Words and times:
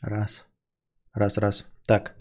Раз. 0.00 0.46
Раз, 1.12 1.38
раз. 1.38 1.66
Так. 1.86 2.14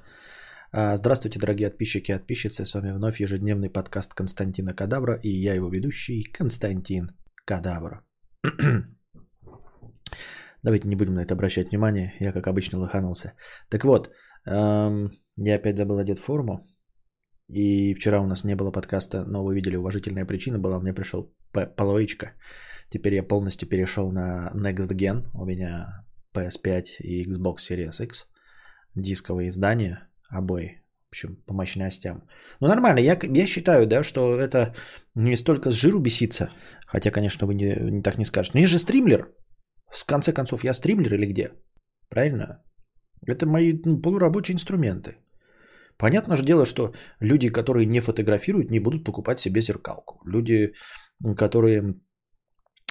А, 0.73 0.97
Здравствуйте, 0.97 1.39
дорогие 1.39 1.69
подписчики 1.69 2.11
и 2.11 2.17
подписчицы. 2.17 2.65
С 2.65 2.73
вами 2.73 2.91
вновь 2.91 3.21
ежедневный 3.21 3.69
подкаст 3.69 4.13
Константина 4.13 4.73
Кадавра 4.73 5.19
и 5.23 5.29
я 5.29 5.53
его 5.53 5.69
ведущий 5.69 6.23
Константин 6.23 7.11
Кадавра. 7.45 8.03
Давайте 10.63 10.89
не 10.89 10.95
будем 10.97 11.13
на 11.13 11.21
это 11.21 11.33
обращать 11.35 11.69
внимание. 11.69 12.13
Я, 12.19 12.33
как 12.33 12.47
обычно, 12.47 12.79
лоханулся. 12.79 13.33
Так 13.69 13.85
вот, 13.85 14.11
эм, 14.45 15.11
я 15.37 15.55
опять 15.55 15.77
забыл 15.77 15.99
одеть 15.99 16.19
форму. 16.19 16.67
И 17.47 17.93
вчера 17.93 18.19
у 18.19 18.27
нас 18.27 18.43
не 18.43 18.55
было 18.55 18.71
подкаста, 18.71 19.23
но 19.23 19.45
вы 19.45 19.55
видели, 19.55 19.77
уважительная 19.77 20.25
причина 20.25 20.59
была, 20.59 20.79
мне 20.81 20.93
пришел 20.93 21.33
половичка. 21.77 22.33
Теперь 22.89 23.13
я 23.13 23.23
полностью 23.23 23.69
перешел 23.69 24.11
на 24.11 24.51
Next 24.53 24.91
Gen. 24.91 25.29
У 25.33 25.45
меня 25.45 26.08
PS5 26.35 26.83
и 26.99 27.25
Xbox 27.25 27.57
Series 27.69 28.03
X. 28.03 28.27
Дисковые 28.95 29.49
издания 29.49 30.09
обои. 30.29 30.81
В 31.05 31.11
общем, 31.11 31.35
по 31.47 31.53
мощностям. 31.53 32.23
Ну, 32.59 32.67
нормально. 32.67 32.99
Я, 32.99 33.17
я 33.21 33.47
считаю, 33.47 33.87
да, 33.87 34.03
что 34.03 34.39
это 34.39 34.75
не 35.15 35.35
столько 35.35 35.71
с 35.71 35.75
жиру 35.75 35.99
беситься. 35.99 36.49
Хотя, 36.85 37.11
конечно, 37.11 37.47
вы 37.47 37.55
не, 37.55 37.75
не 37.91 38.03
так 38.03 38.17
не 38.17 38.25
скажете. 38.25 38.57
Но 38.57 38.61
я 38.61 38.67
же 38.67 38.77
стримлер. 38.77 39.33
В 39.91 40.05
конце 40.05 40.33
концов, 40.33 40.63
я 40.63 40.73
стримлер 40.73 41.13
или 41.15 41.25
где? 41.25 41.51
Правильно? 42.09 42.63
Это 43.27 43.47
мои 43.47 43.73
ну, 43.85 44.01
полурабочие 44.01 44.53
инструменты. 44.53 45.17
Понятно 45.97 46.35
же 46.35 46.45
дело, 46.45 46.65
что 46.65 46.93
люди, 47.19 47.49
которые 47.49 47.85
не 47.85 48.01
фотографируют, 48.01 48.71
не 48.71 48.79
будут 48.79 49.03
покупать 49.03 49.39
себе 49.39 49.61
зеркалку. 49.61 50.21
Люди, 50.25 50.73
которые 51.35 51.95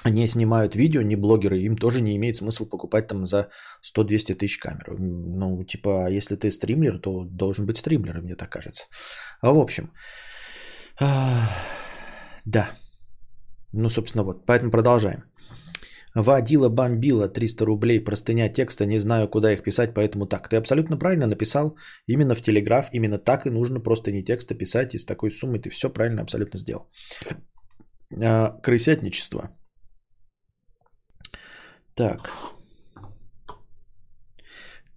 не 0.05 0.27
снимают 0.27 0.75
видео, 0.75 1.01
не 1.01 1.15
блогеры, 1.15 1.59
им 1.59 1.75
тоже 1.75 2.01
не 2.01 2.15
имеет 2.15 2.35
смысл 2.37 2.69
покупать 2.69 3.07
там 3.07 3.25
за 3.25 3.49
100-200 3.83 4.35
тысяч 4.35 4.57
камер. 4.57 4.95
Ну, 4.99 5.63
типа, 5.63 6.07
если 6.09 6.35
ты 6.35 6.51
стримлер, 6.51 6.99
то 6.99 7.25
должен 7.25 7.65
быть 7.65 7.77
стримлером, 7.77 8.23
мне 8.23 8.35
так 8.35 8.49
кажется. 8.49 8.85
А 9.41 9.51
в 9.51 9.57
общем, 9.57 9.91
да. 12.45 12.69
Ну, 13.73 13.89
собственно, 13.89 14.23
вот, 14.23 14.45
поэтому 14.45 14.71
продолжаем. 14.71 15.23
Водила 16.15 16.69
бомбила 16.69 17.27
300 17.27 17.65
рублей, 17.65 18.03
простыня 18.03 18.49
текста, 18.49 18.85
не 18.85 18.99
знаю, 18.99 19.27
куда 19.27 19.53
их 19.53 19.63
писать, 19.63 19.93
поэтому 19.93 20.25
так. 20.25 20.49
Ты 20.49 20.57
абсолютно 20.57 20.97
правильно 20.97 21.27
написал, 21.27 21.77
именно 22.07 22.35
в 22.35 22.41
Телеграф, 22.41 22.89
именно 22.93 23.19
так 23.19 23.45
и 23.45 23.51
нужно 23.51 23.79
просто 23.79 24.11
не 24.11 24.23
текста 24.23 24.55
писать, 24.55 24.95
и 24.95 24.97
с 24.97 25.05
такой 25.05 25.29
суммой 25.29 25.59
ты 25.59 25.69
все 25.69 25.89
правильно 25.89 26.21
абсолютно 26.21 26.59
сделал. 26.59 26.89
А, 28.11 28.59
крысятничество. 28.63 29.58
Так. 31.99 32.19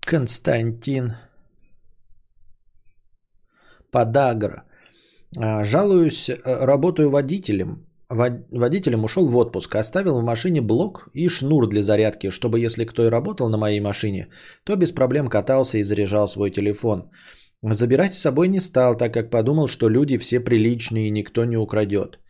Константин 0.01 1.17
Подагра. 3.91 4.63
А, 5.37 5.65
жалуюсь, 5.65 6.31
э, 6.31 6.37
работаю 6.45 7.11
водителем. 7.11 7.87
Водителем 8.09 9.05
ушел 9.05 9.27
в 9.27 9.37
отпуск, 9.37 9.75
оставил 9.75 10.21
в 10.21 10.25
машине 10.25 10.61
блок 10.61 11.09
и 11.15 11.29
шнур 11.29 11.67
для 11.67 11.83
зарядки, 11.83 12.31
чтобы 12.31 12.61
если 12.61 12.85
кто 12.85 13.05
и 13.05 13.11
работал 13.11 13.49
на 13.49 13.59
моей 13.59 13.81
машине, 13.81 14.29
то 14.65 14.77
без 14.77 14.93
проблем 14.93 15.29
катался 15.29 15.79
и 15.79 15.85
заряжал 15.85 16.29
свой 16.29 16.51
телефон. 16.53 17.11
Забирать 17.63 18.15
с 18.15 18.21
собой 18.21 18.47
не 18.47 18.61
стал, 18.61 18.97
так 18.97 19.13
как 19.13 19.31
подумал, 19.31 19.67
что 19.67 19.89
люди 19.89 20.19
все 20.19 20.39
приличные 20.39 21.09
и 21.09 21.11
никто 21.11 21.45
не 21.45 21.57
украдет. 21.57 22.21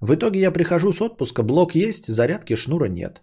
В 0.00 0.14
итоге 0.14 0.40
я 0.40 0.50
прихожу 0.50 0.92
с 0.92 1.00
отпуска, 1.00 1.44
блок 1.44 1.76
есть, 1.76 2.06
зарядки 2.06 2.56
шнура 2.56 2.88
нет. 2.88 3.22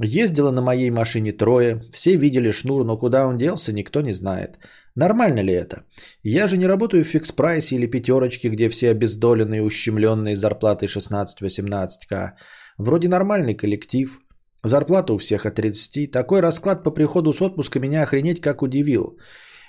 Ездило 0.00 0.50
на 0.50 0.62
моей 0.62 0.90
машине 0.90 1.32
трое, 1.32 1.82
все 1.92 2.16
видели 2.16 2.50
шнур, 2.50 2.84
но 2.84 2.96
куда 2.96 3.26
он 3.26 3.38
делся, 3.38 3.72
никто 3.72 4.00
не 4.00 4.12
знает. 4.12 4.58
Нормально 4.94 5.40
ли 5.40 5.52
это? 5.52 5.84
Я 6.22 6.48
же 6.48 6.56
не 6.56 6.66
работаю 6.66 7.04
в 7.04 7.08
фикс-прайсе 7.08 7.76
или 7.76 7.86
пятерочке, 7.86 8.48
где 8.48 8.68
все 8.68 8.90
обездоленные, 8.90 9.62
ущемленные 9.62 10.36
зарплатой 10.36 10.88
16-18к. 10.88 12.32
Вроде 12.78 13.08
нормальный 13.08 13.54
коллектив. 13.54 14.20
Зарплата 14.64 15.12
у 15.12 15.18
всех 15.18 15.46
от 15.46 15.54
30. 15.54 16.10
Такой 16.10 16.40
расклад 16.40 16.84
по 16.84 16.90
приходу 16.90 17.32
с 17.32 17.42
отпуска 17.42 17.80
меня 17.80 18.02
охренеть 18.02 18.40
как 18.40 18.62
удивил. 18.62 19.18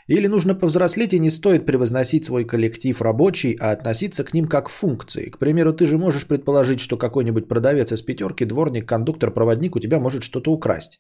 Или 0.08 0.28
нужно 0.28 0.56
повзрослеть 0.56 1.14
и 1.14 1.20
не 1.20 1.30
стоит 1.30 1.66
превозносить 1.66 2.26
свой 2.26 2.46
коллектив 2.46 3.02
рабочий, 3.02 3.58
а 3.60 3.72
относиться 3.72 4.24
к 4.24 4.34
ним 4.34 4.48
как 4.48 4.66
к 4.66 4.70
функции. 4.70 5.30
К 5.30 5.38
примеру, 5.38 5.74
ты 5.74 5.86
же 5.86 5.98
можешь 5.98 6.28
предположить, 6.28 6.80
что 6.80 6.98
какой-нибудь 6.98 7.48
продавец 7.48 7.92
из 7.92 8.02
пятерки, 8.02 8.46
дворник, 8.46 8.88
кондуктор, 8.88 9.34
проводник 9.34 9.76
у 9.76 9.80
тебя 9.80 10.00
может 10.00 10.24
что-то 10.24 10.52
украсть. 10.52 11.00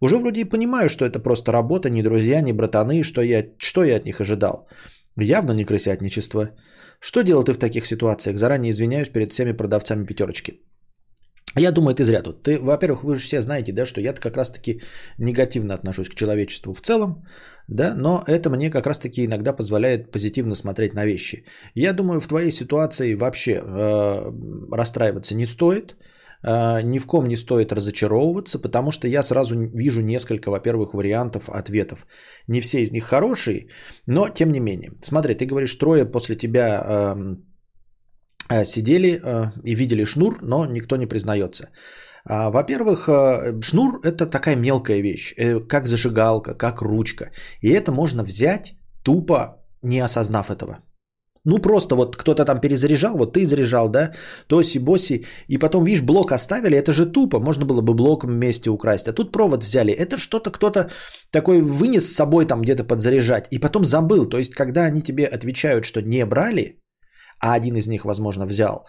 Уже 0.00 0.18
вроде 0.18 0.40
и 0.40 0.44
понимаю, 0.44 0.88
что 0.88 1.06
это 1.06 1.18
просто 1.18 1.52
работа, 1.52 1.88
не 1.88 2.02
друзья, 2.02 2.42
не 2.42 2.52
братаны, 2.52 3.02
что 3.02 3.22
я, 3.22 3.44
что 3.58 3.84
я 3.84 3.96
от 3.96 4.04
них 4.04 4.20
ожидал. 4.20 4.68
Явно 5.16 5.52
не 5.52 5.64
крысятничество. 5.64 6.50
Что 7.00 7.22
делал 7.22 7.44
ты 7.44 7.52
в 7.54 7.58
таких 7.58 7.86
ситуациях? 7.86 8.38
Заранее 8.38 8.70
извиняюсь 8.70 9.08
перед 9.08 9.32
всеми 9.32 9.52
продавцами 9.52 10.04
пятерочки. 10.04 10.60
Я 11.58 11.72
думаю, 11.72 11.94
ты 11.94 12.04
зря 12.04 12.22
тут. 12.22 12.42
Ты, 12.42 12.58
во-первых, 12.58 13.02
вы 13.02 13.16
же 13.16 13.22
все 13.22 13.40
знаете, 13.40 13.72
да, 13.72 13.86
что 13.86 14.00
я 14.00 14.12
как 14.12 14.36
раз-таки 14.36 14.82
негативно 15.18 15.74
отношусь 15.74 16.08
к 16.08 16.14
человечеству 16.14 16.74
в 16.74 16.80
целом, 16.82 17.24
да, 17.68 17.94
но 17.96 18.22
это 18.26 18.50
мне 18.50 18.70
как 18.70 18.86
раз-таки 18.86 19.24
иногда 19.24 19.52
позволяет 19.52 20.10
позитивно 20.10 20.54
смотреть 20.54 20.94
на 20.94 21.06
вещи. 21.06 21.44
Я 21.74 21.92
думаю, 21.92 22.20
в 22.20 22.26
твоей 22.26 22.52
ситуации 22.52 23.14
вообще 23.14 23.52
э, 23.52 24.32
расстраиваться 24.72 25.34
не 25.34 25.46
стоит, 25.46 25.96
э, 26.42 26.82
ни 26.82 26.98
в 26.98 27.06
ком 27.06 27.26
не 27.26 27.36
стоит 27.36 27.72
разочаровываться, 27.72 28.58
потому 28.58 28.90
что 28.90 29.08
я 29.08 29.22
сразу 29.22 29.56
вижу 29.74 30.00
несколько, 30.00 30.50
во-первых, 30.50 30.94
вариантов 30.94 31.48
ответов. 31.48 32.06
Не 32.48 32.60
все 32.60 32.82
из 32.82 32.92
них 32.92 33.04
хорошие, 33.04 33.68
но 34.06 34.28
тем 34.28 34.50
не 34.50 34.60
менее. 34.60 34.92
Смотри, 35.02 35.34
ты 35.34 35.46
говоришь, 35.46 35.74
трое 35.74 36.06
после 36.06 36.36
тебя... 36.36 36.82
Э, 36.86 37.36
Э, 38.48 38.64
сидели 38.64 39.20
э, 39.22 39.52
и 39.64 39.74
видели 39.74 40.04
шнур, 40.04 40.38
но 40.42 40.66
никто 40.66 40.96
не 40.96 41.06
признается. 41.06 41.70
А, 42.28 42.50
во-первых, 42.50 43.08
э, 43.08 43.60
шнур 43.62 44.00
это 44.02 44.26
такая 44.26 44.56
мелкая 44.56 45.00
вещь, 45.00 45.34
как 45.68 45.86
зажигалка, 45.86 46.54
как 46.54 46.82
ручка. 46.82 47.30
И 47.60 47.68
это 47.68 47.92
можно 47.92 48.24
взять 48.24 48.74
тупо 49.02 49.62
не 49.82 50.04
осознав 50.04 50.50
этого. 50.50 50.78
Ну 51.44 51.58
просто 51.58 51.94
вот 51.94 52.16
кто-то 52.16 52.44
там 52.44 52.60
перезаряжал, 52.60 53.16
вот 53.16 53.34
ты 53.34 53.46
заряжал, 53.46 53.88
да, 53.88 54.12
тоси-боси, 54.48 55.24
и 55.48 55.58
потом, 55.58 55.84
видишь, 55.84 56.02
блок 56.02 56.32
оставили, 56.32 56.76
это 56.76 56.92
же 56.92 57.06
тупо, 57.06 57.38
можно 57.38 57.64
было 57.64 57.82
бы 57.82 57.94
блоком 57.94 58.30
вместе 58.30 58.70
украсть, 58.70 59.08
а 59.08 59.12
тут 59.12 59.32
провод 59.32 59.62
взяли, 59.62 59.92
это 59.92 60.18
что-то 60.18 60.50
кто-то 60.50 60.90
такой 61.30 61.62
вынес 61.62 62.04
с 62.04 62.16
собой 62.16 62.46
там 62.46 62.62
где-то 62.62 62.82
подзаряжать, 62.82 63.46
и 63.52 63.60
потом 63.60 63.84
забыл, 63.84 64.28
то 64.28 64.38
есть 64.38 64.54
когда 64.54 64.86
они 64.86 65.02
тебе 65.02 65.24
отвечают, 65.24 65.84
что 65.84 66.02
не 66.02 66.26
брали, 66.26 66.80
а 67.40 67.54
один 67.54 67.76
из 67.76 67.86
них, 67.86 68.04
возможно, 68.04 68.44
взял, 68.44 68.84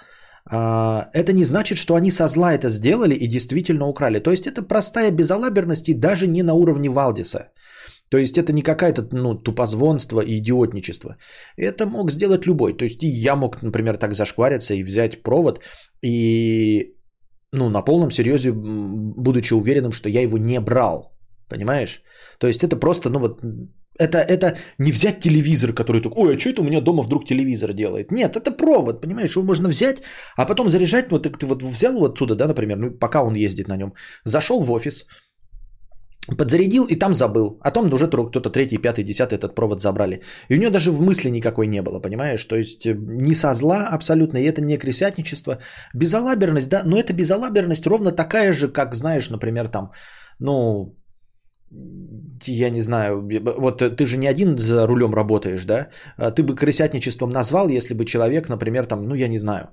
это 0.50 1.34
не 1.34 1.44
значит, 1.44 1.78
что 1.78 1.96
они 1.96 2.12
со 2.12 2.28
зла 2.28 2.54
это 2.54 2.70
сделали 2.70 3.16
и 3.16 3.28
действительно 3.28 3.88
украли. 3.88 4.20
То 4.20 4.32
есть 4.32 4.48
это 4.48 4.62
простая 4.62 5.12
безалаберность 5.12 5.90
и 5.90 5.94
даже 5.94 6.28
не 6.28 6.44
на 6.44 6.54
уровне 6.54 6.90
Валдиса. 6.90 7.52
То 8.10 8.18
есть 8.18 8.38
это 8.38 8.54
не 8.54 8.62
какая-то 8.62 9.08
ну, 9.12 9.36
тупозвонство 9.36 10.22
и 10.22 10.38
идиотничество. 10.38 11.18
Это 11.58 11.86
мог 11.86 12.12
сделать 12.12 12.46
любой. 12.46 12.78
То 12.78 12.86
есть 12.86 13.00
я 13.04 13.36
мог, 13.36 13.62
например, 13.62 13.98
так 13.98 14.14
зашквариться 14.14 14.74
и 14.76 14.84
взять 14.84 15.24
провод 15.24 15.62
и 16.02 16.94
ну, 17.52 17.70
на 17.70 17.82
полном 17.82 18.12
серьезе, 18.12 18.52
будучи 18.52 19.54
уверенным, 19.54 19.92
что 19.92 20.10
я 20.10 20.22
его 20.22 20.38
не 20.38 20.60
брал. 20.60 21.14
Понимаешь? 21.50 22.02
То 22.40 22.48
есть 22.48 22.64
это 22.64 22.78
просто, 22.78 23.10
ну 23.10 23.20
вот, 23.20 23.42
это, 24.00 24.18
это 24.18 24.58
не 24.80 24.92
взять 24.92 25.20
телевизор, 25.20 25.74
который 25.74 26.02
такой, 26.02 26.28
ой, 26.28 26.36
а 26.36 26.40
что 26.40 26.50
это 26.50 26.62
у 26.62 26.66
меня 26.66 26.82
дома 26.82 27.04
вдруг 27.04 27.26
телевизор 27.26 27.74
делает? 27.74 28.12
Нет, 28.12 28.36
это 28.36 28.52
провод, 28.52 29.02
понимаешь, 29.02 29.36
его 29.36 29.46
можно 29.46 29.70
взять, 29.70 29.98
а 30.38 30.46
потом 30.46 30.70
заряжать, 30.70 31.12
вот 31.12 31.24
ты, 31.24 31.46
вот 31.46 31.64
взял 31.64 31.96
его 31.96 32.06
отсюда, 32.06 32.36
да, 32.36 32.48
например, 32.48 32.78
ну, 32.78 32.92
пока 32.92 33.22
он 33.22 33.36
ездит 33.36 33.68
на 33.68 33.78
нем, 33.78 33.94
зашел 34.26 34.62
в 34.62 34.72
офис, 34.72 35.06
подзарядил 36.36 36.86
и 36.86 36.96
там 36.96 37.14
забыл. 37.14 37.60
А 37.62 37.72
там 37.72 37.94
уже 37.94 38.08
кто-то 38.08 38.50
третий, 38.50 38.78
пятый, 38.78 39.04
десятый 39.04 39.38
этот 39.38 39.56
провод 39.56 39.80
забрали. 39.80 40.22
И 40.50 40.56
у 40.56 40.58
него 40.58 40.72
даже 40.72 40.92
в 40.92 41.02
мысли 41.02 41.30
никакой 41.30 41.68
не 41.68 41.82
было, 41.82 42.02
понимаешь? 42.02 42.46
То 42.46 42.56
есть 42.56 42.86
э, 42.86 42.94
не 42.98 43.34
со 43.34 43.54
зла 43.54 43.88
абсолютно, 43.88 44.38
и 44.38 44.44
это 44.44 44.62
не 44.62 44.78
крысятничество. 44.78 45.60
Безалаберность, 45.94 46.70
да, 46.70 46.84
но 46.86 46.98
это 46.98 47.14
безалаберность 47.14 47.88
ровно 47.88 48.12
такая 48.12 48.54
же, 48.54 48.68
как, 48.68 48.96
знаешь, 48.96 49.30
например, 49.30 49.70
там, 49.70 49.92
ну, 50.40 50.96
я 52.46 52.70
не 52.70 52.82
знаю, 52.82 53.28
вот 53.58 53.78
ты 53.98 54.06
же 54.06 54.18
не 54.18 54.28
один 54.28 54.58
за 54.58 54.88
рулем 54.88 55.14
работаешь, 55.14 55.66
да? 55.66 55.88
А 56.18 56.32
ты 56.32 56.44
бы 56.44 56.56
крысятничеством 56.56 57.30
назвал, 57.30 57.70
если 57.70 57.94
бы 57.94 58.06
человек, 58.06 58.50
например, 58.50 58.86
там, 58.86 59.08
ну 59.08 59.16
я 59.16 59.28
не 59.28 59.38
знаю, 59.38 59.70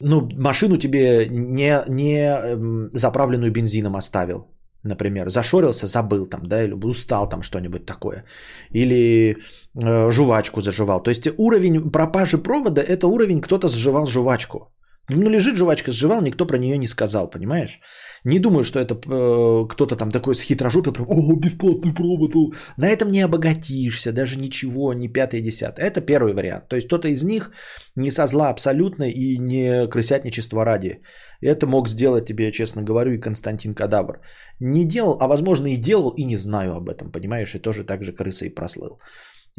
ну 0.00 0.28
машину 0.38 0.76
тебе 0.76 1.28
не, 1.30 1.82
не 1.88 2.18
эм, 2.20 2.90
заправленную 2.92 3.52
бензином 3.52 3.96
оставил, 3.96 4.46
например, 4.84 5.28
зашорился, 5.28 5.86
забыл 5.86 6.26
там, 6.26 6.46
да, 6.46 6.62
или 6.62 6.74
устал 6.74 7.28
там 7.28 7.42
что-нибудь 7.42 7.86
такое, 7.86 8.24
или 8.70 9.36
э, 9.82 10.10
жвачку 10.10 10.60
заживал. 10.60 11.02
То 11.02 11.10
есть 11.10 11.28
уровень 11.38 11.90
пропажи 11.90 12.38
провода– 12.38 12.80
это 12.88 13.06
уровень, 13.06 13.40
кто-то 13.40 13.68
сживал 13.68 14.06
жвачку. 14.06 14.72
Ну, 15.10 15.28
лежит 15.28 15.56
жвачка, 15.56 15.92
сживал, 15.92 16.22
никто 16.22 16.46
про 16.46 16.58
нее 16.58 16.78
не 16.78 16.86
сказал, 16.86 17.30
понимаешь? 17.30 17.80
Не 18.24 18.38
думаю, 18.38 18.64
что 18.64 18.78
это 18.78 18.94
э, 18.94 19.66
кто-то 19.68 19.96
там 19.96 20.10
такой 20.10 20.34
с 20.34 20.42
хитрожопой, 20.42 20.92
прям, 20.92 21.06
о, 21.08 21.36
бесплатный 21.36 21.92
провод. 21.92 22.34
На 22.76 22.88
этом 22.88 23.10
не 23.10 23.20
обогатишься, 23.20 24.12
даже 24.12 24.38
ничего, 24.38 24.92
не 24.94 25.08
пятый, 25.08 25.42
десятый. 25.42 25.84
Это 25.84 26.00
первый 26.00 26.32
вариант. 26.32 26.68
То 26.68 26.76
есть 26.76 26.86
кто-то 26.86 27.08
из 27.08 27.24
них 27.24 27.50
не 27.96 28.10
со 28.10 28.26
зла 28.26 28.50
абсолютно 28.50 29.04
и 29.04 29.38
не 29.38 29.88
крысятничество 29.88 30.64
ради. 30.64 31.02
Это 31.40 31.66
мог 31.66 31.88
сделать 31.88 32.26
тебе, 32.26 32.52
честно 32.52 32.82
говорю, 32.82 33.12
и 33.12 33.20
Константин 33.20 33.74
Кадавр. 33.74 34.20
Не 34.60 34.84
делал, 34.84 35.16
а 35.20 35.26
возможно 35.26 35.66
и 35.66 35.76
делал, 35.76 36.10
и 36.10 36.24
не 36.24 36.36
знаю 36.36 36.76
об 36.76 36.88
этом, 36.88 37.10
понимаешь? 37.10 37.54
И 37.54 37.58
тоже 37.58 37.84
так 37.84 38.02
же 38.02 38.12
крысой 38.12 38.50
прослыл. 38.50 38.98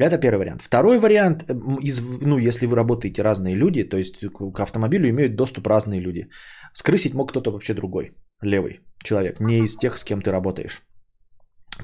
Это 0.01 0.17
первый 0.17 0.39
вариант. 0.39 0.61
Второй 0.61 0.99
вариант, 0.99 1.43
из, 1.81 2.01
ну, 2.01 2.37
если 2.39 2.65
вы 2.65 2.75
работаете 2.75 3.21
разные 3.23 3.55
люди, 3.55 3.83
то 3.83 3.97
есть 3.97 4.19
к 4.19 4.59
автомобилю 4.59 5.09
имеют 5.09 5.35
доступ 5.35 5.67
разные 5.67 6.01
люди. 6.01 6.29
Скрысить 6.73 7.13
мог 7.13 7.29
кто-то 7.29 7.51
вообще 7.51 7.73
другой, 7.73 8.11
левый 8.41 8.79
человек, 9.03 9.39
не 9.39 9.59
из 9.59 9.77
тех, 9.77 9.97
с 9.97 10.03
кем 10.03 10.21
ты 10.21 10.31
работаешь. 10.31 10.81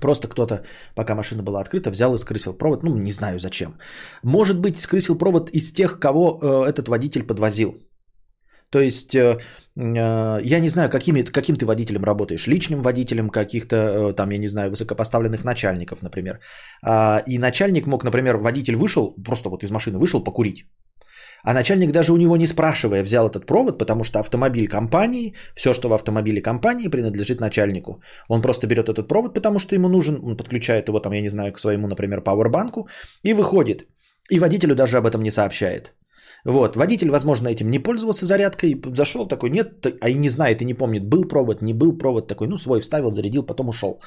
Просто 0.02 0.28
кто-то, 0.28 0.64
пока 0.96 1.16
машина 1.16 1.44
была 1.44 1.62
открыта, 1.62 1.90
взял 1.90 2.14
и 2.14 2.18
скрысил 2.18 2.54
провод. 2.54 2.84
Ну, 2.84 2.96
не 2.96 3.12
знаю 3.12 3.40
зачем. 3.40 3.78
Может 4.24 4.60
быть, 4.60 4.80
скрысил 4.80 5.18
провод 5.18 5.50
из 5.50 5.72
тех, 5.72 6.00
кого 6.00 6.40
э, 6.42 6.70
этот 6.70 6.88
водитель 6.88 7.24
подвозил. 7.24 7.74
То 8.70 8.80
есть, 8.80 9.16
э, 9.16 9.20
э, 9.20 9.40
я 9.80 10.60
не 10.60 10.70
знаю, 10.70 10.90
какими, 10.90 11.22
каким 11.22 11.56
ты 11.56 11.66
водителем 11.66 12.04
работаешь. 12.04 12.48
Личным 12.48 12.82
водителем 12.82 13.30
каких-то, 13.30 13.76
э, 13.76 14.14
там, 14.14 14.32
я 14.32 14.40
не 14.40 14.48
знаю, 14.48 14.72
высокопоставленных 14.72 15.44
начальников, 15.44 16.02
например. 16.02 16.40
А, 16.84 17.22
и 17.28 17.38
начальник 17.38 17.86
мог, 17.86 18.04
например, 18.04 18.38
водитель 18.38 18.76
вышел, 18.76 19.14
просто 19.24 19.50
вот 19.50 19.64
из 19.64 19.72
машины 19.72 20.00
вышел 20.00 20.24
покурить. 20.24 20.66
А 21.44 21.54
начальник 21.54 21.92
даже 21.92 22.12
у 22.12 22.18
него 22.18 22.38
не 22.38 22.48
спрашивая 22.48 23.04
взял 23.04 23.30
этот 23.30 23.46
провод, 23.46 23.78
потому 23.78 24.04
что 24.04 24.20
автомобиль 24.20 24.68
компании, 24.68 25.36
все, 25.56 25.74
что 25.74 25.90
в 25.90 25.94
автомобиле 25.94 26.42
компании, 26.42 26.90
принадлежит 26.90 27.40
начальнику. 27.40 28.02
Он 28.30 28.42
просто 28.42 28.66
берет 28.66 28.90
этот 28.90 29.08
провод, 29.08 29.36
потому 29.36 29.60
что 29.60 29.76
ему 29.76 29.90
нужен, 29.90 30.20
он 30.24 30.38
подключает 30.38 30.88
его 30.88 31.00
там, 31.00 31.14
я 31.14 31.22
не 31.22 31.30
знаю, 31.30 31.54
к 31.54 31.60
своему, 31.60 31.88
например, 31.88 32.22
пауэрбанку 32.22 32.90
и 33.24 33.34
выходит. 33.34 33.88
И 34.32 34.40
водителю 34.40 34.76
даже 34.76 34.98
об 34.98 35.06
этом 35.06 35.22
не 35.22 35.32
сообщает. 35.32 35.94
Вот, 36.48 36.78
водитель, 36.78 37.10
возможно, 37.10 37.50
этим 37.50 37.70
не 37.70 37.78
пользовался 37.78 38.26
зарядкой, 38.26 38.82
зашел 38.96 39.28
такой, 39.28 39.50
нет, 39.50 39.86
а 40.00 40.10
и 40.10 40.14
не 40.14 40.30
знает, 40.30 40.62
и 40.62 40.66
не 40.66 40.74
помнит, 40.74 41.04
был 41.06 41.28
провод, 41.28 41.62
не 41.62 41.74
был 41.74 41.98
провод, 41.98 42.28
такой, 42.28 42.48
ну, 42.48 42.58
свой 42.58 42.80
вставил, 42.80 43.12
зарядил, 43.12 43.44
потом 43.44 43.68
ушел. 43.68 44.02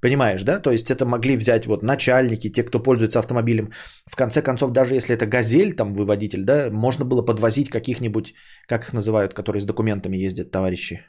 Понимаешь, 0.00 0.42
да? 0.42 0.58
То 0.58 0.72
есть 0.72 0.90
это 0.90 1.06
могли 1.06 1.36
взять 1.36 1.66
вот 1.66 1.84
начальники, 1.84 2.50
те, 2.50 2.64
кто 2.64 2.80
пользуется 2.80 3.20
автомобилем. 3.20 3.70
В 4.04 4.16
конце 4.16 4.42
концов, 4.42 4.72
даже 4.72 4.94
если 4.94 5.14
это 5.14 5.26
газель, 5.26 5.76
там 5.76 5.94
вы 5.94 6.04
водитель, 6.04 6.44
да, 6.44 6.70
можно 6.72 7.04
было 7.04 7.22
подвозить 7.22 7.70
каких-нибудь, 7.70 8.34
как 8.66 8.82
их 8.82 8.92
называют, 8.92 9.32
которые 9.32 9.60
с 9.60 9.64
документами 9.64 10.16
ездят, 10.16 10.50
товарищи. 10.50 11.06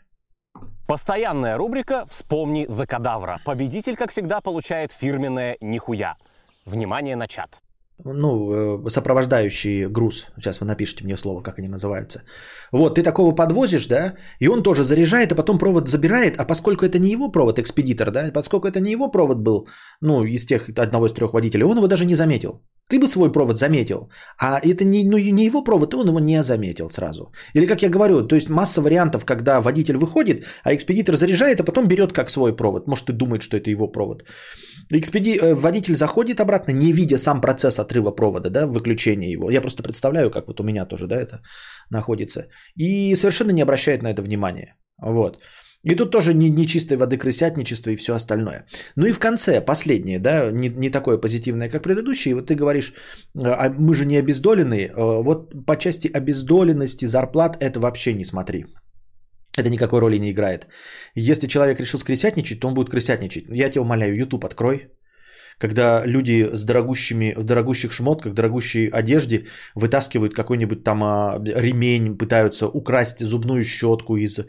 Постоянная 0.88 1.58
рубрика 1.58 2.06
«Вспомни 2.06 2.68
за 2.70 2.86
кадавра». 2.86 3.40
Победитель, 3.46 3.96
как 3.96 4.12
всегда, 4.12 4.42
получает 4.42 4.92
фирменное 4.92 5.58
«Нихуя». 5.60 6.18
Внимание 6.66 7.16
на 7.16 7.28
чат 7.28 7.62
ну, 8.06 8.86
э, 8.86 8.90
сопровождающий 8.90 9.88
груз. 9.88 10.28
Сейчас 10.36 10.60
вы 10.60 10.66
напишите 10.68 11.04
мне 11.04 11.18
слово, 11.18 11.42
как 11.42 11.60
они 11.60 11.68
называются. 11.68 12.22
Вот, 12.72 12.96
ты 12.96 13.04
такого 13.04 13.36
подвозишь, 13.36 13.88
да, 13.88 14.14
и 14.40 14.48
он 14.48 14.64
тоже 14.64 14.84
заряжает, 14.84 15.32
а 15.32 15.36
потом 15.36 15.58
провод 15.58 15.88
забирает, 15.88 16.38
а 16.38 16.46
поскольку 16.46 16.86
это 16.86 17.00
не 17.00 17.12
его 17.12 17.32
провод, 17.32 17.60
экспедитор, 17.60 18.12
да, 18.12 18.32
поскольку 18.34 18.68
это 18.68 18.80
не 18.80 18.92
его 18.92 19.12
провод 19.12 19.40
был, 19.40 19.68
ну, 20.02 20.24
из 20.24 20.46
тех, 20.46 20.70
одного 20.70 21.08
из 21.08 21.14
трех 21.14 21.34
водителей, 21.34 21.66
он 21.66 21.78
его 21.78 21.88
даже 21.88 22.06
не 22.06 22.16
заметил. 22.16 22.62
Ты 22.90 23.00
бы 23.00 23.08
свой 23.08 23.32
провод 23.32 23.58
заметил, 23.58 24.10
а 24.40 24.60
это 24.60 24.86
не, 24.86 25.04
ну, 25.04 25.18
не 25.18 25.46
его 25.46 25.64
провод, 25.64 25.94
и 25.94 25.98
он 25.98 26.08
его 26.08 26.20
не 26.20 26.42
заметил 26.44 26.90
сразу. 26.90 27.34
Или, 27.54 27.68
как 27.68 27.82
я 27.82 27.90
говорю, 27.90 28.28
то 28.28 28.36
есть 28.36 28.50
масса 28.50 28.82
вариантов, 28.82 29.26
когда 29.26 29.60
водитель 29.60 29.98
выходит, 29.98 30.46
а 30.64 30.74
экспедитор 30.74 31.16
заряжает, 31.16 31.60
а 31.60 31.66
потом 31.66 31.88
берет 31.88 32.14
как 32.14 32.30
свой 32.30 32.56
провод. 32.56 32.88
Может, 32.88 33.10
и 33.10 33.14
думает, 33.14 33.42
что 33.42 33.58
это 33.58 33.70
его 33.70 33.92
провод. 33.92 34.24
Экспеди... 34.90 35.38
Э, 35.38 35.54
водитель 35.54 35.96
заходит 35.96 36.40
обратно, 36.40 36.72
не 36.72 36.94
видя 36.94 37.18
сам 37.18 37.42
процесс 37.42 37.80
отрыва 37.88 38.12
провода, 38.12 38.50
да, 38.50 38.68
выключения 38.68 39.32
его. 39.32 39.52
Я 39.52 39.62
просто 39.62 39.84
представляю, 39.84 40.30
как 40.32 40.48
вот 40.48 40.60
у 40.60 40.64
меня 40.64 40.86
тоже, 40.86 41.08
да, 41.08 41.16
это 41.16 41.42
находится. 41.90 42.48
И 42.76 43.16
совершенно 43.16 43.52
не 43.52 43.64
обращает 43.64 44.04
на 44.04 44.12
это 44.14 44.22
внимания. 44.22 44.76
Вот. 45.02 45.40
И 45.84 45.96
тут 45.96 46.12
тоже 46.12 46.34
не, 46.34 46.50
не 46.50 46.66
чистой 46.66 46.98
воды 46.98 47.18
крысятничество 47.18 47.92
и 47.92 47.96
все 47.96 48.14
остальное. 48.14 48.66
Ну 48.96 49.06
и 49.06 49.12
в 49.12 49.20
конце, 49.20 49.62
последнее, 49.66 50.20
да, 50.20 50.52
не, 50.52 50.70
не 50.70 50.90
такое 50.90 51.18
позитивное, 51.18 51.70
как 51.70 51.84
предыдущие. 51.84 52.36
Вот 52.36 52.48
ты 52.48 52.56
говоришь, 52.56 52.94
а 53.36 53.70
мы 53.70 53.94
же 53.94 54.06
не 54.06 54.18
обездоленные. 54.18 54.88
Э, 54.88 55.24
вот 55.24 55.66
по 55.66 55.76
части 55.78 56.08
обездоленности 56.08 57.06
зарплат 57.06 57.58
это 57.62 57.80
вообще 57.80 58.14
не 58.14 58.26
смотри. 58.26 58.66
Это 59.58 59.70
никакой 59.70 60.00
роли 60.00 60.20
не 60.20 60.32
играет. 60.32 60.68
Если 61.16 61.48
человек 61.48 61.80
решил 61.80 62.00
скрысятничать, 62.00 62.60
то 62.60 62.68
он 62.68 62.74
будет 62.74 62.90
крысятничать. 62.90 63.46
Я 63.50 63.70
тебя 63.70 63.82
умоляю, 63.82 64.16
YouTube 64.16 64.46
открой, 64.46 64.90
когда 65.58 66.06
люди 66.06 66.50
с 66.54 66.64
дорогущими, 66.64 67.34
в 67.36 67.44
дорогущих 67.44 67.92
шмотках, 67.92 68.34
дорогущей 68.34 68.88
одежде 68.88 69.46
вытаскивают 69.76 70.36
какой-нибудь 70.36 70.84
там 70.84 71.04
а, 71.04 71.42
ремень, 71.44 72.18
пытаются 72.18 72.68
украсть 72.68 73.26
зубную 73.26 73.64
щетку 73.64 74.18
из 74.18 74.40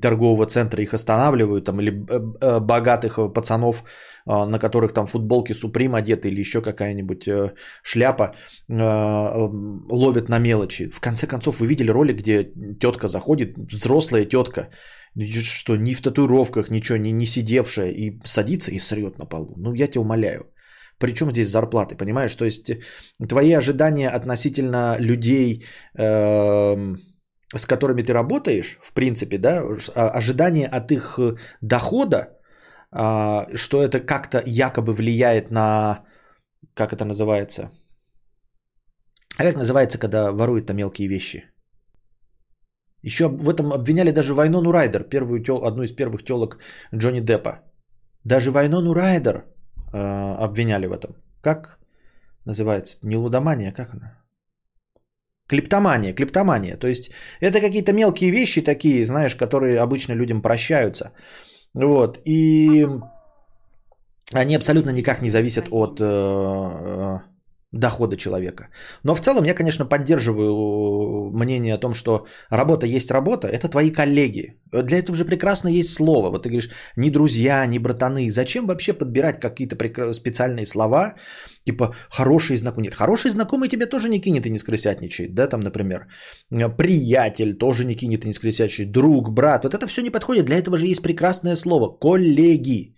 торгового 0.00 0.46
центра, 0.46 0.82
их 0.82 0.94
останавливают, 0.94 1.64
там, 1.64 1.80
или 1.80 1.90
э, 2.08 2.20
э, 2.40 2.60
богатых 2.60 3.18
пацанов, 3.34 3.84
а, 4.24 4.46
на 4.46 4.58
которых 4.58 4.92
там 4.92 5.06
футболки 5.06 5.52
Supreme 5.52 5.96
одеты 5.96 6.28
или 6.28 6.40
еще 6.40 6.62
какая-нибудь 6.62 7.26
э, 7.26 7.54
шляпа, 7.82 8.34
ловят 8.68 10.28
на 10.28 10.38
мелочи. 10.38 10.88
В 10.88 11.00
конце 11.00 11.26
концов, 11.26 11.60
вы 11.60 11.66
видели 11.66 11.90
ролик, 11.90 12.18
где 12.18 12.52
тетка 12.80 13.08
заходит, 13.08 13.56
взрослая 13.56 14.24
тетка, 14.24 14.68
что 15.16 15.76
ни 15.76 15.94
в 15.94 16.00
татуировках, 16.00 16.70
ничего, 16.70 16.98
не, 16.98 17.12
не 17.12 17.26
сидевшая, 17.26 17.90
и 17.90 18.20
садится 18.24 18.70
и 18.70 18.78
срет 18.78 19.18
на 19.18 19.26
полу. 19.26 19.54
Ну, 19.56 19.74
я 19.74 19.86
тебя 19.88 20.00
умоляю. 20.00 20.46
Причем 20.98 21.30
здесь 21.30 21.48
зарплаты, 21.48 21.96
понимаешь? 21.96 22.34
То 22.36 22.44
есть 22.44 22.70
твои 23.28 23.52
ожидания 23.52 24.08
относительно 24.08 24.96
людей, 24.98 25.64
э, 25.98 26.96
с 27.54 27.66
которыми 27.66 28.02
ты 28.02 28.12
работаешь, 28.12 28.78
в 28.82 28.92
принципе, 28.92 29.38
да, 29.38 29.62
а, 29.94 30.10
ожидания 30.10 30.66
от 30.66 30.92
их 30.92 31.18
дохода, 31.60 32.38
э, 32.92 33.56
что 33.56 33.82
это 33.82 34.00
как-то 34.00 34.42
якобы 34.46 34.94
влияет 34.94 35.50
на, 35.50 36.04
как 36.74 36.92
это 36.92 37.04
называется, 37.04 37.70
а 39.38 39.44
как 39.44 39.56
называется, 39.56 39.98
когда 39.98 40.30
воруют-то 40.30 40.74
мелкие 40.74 41.08
вещи? 41.08 41.51
Еще 43.02 43.28
в 43.28 43.48
этом 43.48 43.72
обвиняли 43.72 44.12
даже 44.12 44.34
Вайнону 44.34 44.72
Райдер, 44.72 45.02
первую 45.02 45.42
тел, 45.42 45.64
одну 45.64 45.82
из 45.82 45.92
первых 45.92 46.24
телок 46.24 46.58
Джонни 46.94 47.20
Деппа. 47.20 47.60
Даже 48.24 48.50
Вайнону 48.50 48.94
Райдер 48.94 49.44
э, 49.92 50.36
обвиняли 50.38 50.86
в 50.86 50.92
этом. 50.92 51.16
Как 51.40 51.78
называется? 52.46 52.98
Не 53.02 53.16
лудомания, 53.16 53.72
как 53.72 53.94
она? 53.94 54.18
Клиптомания, 55.48 56.14
клиптомания. 56.14 56.76
То 56.76 56.86
есть 56.86 57.10
это 57.40 57.60
какие-то 57.60 57.92
мелкие 57.92 58.30
вещи 58.30 58.62
такие, 58.62 59.04
знаешь, 59.06 59.34
которые 59.34 59.80
обычно 59.80 60.14
людям 60.14 60.40
прощаются. 60.40 61.12
Вот. 61.74 62.20
И 62.24 62.86
они 64.32 64.56
абсолютно 64.56 64.90
никак 64.90 65.22
не 65.22 65.30
зависят 65.30 65.68
от 65.70 66.00
э, 66.00 66.04
э 66.04 67.31
дохода 67.72 68.16
человека. 68.16 68.68
Но 69.04 69.14
в 69.14 69.20
целом 69.20 69.44
я, 69.44 69.54
конечно, 69.54 69.86
поддерживаю 69.86 71.30
мнение 71.32 71.74
о 71.74 71.78
том, 71.78 71.94
что 71.94 72.26
работа 72.50 72.86
есть 72.86 73.10
работа, 73.10 73.48
это 73.48 73.68
твои 73.68 73.90
коллеги. 73.90 74.60
Для 74.72 74.98
этого 74.98 75.16
же 75.16 75.24
прекрасно 75.24 75.68
есть 75.68 75.94
слово. 75.94 76.30
Вот 76.30 76.42
ты 76.42 76.50
говоришь, 76.50 76.70
ни 76.96 77.10
друзья, 77.10 77.66
ни 77.66 77.78
братаны. 77.78 78.30
Зачем 78.30 78.66
вообще 78.66 78.92
подбирать 78.92 79.40
какие-то 79.40 79.76
специальные 80.12 80.66
слова, 80.66 81.14
типа 81.64 81.94
хороший 82.10 82.56
знакомый? 82.56 82.84
Нет, 82.84 82.94
хороший 82.94 83.30
знакомый 83.30 83.68
тебе 83.68 83.86
тоже 83.86 84.08
не 84.08 84.20
кинет 84.20 84.46
и 84.46 84.50
не 84.50 84.58
скрысятничает, 84.58 85.34
да, 85.34 85.46
там, 85.46 85.60
например. 85.60 86.08
Приятель 86.76 87.54
тоже 87.54 87.84
не 87.84 87.94
кинет 87.94 88.24
и 88.24 88.28
не 88.28 88.34
скрысятничает. 88.34 88.92
Друг, 88.92 89.30
брат, 89.30 89.64
вот 89.64 89.74
это 89.74 89.86
все 89.86 90.02
не 90.02 90.10
подходит. 90.10 90.44
Для 90.44 90.56
этого 90.56 90.76
же 90.76 90.86
есть 90.86 91.02
прекрасное 91.02 91.56
слово. 91.56 91.88
Коллеги. 92.00 92.94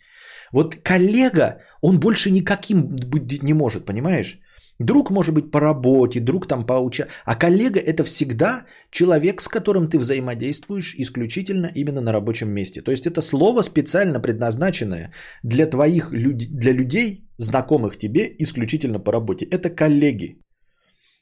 Вот 0.53 0.77
коллега, 0.77 1.61
он 1.81 2.01
больше 2.01 2.31
никаким 2.31 2.97
быть 2.97 3.43
не 3.43 3.55
может, 3.55 3.85
понимаешь? 3.85 4.41
Друг 4.81 5.11
может 5.11 5.35
быть 5.35 5.51
по 5.51 5.61
работе, 5.61 6.21
друг 6.21 6.49
там 6.49 6.67
по 6.67 6.81
уча... 6.81 7.07
А 7.25 7.37
коллега 7.37 7.79
это 7.79 8.03
всегда 8.03 8.65
человек, 8.91 9.41
с 9.41 9.49
которым 9.49 9.89
ты 9.89 9.99
взаимодействуешь 9.99 10.95
исключительно 10.99 11.71
именно 11.75 12.01
на 12.01 12.13
рабочем 12.13 12.51
месте. 12.51 12.83
То 12.83 12.91
есть 12.91 13.07
это 13.07 13.23
слово 13.23 13.63
специально 13.63 14.21
предназначенное 14.21 15.13
для 15.45 15.67
твоих 15.67 16.13
людей, 16.13 16.49
для 16.49 16.73
людей, 16.73 17.29
знакомых 17.39 17.97
тебе 17.97 18.35
исключительно 18.39 18.99
по 18.99 19.13
работе. 19.13 19.45
Это 19.45 19.71
коллеги. 19.71 20.41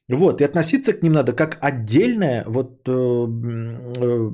Вот, 0.08 0.40
и 0.40 0.44
относиться 0.44 0.92
к 0.92 1.02
ним 1.02 1.12
надо 1.12 1.32
как 1.32 1.58
отдельная 1.60 2.44
вот 2.46 2.88
э, 2.88 2.92
э, 2.92 4.30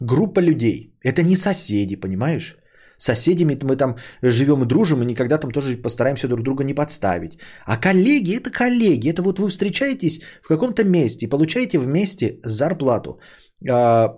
группа 0.00 0.40
людей. 0.40 0.98
Это 1.04 1.22
не 1.22 1.36
соседи, 1.36 1.96
понимаешь? 1.96 2.56
Соседями 2.98 3.58
мы 3.62 3.76
там 3.76 3.96
живем 4.22 4.62
и 4.62 4.66
дружим, 4.66 5.02
и 5.02 5.06
никогда 5.06 5.38
там 5.38 5.50
тоже 5.50 5.76
постараемся 5.76 6.28
друг 6.28 6.42
друга 6.42 6.64
не 6.64 6.74
подставить. 6.74 7.38
А 7.66 7.76
коллеги– 7.76 8.36
это 8.36 8.50
коллеги. 8.50 9.10
Это 9.10 9.22
вот 9.22 9.38
вы 9.38 9.48
встречаетесь 9.48 10.20
в 10.42 10.48
каком-то 10.48 10.84
месте 10.84 11.26
и 11.26 11.28
получаете 11.28 11.78
вместе 11.78 12.40
зарплату. 12.44 13.20
А, 13.70 14.16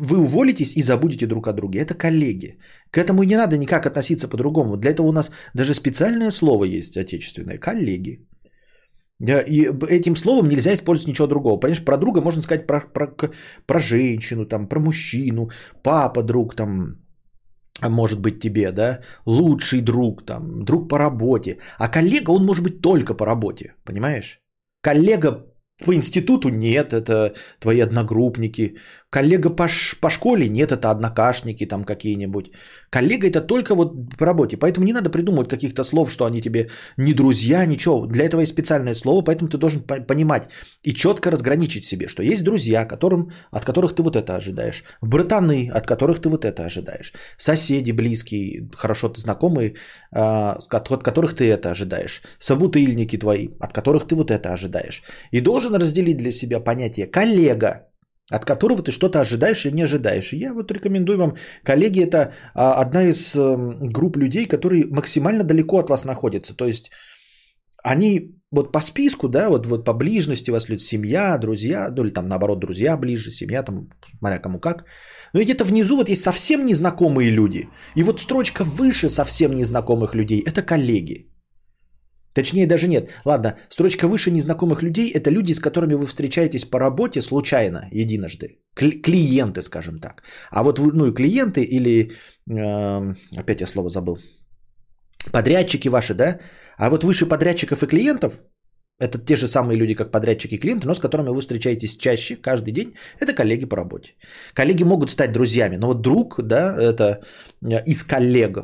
вы 0.00 0.18
уволитесь 0.18 0.76
и 0.76 0.82
забудете 0.82 1.26
друг 1.26 1.48
о 1.48 1.52
друге. 1.52 1.80
Это 1.80 1.94
коллеги. 1.94 2.58
К 2.90 2.98
этому 2.98 3.24
не 3.24 3.36
надо 3.36 3.58
никак 3.58 3.86
относиться 3.86 4.28
по-другому. 4.28 4.76
Для 4.76 4.90
этого 4.90 5.08
у 5.08 5.12
нас 5.12 5.30
даже 5.54 5.74
специальное 5.74 6.30
слово 6.30 6.64
есть 6.64 6.96
отечественное– 6.96 7.58
коллеги. 7.60 8.26
И 9.22 9.70
этим 9.88 10.16
словом 10.16 10.48
нельзя 10.48 10.74
использовать 10.74 11.08
ничего 11.08 11.28
другого. 11.28 11.60
Понимаешь, 11.60 11.84
про 11.84 11.96
друга 11.96 12.20
можно 12.20 12.42
сказать 12.42 12.66
про, 12.66 12.80
про, 12.80 13.06
про 13.66 13.80
женщину, 13.80 14.46
там, 14.46 14.68
про 14.68 14.80
мужчину, 14.80 15.50
папа, 15.82 16.22
друг, 16.22 16.56
там, 16.56 17.01
может 17.88 18.20
быть 18.20 18.40
тебе, 18.40 18.72
да, 18.72 19.00
лучший 19.26 19.80
друг, 19.80 20.24
там, 20.26 20.64
друг 20.64 20.88
по 20.88 20.98
работе. 20.98 21.58
А 21.78 21.88
коллега, 21.88 22.30
он 22.30 22.44
может 22.44 22.62
быть 22.62 22.80
только 22.80 23.14
по 23.14 23.26
работе, 23.26 23.74
понимаешь? 23.84 24.40
Коллега 24.82 25.46
по 25.84 25.94
институту 25.94 26.48
нет, 26.48 26.92
это 26.92 27.34
твои 27.60 27.80
одногруппники. 27.80 28.76
Коллега 29.12 29.50
по, 29.50 29.68
ш- 29.68 29.96
по 30.00 30.10
школе 30.10 30.48
нет, 30.48 30.72
это 30.72 30.90
однокашники 30.90 31.66
там 31.66 31.84
какие-нибудь. 31.84 32.50
Коллега 32.90 33.26
это 33.26 33.46
только 33.46 33.74
вот 33.74 34.16
по 34.18 34.24
работе. 34.24 34.56
Поэтому 34.56 34.86
не 34.86 34.92
надо 34.92 35.10
придумывать 35.10 35.50
каких-то 35.50 35.84
слов, 35.84 36.10
что 36.10 36.24
они 36.24 36.40
тебе 36.40 36.70
не 36.96 37.12
друзья, 37.12 37.66
ничего. 37.66 38.06
Для 38.06 38.24
этого 38.24 38.40
есть 38.40 38.52
специальное 38.52 38.94
слово, 38.94 39.22
поэтому 39.22 39.50
ты 39.50 39.58
должен 39.58 39.82
понимать 39.82 40.48
и 40.82 40.94
четко 40.94 41.30
разграничить 41.30 41.84
себе, 41.84 42.08
что 42.08 42.22
есть 42.22 42.42
друзья, 42.42 42.86
которым, 42.86 43.32
от 43.50 43.64
которых 43.66 43.94
ты 43.94 44.02
вот 44.02 44.16
это 44.16 44.34
ожидаешь. 44.34 44.82
Братаны, 45.02 45.70
от 45.74 45.86
которых 45.86 46.22
ты 46.22 46.30
вот 46.30 46.46
это 46.46 46.64
ожидаешь. 46.64 47.12
Соседи 47.36 47.92
близкие, 47.92 48.70
хорошо 48.74 49.10
ты 49.10 49.20
знакомые, 49.20 49.74
а, 50.10 50.58
от 50.70 51.02
которых 51.02 51.34
ты 51.34 51.50
это 51.50 51.70
ожидаешь. 51.70 52.22
Собутыльники 52.38 53.18
твои, 53.18 53.48
от 53.60 53.74
которых 53.74 54.06
ты 54.06 54.14
вот 54.14 54.30
это 54.30 54.54
ожидаешь. 54.54 55.02
И 55.32 55.42
должен 55.42 55.74
разделить 55.74 56.16
для 56.16 56.32
себя 56.32 56.60
понятие 56.60 57.06
коллега 57.06 57.91
от 58.30 58.44
которого 58.44 58.82
ты 58.82 58.92
что-то 58.92 59.20
ожидаешь 59.20 59.66
или 59.66 59.74
не 59.74 59.82
ожидаешь. 59.82 60.32
И 60.32 60.38
я 60.38 60.54
вот 60.54 60.70
рекомендую 60.70 61.18
вам, 61.18 61.36
коллеги, 61.64 62.02
это 62.02 62.32
а, 62.54 62.80
одна 62.80 63.04
из 63.04 63.36
эм, 63.36 63.88
групп 63.92 64.16
людей, 64.16 64.46
которые 64.46 64.86
максимально 64.90 65.44
далеко 65.44 65.78
от 65.78 65.90
вас 65.90 66.04
находятся. 66.04 66.54
То 66.54 66.66
есть 66.66 66.90
они 67.82 68.36
вот 68.52 68.72
по 68.72 68.80
списку, 68.80 69.28
да, 69.28 69.48
вот, 69.48 69.66
вот 69.66 69.84
по 69.84 69.92
ближности 69.94 70.50
вас 70.50 70.68
люди, 70.68 70.82
семья, 70.82 71.38
друзья, 71.38 71.90
ну 71.90 72.04
или 72.04 72.12
там 72.12 72.26
наоборот, 72.26 72.60
друзья 72.60 72.96
ближе, 72.96 73.30
семья, 73.30 73.62
там, 73.62 73.88
смотря 74.18 74.38
кому 74.38 74.60
как. 74.60 74.84
Но 75.32 75.40
где-то 75.40 75.64
внизу 75.64 75.96
вот 75.96 76.08
есть 76.08 76.22
совсем 76.22 76.64
незнакомые 76.64 77.30
люди. 77.30 77.68
И 77.96 78.02
вот 78.02 78.20
строчка 78.20 78.64
выше 78.64 79.08
совсем 79.08 79.54
незнакомых 79.54 80.14
людей– 80.14 80.44
это 80.46 80.62
коллеги. 80.62 81.31
Точнее, 82.34 82.66
даже 82.66 82.88
нет. 82.88 83.10
Ладно, 83.24 83.56
строчка 83.68 84.08
выше 84.08 84.30
незнакомых 84.30 84.82
людей– 84.82 85.10
это 85.14 85.30
люди, 85.30 85.52
с 85.52 85.60
которыми 85.60 85.94
вы 85.94 86.06
встречаетесь 86.06 86.64
по 86.64 86.78
работе 86.78 87.20
случайно, 87.22 87.88
единожды. 87.92 88.58
Клиенты, 88.74 89.62
скажем 89.62 89.98
так. 90.00 90.22
А 90.50 90.62
вот 90.62 90.78
ну 90.78 91.06
и 91.06 91.14
клиенты 91.14 91.62
или, 91.62 92.10
э, 92.50 93.14
опять 93.36 93.60
я 93.60 93.66
слово 93.66 93.88
забыл, 93.88 94.18
подрядчики 95.32 95.88
ваши, 95.88 96.14
да? 96.14 96.38
А 96.78 96.90
вот 96.90 97.04
выше 97.04 97.26
подрядчиков 97.26 97.82
и 97.82 97.86
клиентов 97.86 98.40
это 99.02 99.18
те 99.18 99.36
же 99.36 99.48
самые 99.48 99.78
люди, 99.78 99.94
как 99.94 100.10
подрядчики 100.10 100.54
и 100.54 100.58
клиенты, 100.58 100.86
но 100.86 100.94
с 100.94 101.00
которыми 101.00 101.28
вы 101.28 101.40
встречаетесь 101.40 101.96
чаще, 101.96 102.36
каждый 102.36 102.72
день. 102.72 102.94
Это 103.20 103.34
коллеги 103.34 103.66
по 103.66 103.76
работе. 103.76 104.14
Коллеги 104.54 104.84
могут 104.84 105.10
стать 105.10 105.32
друзьями, 105.32 105.76
но 105.76 105.88
вот 105.88 106.02
друг, 106.02 106.40
да, 106.42 106.76
это 106.80 107.20
э, 107.62 107.82
из 107.86 108.04
коллег, 108.04 108.58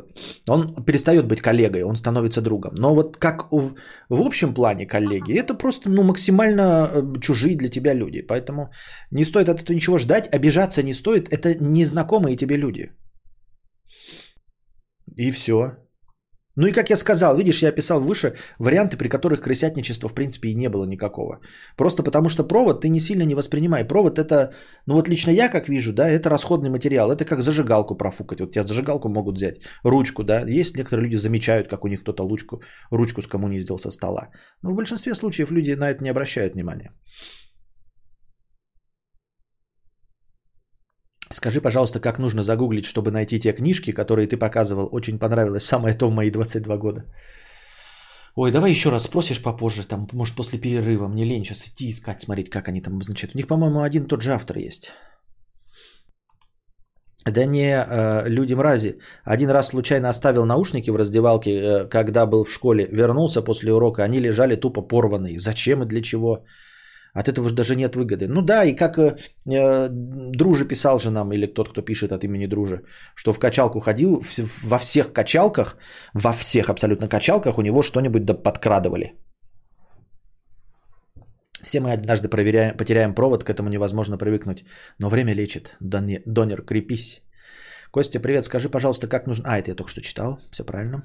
он 0.49 0.75
перестает 0.85 1.27
быть 1.27 1.41
коллегой, 1.41 1.83
он 1.83 1.95
становится 1.95 2.41
другом. 2.41 2.75
Но 2.75 2.95
вот 2.95 3.17
как 3.17 3.51
в, 3.51 3.75
в 4.09 4.21
общем 4.21 4.53
плане 4.53 4.87
коллеги, 4.87 5.37
это 5.37 5.53
просто 5.57 5.89
ну, 5.89 6.03
максимально 6.03 6.89
э, 6.91 7.19
чужие 7.21 7.57
для 7.57 7.69
тебя 7.69 7.93
люди. 7.93 8.21
Поэтому 8.21 8.69
не 9.11 9.25
стоит 9.25 9.49
от 9.49 9.61
этого 9.61 9.75
ничего 9.75 9.97
ждать, 9.97 10.33
обижаться 10.33 10.83
не 10.83 10.93
стоит. 10.93 11.33
Это 11.33 11.55
незнакомые 11.59 12.37
тебе 12.37 12.57
люди. 12.57 12.91
И 15.17 15.31
все. 15.31 15.71
Ну 16.59 16.67
и 16.67 16.73
как 16.73 16.89
я 16.89 16.97
сказал, 16.97 17.37
видишь, 17.37 17.61
я 17.61 17.69
описал 17.69 18.01
выше 18.01 18.33
варианты, 18.59 18.97
при 18.97 19.07
которых 19.07 19.39
крысятничества 19.39 20.09
в 20.09 20.13
принципе 20.13 20.49
и 20.49 20.55
не 20.55 20.69
было 20.69 20.85
никакого. 20.85 21.39
Просто 21.77 22.03
потому 22.03 22.29
что 22.29 22.47
провод 22.47 22.81
ты 22.81 22.89
не 22.89 22.99
сильно 22.99 23.23
не 23.23 23.35
воспринимай. 23.35 23.85
Провод 23.85 24.19
это, 24.19 24.51
ну 24.85 24.95
вот 24.95 25.07
лично 25.07 25.31
я 25.31 25.47
как 25.47 25.69
вижу, 25.69 25.93
да, 25.93 26.09
это 26.09 26.29
расходный 26.29 26.69
материал. 26.69 27.11
Это 27.11 27.23
как 27.23 27.41
зажигалку 27.41 27.95
профукать. 27.95 28.41
Вот 28.41 28.51
тебя 28.51 28.63
зажигалку 28.63 29.07
могут 29.07 29.35
взять, 29.35 29.61
ручку, 29.85 30.23
да. 30.23 30.59
Есть 30.59 30.75
некоторые 30.75 31.05
люди 31.05 31.15
замечают, 31.15 31.69
как 31.69 31.85
у 31.85 31.87
них 31.87 32.01
кто-то 32.01 32.27
ручку, 32.27 32.61
ручку 32.91 33.21
скоммуниздил 33.21 33.77
со 33.77 33.91
стола. 33.91 34.27
Но 34.61 34.71
в 34.71 34.75
большинстве 34.75 35.15
случаев 35.15 35.51
люди 35.51 35.75
на 35.75 35.89
это 35.89 36.03
не 36.03 36.09
обращают 36.11 36.55
внимания. 36.55 36.91
Скажи, 41.31 41.61
пожалуйста, 41.61 41.99
как 41.99 42.19
нужно 42.19 42.41
загуглить, 42.41 42.85
чтобы 42.85 43.11
найти 43.11 43.39
те 43.39 43.53
книжки, 43.53 43.91
которые 43.91 44.27
ты 44.27 44.37
показывал. 44.37 44.89
Очень 44.91 45.19
понравилось. 45.19 45.63
Самое 45.63 45.93
то 45.93 46.09
в 46.09 46.13
мои 46.13 46.31
22 46.31 46.77
года. 46.77 47.03
Ой, 48.35 48.51
давай 48.51 48.71
еще 48.71 48.89
раз 48.89 49.03
спросишь 49.03 49.41
попозже, 49.41 49.83
там, 49.83 50.07
может, 50.13 50.35
после 50.35 50.59
перерыва. 50.59 51.07
Мне 51.07 51.25
лень 51.25 51.45
сейчас 51.45 51.67
идти 51.67 51.89
искать, 51.89 52.21
смотреть, 52.21 52.49
как 52.49 52.67
они 52.67 52.81
там 52.81 52.93
обозначают. 52.93 53.35
У 53.35 53.37
них, 53.37 53.47
по-моему, 53.47 53.81
один 53.81 54.07
тот 54.07 54.21
же 54.21 54.33
автор 54.33 54.57
есть. 54.57 54.91
Да 57.25 57.45
не, 57.45 57.75
э, 57.75 58.29
люди 58.29 58.53
мрази. 58.53 58.99
Один 59.23 59.49
раз 59.49 59.67
случайно 59.67 60.09
оставил 60.09 60.45
наушники 60.45 60.89
в 60.89 60.95
раздевалке, 60.95 61.51
э, 61.51 61.89
когда 61.89 62.25
был 62.25 62.45
в 62.45 62.51
школе. 62.51 62.87
Вернулся 62.91 63.41
после 63.43 63.73
урока, 63.73 64.03
они 64.03 64.19
лежали 64.19 64.55
тупо 64.55 64.81
порванные. 64.81 65.37
Зачем 65.37 65.83
и 65.83 65.85
для 65.85 66.01
чего? 66.01 66.45
От 67.13 67.27
этого 67.27 67.49
же 67.49 67.55
даже 67.55 67.75
нет 67.75 67.95
выгоды. 67.95 68.27
Ну 68.27 68.41
да, 68.41 68.63
и 68.63 68.75
как 68.75 68.97
э, 68.97 69.17
э 69.45 69.89
Друже 69.89 70.65
писал 70.65 70.99
же 70.99 71.11
нам, 71.11 71.31
или 71.33 71.47
тот, 71.47 71.69
кто 71.69 71.81
пишет 71.81 72.11
от 72.11 72.23
имени 72.23 72.47
Друже, 72.47 72.83
что 73.15 73.33
в 73.33 73.39
качалку 73.39 73.79
ходил, 73.79 74.21
в, 74.21 74.67
во 74.67 74.77
всех 74.77 75.11
качалках, 75.13 75.77
во 76.13 76.31
всех 76.31 76.69
абсолютно 76.69 77.07
качалках 77.07 77.57
у 77.57 77.61
него 77.61 77.83
что-нибудь 77.83 78.25
да 78.25 78.33
подкрадывали. 78.33 79.13
Все 81.63 81.79
мы 81.79 81.93
однажды 81.93 82.29
проверяем, 82.29 82.77
потеряем 82.77 83.13
провод, 83.13 83.43
к 83.43 83.49
этому 83.49 83.69
невозможно 83.69 84.17
привыкнуть. 84.17 84.63
Но 84.99 85.09
время 85.09 85.35
лечит. 85.35 85.77
Донер, 85.81 86.65
крепись. 86.65 87.21
Костя, 87.91 88.19
привет, 88.19 88.45
скажи, 88.45 88.69
пожалуйста, 88.69 89.07
как 89.07 89.27
нужно... 89.27 89.49
А, 89.49 89.57
это 89.57 89.71
я 89.71 89.75
только 89.75 89.91
что 89.91 90.01
читал, 90.01 90.39
все 90.51 90.63
правильно. 90.63 91.03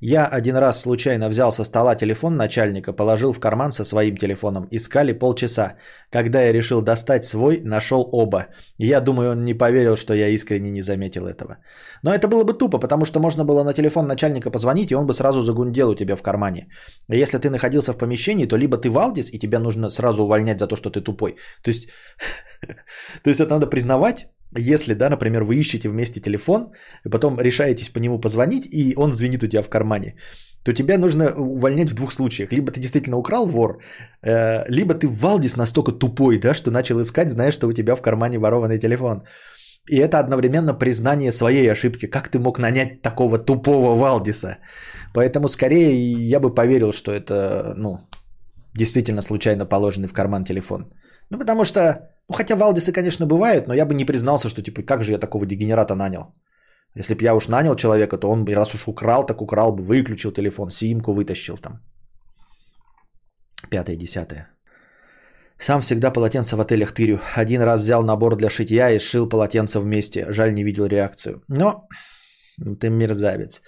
Я 0.00 0.26
один 0.26 0.56
раз 0.56 0.80
случайно 0.80 1.28
взял 1.28 1.52
со 1.52 1.64
стола 1.64 1.94
телефон 1.94 2.36
начальника, 2.36 2.92
положил 2.92 3.32
в 3.32 3.40
карман 3.40 3.72
со 3.72 3.84
своим 3.84 4.16
телефоном. 4.16 4.68
Искали 4.70 5.12
полчаса. 5.12 5.76
Когда 6.10 6.42
я 6.42 6.52
решил 6.52 6.82
достать 6.82 7.24
свой, 7.24 7.60
нашел 7.64 8.08
оба. 8.12 8.46
Я 8.78 9.00
думаю, 9.00 9.30
он 9.30 9.44
не 9.44 9.54
поверил, 9.54 9.96
что 9.96 10.14
я 10.14 10.28
искренне 10.28 10.70
не 10.70 10.82
заметил 10.82 11.26
этого. 11.26 11.58
Но 12.02 12.12
это 12.12 12.28
было 12.28 12.44
бы 12.44 12.52
тупо, 12.58 12.78
потому 12.78 13.04
что 13.04 13.20
можно 13.20 13.44
было 13.44 13.64
на 13.64 13.72
телефон 13.72 14.06
начальника 14.06 14.50
позвонить, 14.50 14.92
и 14.92 14.94
он 14.94 15.06
бы 15.06 15.14
сразу 15.14 15.42
загундел 15.42 15.90
у 15.90 15.94
тебя 15.94 16.16
в 16.16 16.22
кармане. 16.22 16.68
Если 17.08 17.38
ты 17.38 17.50
находился 17.50 17.92
в 17.92 17.98
помещении, 17.98 18.46
то 18.46 18.56
либо 18.58 18.76
ты 18.76 18.90
Валдис, 18.90 19.32
и 19.32 19.38
тебя 19.38 19.58
нужно 19.58 19.90
сразу 19.90 20.24
увольнять 20.24 20.58
за 20.58 20.66
то, 20.66 20.76
что 20.76 20.90
ты 20.90 21.00
тупой. 21.00 21.36
То 21.62 21.70
есть, 21.70 21.88
то 23.22 23.30
есть 23.30 23.40
это 23.40 23.50
надо 23.50 23.66
признавать, 23.66 24.26
если, 24.56 24.94
да, 24.94 25.10
например, 25.10 25.44
вы 25.44 25.56
ищете 25.56 25.88
вместе 25.88 26.20
телефон, 26.20 26.72
и 27.06 27.10
потом 27.10 27.40
решаетесь 27.40 27.88
по 27.88 27.98
нему 27.98 28.20
позвонить, 28.20 28.66
и 28.66 28.94
он 28.96 29.12
звенит 29.12 29.42
у 29.42 29.46
тебя 29.46 29.62
в 29.62 29.68
кармане, 29.68 30.14
то 30.64 30.72
тебя 30.72 30.98
нужно 30.98 31.34
увольнять 31.36 31.90
в 31.90 31.94
двух 31.94 32.12
случаях. 32.12 32.52
Либо 32.52 32.72
ты 32.72 32.80
действительно 32.80 33.18
украл 33.18 33.46
вор, 33.46 33.78
э, 34.22 34.64
либо 34.68 34.94
ты 34.94 35.08
Валдис 35.08 35.56
настолько 35.56 35.92
тупой, 35.92 36.38
да, 36.38 36.54
что 36.54 36.70
начал 36.70 37.00
искать, 37.00 37.30
зная, 37.30 37.52
что 37.52 37.66
у 37.66 37.72
тебя 37.72 37.96
в 37.96 38.02
кармане 38.02 38.38
ворованный 38.38 38.78
телефон. 38.78 39.22
И 39.90 39.96
это 39.96 40.18
одновременно 40.18 40.78
признание 40.78 41.32
своей 41.32 41.70
ошибки. 41.70 42.06
Как 42.06 42.28
ты 42.28 42.38
мог 42.38 42.58
нанять 42.58 43.02
такого 43.02 43.38
тупого 43.38 43.94
Валдиса? 43.94 44.56
Поэтому 45.12 45.48
скорее 45.48 45.92
я 46.30 46.40
бы 46.40 46.54
поверил, 46.54 46.92
что 46.92 47.12
это, 47.12 47.74
ну, 47.76 47.98
действительно 48.74 49.22
случайно 49.22 49.66
положенный 49.66 50.08
в 50.08 50.14
карман 50.14 50.44
телефон. 50.44 50.86
Ну, 51.30 51.38
потому 51.38 51.64
что 51.64 52.13
ну, 52.28 52.34
хотя 52.34 52.56
Валдисы, 52.56 52.92
конечно, 52.92 53.26
бывают, 53.26 53.66
но 53.66 53.74
я 53.74 53.86
бы 53.86 53.94
не 53.94 54.04
признался, 54.04 54.48
что 54.48 54.62
типа, 54.62 54.82
как 54.82 55.02
же 55.02 55.12
я 55.12 55.18
такого 55.18 55.46
дегенерата 55.46 55.94
нанял. 55.94 56.32
Если 56.94 57.14
бы 57.14 57.24
я 57.24 57.34
уж 57.34 57.48
нанял 57.48 57.76
человека, 57.76 58.18
то 58.18 58.30
он 58.30 58.44
бы, 58.44 58.54
раз 58.54 58.74
уж 58.74 58.88
украл, 58.88 59.26
так 59.26 59.42
украл 59.42 59.72
бы, 59.72 59.82
выключил 59.82 60.32
телефон, 60.32 60.70
симку 60.70 61.12
вытащил 61.12 61.56
там. 61.58 61.80
Пятое, 63.70 63.96
десятое. 63.96 64.48
Сам 65.58 65.80
всегда 65.80 66.10
полотенце 66.10 66.56
в 66.56 66.60
отелях 66.60 66.92
тырю. 66.92 67.18
Один 67.36 67.62
раз 67.62 67.80
взял 67.80 68.02
набор 68.02 68.36
для 68.36 68.50
шитья 68.50 68.90
и 68.90 68.98
сшил 68.98 69.28
полотенце 69.28 69.80
вместе. 69.80 70.26
Жаль, 70.30 70.52
не 70.52 70.64
видел 70.64 70.86
реакцию. 70.86 71.42
Но 71.48 71.88
ты 72.80 72.90
мерзавец. 72.90 73.60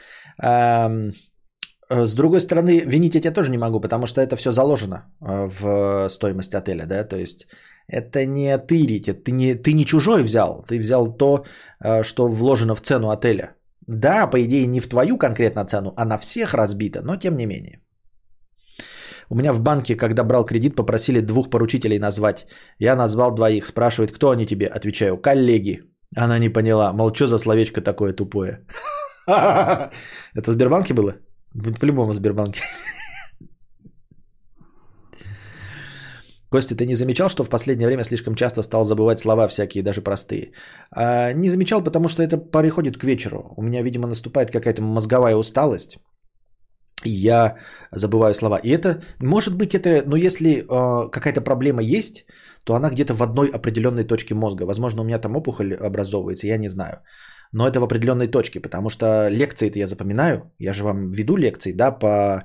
С 1.89 2.15
другой 2.15 2.41
стороны, 2.41 2.81
винить 2.87 3.15
я 3.15 3.21
тебя 3.21 3.35
тоже 3.35 3.51
не 3.51 3.59
могу, 3.59 3.81
потому 3.81 4.07
что 4.07 4.21
это 4.21 4.37
все 4.37 4.51
заложено 4.51 4.97
э, 5.21 5.49
в 5.49 6.09
стоимость 6.09 6.55
отеля, 6.55 6.85
да, 6.85 7.05
то 7.05 7.17
есть 7.17 7.47
это 7.89 8.27
не 8.27 8.59
тырить, 8.59 9.25
ты 9.25 9.33
не, 9.33 9.55
ты 9.55 9.73
не 9.73 9.85
чужой 9.85 10.23
взял, 10.23 10.65
ты 10.69 10.79
взял 10.79 11.17
то, 11.17 11.45
э, 11.85 12.03
что 12.03 12.29
вложено 12.29 12.75
в 12.75 12.81
цену 12.81 13.11
отеля. 13.11 13.55
Да, 13.87 14.27
по 14.27 14.37
идее, 14.37 14.67
не 14.67 14.81
в 14.81 14.89
твою 14.89 15.19
конкретно 15.19 15.65
цену, 15.65 15.93
а 15.97 16.05
на 16.05 16.19
всех 16.19 16.55
разбито, 16.55 17.03
но 17.03 17.17
тем 17.17 17.37
не 17.37 17.47
менее. 17.47 17.81
У 19.29 19.35
меня 19.35 19.53
в 19.53 19.61
банке, 19.61 19.97
когда 19.97 20.25
брал 20.25 20.45
кредит, 20.45 20.77
попросили 20.77 21.21
двух 21.21 21.51
поручителей 21.51 21.99
назвать. 21.99 22.47
Я 22.79 22.97
назвал 22.97 23.35
двоих. 23.35 23.67
Спрашивает, 23.67 24.13
кто 24.13 24.31
они 24.31 24.47
тебе? 24.47 24.67
Отвечаю, 24.67 25.19
коллеги. 25.19 25.83
Она 26.17 26.39
не 26.39 26.49
поняла. 26.49 26.93
Мол, 26.93 27.13
что 27.13 27.27
за 27.27 27.39
словечко 27.39 27.81
такое 27.81 28.13
тупое? 28.13 28.65
Это 29.27 29.91
в 30.35 30.53
Сбербанке 30.53 30.95
было? 30.95 31.15
По-любому 31.81 32.13
Сбербанке. 32.13 32.61
Костя, 36.51 36.77
ты 36.77 36.87
не 36.87 36.95
замечал, 36.95 37.29
что 37.29 37.45
в 37.45 37.49
последнее 37.49 37.87
время 37.87 38.05
слишком 38.05 38.35
часто 38.35 38.63
стал 38.63 38.85
забывать 38.85 39.21
слова 39.21 39.49
всякие, 39.49 39.83
даже 39.83 40.01
простые? 40.01 40.53
А, 40.91 41.33
не 41.33 41.49
замечал, 41.49 41.83
потому 41.83 42.09
что 42.09 42.23
это 42.23 42.37
переходит 42.39 42.99
к 42.99 43.05
вечеру. 43.05 43.55
У 43.57 43.63
меня, 43.63 43.83
видимо, 43.83 44.07
наступает 44.07 44.51
какая-то 44.51 44.83
мозговая 44.83 45.37
усталость. 45.37 45.99
И 47.05 47.11
я 47.11 47.57
забываю 47.93 48.35
слова. 48.35 48.59
И 48.63 48.71
это, 48.71 49.03
может 49.21 49.57
быть, 49.57 49.75
это, 49.75 50.03
но 50.07 50.17
если 50.17 50.51
э, 50.51 51.11
какая-то 51.11 51.41
проблема 51.41 51.83
есть, 51.83 52.27
то 52.65 52.75
она 52.75 52.91
где-то 52.91 53.15
в 53.15 53.23
одной 53.23 53.49
определенной 53.49 54.05
точке 54.05 54.35
мозга. 54.35 54.67
Возможно, 54.67 55.03
у 55.03 55.05
меня 55.05 55.19
там 55.19 55.37
опухоль 55.37 55.75
образовывается, 55.75 56.47
я 56.47 56.59
не 56.59 56.69
знаю. 56.69 57.03
Но 57.53 57.67
это 57.67 57.81
в 57.81 57.85
определенной 57.85 58.29
точке, 58.29 58.61
потому 58.61 58.89
что 58.89 59.29
лекции-то 59.29 59.79
я 59.79 59.87
запоминаю. 59.87 60.53
Я 60.59 60.73
же 60.73 60.85
вам 60.85 61.11
веду 61.11 61.37
лекции, 61.37 61.73
да, 61.73 61.91
по 61.91 62.45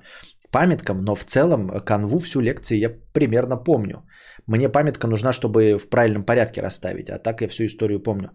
памяткам, 0.52 1.02
но 1.02 1.16
в 1.16 1.24
целом 1.24 1.70
канву 1.86 2.20
всю 2.20 2.42
лекцию 2.42 2.80
я 2.80 2.90
примерно 3.14 3.58
помню. 3.58 4.04
Мне 4.48 4.70
памятка 4.70 5.08
нужна, 5.08 5.32
чтобы 5.34 5.78
в 5.78 5.90
правильном 5.90 6.26
порядке 6.26 6.62
расставить, 6.62 7.10
а 7.10 7.20
так 7.20 7.42
я 7.42 7.48
всю 7.48 7.66
историю 7.66 8.04
помню. 8.04 8.32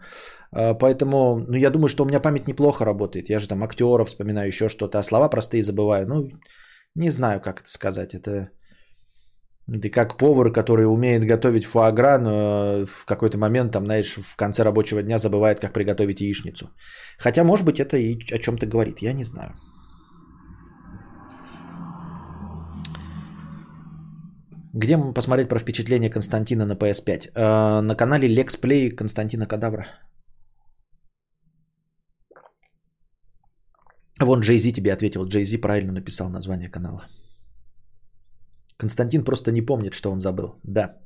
А, 0.52 0.74
поэтому, 0.74 1.38
ну, 1.48 1.56
я 1.56 1.70
думаю, 1.70 1.88
что 1.88 2.04
у 2.04 2.06
меня 2.06 2.20
память 2.20 2.48
неплохо 2.48 2.84
работает. 2.84 3.30
Я 3.30 3.38
же 3.38 3.48
там 3.48 3.62
актеров 3.62 4.08
вспоминаю, 4.08 4.48
еще 4.48 4.68
что-то, 4.68 4.98
а 4.98 5.02
слова 5.02 5.28
простые 5.28 5.62
забываю. 5.62 6.06
Ну, 6.06 6.28
не 6.94 7.10
знаю, 7.10 7.40
как 7.40 7.60
это 7.60 7.68
сказать. 7.68 8.14
Это 8.14 8.50
ты 9.82 9.90
как 9.90 10.16
повар, 10.16 10.52
который 10.52 10.86
умеет 10.86 11.24
готовить 11.24 11.64
фуагра, 11.64 12.18
но 12.18 12.86
в 12.86 13.04
какой-то 13.04 13.36
момент, 13.36 13.72
там, 13.72 13.84
знаешь, 13.84 14.16
в 14.16 14.36
конце 14.36 14.62
рабочего 14.62 15.02
дня 15.02 15.18
забывает, 15.18 15.60
как 15.60 15.72
приготовить 15.72 16.20
яичницу. 16.20 16.70
Хотя, 17.18 17.44
может 17.44 17.66
быть, 17.66 17.80
это 17.80 17.96
и 17.96 18.16
о 18.32 18.38
чем-то 18.38 18.66
говорит, 18.66 19.02
я 19.02 19.12
не 19.12 19.24
знаю. 19.24 19.56
Где 24.76 24.98
посмотреть 25.14 25.48
про 25.48 25.58
впечатление 25.58 26.10
Константина 26.10 26.66
на 26.66 26.74
PS5? 26.74 27.30
Э, 27.34 27.80
на 27.80 27.96
канале 27.96 28.28
Lex 28.28 28.90
Константина 28.96 29.46
Кадавра. 29.46 29.86
Вон 34.20 34.40
Джей 34.40 34.58
Зи 34.58 34.72
тебе 34.72 34.92
ответил. 34.92 35.24
Джей 35.24 35.44
Зи 35.44 35.56
правильно 35.56 35.92
написал 35.92 36.28
название 36.28 36.68
канала. 36.68 37.06
Константин 38.76 39.24
просто 39.24 39.50
не 39.50 39.62
помнит, 39.62 39.94
что 39.94 40.10
он 40.10 40.20
забыл. 40.20 40.60
Да. 40.62 40.98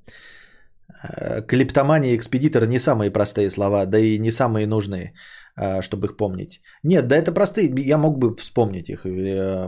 Э, 1.05 1.43
Клептомания 1.47 2.15
и 2.15 2.17
экспедитор 2.17 2.67
не 2.67 2.81
самые 2.81 3.12
простые 3.12 3.50
слова, 3.50 3.87
да 3.87 3.99
и 4.00 4.19
не 4.19 4.33
самые 4.33 4.67
нужные, 4.67 5.15
э, 5.57 5.81
чтобы 5.81 6.09
их 6.09 6.17
помнить. 6.17 6.61
Нет, 6.83 7.07
да 7.07 7.17
это 7.17 7.31
простые, 7.31 7.73
я 7.89 7.99
мог 7.99 8.19
бы 8.19 8.37
вспомнить 8.37 8.91
их. 8.91 9.05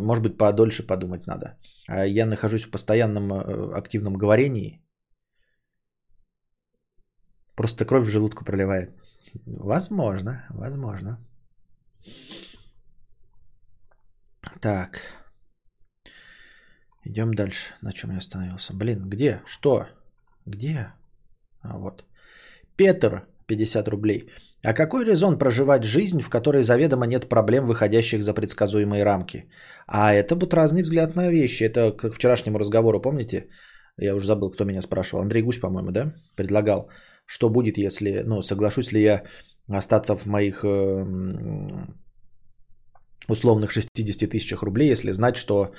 Может 0.00 0.25
быть, 0.25 0.38
подольше 0.38 0.82
подумать 0.82 1.28
надо. 1.28 1.56
А 1.88 2.06
я 2.06 2.26
нахожусь 2.26 2.64
в 2.64 2.70
постоянном 2.70 3.32
э, 3.32 3.72
активном 3.74 4.14
говорении. 4.14 4.80
Просто 7.54 7.84
кровь 7.84 8.06
в 8.06 8.10
желудку 8.10 8.44
проливает. 8.44 8.90
Возможно, 9.46 10.46
возможно. 10.50 11.18
Так. 14.60 15.00
Идем 17.04 17.34
дальше. 17.34 17.74
На 17.82 17.92
чем 17.92 18.10
я 18.10 18.18
остановился? 18.18 18.74
Блин, 18.74 19.08
где? 19.08 19.42
Что? 19.46 19.86
Где? 20.46 20.92
А 21.60 21.78
вот. 21.78 22.04
Петр, 22.76 23.26
50 23.46 23.88
рублей. 23.88 24.30
А 24.64 24.75
какой 24.75 25.04
резон 25.04 25.38
проживать 25.38 25.85
жизнь, 25.85 26.21
в 26.21 26.31
которой 26.31 26.62
заведомо 26.62 27.07
нет 27.07 27.28
проблем, 27.28 27.66
выходящих 27.66 28.23
за 28.23 28.33
предсказуемые 28.33 29.04
рамки? 29.04 29.49
А 29.86 30.13
это 30.13 30.34
вот 30.36 30.54
разный 30.54 30.82
взгляд 30.82 31.17
на 31.17 31.30
вещи. 31.30 31.65
Это 31.65 31.93
к 31.93 32.13
вчерашнему 32.13 32.58
разговору, 32.58 33.00
помните? 33.00 33.49
Я 33.99 34.15
уже 34.15 34.26
забыл, 34.26 34.50
кто 34.50 34.65
меня 34.65 34.82
спрашивал. 34.82 35.23
Андрей 35.23 35.43
Гусь, 35.43 35.58
по-моему, 35.58 35.91
да? 35.91 36.15
Предлагал, 36.36 36.89
что 37.26 37.50
будет, 37.50 37.76
если, 37.76 38.23
ну, 38.25 38.43
соглашусь 38.43 38.93
ли 38.93 39.02
я 39.02 39.23
остаться 39.69 40.17
в 40.17 40.26
моих 40.26 40.65
э, 40.65 41.04
условных 43.28 43.71
60 43.73 44.30
тысячах 44.30 44.63
рублей, 44.63 44.91
если 44.91 45.13
знать, 45.13 45.36
что 45.36 45.73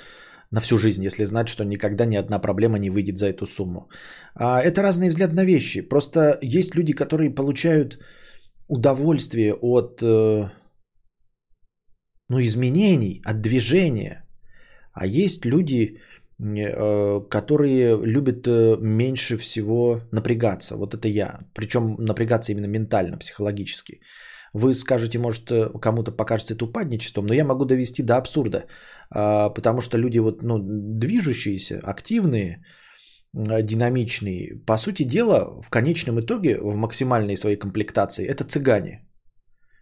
на 0.50 0.60
всю 0.60 0.76
жизнь, 0.76 1.02
если 1.04 1.24
знать, 1.24 1.48
что 1.48 1.64
никогда 1.64 2.06
ни 2.06 2.16
одна 2.16 2.38
проблема 2.38 2.78
не 2.78 2.90
выйдет 2.90 3.18
за 3.18 3.26
эту 3.26 3.46
сумму. 3.46 3.88
А 4.34 4.60
это 4.60 4.82
разный 4.82 5.08
взгляд 5.08 5.32
на 5.32 5.44
вещи. 5.44 5.80
Просто 5.80 6.38
есть 6.42 6.74
люди, 6.74 6.92
которые 6.92 7.34
получают 7.34 7.98
удовольствие 8.68 9.54
от 9.54 10.02
э, 10.02 10.50
ну, 12.28 12.40
изменений, 12.40 13.22
от 13.24 13.40
движения. 13.40 14.26
А 14.92 15.06
есть 15.06 15.44
люди, 15.44 15.98
э, 16.38 17.20
которые 17.30 17.96
любят 18.04 18.46
э, 18.46 18.76
меньше 18.80 19.36
всего 19.36 20.00
напрягаться. 20.12 20.76
Вот 20.76 20.94
это 20.94 21.08
я. 21.08 21.40
Причем 21.54 21.96
напрягаться 21.98 22.52
именно 22.52 22.66
ментально, 22.66 23.18
психологически. 23.18 24.00
Вы 24.52 24.74
скажете, 24.74 25.18
может, 25.18 25.50
кому-то 25.80 26.12
покажется 26.12 26.54
это 26.54 26.64
упадничеством, 26.64 27.26
но 27.26 27.34
я 27.34 27.44
могу 27.44 27.64
довести 27.64 28.02
до 28.02 28.16
абсурда. 28.16 28.66
А, 29.10 29.50
потому 29.50 29.80
что 29.80 29.98
люди 29.98 30.18
вот, 30.18 30.42
ну, 30.42 30.58
движущиеся, 30.60 31.80
активные, 31.82 32.64
динамичный. 33.34 34.62
По 34.66 34.76
сути 34.76 35.04
дела, 35.04 35.60
в 35.62 35.70
конечном 35.70 36.20
итоге, 36.20 36.58
в 36.60 36.76
максимальной 36.76 37.36
своей 37.36 37.56
комплектации, 37.56 38.26
это 38.26 38.44
цыгане. 38.44 39.00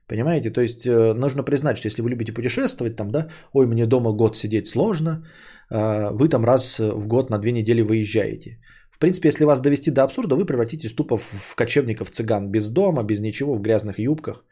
Понимаете? 0.08 0.50
То 0.50 0.60
есть 0.60 0.86
э, 0.86 1.14
нужно 1.14 1.42
признать, 1.42 1.76
что 1.76 1.88
если 1.88 2.02
вы 2.02 2.10
любите 2.10 2.32
путешествовать, 2.32 2.96
там, 2.96 3.10
да, 3.10 3.28
ой, 3.52 3.66
мне 3.66 3.86
дома 3.86 4.12
год 4.12 4.36
сидеть 4.36 4.66
сложно, 4.66 5.26
э, 5.70 6.10
вы 6.12 6.28
там 6.28 6.44
раз 6.44 6.80
в 6.80 7.06
год 7.06 7.30
на 7.30 7.38
две 7.38 7.52
недели 7.52 7.82
выезжаете. 7.82 8.58
В 8.90 8.98
принципе, 8.98 9.28
если 9.28 9.44
вас 9.44 9.60
довести 9.60 9.90
до 9.90 10.02
абсурда, 10.02 10.34
вы 10.34 10.46
превратитесь 10.46 10.94
тупо 10.94 11.16
в 11.16 11.54
кочевников 11.56 12.10
цыган 12.10 12.50
без 12.50 12.70
дома, 12.70 13.04
без 13.04 13.20
ничего, 13.20 13.54
в 13.54 13.60
грязных 13.60 13.98
юбках, 13.98 14.44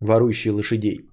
ворующие 0.00 0.52
лошадей. 0.52 1.08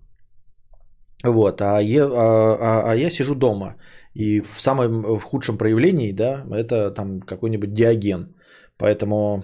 Вот, 1.23 1.61
а 1.61 1.79
я, 1.81 2.05
а, 2.05 2.57
а, 2.59 2.91
а 2.91 2.95
я 2.95 3.09
сижу 3.09 3.35
дома. 3.35 3.75
И 4.13 4.41
в 4.41 4.61
самом 4.61 5.03
в 5.19 5.23
худшем 5.23 5.57
проявлении, 5.57 6.11
да, 6.11 6.45
это 6.51 6.91
там 6.91 7.21
какой-нибудь 7.21 7.73
диаген. 7.73 8.35
Поэтому 8.77 9.43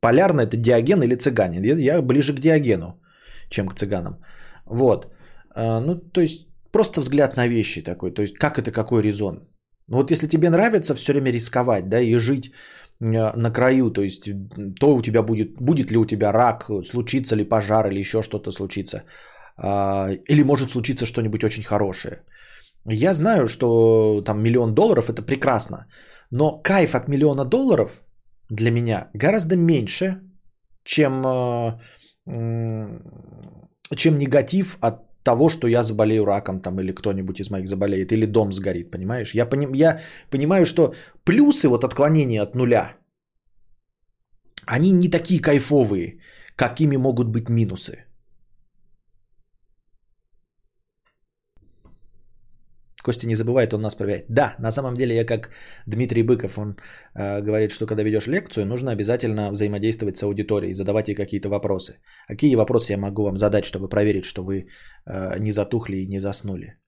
полярно 0.00 0.42
это 0.42 0.56
диаген 0.56 1.02
или 1.02 1.14
цыганин. 1.14 1.78
Я 1.78 2.02
ближе 2.02 2.34
к 2.34 2.40
диагену, 2.40 3.00
чем 3.48 3.68
к 3.68 3.74
цыганам. 3.74 4.22
Вот. 4.66 5.06
А, 5.54 5.80
ну, 5.80 5.96
то 5.96 6.20
есть 6.20 6.46
просто 6.72 7.00
взгляд 7.00 7.36
на 7.36 7.48
вещи 7.48 7.82
такой. 7.82 8.10
То 8.12 8.22
есть 8.22 8.34
как 8.34 8.58
это, 8.58 8.72
какой 8.72 9.02
резон? 9.02 9.48
Ну 9.88 9.96
вот 9.96 10.10
если 10.10 10.28
тебе 10.28 10.50
нравится 10.50 10.94
все 10.94 11.12
время 11.12 11.32
рисковать, 11.32 11.88
да, 11.88 12.00
и 12.00 12.16
жить 12.16 12.52
а, 13.00 13.32
на 13.36 13.50
краю, 13.50 13.90
то 13.90 14.02
есть 14.02 14.30
то 14.78 14.94
у 14.94 15.02
тебя 15.02 15.22
будет, 15.22 15.60
будет 15.60 15.90
ли 15.90 15.96
у 15.96 16.06
тебя 16.06 16.32
рак, 16.32 16.70
случится 16.84 17.36
ли 17.36 17.44
пожар 17.44 17.88
или 17.90 17.98
еще 17.98 18.22
что-то 18.22 18.52
случится, 18.52 19.04
а, 19.56 20.10
или 20.28 20.44
может 20.44 20.70
случиться 20.70 21.06
что-нибудь 21.06 21.44
очень 21.44 21.64
хорошее. 21.64 22.22
Я 22.88 23.14
знаю, 23.14 23.46
что 23.46 24.22
там 24.24 24.42
миллион 24.42 24.74
долларов 24.74 25.10
это 25.10 25.22
прекрасно, 25.22 25.86
но 26.30 26.60
кайф 26.62 26.94
от 26.94 27.08
миллиона 27.08 27.44
долларов 27.44 28.02
для 28.48 28.70
меня 28.70 29.10
гораздо 29.14 29.56
меньше, 29.56 30.20
чем, 30.84 31.22
э, 31.26 31.78
чем 33.96 34.18
негатив 34.18 34.78
от 34.80 35.10
того, 35.22 35.48
что 35.48 35.68
я 35.68 35.82
заболею 35.82 36.24
раком 36.24 36.60
там 36.60 36.80
или 36.80 36.92
кто-нибудь 36.92 37.40
из 37.40 37.50
моих 37.50 37.68
заболеет, 37.68 38.12
или 38.12 38.26
дом 38.26 38.52
сгорит, 38.52 38.90
понимаешь? 38.90 39.34
Я, 39.34 39.46
поним, 39.46 39.74
я 39.74 40.00
понимаю, 40.30 40.64
что 40.64 40.94
плюсы 41.24 41.68
вот 41.68 41.84
отклонения 41.84 42.42
от 42.42 42.54
нуля, 42.54 42.96
они 44.66 44.92
не 44.92 45.08
такие 45.08 45.40
кайфовые, 45.40 46.20
какими 46.56 46.96
могут 46.96 47.28
быть 47.28 47.48
минусы. 47.48 48.04
Костя 53.02 53.26
не 53.26 53.34
забывает, 53.34 53.72
он 53.74 53.82
нас 53.82 53.94
проверяет. 53.94 54.26
Да, 54.28 54.54
на 54.58 54.72
самом 54.72 54.96
деле 54.96 55.14
я 55.14 55.24
как 55.24 55.50
Дмитрий 55.86 56.22
Быков, 56.22 56.58
он 56.58 56.76
э, 57.14 57.42
говорит, 57.42 57.70
что 57.70 57.86
когда 57.86 58.02
ведешь 58.02 58.26
лекцию, 58.26 58.66
нужно 58.66 58.92
обязательно 58.92 59.50
взаимодействовать 59.50 60.16
с 60.16 60.22
аудиторией, 60.22 60.74
задавать 60.74 61.08
ей 61.08 61.14
какие-то 61.14 61.48
вопросы. 61.48 61.94
Какие 62.28 62.56
вопросы 62.56 62.92
я 62.92 62.98
могу 62.98 63.22
вам 63.22 63.36
задать, 63.36 63.64
чтобы 63.64 63.88
проверить, 63.88 64.24
что 64.24 64.42
вы 64.42 64.66
э, 65.06 65.38
не 65.38 65.50
затухли 65.52 65.96
и 65.96 66.06
не 66.06 66.18
заснули? 66.18 66.78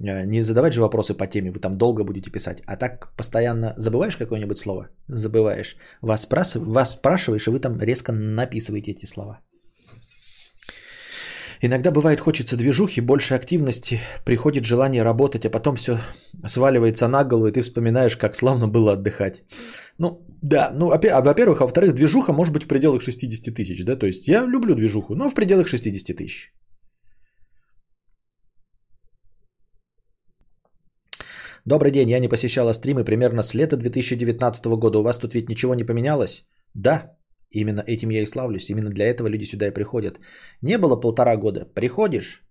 Э, 0.00 0.24
не 0.26 0.42
задавать 0.42 0.72
же 0.72 0.80
вопросы 0.80 1.14
по 1.14 1.26
теме, 1.26 1.50
вы 1.50 1.60
там 1.60 1.76
долго 1.78 2.04
будете 2.04 2.30
писать. 2.30 2.62
А 2.66 2.76
так 2.76 3.14
постоянно 3.16 3.74
забываешь 3.76 4.16
какое-нибудь 4.16 4.58
слово? 4.58 4.88
Забываешь. 5.08 5.76
Вас, 6.02 6.22
спрашив... 6.22 6.62
Вас 6.62 6.92
спрашиваешь, 6.92 7.46
и 7.46 7.50
вы 7.50 7.60
там 7.60 7.80
резко 7.80 8.12
написываете 8.12 8.92
эти 8.92 9.06
слова. 9.06 9.40
Иногда 11.64 11.92
бывает 11.92 12.20
хочется 12.20 12.56
движухи, 12.56 13.00
больше 13.00 13.34
активности, 13.34 14.00
приходит 14.24 14.64
желание 14.64 15.04
работать, 15.04 15.46
а 15.46 15.50
потом 15.50 15.76
все 15.76 16.00
сваливается 16.44 17.06
на 17.06 17.22
голову, 17.22 17.46
и 17.46 17.52
ты 17.52 17.62
вспоминаешь, 17.62 18.16
как 18.16 18.34
славно 18.34 18.66
было 18.66 18.92
отдыхать. 18.92 19.44
Ну, 19.98 20.26
да, 20.42 20.72
ну, 20.74 20.88
во-первых, 20.88 21.60
а 21.60 21.64
во-вторых, 21.64 21.94
движуха 21.94 22.32
может 22.32 22.52
быть 22.52 22.64
в 22.64 22.68
пределах 22.68 23.02
60 23.02 23.54
тысяч, 23.54 23.84
да, 23.84 23.94
то 23.94 24.06
есть 24.06 24.26
я 24.26 24.44
люблю 24.44 24.74
движуху, 24.74 25.14
но 25.14 25.28
в 25.28 25.34
пределах 25.34 25.68
60 25.68 26.16
тысяч. 26.16 26.52
Добрый 31.64 31.92
день, 31.92 32.10
я 32.10 32.18
не 32.18 32.28
посещала 32.28 32.72
стримы 32.72 33.04
примерно 33.04 33.42
с 33.42 33.54
лета 33.54 33.76
2019 33.76 34.66
года. 34.66 34.98
У 34.98 35.02
вас 35.02 35.18
тут 35.18 35.34
ведь 35.34 35.48
ничего 35.48 35.76
не 35.76 35.84
поменялось? 35.84 36.44
Да, 36.74 37.16
именно 37.52 37.82
этим 37.86 38.10
я 38.10 38.22
и 38.22 38.26
славлюсь. 38.26 38.70
Именно 38.70 38.90
для 38.90 39.06
этого 39.06 39.28
люди 39.28 39.44
сюда 39.44 39.66
и 39.68 39.74
приходят. 39.74 40.20
Не 40.62 40.78
было 40.78 41.00
полтора 41.00 41.36
года. 41.36 41.64
Приходишь, 41.74 42.42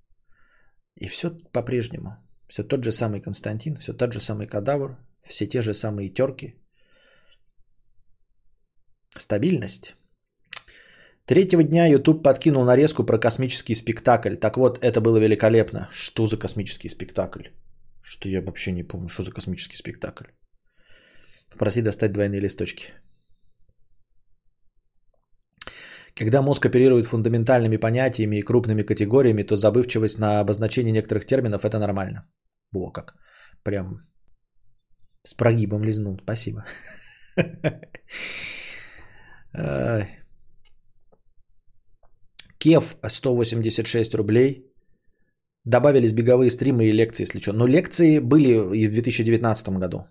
и 0.96 1.08
все 1.08 1.30
по-прежнему. 1.52 2.10
Все 2.48 2.64
тот 2.64 2.84
же 2.84 2.92
самый 2.92 3.22
Константин, 3.22 3.78
все 3.78 3.94
тот 3.94 4.14
же 4.14 4.20
самый 4.20 4.48
кадавр, 4.48 4.98
все 5.24 5.48
те 5.48 5.62
же 5.62 5.74
самые 5.74 6.10
терки. 6.10 6.56
Стабильность. 9.18 9.96
Третьего 11.26 11.64
дня 11.64 11.88
YouTube 11.88 12.24
подкинул 12.24 12.66
нарезку 12.66 13.06
про 13.06 13.20
космический 13.20 13.76
спектакль. 13.76 14.36
Так 14.36 14.58
вот, 14.58 14.80
это 14.84 15.02
было 15.02 15.18
великолепно. 15.18 15.88
Что 15.92 16.26
за 16.26 16.38
космический 16.38 16.90
спектакль? 16.90 17.48
Что 18.02 18.30
я 18.30 18.42
вообще 18.42 18.72
не 18.72 18.84
помню, 18.84 19.08
что 19.08 19.24
за 19.24 19.32
космический 19.32 19.78
спектакль. 19.78 20.26
Попроси 21.52 21.82
достать 21.82 22.12
двойные 22.12 22.42
листочки. 22.42 22.94
Когда 26.16 26.42
мозг 26.42 26.66
оперирует 26.66 27.08
фундаментальными 27.08 27.78
понятиями 27.78 28.38
и 28.38 28.42
крупными 28.42 28.84
категориями, 28.84 29.44
то 29.44 29.56
забывчивость 29.56 30.20
на 30.20 30.40
обозначение 30.40 30.92
некоторых 30.92 31.26
терминов– 31.26 31.64
это 31.66 31.80
нормально. 31.80 32.28
Во 32.72 32.92
как. 32.92 33.16
Прям 33.64 34.02
с 35.24 35.34
прогибом 35.34 35.84
лизнул. 35.84 36.20
Спасибо. 36.24 36.66
Кев 42.58 42.96
186 43.08 44.16
рублей. 44.16 44.68
Добавились 45.66 46.14
беговые 46.14 46.50
стримы 46.50 46.86
и 46.86 46.92
лекции, 46.92 47.24
если 47.24 47.40
что. 47.40 47.54
Но 47.54 47.68
лекции 47.68 48.20
были 48.20 48.50
и 48.76 48.88
в 48.88 48.94
2019 48.94 49.70
году. 49.80 50.08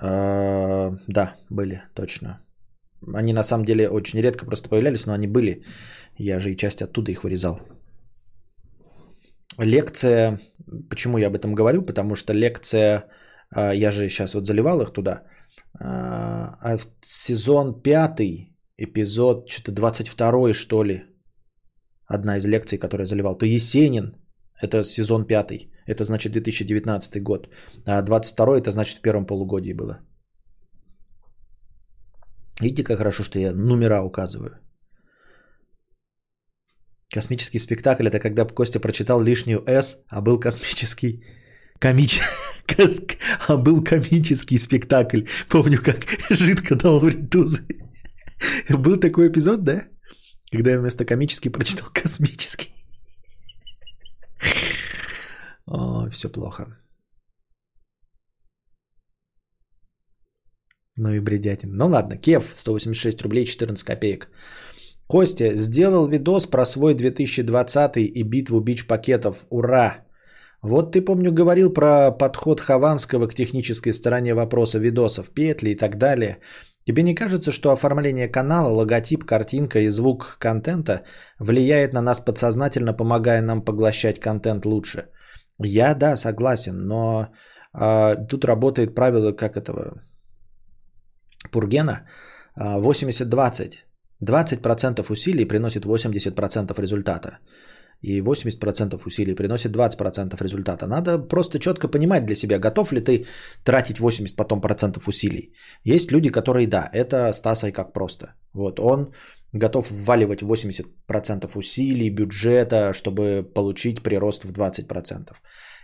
Э, 0.00 0.90
да, 1.06 1.36
были, 1.50 1.82
точно. 1.94 2.40
Они 3.14 3.32
на 3.32 3.42
самом 3.42 3.64
деле 3.64 3.88
очень 3.88 4.20
редко 4.20 4.46
просто 4.46 4.68
появлялись, 4.68 5.06
но 5.06 5.12
они 5.12 5.26
были. 5.26 5.62
Я 6.18 6.40
же 6.40 6.52
и 6.52 6.56
часть 6.56 6.82
оттуда 6.82 7.10
их 7.10 7.24
вырезал. 7.24 7.60
Лекция, 9.58 10.40
почему 10.88 11.18
я 11.18 11.26
об 11.26 11.34
этом 11.34 11.54
говорю? 11.54 11.82
Потому 11.82 12.14
что 12.14 12.32
лекция, 12.32 13.04
э, 13.54 13.74
я 13.74 13.90
же 13.90 14.08
сейчас 14.08 14.34
вот 14.34 14.46
заливал 14.46 14.80
их 14.80 14.92
туда. 14.92 15.22
Э, 15.80 15.84
а 16.60 16.78
в 16.78 16.86
сезон 17.02 17.82
пятый, 17.82 18.56
эпизод 18.78 19.48
что-то 19.48 19.72
22 19.72 20.54
что 20.54 20.84
ли, 20.84 21.04
одна 22.06 22.36
из 22.36 22.46
лекций, 22.46 22.78
которую 22.78 23.04
я 23.04 23.08
заливал, 23.08 23.36
то 23.36 23.46
Есенин, 23.46 24.16
это 24.60 24.84
сезон 24.84 25.24
пятый, 25.24 25.70
это 25.86 26.04
значит 26.04 26.32
2019 26.32 27.22
год, 27.22 27.48
а 27.86 28.02
22 28.02 28.58
это 28.58 28.70
значит 28.70 28.98
в 28.98 29.02
первом 29.02 29.26
полугодии 29.26 29.72
было. 29.74 29.98
Видите, 32.62 32.84
как 32.84 32.98
хорошо, 32.98 33.24
что 33.24 33.38
я 33.38 33.52
номера 33.52 34.02
указываю. 34.02 34.58
Космический 37.12 37.58
спектакль 37.58 38.06
это 38.06 38.20
когда 38.20 38.44
Костя 38.44 38.80
прочитал 38.80 39.20
лишнюю 39.20 39.62
«С», 39.66 39.98
а 40.08 40.20
был 40.20 40.40
космический 40.40 41.24
комич... 41.80 42.20
а 43.48 43.56
был 43.56 43.84
комический 43.84 44.58
спектакль. 44.58 45.22
Помню, 45.48 45.78
как 45.82 46.06
жидко 46.30 46.76
дал 46.76 47.00
в 47.00 47.08
ритузы. 47.08 47.66
Был 48.70 49.00
такой 49.00 49.28
эпизод, 49.28 49.64
да? 49.64 49.82
Когда 50.52 50.70
я 50.70 50.80
вместо 50.80 51.04
комический 51.04 51.50
прочитал 51.50 51.88
космический. 51.92 52.72
О, 55.66 56.08
все 56.10 56.28
плохо. 56.28 56.81
Ну 60.96 61.10
и 61.10 61.20
бредятин. 61.20 61.70
Ну 61.76 61.86
ладно, 61.86 62.16
Кев, 62.16 62.50
186 62.54 63.22
рублей 63.22 63.44
14 63.44 63.84
копеек. 63.84 64.28
Костя, 65.06 65.54
сделал 65.54 66.06
видос 66.06 66.46
про 66.46 66.64
свой 66.64 66.94
2020 66.94 67.96
и 67.96 68.22
битву 68.22 68.60
бич-пакетов. 68.60 69.46
Ура! 69.50 70.04
Вот 70.62 70.92
ты, 70.92 71.02
помню, 71.02 71.32
говорил 71.32 71.72
про 71.72 72.12
подход 72.12 72.60
Хованского 72.60 73.26
к 73.26 73.34
технической 73.34 73.92
стороне 73.92 74.34
вопроса 74.34 74.78
видосов, 74.78 75.30
петли 75.30 75.70
и 75.70 75.74
так 75.74 75.96
далее. 75.96 76.38
Тебе 76.84 77.02
не 77.02 77.14
кажется, 77.14 77.52
что 77.52 77.72
оформление 77.72 78.28
канала, 78.28 78.68
логотип, 78.68 79.24
картинка 79.24 79.80
и 79.80 79.88
звук 79.88 80.36
контента 80.38 81.02
влияет 81.38 81.92
на 81.92 82.02
нас 82.02 82.20
подсознательно, 82.20 82.92
помогая 82.92 83.42
нам 83.42 83.64
поглощать 83.64 84.20
контент 84.20 84.66
лучше? 84.66 85.08
Я, 85.58 85.94
да, 85.94 86.16
согласен, 86.16 86.86
но 86.86 87.28
а, 87.72 88.16
тут 88.16 88.44
работает 88.44 88.94
правило, 88.94 89.32
как 89.32 89.56
этого, 89.56 90.02
Пургена, 91.50 92.06
80-20. 92.58 93.84
20% 94.22 95.12
усилий 95.12 95.44
приносит 95.44 95.84
80% 95.84 96.80
результата 96.80 97.38
и 98.02 98.20
80% 98.20 99.06
усилий 99.06 99.34
приносит 99.34 99.76
20% 99.76 100.42
результата. 100.42 100.86
Надо 100.86 101.18
просто 101.18 101.58
четко 101.58 101.88
понимать 101.88 102.26
для 102.26 102.36
себя, 102.36 102.58
готов 102.58 102.92
ли 102.92 103.00
ты 103.00 103.26
тратить 103.64 104.00
80 104.00 104.36
потом 104.36 104.60
процентов 104.60 105.08
усилий. 105.08 105.52
Есть 105.84 106.12
люди, 106.12 106.30
которые, 106.30 106.66
да, 106.66 106.88
это 106.92 107.32
Стасой 107.32 107.72
как 107.72 107.92
просто. 107.92 108.34
Вот 108.54 108.80
он 108.80 109.12
готов 109.52 109.90
вваливать 109.90 110.42
80% 110.42 111.56
усилий, 111.56 112.10
бюджета, 112.10 112.92
чтобы 112.92 113.42
получить 113.54 114.02
прирост 114.02 114.44
в 114.44 114.52
20%. 114.52 115.36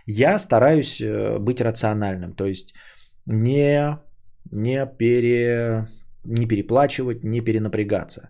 Я 0.05 0.39
стараюсь 0.39 1.01
э, 1.01 1.39
быть 1.39 1.61
рациональным, 1.61 2.33
то 2.33 2.45
есть 2.45 2.73
не, 3.25 3.97
не, 4.51 4.85
пере, 4.85 5.87
не 6.23 6.47
переплачивать, 6.47 7.23
не 7.23 7.41
перенапрягаться. 7.41 8.29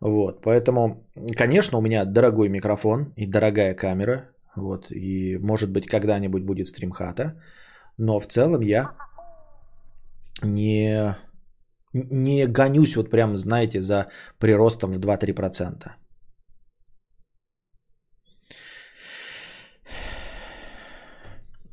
Вот, 0.00 0.40
поэтому, 0.42 1.06
конечно, 1.36 1.78
у 1.78 1.82
меня 1.82 2.04
дорогой 2.04 2.48
микрофон 2.48 3.12
и 3.16 3.26
дорогая 3.26 3.74
камера, 3.74 4.30
вот, 4.56 4.86
и 4.90 5.38
может 5.38 5.70
быть 5.70 5.86
когда-нибудь 5.86 6.42
будет 6.42 6.68
стримхата, 6.68 7.34
но 7.98 8.18
в 8.18 8.26
целом 8.26 8.62
я 8.62 8.92
не, 10.42 11.16
не 11.92 12.46
гонюсь 12.46 12.96
вот 12.96 13.10
прям, 13.10 13.36
знаете, 13.36 13.82
за 13.82 14.06
приростом 14.38 14.92
в 14.92 14.98
2-3%. 14.98 15.90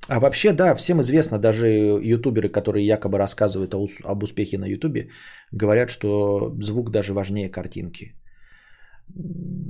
А 0.10 0.20
вообще, 0.20 0.54
да, 0.54 0.76
всем 0.76 1.02
известно, 1.02 1.40
даже 1.40 1.68
ютуберы, 1.68 2.50
которые 2.50 2.86
якобы 2.86 3.18
рассказывают 3.18 3.74
об 4.04 4.24
успехе 4.24 4.58
на 4.58 4.66
ютубе, 4.66 5.10
говорят, 5.52 5.90
что 5.90 6.56
звук 6.62 6.92
даже 6.92 7.14
важнее 7.14 7.50
картинки. 7.50 8.16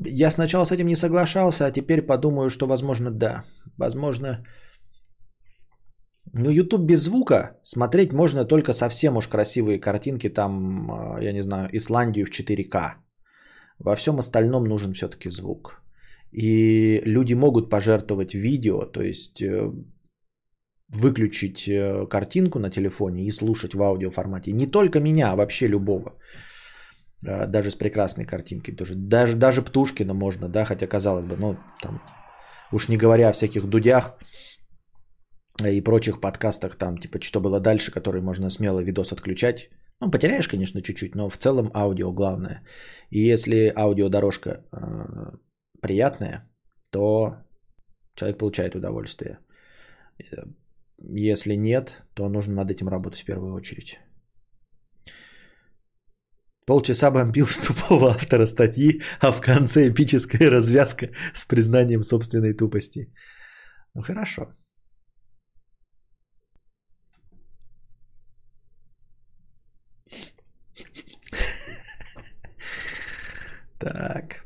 Я 0.06 0.30
сначала 0.30 0.66
с 0.66 0.72
этим 0.72 0.88
не 0.88 0.96
соглашался, 0.96 1.66
а 1.66 1.72
теперь 1.72 2.02
подумаю, 2.02 2.50
что, 2.50 2.68
возможно, 2.68 3.12
да. 3.12 3.44
Возможно, 3.78 4.46
ну, 6.34 6.50
YouTube 6.50 6.86
без 6.86 7.02
звука 7.02 7.58
смотреть 7.64 8.14
можно 8.14 8.46
только 8.46 8.74
совсем 8.74 9.18
уж 9.18 9.28
красивые 9.28 9.80
картинки, 9.80 10.30
там, 10.30 10.92
а, 10.92 11.22
я 11.22 11.34
не 11.34 11.42
знаю, 11.42 11.70
Исландию 11.72 12.26
в 12.26 12.32
4К. 12.32 12.96
Во 13.80 13.96
всем 13.96 14.18
остальном 14.18 14.64
нужен 14.64 14.94
все-таки 14.94 15.30
звук. 15.30 15.82
И 16.32 17.02
люди 17.06 17.34
могут 17.34 17.70
пожертвовать 17.70 18.34
видео, 18.34 18.86
то 18.86 19.02
есть 19.02 19.42
э, 19.42 19.72
выключить 20.90 21.68
э, 21.68 22.08
картинку 22.10 22.60
на 22.60 22.70
телефоне 22.70 23.26
и 23.26 23.32
слушать 23.32 23.74
в 23.74 23.82
аудиоформате. 23.82 24.52
Не 24.52 24.68
только 24.68 25.00
меня, 25.00 25.32
а 25.32 25.36
вообще 25.36 25.68
любого. 25.68 26.14
А, 27.26 27.48
даже 27.48 27.70
с 27.70 27.76
прекрасной 27.76 28.26
картинкой 28.26 28.76
тоже. 28.76 28.96
Даже, 28.96 29.36
даже 29.36 29.62
Птушкина 29.62 30.14
можно, 30.14 30.50
да, 30.50 30.66
хотя 30.66 30.88
казалось 30.88 31.26
бы, 31.26 31.36
ну, 31.38 31.58
там, 31.82 32.02
уж 32.72 32.90
не 32.90 32.98
говоря 32.98 33.30
о 33.30 33.34
всяких 33.34 33.68
дудях 33.68 34.18
и 35.66 35.82
прочих 35.82 36.22
подкастах, 36.22 36.76
там, 36.78 36.98
типа, 36.98 37.20
что 37.22 37.42
было 37.42 37.60
дальше, 37.60 37.92
который 37.92 38.22
можно 38.22 38.50
смело 38.50 38.80
видос 38.80 39.12
отключать. 39.12 39.70
Ну, 40.00 40.12
потеряешь, 40.12 40.48
конечно, 40.48 40.82
чуть-чуть, 40.82 41.16
но 41.16 41.28
в 41.28 41.38
целом 41.38 41.72
аудио 41.74 42.14
главное. 42.14 42.62
И 43.10 43.20
если 43.20 43.74
аудиодорожка 43.76 44.50
э, 44.72 45.38
приятная, 45.82 46.48
то 46.92 47.38
человек 48.16 48.38
получает 48.38 48.76
удовольствие. 48.76 49.40
Если 51.00 51.56
нет, 51.56 52.04
то 52.14 52.30
нужно 52.30 52.56
над 52.56 52.72
этим 52.72 52.88
работать 52.88 53.22
в 53.22 53.26
первую 53.26 53.54
очередь. 53.54 54.00
Полчаса 56.66 57.12
бомбил 57.12 57.46
с 57.46 57.60
тупого 57.68 58.10
автора 58.10 58.46
статьи, 58.46 59.02
а 59.22 59.32
в 59.32 59.42
конце 59.42 59.88
эпическая 59.90 60.50
развязка 60.50 61.10
с 61.34 61.46
признанием 61.46 62.04
собственной 62.04 62.54
тупости. 62.54 63.14
Ну 63.94 64.02
хорошо. 64.02 64.54
Так. 73.80 74.46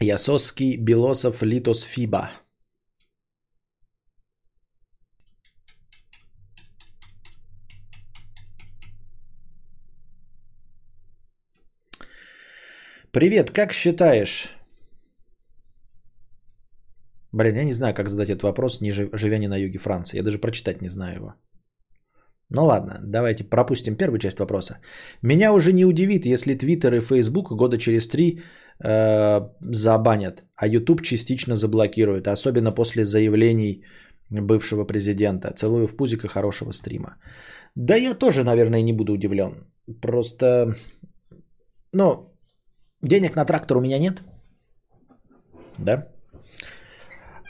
Ясоский, 0.00 0.76
Белосов, 0.76 1.42
Литос, 1.42 1.82
Фиба. 1.82 2.30
Привет, 13.12 13.50
как 13.50 13.72
считаешь? 13.72 14.54
Блин, 17.32 17.56
я 17.56 17.64
не 17.64 17.72
знаю, 17.72 17.94
как 17.94 18.08
задать 18.08 18.28
этот 18.28 18.42
вопрос, 18.42 18.80
не 18.80 18.92
живя 18.92 19.38
не 19.38 19.48
на 19.48 19.56
юге 19.56 19.78
Франции. 19.78 20.18
Я 20.18 20.22
даже 20.22 20.38
прочитать 20.38 20.82
не 20.82 20.90
знаю 20.90 21.16
его. 21.16 21.34
Ну 22.50 22.64
ладно, 22.64 23.00
давайте 23.02 23.44
пропустим 23.44 23.96
первую 23.96 24.18
часть 24.18 24.38
вопроса. 24.38 24.78
Меня 25.22 25.52
уже 25.52 25.72
не 25.72 25.84
удивит, 25.84 26.26
если 26.26 26.54
Твиттер 26.54 26.94
и 26.94 27.00
Фейсбук 27.00 27.52
года 27.52 27.78
через 27.78 28.08
три 28.08 28.42
э, 28.84 29.40
забанят, 29.60 30.44
а 30.56 30.66
YouTube 30.66 31.02
частично 31.02 31.56
заблокирует, 31.56 32.28
особенно 32.28 32.72
после 32.72 33.04
заявлений 33.04 33.84
бывшего 34.30 34.84
президента. 34.84 35.52
Целую 35.54 35.88
в 35.88 35.96
пузико 35.96 36.28
хорошего 36.28 36.72
стрима. 36.72 37.16
Да 37.74 37.96
я 37.96 38.14
тоже, 38.14 38.44
наверное, 38.44 38.82
не 38.82 38.92
буду 38.92 39.12
удивлен. 39.12 39.66
Просто, 40.00 40.74
ну, 41.92 42.27
денег 43.02 43.36
на 43.36 43.44
трактор 43.44 43.76
у 43.76 43.80
меня 43.80 43.98
нет. 43.98 44.22
Да? 45.78 46.08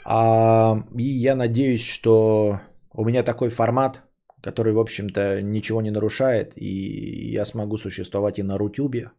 А, 0.05 0.83
и 0.97 1.03
я 1.03 1.35
надеюсь, 1.35 1.83
что 1.83 2.61
у 2.91 3.05
меня 3.05 3.23
такой 3.23 3.49
формат, 3.49 4.01
который, 4.41 4.73
в 4.73 4.79
общем-то, 4.79 5.41
ничего 5.41 5.81
не 5.81 5.91
нарушает, 5.91 6.53
и 6.55 7.31
я 7.31 7.45
смогу 7.45 7.77
существовать 7.77 8.39
и 8.39 8.43
на 8.43 8.57
Рутюбе, 8.57 9.11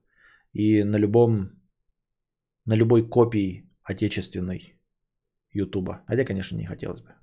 и 0.52 0.84
на 0.84 0.96
любом, 0.96 1.50
на 2.64 2.76
любой 2.76 3.08
копии 3.08 3.70
отечественной 3.82 4.74
Ютуба. 5.52 6.02
Хотя, 6.06 6.24
конечно, 6.24 6.56
не 6.56 6.66
хотелось 6.66 7.02
бы. 7.02 7.14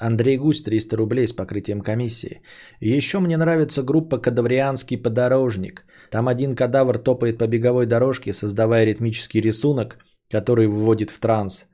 Андрей 0.00 0.38
Гусь, 0.38 0.62
300 0.62 0.96
рублей 0.96 1.28
с 1.28 1.32
покрытием 1.32 1.82
комиссии. 1.82 2.40
Еще 2.80 3.20
мне 3.20 3.36
нравится 3.36 3.82
группа 3.82 4.18
«Кадаврианский 4.18 4.96
подорожник». 4.96 5.84
Там 6.10 6.26
один 6.26 6.56
кадавр 6.56 6.98
топает 6.98 7.38
по 7.38 7.46
беговой 7.46 7.86
дорожке, 7.86 8.32
создавая 8.32 8.86
ритмический 8.86 9.42
рисунок, 9.42 9.98
который 10.30 10.68
вводит 10.68 11.10
в 11.10 11.20
транс. 11.20 11.66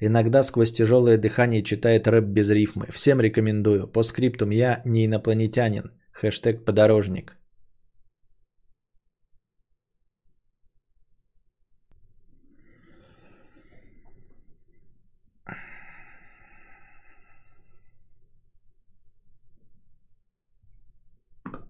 Иногда 0.00 0.42
сквозь 0.42 0.72
тяжелое 0.72 1.18
дыхание 1.18 1.62
читает 1.62 2.08
рэп 2.08 2.24
без 2.24 2.50
рифмы. 2.50 2.86
Всем 2.90 3.20
рекомендую. 3.20 3.86
По 3.86 4.02
скриптум 4.02 4.50
я 4.50 4.80
не 4.86 5.04
инопланетянин. 5.04 5.92
Хэштег 6.12 6.64
подорожник. 6.64 7.36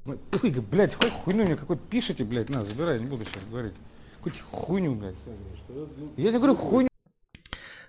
Ой, 0.06 0.18
блядь, 0.70 0.94
хоть 0.94 1.12
хуйню 1.12 1.44
мне 1.44 1.56
какой-то 1.56 1.82
пишите, 1.90 2.24
блядь, 2.24 2.50
на, 2.50 2.64
забирай, 2.64 3.00
не 3.00 3.06
буду 3.06 3.24
сейчас 3.24 3.44
говорить. 3.50 3.74
Какую-то 4.16 4.38
хуйню, 4.50 4.94
блядь. 4.94 5.14
Я 6.16 6.32
не 6.32 6.38
говорю 6.38 6.54
хуйню. 6.54 6.88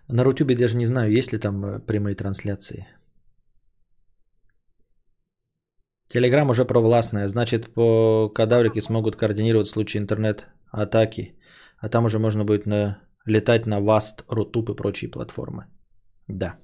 На 0.07 0.23
Рутюбе 0.23 0.55
даже 0.55 0.77
не 0.77 0.85
знаю, 0.85 1.11
есть 1.11 1.33
ли 1.33 1.39
там 1.39 1.65
э, 1.65 1.79
прямые 1.79 2.15
трансляции. 2.15 2.87
Телеграм 6.07 6.49
уже 6.49 6.63
провластная, 6.65 7.27
значит, 7.27 7.73
по 7.73 8.29
кадаврике 8.29 8.81
смогут 8.81 9.15
координировать 9.15 9.67
случае 9.67 10.01
интернет-атаки, 10.01 11.35
а 11.79 11.89
там 11.89 12.05
уже 12.05 12.19
можно 12.19 12.45
будет 12.45 12.65
на... 12.65 12.99
летать 13.25 13.65
на 13.65 13.81
Васт, 13.81 14.23
Рутуб 14.29 14.69
и 14.69 14.75
прочие 14.75 15.09
платформы. 15.11 15.65
Да. 16.27 16.59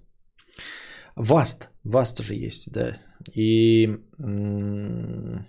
Васт, 1.15 1.69
Васт 1.83 2.19
же 2.21 2.35
есть, 2.35 2.71
да. 2.71 2.93
И, 3.35 3.87
ну 4.17 5.45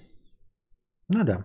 да. 1.09 1.45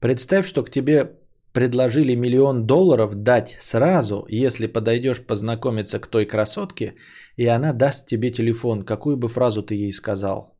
Представь, 0.00 0.46
что 0.46 0.62
к 0.64 0.70
тебе 0.70 1.18
предложили 1.52 2.14
миллион 2.14 2.66
долларов 2.66 3.14
дать 3.14 3.56
сразу, 3.58 4.26
если 4.28 4.66
подойдешь 4.68 5.26
познакомиться 5.26 5.98
к 5.98 6.06
той 6.06 6.26
красотке, 6.26 6.94
и 7.36 7.46
она 7.46 7.72
даст 7.72 8.06
тебе 8.06 8.30
телефон. 8.30 8.84
Какую 8.84 9.16
бы 9.16 9.28
фразу 9.28 9.62
ты 9.62 9.74
ей 9.74 9.92
сказал? 9.92 10.54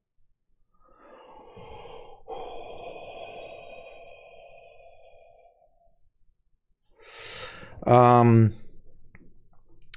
Um, 7.87 8.53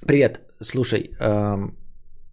Привет, 0.05 0.41
слушай, 0.59 1.11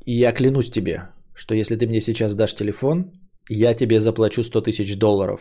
я 0.07 0.33
клянусь 0.33 0.71
тебе, 0.71 1.11
что 1.35 1.55
если 1.55 1.77
ты 1.77 1.87
мне 1.87 2.01
сейчас 2.01 2.35
дашь 2.35 2.55
телефон, 2.55 3.13
я 3.51 3.75
тебе 3.75 4.01
заплачу 4.01 4.43
100 4.43 4.63
тысяч 4.63 4.97
долларов. 4.97 5.41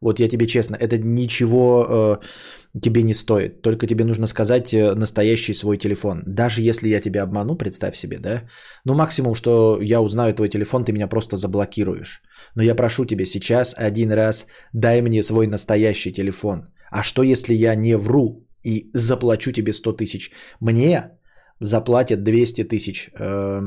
Вот 0.00 0.20
я 0.20 0.28
тебе 0.28 0.46
честно, 0.46 0.76
это 0.76 0.96
ничего 0.96 2.20
э, 2.22 2.80
тебе 2.80 3.02
не 3.02 3.14
стоит. 3.14 3.62
Только 3.62 3.86
тебе 3.86 4.04
нужно 4.04 4.26
сказать 4.26 4.72
э, 4.72 4.94
настоящий 4.94 5.54
свой 5.54 5.76
телефон. 5.76 6.22
Даже 6.26 6.62
если 6.62 6.88
я 6.88 7.00
тебя 7.00 7.22
обману, 7.22 7.56
представь 7.56 7.96
себе, 7.96 8.18
да? 8.18 8.42
Ну, 8.84 8.94
максимум, 8.94 9.34
что 9.34 9.78
я 9.82 10.00
узнаю 10.00 10.34
твой 10.34 10.48
телефон, 10.48 10.84
ты 10.84 10.92
меня 10.92 11.08
просто 11.08 11.36
заблокируешь. 11.36 12.22
Но 12.54 12.62
я 12.62 12.76
прошу 12.76 13.04
тебя 13.06 13.26
сейчас 13.26 13.74
один 13.76 14.12
раз, 14.12 14.46
дай 14.72 15.02
мне 15.02 15.22
свой 15.22 15.46
настоящий 15.48 16.12
телефон. 16.12 16.68
А 16.90 17.02
что 17.02 17.24
если 17.24 17.54
я 17.54 17.74
не 17.74 17.96
вру 17.96 18.46
и 18.62 18.90
заплачу 18.94 19.50
тебе 19.52 19.72
100 19.72 19.92
тысяч? 19.92 20.30
Мне 20.60 21.17
заплатят 21.60 22.22
200 22.22 22.64
тысяч 22.64 23.10
э, 23.14 23.60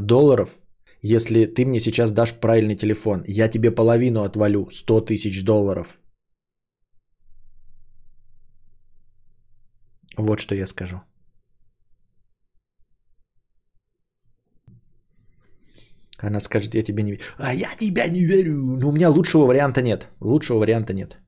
долларов, 0.00 0.58
если 1.02 1.46
ты 1.46 1.64
мне 1.66 1.80
сейчас 1.80 2.12
дашь 2.12 2.34
правильный 2.34 2.76
телефон. 2.76 3.24
Я 3.26 3.48
тебе 3.48 3.70
половину 3.70 4.22
отвалю, 4.22 4.68
100 4.70 5.00
тысяч 5.00 5.44
долларов. 5.44 5.98
Вот 10.16 10.40
что 10.40 10.54
я 10.54 10.66
скажу. 10.66 11.00
Она 16.18 16.40
скажет, 16.40 16.74
я 16.74 16.82
тебе 16.82 17.02
не 17.02 17.12
верю. 17.12 17.22
А 17.38 17.54
я 17.54 17.76
тебя 17.76 18.08
не 18.08 18.24
верю. 18.24 18.54
Ну, 18.80 18.88
у 18.88 18.92
меня 18.92 19.10
лучшего 19.10 19.46
варианта 19.46 19.82
нет. 19.82 20.08
Лучшего 20.20 20.58
варианта 20.58 20.94
нет. 20.94 21.18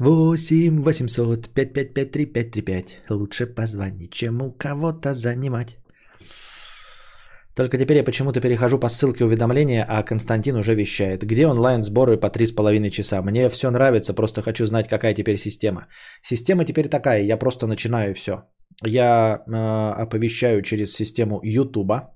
8 0.00 0.82
800 0.82 1.48
555 1.54 2.10
3535. 2.10 2.98
Лучше 3.10 3.46
позвонить, 3.46 4.12
чем 4.12 4.42
у 4.42 4.50
кого-то 4.50 5.14
занимать. 5.14 5.78
Только 7.54 7.78
теперь 7.78 7.98
я 7.98 8.04
почему-то 8.04 8.40
перехожу 8.40 8.80
по 8.80 8.88
ссылке 8.88 9.24
уведомления, 9.24 9.86
а 9.88 10.02
Константин 10.02 10.56
уже 10.56 10.74
вещает. 10.74 11.22
Где 11.22 11.46
онлайн-сборы 11.46 12.16
по 12.16 12.26
3,5 12.26 12.90
часа? 12.90 13.22
Мне 13.22 13.48
все 13.48 13.70
нравится, 13.70 14.14
просто 14.14 14.42
хочу 14.42 14.66
знать, 14.66 14.88
какая 14.88 15.14
теперь 15.14 15.38
система. 15.38 15.86
Система 16.22 16.64
теперь 16.64 16.88
такая, 16.88 17.22
я 17.22 17.36
просто 17.36 17.66
начинаю 17.66 18.14
все. 18.14 18.42
Я 18.82 19.44
э, 19.46 20.02
оповещаю 20.02 20.62
через 20.62 20.92
систему 20.92 21.40
Ютуба. 21.44 22.13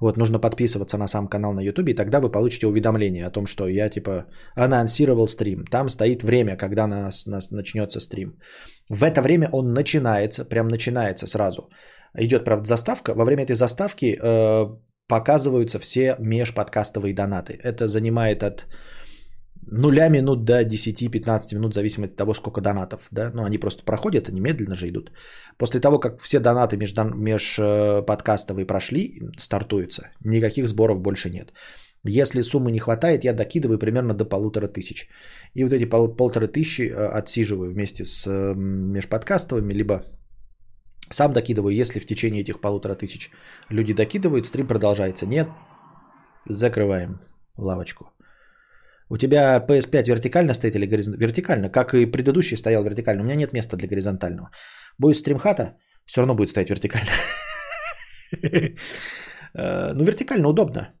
Вот, 0.00 0.16
нужно 0.16 0.38
подписываться 0.38 0.98
на 0.98 1.08
сам 1.08 1.28
канал 1.28 1.52
на 1.52 1.60
YouTube, 1.60 1.88
и 1.88 1.94
тогда 1.94 2.20
вы 2.20 2.30
получите 2.30 2.66
уведомление 2.66 3.26
о 3.26 3.30
том, 3.30 3.46
что 3.46 3.68
я, 3.68 3.90
типа, 3.90 4.26
анонсировал 4.56 5.28
стрим. 5.28 5.64
Там 5.70 5.88
стоит 5.88 6.22
время, 6.22 6.56
когда 6.56 6.86
нас, 6.86 7.26
нас 7.26 7.50
начнется 7.50 8.00
стрим. 8.00 8.38
В 8.88 9.04
это 9.04 9.20
время 9.20 9.48
он 9.52 9.72
начинается, 9.72 10.44
прям 10.44 10.68
начинается 10.68 11.26
сразу. 11.26 11.68
Идет, 12.18 12.44
правда, 12.44 12.66
заставка. 12.66 13.14
Во 13.14 13.24
время 13.24 13.42
этой 13.42 13.54
заставки 13.54 14.16
э, 14.16 14.66
показываются 15.06 15.78
все 15.78 16.16
межподкастовые 16.18 17.14
донаты. 17.14 17.58
Это 17.62 17.86
занимает 17.86 18.42
от 18.42 18.66
нуля 19.62 20.08
минут 20.08 20.44
до 20.44 20.62
10-15 20.62 21.54
минут, 21.54 21.72
в 21.72 21.74
зависимости 21.74 22.14
от 22.14 22.18
того, 22.18 22.34
сколько 22.34 22.60
донатов. 22.60 23.08
Да? 23.10 23.30
Ну, 23.34 23.44
они 23.44 23.58
просто 23.58 23.84
проходят, 23.84 24.28
они 24.28 24.40
медленно 24.40 24.74
же 24.74 24.88
идут. 24.88 25.12
После 25.58 25.80
того, 25.80 25.98
как 25.98 26.20
все 26.20 26.40
донаты 26.40 26.76
межподкастовые 26.76 28.64
меж 28.64 28.64
э, 28.64 28.66
прошли, 28.66 29.20
стартуются. 29.38 30.10
Никаких 30.24 30.68
сборов 30.68 31.00
больше 31.00 31.30
нет. 31.30 31.52
Если 32.04 32.42
суммы 32.42 32.70
не 32.72 32.78
хватает, 32.78 33.24
я 33.24 33.34
докидываю 33.34 33.78
примерно 33.78 34.14
до 34.14 34.24
полутора 34.24 34.68
тысяч. 34.68 35.08
И 35.54 35.64
вот 35.64 35.72
эти 35.72 35.84
пол- 35.84 36.16
полторы 36.16 36.48
тысячи 36.48 36.82
э, 36.82 37.18
отсиживаю 37.18 37.72
вместе 37.72 38.04
с 38.04 38.26
э, 38.26 38.54
межподкастовыми, 38.54 39.74
либо 39.74 40.04
сам 41.10 41.32
докидываю, 41.32 41.74
если 41.74 42.00
в 42.00 42.06
течение 42.06 42.42
этих 42.42 42.60
полутора 42.60 42.94
тысяч 42.94 43.30
люди 43.68 43.92
докидывают, 43.92 44.46
стрим 44.46 44.66
продолжается. 44.66 45.26
Нет, 45.26 45.48
закрываем 46.48 47.20
лавочку. 47.56 48.12
У 49.10 49.18
тебя 49.18 49.58
PS5 49.68 50.08
вертикально 50.08 50.54
стоит 50.54 50.76
или 50.76 50.86
горизонтально? 50.86 51.24
Вертикально, 51.24 51.68
как 51.68 51.94
и 51.94 52.06
предыдущий 52.06 52.56
стоял 52.56 52.84
вертикально. 52.84 53.22
У 53.22 53.24
меня 53.24 53.36
нет 53.36 53.52
места 53.52 53.76
для 53.76 53.88
горизонтального. 53.88 54.50
Будет 54.98 55.16
стримхата, 55.16 55.76
все 56.06 56.20
равно 56.20 56.34
будет 56.34 56.50
стоять 56.50 56.70
вертикально. 56.70 57.10
Э, 59.52 59.92
ну, 59.94 60.04
вертикально 60.04 60.48
удобно. 60.48 60.94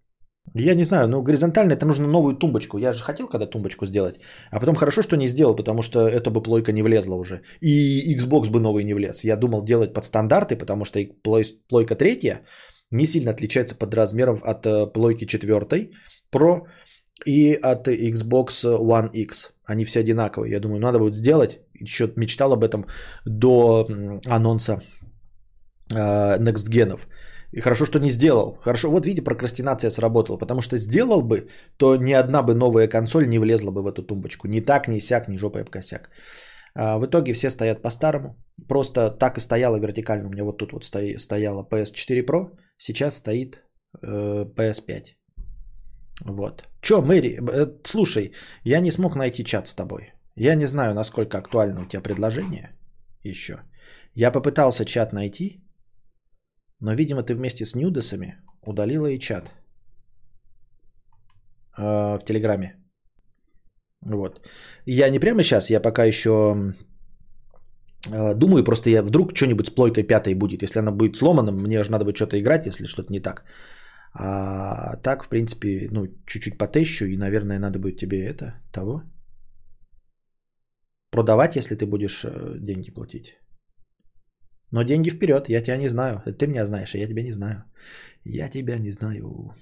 Я 0.54 0.74
не 0.74 0.82
знаю, 0.84 1.08
ну 1.08 1.22
горизонтально 1.22 1.74
это 1.74 1.86
нужно 1.86 2.08
новую 2.08 2.36
тумбочку. 2.36 2.78
Я 2.78 2.92
же 2.92 3.04
хотел 3.04 3.28
когда 3.28 3.46
тумбочку 3.46 3.86
сделать. 3.86 4.18
А 4.50 4.58
потом 4.58 4.74
хорошо, 4.74 5.02
что 5.02 5.16
не 5.16 5.28
сделал, 5.28 5.54
потому 5.54 5.82
что 5.82 6.00
эта 6.08 6.30
бы 6.30 6.42
плойка 6.42 6.72
не 6.72 6.82
влезла 6.82 7.14
уже. 7.14 7.42
И 7.60 8.12
Xbox 8.18 8.50
бы 8.50 8.58
новый 8.58 8.82
не 8.82 8.94
влез. 8.94 9.22
Я 9.22 9.36
думал 9.36 9.62
делать 9.62 9.94
под 9.94 10.04
стандарты, 10.04 10.56
потому 10.56 10.84
что 10.84 10.98
плойка 11.68 11.94
третья 11.94 12.40
не 12.90 13.06
сильно 13.06 13.30
отличается 13.30 13.76
под 13.78 13.94
размером 13.94 14.40
от 14.42 14.66
э, 14.66 14.86
плойки 14.92 15.26
четвертой 15.26 15.92
Pro 16.34 16.66
и 17.26 17.54
от 17.54 17.88
Xbox 17.88 18.64
One 18.64 19.10
X. 19.12 19.52
Они 19.64 19.84
все 19.84 20.00
одинаковые. 20.00 20.52
Я 20.52 20.60
думаю, 20.60 20.80
надо 20.80 20.98
будет 20.98 21.14
сделать. 21.14 21.60
Еще 21.74 22.12
мечтал 22.16 22.52
об 22.52 22.64
этом 22.64 22.86
до 23.26 23.86
анонса 24.26 24.82
э, 25.92 26.38
Next 26.38 26.68
Genов. 26.68 27.06
И 27.52 27.60
хорошо, 27.60 27.86
что 27.86 27.98
не 27.98 28.10
сделал. 28.10 28.58
Хорошо, 28.62 28.90
вот 28.90 29.06
видите, 29.06 29.22
прокрастинация 29.22 29.90
сработала. 29.90 30.38
Потому 30.38 30.60
что 30.60 30.78
сделал 30.78 31.22
бы, 31.22 31.48
то 31.76 31.96
ни 31.96 32.12
одна 32.12 32.42
бы 32.42 32.54
новая 32.54 32.88
консоль 32.88 33.28
не 33.28 33.38
влезла 33.38 33.70
бы 33.70 33.82
в 33.82 33.86
эту 33.86 34.02
тумбочку. 34.02 34.48
Ни 34.48 34.60
так, 34.60 34.88
ни 34.88 35.00
сяк, 35.00 35.28
ни 35.28 35.36
жопой 35.36 35.62
об 35.62 35.70
косяк. 35.70 36.10
А 36.74 36.98
в 36.98 37.06
итоге 37.06 37.32
все 37.32 37.50
стоят 37.50 37.82
по-старому. 37.82 38.36
Просто 38.68 39.10
так 39.10 39.38
и 39.38 39.40
стояла 39.40 39.76
вертикально. 39.76 40.28
У 40.28 40.30
меня 40.30 40.44
вот 40.44 40.58
тут 40.58 40.72
вот 40.72 40.84
стояла 40.84 41.66
PS4 41.70 42.24
Pro. 42.24 42.50
Сейчас 42.76 43.16
стоит 43.16 43.62
э, 44.02 44.44
PS5. 44.56 45.19
Вот. 46.24 46.64
Че, 46.80 47.02
Мэри, 47.02 47.38
э, 47.40 47.66
слушай, 47.84 48.32
я 48.64 48.80
не 48.80 48.90
смог 48.90 49.16
найти 49.16 49.44
чат 49.44 49.66
с 49.66 49.74
тобой. 49.74 50.12
Я 50.36 50.54
не 50.54 50.66
знаю, 50.66 50.94
насколько 50.94 51.38
актуально 51.38 51.82
у 51.82 51.86
тебя 51.86 52.02
предложение 52.02 52.70
еще. 53.24 53.62
Я 54.14 54.30
попытался 54.30 54.84
чат 54.84 55.12
найти, 55.12 55.60
но, 56.80 56.94
видимо, 56.94 57.22
ты 57.22 57.34
вместе 57.34 57.64
с 57.64 57.74
нюдесами 57.74 58.34
удалила 58.66 59.06
и 59.06 59.18
чат 59.18 59.52
э, 61.78 62.18
в 62.18 62.24
Телеграме. 62.24 62.76
Вот. 64.02 64.40
Я 64.86 65.10
не 65.10 65.18
прямо 65.18 65.42
сейчас, 65.42 65.70
я 65.70 65.80
пока 65.80 66.04
еще 66.04 66.30
э, 68.10 68.34
думаю, 68.34 68.64
просто 68.64 68.90
я 68.90 69.02
вдруг 69.02 69.36
что-нибудь 69.36 69.66
с 69.66 69.70
плойкой 69.70 70.04
пятой 70.04 70.34
будет. 70.34 70.62
Если 70.62 70.78
она 70.78 70.90
будет 70.90 71.16
сломана, 71.16 71.52
мне 71.52 71.82
же 71.84 71.90
надо 71.90 72.04
будет 72.04 72.16
что-то 72.16 72.40
играть, 72.40 72.66
если 72.66 72.86
что-то 72.86 73.12
не 73.12 73.20
так. 73.20 73.44
А 74.12 74.96
так, 74.96 75.24
в 75.24 75.28
принципе, 75.28 75.88
ну, 75.90 76.06
чуть-чуть 76.26 76.58
потещу, 76.58 77.06
и, 77.06 77.16
наверное, 77.16 77.58
надо 77.58 77.78
будет 77.78 77.98
тебе 77.98 78.24
это, 78.24 78.54
того, 78.72 79.02
продавать, 81.10 81.56
если 81.56 81.76
ты 81.76 81.86
будешь 81.86 82.24
э, 82.24 82.58
деньги 82.58 82.90
платить. 82.90 83.36
Но 84.72 84.82
деньги 84.82 85.10
вперед, 85.10 85.48
я 85.48 85.62
тебя 85.62 85.76
не 85.76 85.88
знаю. 85.88 86.22
Ты 86.38 86.46
меня 86.46 86.66
знаешь, 86.66 86.94
а 86.94 86.98
я 86.98 87.06
тебя 87.06 87.22
не 87.22 87.32
знаю. 87.32 87.64
Я 88.24 88.48
тебя 88.48 88.78
не 88.78 88.90
знаю. 88.90 89.54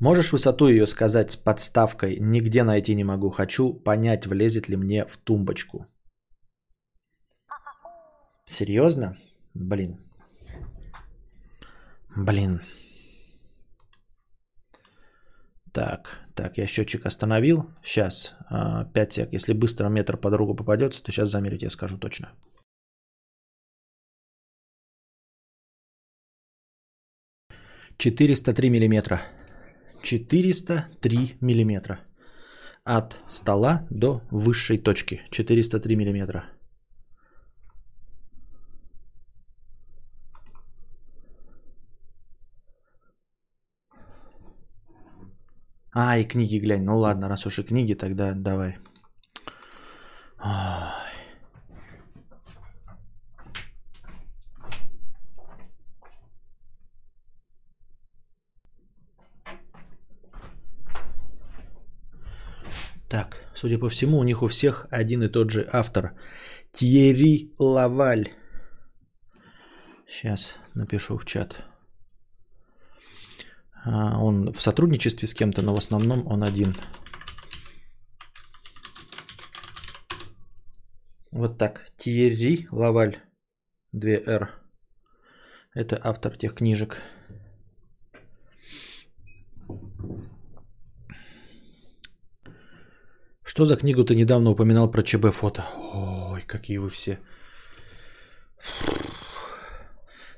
Можешь 0.00 0.32
высоту 0.32 0.68
ее 0.68 0.86
сказать 0.86 1.30
с 1.30 1.36
подставкой? 1.36 2.18
Нигде 2.20 2.64
найти 2.64 2.94
не 2.94 3.04
могу. 3.04 3.30
Хочу 3.30 3.74
понять, 3.74 4.26
влезет 4.26 4.68
ли 4.68 4.76
мне 4.76 5.06
в 5.06 5.16
тумбочку. 5.16 5.86
Серьезно? 8.46 9.16
Блин. 9.54 9.98
Блин. 12.16 12.60
Так, 15.72 16.20
так, 16.34 16.56
я 16.58 16.66
счетчик 16.66 17.04
остановил. 17.06 17.70
Сейчас, 17.82 18.34
5 18.94 19.12
сек. 19.12 19.32
Если 19.32 19.52
быстро 19.52 19.88
метр 19.90 20.16
по 20.16 20.30
другу 20.30 20.54
попадется, 20.54 21.02
то 21.02 21.12
сейчас 21.12 21.30
замерить 21.30 21.62
я 21.62 21.70
скажу 21.70 21.98
точно. 21.98 22.32
Четыреста 27.98 28.54
три 28.54 28.70
миллиметра. 28.70 29.20
403 30.02 31.36
миллиметра. 31.40 32.00
От 32.84 33.18
стола 33.28 33.86
до 33.90 34.22
высшей 34.30 34.78
точки. 34.78 35.20
403 35.30 35.96
миллиметра. 35.96 36.55
А, 45.98 46.18
и 46.18 46.24
книги 46.24 46.58
глянь. 46.58 46.84
Ну 46.84 46.98
ладно, 46.98 47.28
раз 47.28 47.46
уж 47.46 47.58
и 47.58 47.62
книги, 47.62 47.94
тогда 47.94 48.34
давай. 48.34 48.76
Так, 63.08 63.40
судя 63.54 63.78
по 63.78 63.88
всему, 63.88 64.18
у 64.18 64.24
них 64.24 64.42
у 64.42 64.48
всех 64.48 64.86
один 64.90 65.22
и 65.22 65.28
тот 65.28 65.50
же 65.50 65.66
автор. 65.72 66.12
Тьерри 66.72 67.54
Лаваль. 67.58 68.34
Сейчас 70.06 70.58
напишу 70.74 71.16
в 71.16 71.24
чат. 71.24 71.64
А, 73.86 74.18
Он 74.18 74.52
в 74.52 74.60
сотрудничестве 74.60 75.28
с 75.28 75.34
кем-то, 75.34 75.62
но 75.62 75.74
в 75.74 75.78
основном 75.78 76.26
он 76.26 76.42
один. 76.42 76.74
Вот 81.30 81.58
так. 81.58 81.90
Тьерри 81.96 82.66
Лаваль. 82.72 83.16
2R. 83.94 84.48
Это 85.74 86.00
автор 86.02 86.36
тех 86.36 86.54
книжек. 86.54 87.02
Что 93.44 93.64
за 93.64 93.76
книгу 93.76 94.04
ты 94.04 94.14
недавно 94.14 94.50
упоминал 94.50 94.90
про 94.90 95.02
ЧБ 95.02 95.32
фото? 95.32 95.64
Ой, 96.32 96.42
какие 96.42 96.78
вы 96.78 96.88
все. 96.90 97.18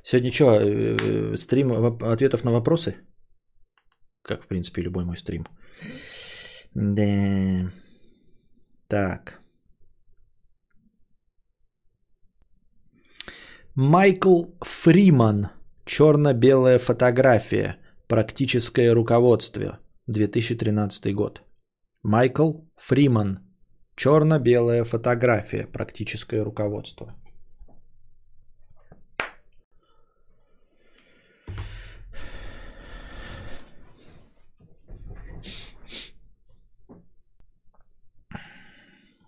Сегодня 0.02 0.32
что, 0.32 0.44
э, 0.60 1.36
стрим 1.36 1.72
воп- 1.72 2.12
ответов 2.12 2.44
на 2.44 2.52
вопросы? 2.52 3.07
Как, 4.28 4.42
в 4.42 4.46
принципе, 4.46 4.82
любой 4.82 5.04
мой 5.04 5.16
стрим. 5.16 5.46
Да. 6.74 7.72
Так. 8.88 9.40
Майкл 13.74 14.42
Фриман. 14.60 15.48
Черно-белая 15.86 16.78
фотография. 16.78 17.78
Практическое 18.06 18.92
руководство. 18.94 19.78
2013 20.08 21.14
год. 21.14 21.42
Майкл 22.02 22.52
Фриман. 22.76 23.38
Черно-белая 23.96 24.84
фотография. 24.84 25.66
Практическое 25.72 26.44
руководство. 26.44 27.14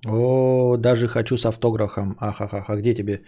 О, 0.06 0.76
даже 0.76 1.08
хочу 1.08 1.36
с 1.36 1.44
автографом. 1.46 2.16
Ахахаха, 2.20 2.72
а 2.72 2.76
где 2.76 2.94
тебе? 2.94 3.22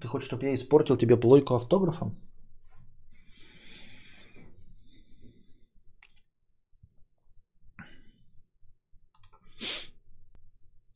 Ты 0.00 0.08
хочешь, 0.08 0.28
чтобы 0.28 0.44
я 0.46 0.54
испортил 0.54 0.96
тебе 0.96 1.16
плойку 1.16 1.54
автографом? 1.54 2.16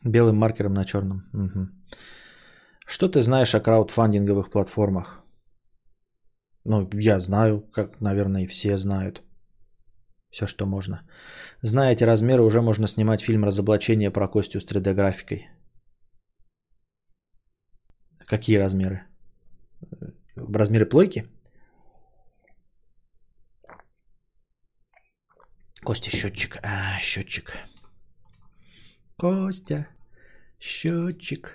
Белым 0.04 0.36
маркером 0.36 0.74
на 0.74 0.84
черном. 0.84 1.22
Мгм. 1.32 1.70
Что 2.86 3.08
ты 3.08 3.20
знаешь 3.20 3.54
о 3.54 3.60
краудфандинговых 3.60 4.50
платформах? 4.50 5.22
Ну, 6.64 6.88
я 6.94 7.20
знаю, 7.20 7.60
как, 7.72 8.00
наверное, 8.00 8.44
и 8.44 8.46
все 8.46 8.78
знают. 8.78 9.22
Все, 10.30 10.46
что 10.46 10.66
можно. 10.66 11.08
Зная 11.62 11.92
эти 11.92 12.04
размеры, 12.04 12.42
уже 12.42 12.60
можно 12.60 12.86
снимать 12.86 13.22
фильм 13.22 13.44
«Разоблачение» 13.44 14.10
про 14.10 14.28
Костю 14.28 14.60
с 14.60 14.66
3D-графикой. 14.66 15.48
Какие 18.26 18.58
размеры? 18.58 19.06
размеры 20.36 20.86
плойки? 20.86 21.26
Костя, 25.82 26.10
счетчик. 26.10 26.58
А, 26.62 26.98
счетчик. 27.00 27.52
Костя, 29.16 29.88
счетчик. 30.60 31.54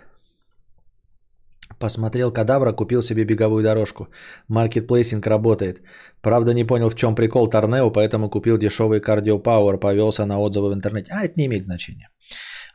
Посмотрел 1.80 2.32
кадавра, 2.32 2.74
купил 2.74 3.02
себе 3.02 3.26
беговую 3.26 3.64
дорожку. 3.64 4.08
Маркетплейсинг 4.48 5.28
работает. 5.28 5.82
Правда, 6.22 6.54
не 6.54 6.64
понял, 6.64 6.90
в 6.90 6.96
чем 6.96 7.16
прикол 7.16 7.50
Торнео, 7.50 7.92
поэтому 7.92 8.30
купил 8.30 8.58
дешевый 8.58 9.02
кардио 9.02 9.40
Power, 9.40 9.78
повелся 9.78 10.26
на 10.26 10.40
отзывы 10.40 10.70
в 10.70 10.74
интернете. 10.74 11.12
А 11.14 11.24
это 11.24 11.34
не 11.38 11.46
имеет 11.46 11.66
значения. 11.66 12.10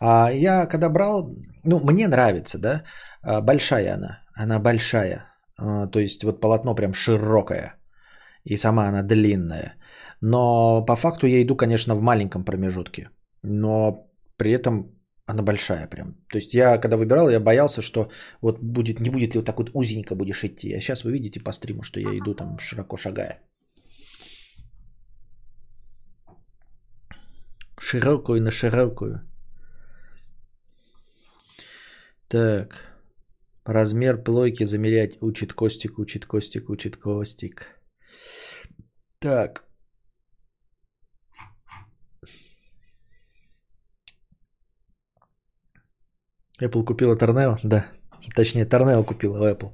А 0.01 0.31
я 0.33 0.67
когда 0.67 0.89
брал, 0.89 1.33
ну, 1.65 1.81
мне 1.81 2.09
нравится, 2.09 2.59
да, 2.59 2.85
а, 3.23 3.41
большая 3.41 3.95
она, 3.95 4.23
она 4.35 4.59
большая, 4.59 5.25
а, 5.59 5.87
то 5.87 5.99
есть 5.99 6.25
вот 6.25 6.41
полотно 6.41 6.75
прям 6.75 6.95
широкое, 6.95 7.75
и 8.45 8.57
сама 8.57 8.89
она 8.89 9.03
длинная. 9.03 9.75
Но 10.21 10.85
по 10.85 10.97
факту 10.97 11.27
я 11.27 11.43
иду, 11.43 11.57
конечно, 11.57 11.95
в 11.95 12.01
маленьком 12.01 12.45
промежутке, 12.45 13.11
но 13.43 14.07
при 14.37 14.53
этом 14.53 14.98
она 15.29 15.43
большая 15.43 15.87
прям. 15.87 16.15
То 16.33 16.39
есть 16.39 16.55
я 16.55 16.79
когда 16.79 16.97
выбирал, 16.97 17.29
я 17.29 17.41
боялся, 17.41 17.83
что 17.83 18.11
вот 18.41 18.59
будет, 18.63 19.01
не 19.01 19.11
будет 19.11 19.35
ли 19.35 19.39
вот 19.39 19.47
так 19.47 19.59
вот 19.59 19.71
узенько 19.75 20.15
будешь 20.15 20.43
идти. 20.43 20.73
А 20.73 20.81
сейчас 20.81 21.05
вы 21.05 21.13
видите 21.13 21.41
по 21.41 21.53
стриму, 21.53 21.83
что 21.83 22.01
я 22.01 22.19
иду 22.19 22.35
там 22.35 22.59
широко 22.59 22.97
шагая. 22.97 23.43
Широкую 27.79 28.43
на 28.43 28.51
широкую. 28.51 29.21
Так. 32.29 32.87
Размер 33.67 34.25
плойки 34.25 34.65
замерять 34.65 35.19
учит 35.21 35.53
Костик, 35.53 35.99
учит 35.99 36.25
Костик, 36.25 36.71
учит 36.71 36.97
Костик. 36.97 37.67
Так. 39.19 39.68
Apple 46.61 46.85
купила 46.85 47.17
Торнео? 47.17 47.57
Да. 47.63 47.87
Точнее, 48.35 48.65
Торнео 48.65 49.05
купила 49.05 49.53
Apple. 49.53 49.73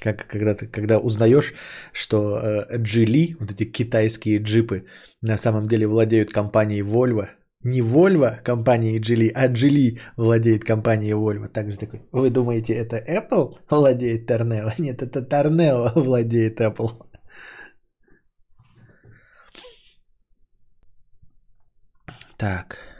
Как 0.00 0.26
когда, 0.26 0.54
ты, 0.54 0.66
когда 0.66 0.98
узнаешь, 0.98 1.54
что 1.92 2.38
э, 2.38 2.78
Geely, 2.78 3.36
вот 3.38 3.52
эти 3.52 3.64
китайские 3.64 4.38
джипы, 4.38 4.84
на 5.22 5.36
самом 5.36 5.66
деле 5.66 5.86
владеют 5.86 6.32
компанией 6.32 6.82
Volvo, 6.82 7.28
не 7.62 7.80
Volvo 7.80 8.42
компанией 8.42 9.00
Geely, 9.00 9.30
а 9.34 9.48
Geely 9.48 10.00
владеет 10.16 10.64
компанией 10.64 11.14
Volvo. 11.14 11.48
Также 11.48 11.78
такой, 11.78 12.02
вы 12.12 12.30
думаете, 12.30 12.74
это 12.74 12.96
Apple 12.98 13.58
владеет 13.70 14.26
Торнео? 14.26 14.72
Нет, 14.78 15.02
это 15.02 15.22
Торнео 15.22 15.92
владеет 15.94 16.60
Apple. 16.60 16.90
Так. 22.36 22.93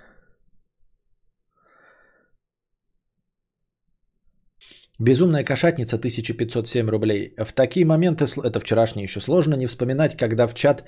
Безумная 4.99 5.45
кошатница 5.45 5.97
1507 5.97 6.89
рублей. 6.89 7.35
В 7.37 7.53
такие 7.53 7.85
моменты, 7.85 8.25
это 8.25 8.61
вчерашнее 8.61 9.05
еще, 9.05 9.21
сложно 9.21 9.55
не 9.55 9.67
вспоминать, 9.67 10.17
когда 10.17 10.47
в 10.47 10.55
чат 10.55 10.85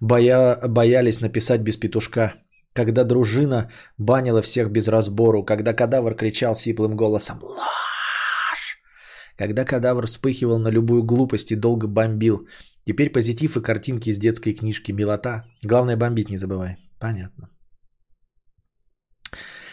боя, 0.00 0.58
боялись 0.68 1.20
написать 1.20 1.60
без 1.60 1.76
петушка 1.76 2.34
когда 2.78 3.04
дружина 3.04 3.70
банила 3.98 4.40
всех 4.40 4.70
без 4.70 4.88
разбору, 4.88 5.44
когда 5.44 5.74
кадавр 5.74 6.14
кричал 6.14 6.54
сиплым 6.54 6.96
голосом 6.96 7.40
«Ложь!», 7.42 8.78
когда 9.36 9.64
кадавр 9.64 10.06
вспыхивал 10.06 10.58
на 10.58 10.68
любую 10.70 11.02
глупость 11.02 11.50
и 11.52 11.56
долго 11.56 11.88
бомбил. 11.88 12.46
Теперь 12.86 13.10
позитив 13.10 13.56
и 13.56 13.62
картинки 13.62 14.10
из 14.10 14.18
детской 14.18 14.54
книжки 14.54 14.92
«Милота». 14.92 15.44
Главное 15.64 15.96
бомбить 15.96 16.30
не 16.30 16.38
забывай. 16.38 16.76
Понятно. 17.00 17.48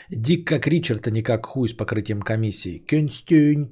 Дик 0.10 0.48
как 0.48 0.68
Ричард, 0.68 1.08
а 1.08 1.12
не 1.12 1.22
как 1.22 1.46
хуй 1.46 1.68
с 1.68 1.74
покрытием 1.74 2.22
комиссии. 2.22 2.84
Константин. 2.88 3.66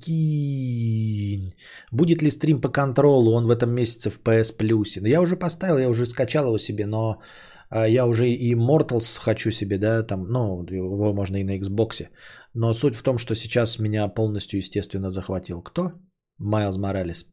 Будет 1.92 2.22
ли 2.22 2.32
стрим 2.32 2.60
по 2.60 2.70
контролу? 2.70 3.34
Он 3.34 3.46
в 3.46 3.52
этом 3.52 3.72
месяце 3.72 4.10
в 4.10 4.20
PS 4.20 4.58
Plus. 4.58 5.00
Ну, 5.02 5.08
я 5.08 5.22
уже 5.22 5.36
поставил, 5.36 5.78
я 5.78 5.90
уже 5.90 6.06
скачал 6.06 6.48
его 6.48 6.58
себе, 6.58 6.86
но 6.86 7.22
а 7.70 7.88
я 7.88 8.06
уже 8.06 8.30
и 8.30 8.54
Immortals 8.54 9.20
хочу 9.20 9.52
себе, 9.52 9.78
да, 9.80 10.04
там, 10.04 10.28
ну, 10.28 10.64
его 10.70 11.14
можно 11.14 11.38
и 11.38 11.44
на 11.44 11.58
Xbox. 11.58 12.08
Но 12.54 12.74
суть 12.74 12.96
в 12.96 13.02
том, 13.02 13.18
что 13.18 13.36
сейчас 13.36 13.80
меня 13.80 14.08
полностью, 14.08 14.60
естественно, 14.60 15.10
захватил 15.10 15.64
кто? 15.64 15.92
Майлз 16.38 16.78
Моралес. 16.78 17.33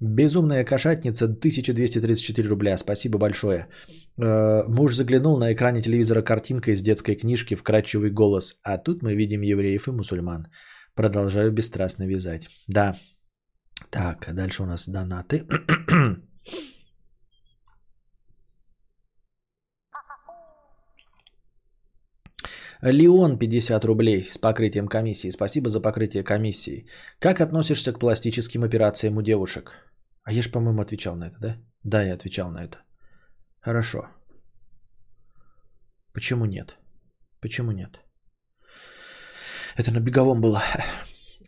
Безумная 0.00 0.64
кошатница, 0.64 1.24
1234 1.24 2.48
рубля, 2.48 2.76
спасибо 2.76 3.18
большое. 3.18 3.66
Э, 4.16 4.62
муж 4.68 4.94
заглянул 4.94 5.38
на 5.38 5.52
экране 5.52 5.82
телевизора 5.82 6.22
картинка 6.22 6.70
из 6.70 6.82
детской 6.82 7.16
книжки 7.16 7.56
вкрадчивый 7.56 8.10
голос, 8.10 8.58
а 8.62 8.78
тут 8.78 9.02
мы 9.02 9.16
видим 9.16 9.42
евреев 9.42 9.88
и 9.88 9.90
мусульман. 9.90 10.46
Продолжаю 10.94 11.52
бесстрастно 11.52 12.06
вязать. 12.06 12.48
Да. 12.68 12.96
Так, 13.90 14.34
дальше 14.34 14.62
у 14.62 14.66
нас 14.66 14.88
донаты. 14.88 15.46
Леон 22.82 23.38
50 23.38 23.84
рублей 23.84 24.28
с 24.30 24.38
покрытием 24.38 24.88
комиссии. 24.88 25.30
Спасибо 25.30 25.68
за 25.68 25.80
покрытие 25.80 26.22
комиссии. 26.22 26.86
Как 27.18 27.40
относишься 27.40 27.92
к 27.92 27.98
пластическим 27.98 28.62
операциям 28.62 29.16
у 29.16 29.22
девушек? 29.22 29.72
А 30.24 30.32
я 30.32 30.42
же, 30.42 30.50
по-моему, 30.50 30.80
отвечал 30.80 31.16
на 31.16 31.28
это, 31.28 31.38
да? 31.40 31.56
Да, 31.82 32.02
я 32.02 32.14
отвечал 32.14 32.50
на 32.50 32.64
это. 32.64 32.78
Хорошо. 33.60 34.08
Почему 36.12 36.46
нет? 36.46 36.76
Почему 37.40 37.72
нет? 37.72 38.00
Это 39.76 39.92
на 39.92 40.00
беговом 40.00 40.40
было. 40.40 40.62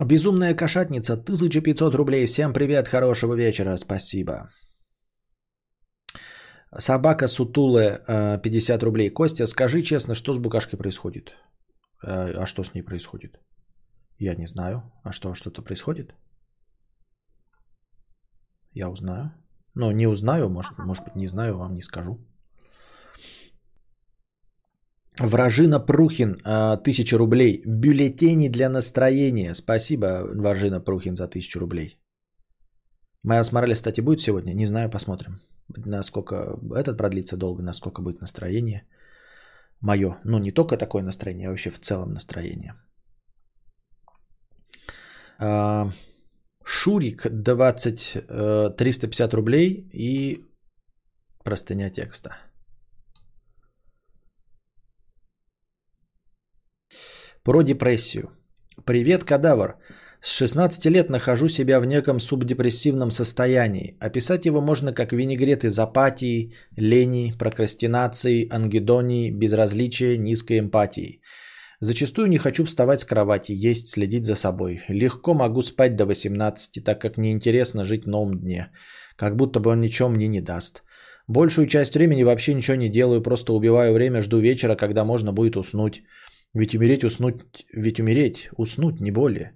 Безумная 0.01 0.55
кошатница, 0.55 1.14
1500 1.14 1.95
рублей. 1.95 2.26
Всем 2.26 2.53
привет, 2.53 2.89
хорошего 2.89 3.35
вечера, 3.35 3.76
спасибо. 3.76 4.51
Собака 6.79 7.27
сутулая, 7.27 8.39
50 8.39 8.83
рублей. 8.83 9.11
Костя, 9.11 9.47
скажи 9.47 9.83
честно, 9.83 10.14
что 10.14 10.35
с 10.35 10.39
букашкой 10.39 10.79
происходит? 10.79 11.35
Э, 12.03 12.43
а 12.43 12.47
что 12.47 12.62
с 12.62 12.75
ней 12.75 12.83
происходит? 12.83 13.41
Я 14.18 14.35
не 14.35 14.47
знаю. 14.47 14.83
А 15.03 15.12
что, 15.12 15.35
что-то 15.35 15.62
происходит? 15.62 16.14
Я 18.73 18.89
узнаю. 18.89 19.33
Но 19.75 19.93
не 19.93 20.07
узнаю, 20.07 20.49
может, 20.49 20.79
может 20.79 21.05
быть, 21.05 21.16
не 21.16 21.29
знаю, 21.29 21.57
вам 21.57 21.75
не 21.75 21.83
скажу. 21.83 22.18
Вражина 25.18 25.81
Прухин, 25.81 26.37
1000 26.45 27.18
рублей. 27.18 27.62
Бюллетени 27.66 28.49
для 28.49 28.68
настроения. 28.68 29.55
Спасибо, 29.55 30.25
Вражина 30.25 30.81
Прухин, 30.81 31.16
за 31.16 31.25
1000 31.25 31.59
рублей. 31.59 32.01
Моя 33.25 33.43
Моралес, 33.53 33.79
кстати, 33.79 34.01
будет 34.01 34.21
сегодня? 34.21 34.55
Не 34.55 34.66
знаю, 34.66 34.91
посмотрим 34.91 35.41
насколько 35.77 36.59
этот 36.75 36.97
продлится 36.99 37.37
долго, 37.37 37.62
насколько 37.62 38.03
будет 38.03 38.21
настроение 38.21 38.87
мое. 39.81 40.18
Ну, 40.25 40.39
не 40.39 40.53
только 40.53 40.77
такое 40.77 41.03
настроение, 41.03 41.49
а 41.49 41.51
вообще 41.51 41.71
в 41.71 41.81
целом 41.81 42.12
настроение. 42.12 42.75
А, 45.39 45.91
Шурик 46.64 47.27
20, 47.31 48.77
350 48.77 49.33
э, 49.33 49.37
рублей 49.37 49.89
и 49.93 50.39
простыня 51.45 51.91
текста. 51.91 52.37
Про 57.43 57.62
депрессию. 57.62 58.31
Привет, 58.85 59.25
кадавр. 59.25 59.79
С 60.23 60.37
16 60.37 60.85
лет 60.87 61.09
нахожу 61.09 61.49
себя 61.49 61.81
в 61.81 61.87
неком 61.87 62.21
субдепрессивном 62.21 63.11
состоянии. 63.11 63.97
Описать 64.01 64.45
его 64.45 64.61
можно 64.61 64.93
как 64.93 65.12
винегрет 65.12 65.64
из 65.64 65.79
апатии, 65.79 66.53
лени, 66.77 67.33
прокрастинации, 67.39 68.47
ангидонии, 68.51 69.31
безразличия, 69.31 70.18
низкой 70.18 70.59
эмпатии. 70.59 71.23
Зачастую 71.81 72.29
не 72.29 72.37
хочу 72.37 72.66
вставать 72.66 73.01
с 73.01 73.07
кровати, 73.07 73.53
есть, 73.53 73.89
следить 73.89 74.27
за 74.27 74.35
собой. 74.35 74.83
Легко 74.89 75.33
могу 75.33 75.62
спать 75.62 75.97
до 75.97 76.05
18, 76.05 76.85
так 76.85 77.01
как 77.01 77.16
неинтересно 77.16 77.85
жить 77.85 78.07
новом 78.07 78.41
дне. 78.41 78.71
Как 79.16 79.37
будто 79.37 79.59
бы 79.59 79.71
он 79.71 79.81
ничего 79.81 80.11
мне 80.11 80.29
не 80.29 80.43
даст. 80.43 80.83
Большую 81.29 81.66
часть 81.66 81.95
времени 81.95 82.25
вообще 82.25 82.53
ничего 82.53 82.77
не 82.77 82.91
делаю, 82.91 83.23
просто 83.23 83.55
убиваю 83.55 83.95
время, 83.95 84.21
жду 84.21 84.39
вечера, 84.39 84.77
когда 84.77 85.05
можно 85.05 85.33
будет 85.33 85.57
уснуть. 85.57 86.03
Ведь 86.53 86.75
умереть, 86.75 87.05
уснуть, 87.05 87.66
ведь 87.73 88.01
умереть, 88.01 88.51
уснуть 88.59 89.01
не 89.01 89.11
более. 89.11 89.53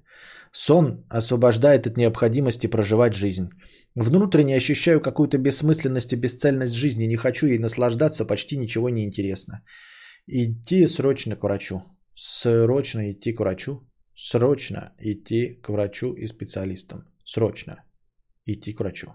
Сон 0.57 1.05
освобождает 1.11 1.87
от 1.89 1.97
необходимости 1.97 2.69
проживать 2.69 3.15
жизнь. 3.15 3.51
Внутренне 3.97 4.55
ощущаю 4.57 5.01
какую-то 5.01 5.37
бессмысленность 5.37 6.13
и 6.13 6.17
бесцельность 6.17 6.75
жизни. 6.75 7.07
Не 7.07 7.17
хочу 7.17 7.47
ей 7.47 7.59
наслаждаться, 7.59 8.25
почти 8.25 8.57
ничего 8.57 8.89
не 8.89 9.05
интересно. 9.05 9.65
Идти 10.29 10.87
срочно 10.87 11.35
к 11.35 11.43
врачу. 11.43 11.83
Срочно 12.15 13.11
идти 13.11 13.33
к 13.33 13.41
врачу. 13.41 13.81
Срочно 14.15 14.93
идти 15.01 15.61
к 15.61 15.71
врачу 15.71 16.13
и 16.13 16.29
специалистам. 16.29 17.03
Срочно. 17.25 17.83
идти 18.47 18.75
к 18.75 18.81
врачу. 18.81 19.09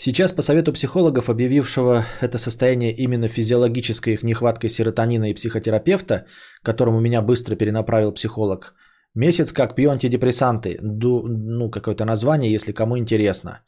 Сейчас 0.00 0.30
по 0.30 0.42
совету 0.42 0.72
психологов, 0.72 1.28
объявившего 1.28 2.04
это 2.20 2.38
состояние 2.38 2.92
именно 2.92 3.26
физиологической 3.26 4.12
их 4.12 4.22
нехваткой 4.22 4.70
серотонина 4.70 5.30
и 5.30 5.34
психотерапевта, 5.34 6.24
которому 6.62 7.00
меня 7.00 7.20
быстро 7.20 7.56
перенаправил 7.56 8.12
психолог, 8.12 8.74
месяц 9.14 9.52
как 9.52 9.74
пью 9.74 9.90
антидепрессанты, 9.90 10.78
ну 10.80 11.68
какое-то 11.70 12.04
название, 12.04 12.52
если 12.52 12.70
кому 12.70 12.96
интересно. 12.96 13.64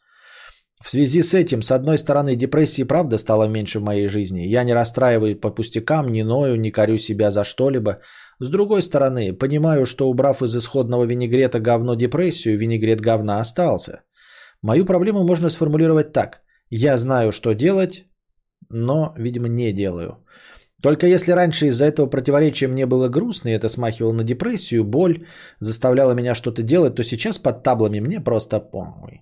В 0.81 0.89
связи 0.89 1.21
с 1.21 1.33
этим, 1.33 1.61
с 1.61 1.71
одной 1.71 1.97
стороны, 1.97 2.37
депрессии 2.37 2.83
правда 2.83 3.17
стало 3.17 3.49
меньше 3.49 3.79
в 3.79 3.83
моей 3.83 4.07
жизни. 4.07 4.47
Я 4.47 4.63
не 4.63 4.73
расстраиваю 4.73 5.35
по 5.35 5.51
пустякам, 5.51 6.13
не 6.13 6.23
ною, 6.23 6.55
не 6.55 6.71
корю 6.71 6.97
себя 6.97 7.31
за 7.31 7.43
что-либо. 7.43 7.99
С 8.39 8.49
другой 8.49 8.83
стороны, 8.83 9.33
понимаю, 9.33 9.85
что 9.85 10.09
убрав 10.09 10.41
из 10.41 10.55
исходного 10.55 11.03
винегрета 11.03 11.59
говно 11.59 11.95
депрессию, 11.95 12.57
винегрет 12.57 13.01
говна 13.01 13.41
остался. 13.41 14.03
Мою 14.61 14.85
проблему 14.85 15.23
можно 15.23 15.49
сформулировать 15.49 16.13
так. 16.13 16.41
Я 16.69 16.97
знаю, 16.97 17.31
что 17.31 17.53
делать, 17.53 18.05
но, 18.69 19.13
видимо, 19.17 19.47
не 19.47 19.73
делаю. 19.73 20.23
Только 20.81 21.07
если 21.07 21.31
раньше 21.31 21.67
из-за 21.67 21.85
этого 21.85 22.07
противоречия 22.07 22.67
мне 22.67 22.85
было 22.85 23.07
грустно, 23.09 23.49
и 23.49 23.53
это 23.53 23.69
смахивало 23.69 24.13
на 24.13 24.23
депрессию, 24.23 24.83
боль 24.83 25.25
заставляла 25.59 26.13
меня 26.13 26.33
что-то 26.33 26.63
делать, 26.63 26.95
то 26.95 27.03
сейчас 27.03 27.37
под 27.37 27.63
таблами 27.63 27.99
мне 27.99 28.19
просто 28.19 28.59
помой. 28.59 29.21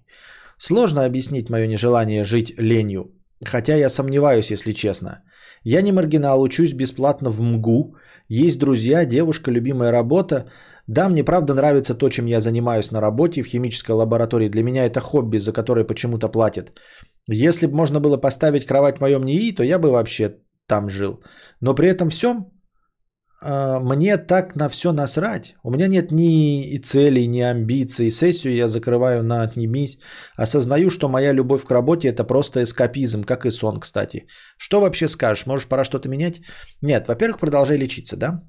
Сложно 0.57 1.05
объяснить 1.05 1.49
мое 1.49 1.67
нежелание 1.67 2.23
жить 2.23 2.53
ленью, 2.57 3.11
хотя 3.45 3.75
я 3.75 3.89
сомневаюсь, 3.89 4.51
если 4.51 4.73
честно. 4.73 5.23
Я 5.63 5.81
не 5.81 5.91
маргинал, 5.91 6.41
учусь 6.41 6.73
бесплатно 6.73 7.29
в 7.29 7.41
МГУ, 7.41 7.95
есть 8.29 8.59
друзья, 8.59 9.05
девушка, 9.05 9.51
любимая 9.51 9.91
работа. 9.91 10.49
Да, 10.89 11.07
мне 11.09 11.23
правда 11.23 11.53
нравится 11.53 11.93
то, 11.93 12.09
чем 12.09 12.25
я 12.25 12.39
занимаюсь 12.39 12.91
на 12.91 13.01
работе 13.01 13.43
в 13.43 13.47
химической 13.47 13.91
лаборатории. 13.91 14.49
Для 14.49 14.63
меня 14.63 14.85
это 14.85 14.99
хобби, 14.99 15.37
за 15.37 15.53
которое 15.53 15.85
почему-то 15.85 16.29
платят. 16.29 16.71
Если 17.27 17.67
бы 17.67 17.75
можно 17.75 17.99
было 17.99 18.17
поставить 18.17 18.65
кровать 18.65 18.97
в 18.97 19.01
моем 19.01 19.23
НИИ, 19.23 19.55
то 19.55 19.63
я 19.63 19.77
бы 19.77 19.91
вообще 19.91 20.37
там 20.67 20.89
жил. 20.89 21.21
Но 21.61 21.75
при 21.75 21.89
этом 21.89 22.09
всем 22.09 22.51
а, 23.41 23.79
мне 23.79 24.17
так 24.17 24.55
на 24.55 24.67
все 24.67 24.91
насрать. 24.91 25.53
У 25.63 25.69
меня 25.69 25.87
нет 25.87 26.11
ни 26.11 26.77
целей, 26.79 27.27
ни 27.27 27.41
амбиций. 27.41 28.09
Сессию 28.09 28.55
я 28.55 28.67
закрываю 28.67 29.23
на 29.23 29.43
«Отнимись». 29.43 29.99
Осознаю, 30.37 30.89
что 30.89 31.07
моя 31.07 31.33
любовь 31.33 31.65
к 31.65 31.71
работе– 31.71 32.07
это 32.09 32.23
просто 32.23 32.63
эскапизм, 32.63 33.23
как 33.25 33.45
и 33.45 33.51
сон, 33.51 33.79
кстати. 33.79 34.25
Что 34.57 34.81
вообще 34.81 35.07
скажешь? 35.07 35.45
Может, 35.45 35.69
пора 35.69 35.83
что-то 35.83 36.09
менять? 36.09 36.41
Нет, 36.81 37.07
во-первых, 37.07 37.39
продолжай 37.39 37.77
лечиться, 37.77 38.17
да? 38.17 38.41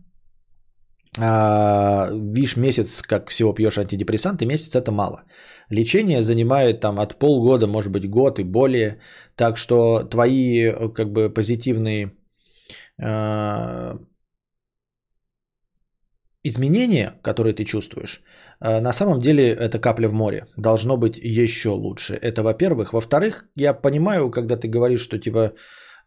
А, 1.18 2.08
видишь, 2.12 2.56
месяц, 2.56 3.02
как 3.02 3.30
всего 3.30 3.52
пьешь 3.52 3.78
антидепрессанты, 3.78 4.46
месяц 4.46 4.76
это 4.76 4.92
мало. 4.92 5.24
Лечение 5.68 6.22
занимает 6.22 6.80
там 6.80 7.00
от 7.00 7.18
полгода, 7.18 7.66
может 7.66 7.92
быть, 7.92 8.08
год 8.08 8.38
и 8.38 8.44
более. 8.44 9.00
Так 9.34 9.56
что 9.56 10.04
твои 10.04 10.72
как 10.94 11.12
бы 11.12 11.30
позитивные 11.30 12.12
а, 13.02 13.98
изменения, 16.44 17.18
которые 17.22 17.54
ты 17.54 17.64
чувствуешь, 17.64 18.22
э, 18.60 18.80
на 18.80 18.92
самом 18.92 19.20
деле 19.20 19.50
это 19.50 19.78
капля 19.78 20.08
в 20.08 20.14
море. 20.14 20.46
Должно 20.56 20.96
быть 20.96 21.18
еще 21.18 21.70
лучше. 21.70 22.14
Это 22.14 22.42
во-первых. 22.42 22.92
Во-вторых, 22.92 23.44
я 23.56 23.74
понимаю, 23.74 24.30
когда 24.30 24.56
ты 24.56 24.68
говоришь, 24.68 25.02
что 25.02 25.18
типа 25.18 25.52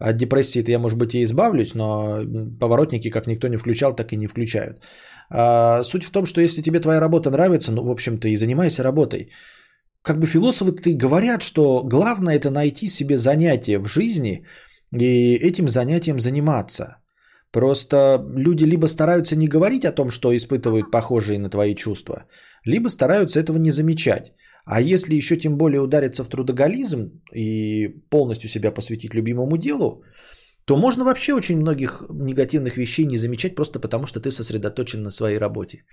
от 0.10 0.18
депрессии-то 0.18 0.72
я, 0.72 0.80
может 0.80 0.98
быть, 0.98 1.14
и 1.16 1.24
избавлюсь, 1.24 1.76
но 1.76 2.22
поворотники 2.60 3.10
как 3.10 3.28
никто 3.28 3.48
не 3.48 3.58
включал, 3.58 3.96
так 3.96 4.12
и 4.12 4.18
не 4.18 4.28
включают. 4.28 4.78
А, 5.30 5.84
суть 5.84 6.04
в 6.04 6.12
том, 6.12 6.26
что 6.26 6.42
если 6.42 6.62
тебе 6.62 6.80
твоя 6.80 7.00
работа 7.00 7.30
нравится, 7.30 7.72
ну, 7.72 7.84
в 7.84 7.90
общем-то, 7.90 8.28
и 8.28 8.36
занимайся 8.36 8.84
работой. 8.84 9.30
Как 10.02 10.20
бы 10.20 10.28
философы-то 10.28 10.92
говорят, 10.98 11.42
что 11.42 11.84
главное 11.84 12.36
это 12.36 12.50
найти 12.50 12.88
себе 12.88 13.16
занятие 13.18 13.80
в 13.80 13.88
жизни 13.88 14.46
и 14.92 15.36
этим 15.36 15.68
занятием 15.68 16.20
заниматься– 16.20 16.98
Просто 17.54 17.98
люди 18.36 18.66
либо 18.66 18.88
стараются 18.88 19.36
не 19.36 19.48
говорить 19.48 19.86
о 19.86 19.92
том, 19.92 20.10
что 20.10 20.36
испытывают 20.36 20.90
похожие 20.92 21.38
на 21.38 21.50
твои 21.50 21.76
чувства, 21.76 22.26
либо 22.66 22.90
стараются 22.90 23.40
этого 23.40 23.60
не 23.60 23.72
замечать. 23.72 24.34
А 24.66 24.82
если 24.82 25.16
еще 25.16 25.38
тем 25.38 25.58
более 25.58 25.82
удариться 25.82 26.24
в 26.24 26.30
трудоголизм 26.30 27.22
и 27.34 27.90
полностью 28.10 28.50
себя 28.50 28.72
посвятить 28.72 29.14
любимому 29.14 29.58
делу, 29.58 30.04
то 30.66 30.78
можно 30.78 31.04
вообще 31.04 31.34
очень 31.34 31.60
многих 31.60 32.04
негативных 32.10 32.78
вещей 32.78 33.06
не 33.06 33.18
замечать 33.18 33.56
просто 33.56 33.80
потому, 33.80 34.06
что 34.06 34.20
ты 34.20 34.32
сосредоточен 34.32 35.04
на 35.04 35.12
своей 35.12 35.38
работе. 35.38 35.84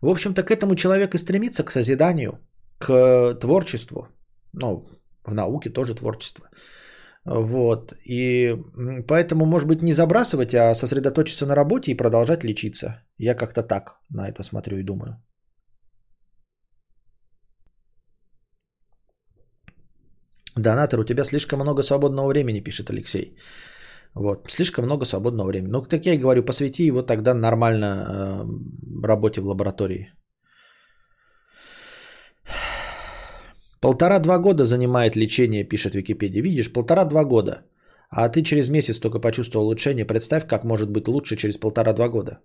В 0.00 0.08
общем-то, 0.08 0.44
к 0.44 0.50
этому 0.50 0.76
человек 0.76 1.14
и 1.14 1.18
стремится, 1.18 1.64
к 1.64 1.72
созиданию, 1.72 2.38
к 2.78 3.34
творчеству. 3.40 4.06
Ну, 4.52 4.84
в 5.24 5.34
науке 5.34 5.70
тоже 5.70 5.94
творчество. 5.94 6.48
Вот. 7.24 7.92
И 8.04 8.56
поэтому, 9.08 9.46
может 9.46 9.68
быть, 9.68 9.82
не 9.82 9.92
забрасывать, 9.92 10.54
а 10.54 10.74
сосредоточиться 10.74 11.46
на 11.46 11.54
работе 11.54 11.90
и 11.90 11.96
продолжать 11.96 12.44
лечиться. 12.44 13.02
Я 13.18 13.34
как-то 13.34 13.62
так 13.62 14.00
на 14.08 14.28
это 14.28 14.42
смотрю 14.42 14.78
и 14.78 14.84
думаю. 14.84 15.22
Донатор, 20.56 21.00
у 21.00 21.04
тебя 21.04 21.24
слишком 21.24 21.60
много 21.60 21.82
свободного 21.82 22.28
времени, 22.28 22.60
пишет 22.60 22.90
Алексей. 22.90 23.36
Вот, 24.14 24.50
слишком 24.50 24.84
много 24.84 25.04
свободного 25.04 25.48
времени. 25.48 25.70
Ну, 25.70 25.82
так 25.82 26.06
я 26.06 26.14
и 26.14 26.18
говорю, 26.18 26.42
посвяти 26.42 26.86
его 26.86 27.02
тогда 27.02 27.34
нормально 27.34 27.86
э, 27.86 29.06
работе 29.06 29.40
в 29.40 29.46
лаборатории. 29.46 30.12
Полтора-два 33.80 34.38
года 34.38 34.64
занимает 34.64 35.16
лечение, 35.16 35.64
пишет 35.64 35.94
Википедия. 35.94 36.42
Видишь, 36.42 36.72
полтора-два 36.72 37.24
года. 37.24 37.62
А 38.10 38.28
ты 38.28 38.42
через 38.42 38.68
месяц 38.68 38.98
только 38.98 39.20
почувствовал 39.20 39.66
улучшение. 39.66 40.04
Представь, 40.04 40.46
как 40.46 40.64
может 40.64 40.90
быть 40.90 41.08
лучше 41.08 41.36
через 41.36 41.56
полтора-два 41.56 42.08
года. 42.08 42.40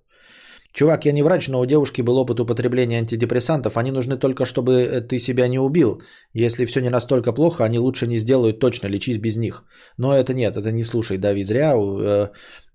Чувак, 0.76 1.06
я 1.06 1.14
не 1.14 1.24
врач, 1.24 1.48
но 1.48 1.62
у 1.62 1.66
девушки 1.66 2.02
был 2.02 2.18
опыт 2.18 2.40
употребления 2.40 3.00
антидепрессантов. 3.00 3.78
Они 3.78 3.92
нужны 3.92 4.18
только, 4.18 4.44
чтобы 4.46 4.72
э, 4.72 5.02
ты 5.02 5.20
себя 5.20 5.48
не 5.48 5.58
убил. 5.58 6.02
Если 6.34 6.66
все 6.66 6.82
не 6.82 6.90
настолько 6.90 7.34
плохо, 7.34 7.64
они 7.64 7.80
лучше 7.80 8.08
не 8.08 8.18
сделают 8.18 8.60
точно, 8.60 8.88
лечись 8.88 9.18
без 9.18 9.38
них. 9.38 9.64
Но 9.98 10.14
это 10.14 10.34
нет, 10.34 10.58
это 10.58 10.72
не 10.74 10.84
слушай, 10.84 11.18
Дави, 11.18 11.46
зря. 11.46 11.76
Э, 11.78 12.28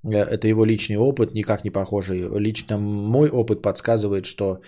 э, 0.04 0.16
это 0.16 0.48
его 0.48 0.64
личный 0.64 0.96
опыт, 0.96 1.34
никак 1.34 1.64
не 1.64 1.70
похожий. 1.70 2.20
Лично 2.40 2.78
мой 2.78 3.28
опыт 3.28 3.62
подсказывает, 3.62 4.24
что 4.24 4.60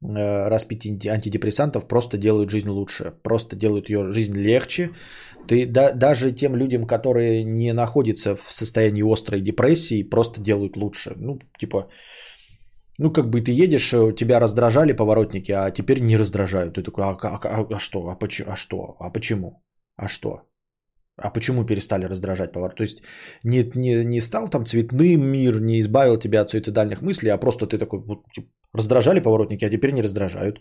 распить 0.00 0.86
антидепрессантов 1.06 1.88
просто 1.88 2.18
делают 2.18 2.50
жизнь 2.50 2.68
лучше, 2.68 3.12
просто 3.22 3.56
делают 3.56 3.90
ее 3.90 4.04
жизнь 4.04 4.38
легче. 4.38 4.90
Ты 5.48 5.66
да, 5.66 5.92
даже 5.92 6.32
тем 6.32 6.56
людям, 6.56 6.86
которые 6.86 7.44
не 7.44 7.72
находятся 7.72 8.36
в 8.36 8.52
состоянии 8.52 9.02
острой 9.02 9.40
депрессии, 9.40 10.08
просто 10.08 10.40
делают 10.40 10.76
лучше. 10.76 11.14
Ну, 11.16 11.38
типа, 11.58 11.88
ну, 12.98 13.12
как 13.12 13.30
бы 13.30 13.40
ты 13.40 13.64
едешь, 13.64 13.92
э, 13.92 14.12
тебя 14.16 14.40
раздражали 14.40 14.92
поворотники, 14.92 15.52
а 15.52 15.70
теперь 15.70 16.00
не 16.00 16.18
раздражают. 16.18 16.74
Ты 16.74 16.82
такой, 16.82 17.04
а, 17.04 17.16
а, 17.22 17.38
а, 17.44 17.66
а 17.76 17.78
что? 17.78 18.08
А, 18.08 18.18
почему? 18.18 18.52
а 18.52 18.56
что? 18.56 18.96
А 18.98 19.10
почему? 19.10 19.62
А 19.96 20.08
что? 20.08 20.42
А 21.16 21.30
почему 21.30 21.64
перестали 21.64 22.08
раздражать 22.08 22.52
поворот? 22.52 22.76
То 22.76 22.82
есть 22.82 23.02
не, 23.44 23.70
не, 23.74 24.04
не 24.04 24.20
стал 24.20 24.48
там 24.48 24.64
цветным 24.64 25.22
мир, 25.22 25.60
не 25.60 25.80
избавил 25.80 26.18
тебя 26.18 26.40
от 26.40 26.50
суицидальных 26.50 27.02
мыслей, 27.02 27.30
а 27.30 27.38
просто 27.38 27.66
ты 27.66 27.78
такой, 27.78 28.00
вот, 28.00 28.24
типа, 28.34 28.48
раздражали 28.72 29.20
поворотники, 29.20 29.64
а 29.64 29.70
теперь 29.70 29.92
не 29.92 30.02
раздражают. 30.02 30.60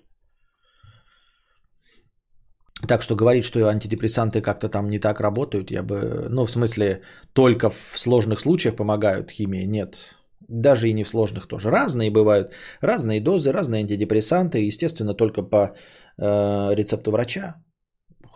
Так 2.88 3.02
что 3.02 3.16
говорить, 3.16 3.44
что 3.44 3.68
антидепрессанты 3.68 4.42
как-то 4.42 4.70
там 4.70 4.90
не 4.90 5.00
так 5.00 5.20
работают, 5.20 5.72
я 5.72 5.82
бы, 5.82 6.28
ну, 6.30 6.46
в 6.46 6.52
смысле, 6.52 7.02
только 7.34 7.70
в 7.70 7.98
сложных 7.98 8.40
случаях 8.40 8.76
помогают 8.76 9.32
химии, 9.32 9.66
нет. 9.66 10.17
Даже 10.48 10.88
и 10.88 10.94
не 10.94 11.04
в 11.04 11.08
сложных 11.08 11.48
тоже. 11.48 11.70
Разные 11.70 12.12
бывают, 12.12 12.54
разные 12.82 13.22
дозы, 13.22 13.52
разные 13.52 13.82
антидепрессанты, 13.82 14.60
естественно, 14.60 15.14
только 15.14 15.42
по 15.44 15.74
э, 16.18 16.76
рецепту 16.76 17.12
врача 17.12 17.56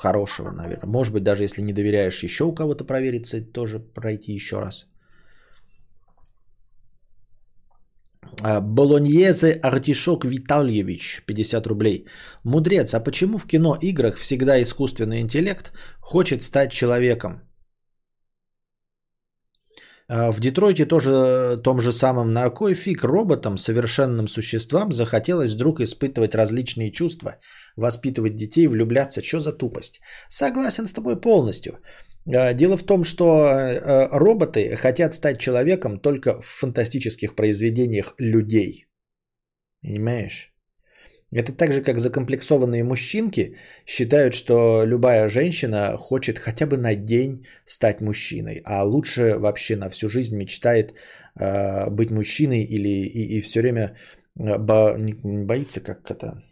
хорошего, 0.01 0.51
наверное. 0.51 0.89
Может 0.89 1.13
быть, 1.13 1.23
даже 1.23 1.43
если 1.43 1.61
не 1.61 1.73
доверяешь 1.73 2.23
еще 2.23 2.43
у 2.43 2.53
кого-то 2.53 2.83
провериться, 2.83 3.41
тоже 3.41 3.79
пройти 3.79 4.33
еще 4.33 4.59
раз. 4.59 4.87
А, 8.43 8.61
Болоньезе 8.61 9.59
Артишок 9.61 10.25
Витальевич, 10.25 11.23
50 11.25 11.67
рублей. 11.67 12.05
Мудрец, 12.43 12.93
а 12.93 12.99
почему 12.99 13.37
в 13.37 13.45
кино-играх 13.45 14.17
всегда 14.17 14.61
искусственный 14.61 15.21
интеллект 15.21 15.71
хочет 15.99 16.41
стать 16.43 16.71
человеком? 16.71 17.50
А, 20.13 20.31
в 20.31 20.39
Детройте 20.39 20.85
тоже 20.85 21.57
том 21.63 21.79
же 21.79 21.91
самом 21.91 22.33
на 22.33 22.49
кой 22.49 22.73
фиг 22.73 23.03
роботам, 23.03 23.57
совершенным 23.57 24.27
существам 24.27 24.91
захотелось 24.91 25.53
вдруг 25.53 25.79
испытывать 25.79 26.35
различные 26.35 26.91
чувства, 26.91 27.35
воспитывать 27.77 28.35
детей, 28.35 28.67
влюбляться. 28.67 29.21
Что 29.21 29.39
за 29.39 29.53
тупость? 29.53 30.01
Согласен 30.27 30.85
с 30.85 30.93
тобой 30.93 31.21
полностью. 31.21 31.79
А, 32.27 32.53
дело 32.53 32.75
в 32.75 32.83
том, 32.83 33.05
что 33.05 33.23
э, 33.23 34.09
роботы 34.11 34.75
хотят 34.75 35.13
стать 35.13 35.39
человеком 35.39 35.99
только 35.99 36.41
в 36.41 36.45
фантастических 36.45 37.35
произведениях 37.35 38.13
людей. 38.19 38.87
Понимаешь? 39.81 40.50
Это 41.33 41.53
так 41.53 41.71
же, 41.71 41.81
как 41.81 41.99
закомплексованные 41.99 42.83
мужчинки 42.83 43.55
считают, 43.85 44.33
что 44.33 44.83
любая 44.85 45.29
женщина 45.29 45.97
хочет 45.97 46.37
хотя 46.39 46.65
бы 46.65 46.77
на 46.77 46.95
день 46.95 47.45
стать 47.65 48.01
мужчиной, 48.01 48.61
а 48.65 48.83
лучше 48.83 49.37
вообще 49.37 49.77
на 49.77 49.89
всю 49.89 50.09
жизнь 50.09 50.35
мечтает 50.35 50.93
э, 51.39 51.89
быть 51.89 52.11
мужчиной 52.11 52.63
или 52.63 52.89
и, 52.89 53.37
и 53.37 53.41
все 53.41 53.61
время 53.61 53.95
э, 54.37 54.57
бо, 54.57 54.97
боится, 55.23 55.79
как 55.79 56.11
это, 56.11 56.43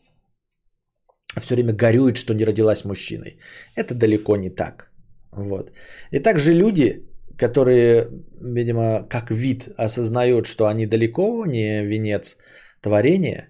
все 1.41 1.55
время 1.55 1.73
горюет, 1.73 2.17
что 2.17 2.33
не 2.33 2.45
родилась 2.45 2.85
мужчиной. 2.85 3.37
Это 3.75 3.93
далеко 3.93 4.37
не 4.37 4.49
так. 4.49 4.91
Вот. 5.31 5.73
И 6.11 6.19
также 6.19 6.53
люди, 6.53 7.05
которые, 7.37 8.07
видимо, 8.41 9.05
как 9.09 9.29
вид 9.29 9.69
осознают, 9.77 10.47
что 10.47 10.67
они 10.67 10.85
далеко 10.85 11.45
не 11.45 11.83
венец 11.83 12.37
творения, 12.81 13.48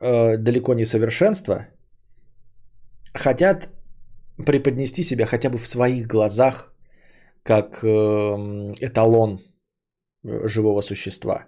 далеко 0.00 0.74
не 0.74 0.84
совершенство, 0.84 1.66
хотят 3.14 3.68
преподнести 4.46 5.02
себя 5.02 5.26
хотя 5.26 5.50
бы 5.50 5.58
в 5.58 5.66
своих 5.66 6.06
глазах 6.06 6.74
как 7.42 7.84
эм, 7.84 8.74
эталон 8.80 9.38
э, 10.24 10.48
живого 10.48 10.82
существа. 10.82 11.46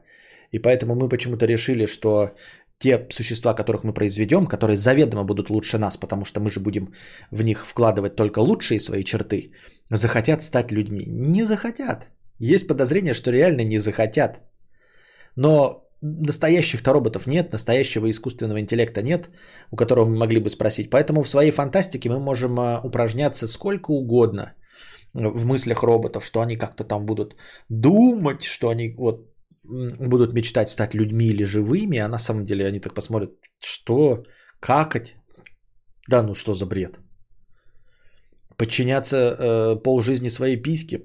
И 0.52 0.59
поэтому 0.59 0.94
мы 0.94 1.09
почему-то 1.09 1.46
решили, 1.46 1.86
что 1.86 2.30
те 2.78 3.07
существа, 3.11 3.54
которых 3.54 3.84
мы 3.84 3.94
произведем, 3.94 4.46
которые 4.46 4.76
заведомо 4.76 5.24
будут 5.24 5.50
лучше 5.50 5.78
нас, 5.78 5.96
потому 5.96 6.24
что 6.24 6.40
мы 6.40 6.50
же 6.50 6.61
будем 6.61 6.92
в 7.30 7.42
них 7.42 7.66
вкладывать 7.66 8.16
только 8.16 8.40
лучшие 8.40 8.80
свои 8.80 9.02
черты, 9.02 9.52
захотят 9.90 10.42
стать 10.42 10.72
людьми. 10.72 11.07
Не 11.09 11.46
захотят. 11.46 12.11
Есть 12.38 12.68
подозрение, 12.68 13.14
что 13.14 13.32
реально 13.32 13.64
не 13.64 13.78
захотят. 13.78 14.40
Но 15.36 15.86
настоящих-то 16.03 16.92
роботов 16.92 17.26
нет, 17.26 17.53
настоящего 17.53 18.11
искусственного 18.11 18.61
интеллекта 18.61 19.03
нет, 19.03 19.30
у 19.70 19.76
которого 19.76 20.07
мы 20.07 20.16
могли 20.16 20.40
бы 20.40 20.51
спросить. 20.51 20.90
Поэтому 20.90 21.22
в 21.22 21.28
своей 21.28 21.51
фантастике 21.51 22.09
мы 22.09 22.18
можем 22.18 22.59
а, 22.59 22.80
упражняться 22.84 23.49
сколько 23.49 23.90
угодно 23.92 24.55
в 25.14 25.47
мыслях 25.47 25.82
роботов, 25.82 26.24
что 26.24 26.40
они 26.40 26.57
как-то 26.57 26.84
там 26.84 27.07
будут 27.07 27.36
думать, 27.68 28.42
что 28.42 28.68
они 28.68 28.94
вот 28.97 29.26
будут 29.64 30.32
мечтать 30.32 30.68
стать 30.68 30.94
людьми 30.94 31.26
или 31.26 31.44
живыми, 31.44 31.99
а 31.99 32.09
на 32.09 32.18
самом 32.18 32.44
деле 32.44 32.66
они 32.66 32.80
так 32.80 32.94
посмотрят, 32.94 33.30
что, 33.59 34.24
какать, 34.61 35.16
да 36.09 36.22
ну 36.22 36.34
что 36.34 36.55
за 36.55 36.66
бред. 36.66 36.99
Подчиняться 38.57 39.16
э, 39.16 39.82
полжизни 39.82 40.28
своей 40.28 40.57
письке. 40.57 41.05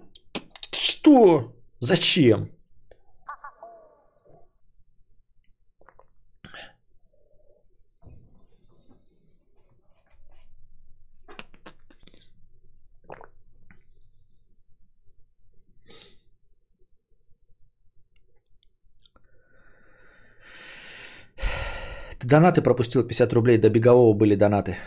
Что? 0.71 1.55
Зачем? 1.79 2.49
Ты 22.21 22.27
донаты 22.27 22.61
пропустил 22.61 23.03
50 23.03 23.33
рублей, 23.33 23.57
до 23.57 23.69
бегового 23.69 24.13
были 24.13 24.35
донаты. 24.35 24.77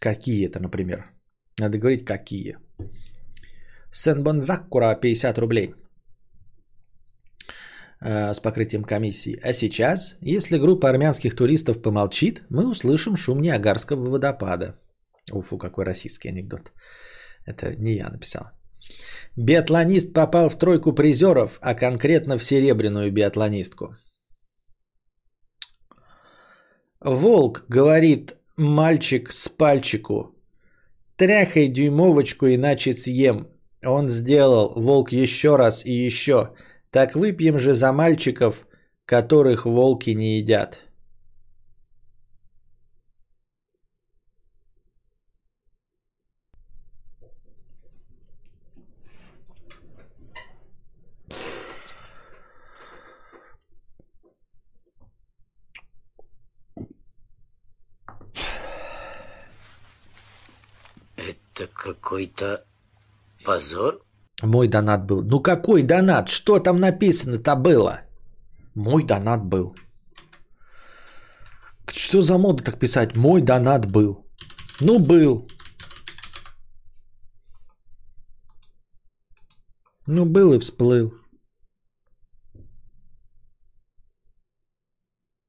Какие 0.00 0.48
это, 0.48 0.58
например? 0.60 1.04
Надо 1.60 1.78
говорить, 1.78 2.04
какие. 2.04 2.56
Сен-Бонзаккура 3.92 4.94
50 5.00 5.38
рублей 5.38 5.74
э, 8.00 8.34
с 8.34 8.40
покрытием 8.40 8.82
комиссии. 8.82 9.38
А 9.42 9.52
сейчас, 9.52 10.18
если 10.20 10.58
группа 10.58 10.88
армянских 10.88 11.36
туристов 11.36 11.80
помолчит, 11.80 12.42
мы 12.50 12.68
услышим 12.68 13.16
шум 13.16 13.40
Ниагарского 13.40 14.10
водопада. 14.10 14.74
Уфу, 15.32 15.58
какой 15.58 15.84
российский 15.84 16.28
анекдот. 16.28 16.72
Это 17.46 17.76
не 17.76 17.94
я 17.96 18.08
написал. 18.08 18.50
Биатлонист 19.36 20.12
попал 20.12 20.48
в 20.48 20.58
тройку 20.58 20.92
призеров, 20.92 21.58
а 21.62 21.74
конкретно 21.74 22.36
в 22.36 22.42
серебряную 22.42 23.12
биатлонистку. 23.12 23.94
Волк 27.02 27.64
говорит 27.66 28.36
мальчик 28.58 29.32
с 29.32 29.48
пальчику. 29.48 30.34
Тряхай 31.16 31.68
дюймовочку, 31.68 32.46
иначе 32.46 32.94
съем. 32.94 33.48
Он 33.82 34.10
сделал, 34.10 34.74
волк 34.76 35.10
еще 35.10 35.56
раз 35.56 35.86
и 35.86 35.92
еще. 35.92 36.50
Так 36.90 37.14
выпьем 37.14 37.58
же 37.58 37.72
за 37.72 37.94
мальчиков, 37.94 38.66
которых 39.06 39.64
волки 39.64 40.10
не 40.10 40.38
едят. 40.38 40.80
Это 61.60 61.74
какой-то 61.74 62.64
позор? 63.44 64.02
Мой 64.42 64.68
донат 64.68 65.04
был. 65.04 65.22
Ну 65.22 65.42
какой 65.42 65.82
донат? 65.82 66.28
Что 66.30 66.58
там 66.58 66.80
написано-то 66.80 67.54
было? 67.54 68.00
Мой 68.74 69.04
донат 69.04 69.44
был. 69.44 69.76
Что 71.86 72.22
за 72.22 72.38
мода 72.38 72.64
так 72.64 72.78
писать? 72.78 73.14
Мой 73.14 73.42
донат 73.42 73.84
был. 73.84 74.26
Ну 74.80 74.98
был. 74.98 75.46
Ну 80.06 80.24
был 80.24 80.54
и 80.54 80.58
всплыл. 80.60 81.12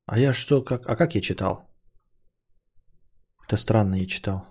А 0.07 0.19
я 0.19 0.33
что, 0.33 0.61
как, 0.61 0.89
а 0.89 0.97
как 0.97 1.15
я 1.15 1.21
читал? 1.21 1.69
Это 3.47 3.55
странно 3.55 3.95
я 3.95 4.05
читал. 4.05 4.50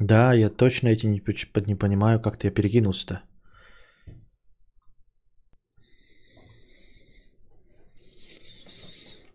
Да, 0.00 0.32
я 0.32 0.48
точно 0.48 0.88
эти 0.88 1.06
не, 1.06 1.22
не 1.66 1.74
понимаю, 1.74 2.20
как 2.20 2.38
ты 2.38 2.46
я 2.46 2.54
перекинулся-то. 2.54 3.20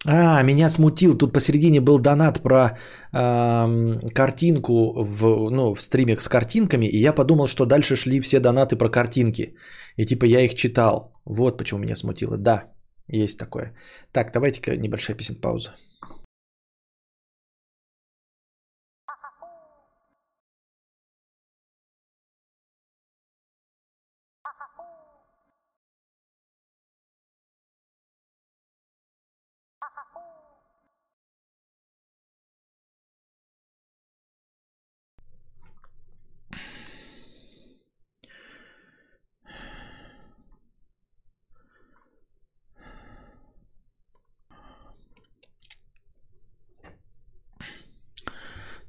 А, 0.08 0.44
меня 0.44 0.70
смутил. 0.70 1.18
Тут 1.18 1.34
посередине 1.34 1.82
был 1.82 2.00
донат 2.00 2.42
про 2.42 2.78
э, 3.14 4.10
картинку 4.14 5.04
в, 5.04 5.50
ну, 5.52 5.76
в 5.76 5.82
стриме 5.82 6.18
с 6.20 6.28
картинками, 6.28 6.86
и 6.88 6.98
я 6.98 7.14
подумал, 7.14 7.48
что 7.48 7.66
дальше 7.66 7.96
шли 7.96 8.20
все 8.22 8.40
донаты 8.40 8.76
про 8.76 8.90
картинки. 8.90 9.56
И 9.98 10.06
типа 10.06 10.26
я 10.26 10.42
их 10.42 10.56
читал. 10.56 11.12
Вот 11.26 11.58
почему 11.58 11.80
меня 11.80 11.96
смутило. 11.96 12.38
Да, 12.38 12.64
есть 13.08 13.38
такое. 13.40 13.74
Так, 14.12 14.32
давайте-ка 14.34 14.78
небольшая 14.78 15.18
песен 15.18 15.36
пауза. 15.36 15.76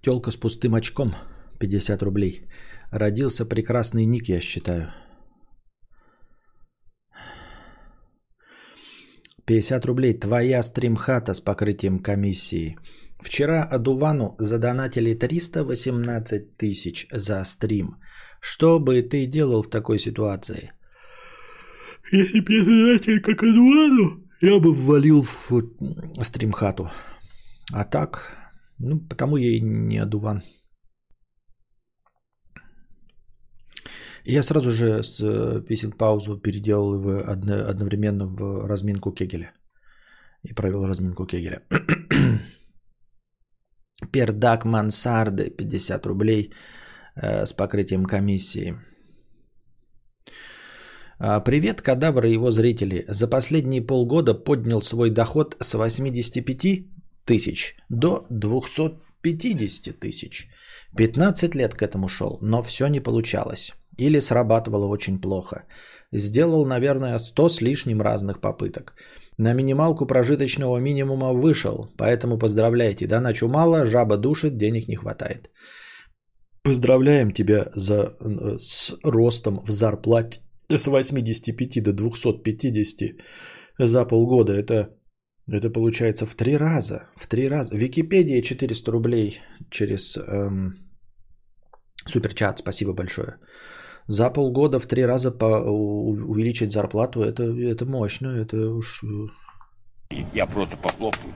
Телка 0.07 0.30
с 0.30 0.36
пустым 0.36 0.76
очком. 0.76 1.16
50 1.59 2.02
рублей. 2.04 2.46
Родился 2.92 3.44
прекрасный 3.44 4.07
ник, 4.07 4.28
я 4.28 4.40
считаю. 4.40 4.92
50 9.46 9.84
рублей. 9.84 10.14
Твоя 10.14 10.62
стримхата 10.62 11.34
с 11.34 11.40
покрытием 11.40 11.98
комиссии. 11.98 12.76
Вчера 13.18 13.64
Адувану 13.64 14.36
задонатили 14.38 15.14
318 15.14 16.57
тысяч 16.57 17.09
за 17.11 17.42
стрим. 17.44 17.96
Что 18.40 18.78
бы 18.78 19.02
ты 19.02 19.26
делал 19.26 19.64
в 19.64 19.70
такой 19.70 19.98
ситуации? 19.98 20.70
Если 22.12 22.38
бы 22.38 22.52
я 22.52 22.64
задонатил 22.64 23.20
как 23.22 23.42
Адувану, 23.42 24.22
я 24.40 24.61
бы 24.61 24.72
ввалил 24.72 25.24
в 25.24 25.50
стримхату. 26.22 26.90
А 27.72 27.84
так, 27.84 28.45
ну, 28.79 29.01
потому 29.09 29.37
я 29.37 29.57
и 29.57 29.61
не 29.61 29.99
одуван. 29.99 30.43
Я 34.24 34.43
сразу 34.43 34.70
же 34.70 35.03
с 35.03 35.20
э, 35.20 35.62
песен 35.68 35.93
паузу 35.93 36.41
переделал 36.41 36.95
его 36.95 37.22
одновременно 37.70 38.27
в 38.27 38.66
разминку 38.66 39.12
Кегеля. 39.12 39.53
И 40.43 40.53
провел 40.53 40.87
разминку 40.87 41.27
Кегеля. 41.27 41.62
Пердак 44.12 44.64
Мансарды 44.64 45.51
50 45.51 46.07
рублей 46.07 46.53
э, 47.14 47.47
с 47.47 47.53
покрытием 47.53 48.05
комиссии. 48.05 48.74
А, 51.18 51.41
Привет, 51.41 51.83
кадавры 51.83 52.29
и 52.29 52.35
его 52.35 52.51
зрители. 52.51 53.05
За 53.09 53.29
последние 53.29 53.81
полгода 53.81 54.35
поднял 54.35 54.83
свой 54.83 55.11
доход 55.11 55.57
с 55.61 55.74
85 55.74 56.95
тысяч 57.27 57.77
до 57.91 58.27
250 58.31 60.01
тысяч. 60.01 60.49
15 60.97 61.55
лет 61.55 61.74
к 61.74 61.83
этому 61.83 62.09
шел, 62.09 62.39
но 62.43 62.62
все 62.62 62.89
не 62.89 63.01
получалось. 63.01 63.72
Или 63.99 64.20
срабатывало 64.20 64.87
очень 64.87 65.20
плохо. 65.20 65.64
Сделал, 66.12 66.66
наверное, 66.66 67.18
100 67.18 67.49
с 67.49 67.61
лишним 67.61 68.01
разных 68.03 68.41
попыток. 68.41 68.95
На 69.39 69.55
минималку 69.55 70.07
прожиточного 70.07 70.79
минимума 70.79 71.33
вышел, 71.33 71.91
поэтому 71.99 72.39
поздравляйте. 72.39 73.07
Да 73.07 73.20
начумало, 73.20 73.87
жаба 73.87 74.16
душит, 74.16 74.57
денег 74.57 74.89
не 74.89 74.97
хватает. 74.97 75.51
Поздравляем 76.62 77.33
тебя 77.33 77.66
за, 77.74 78.16
с 78.59 78.95
ростом 79.05 79.62
в 79.64 79.70
зарплате 79.70 80.41
с 80.68 80.87
85 80.87 81.83
до 81.83 81.93
250 81.93 83.16
за 83.79 84.05
полгода. 84.05 84.53
Это, 84.53 84.89
это 85.49 85.70
получается 85.70 86.26
в 86.26 86.34
три 86.34 86.57
раза. 86.57 87.09
В 87.16 87.26
три 87.26 87.49
раза. 87.49 87.76
Википедия 87.76 88.42
400 88.42 88.92
рублей 88.92 89.40
через 89.70 90.16
эм, 90.16 90.74
суперчат. 92.07 92.59
Спасибо 92.59 92.92
большое. 92.92 93.38
За 94.09 94.30
полгода 94.30 94.78
в 94.78 94.86
три 94.86 95.07
раза 95.07 95.30
по, 95.30 95.44
увеличить 95.44 96.72
зарплату, 96.72 97.22
это, 97.22 97.42
это 97.44 97.84
мощно, 97.86 98.28
это 98.28 98.70
уж... 98.70 99.05
Э, 99.05 100.16
Я 100.34 100.47
просто 100.47 100.76
похлопаю. 100.76 101.32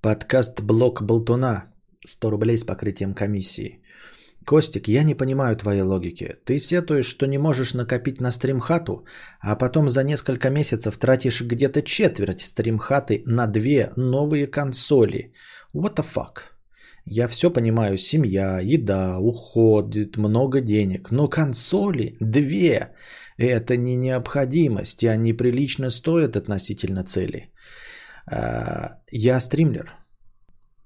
Подкаст 0.00 0.60
«Блок 0.62 1.02
Болтуна». 1.02 1.72
100 2.04 2.30
рублей 2.30 2.58
с 2.58 2.64
покрытием 2.64 3.14
комиссии. 3.14 3.81
Костик, 4.46 4.88
я 4.88 5.04
не 5.04 5.14
понимаю 5.14 5.56
твоей 5.56 5.82
логики. 5.82 6.36
Ты 6.44 6.58
сетуешь, 6.58 7.06
что 7.06 7.26
не 7.26 7.38
можешь 7.38 7.74
накопить 7.74 8.20
на 8.20 8.30
стримхату, 8.30 9.04
а 9.40 9.56
потом 9.56 9.88
за 9.88 10.04
несколько 10.04 10.50
месяцев 10.50 10.96
тратишь 10.96 11.42
где-то 11.42 11.82
четверть 11.82 12.40
стримхаты 12.40 13.22
на 13.26 13.46
две 13.46 13.92
новые 13.96 14.46
консоли. 14.46 15.32
What 15.74 15.96
the 15.96 16.04
fuck? 16.04 16.52
Я 17.04 17.28
все 17.28 17.50
понимаю, 17.50 17.98
семья, 17.98 18.60
еда, 18.60 19.18
уход, 19.18 19.94
много 20.16 20.60
денег, 20.60 21.10
но 21.10 21.28
консоли 21.28 22.16
две– 22.20 22.92
это 23.36 23.76
не 23.76 23.96
необходимость, 23.96 25.02
и 25.02 25.08
они 25.08 25.32
прилично 25.32 25.90
стоят 25.90 26.36
относительно 26.36 27.04
цели. 27.04 27.52
А, 28.30 29.00
я 29.10 29.40
стримлер. 29.40 29.96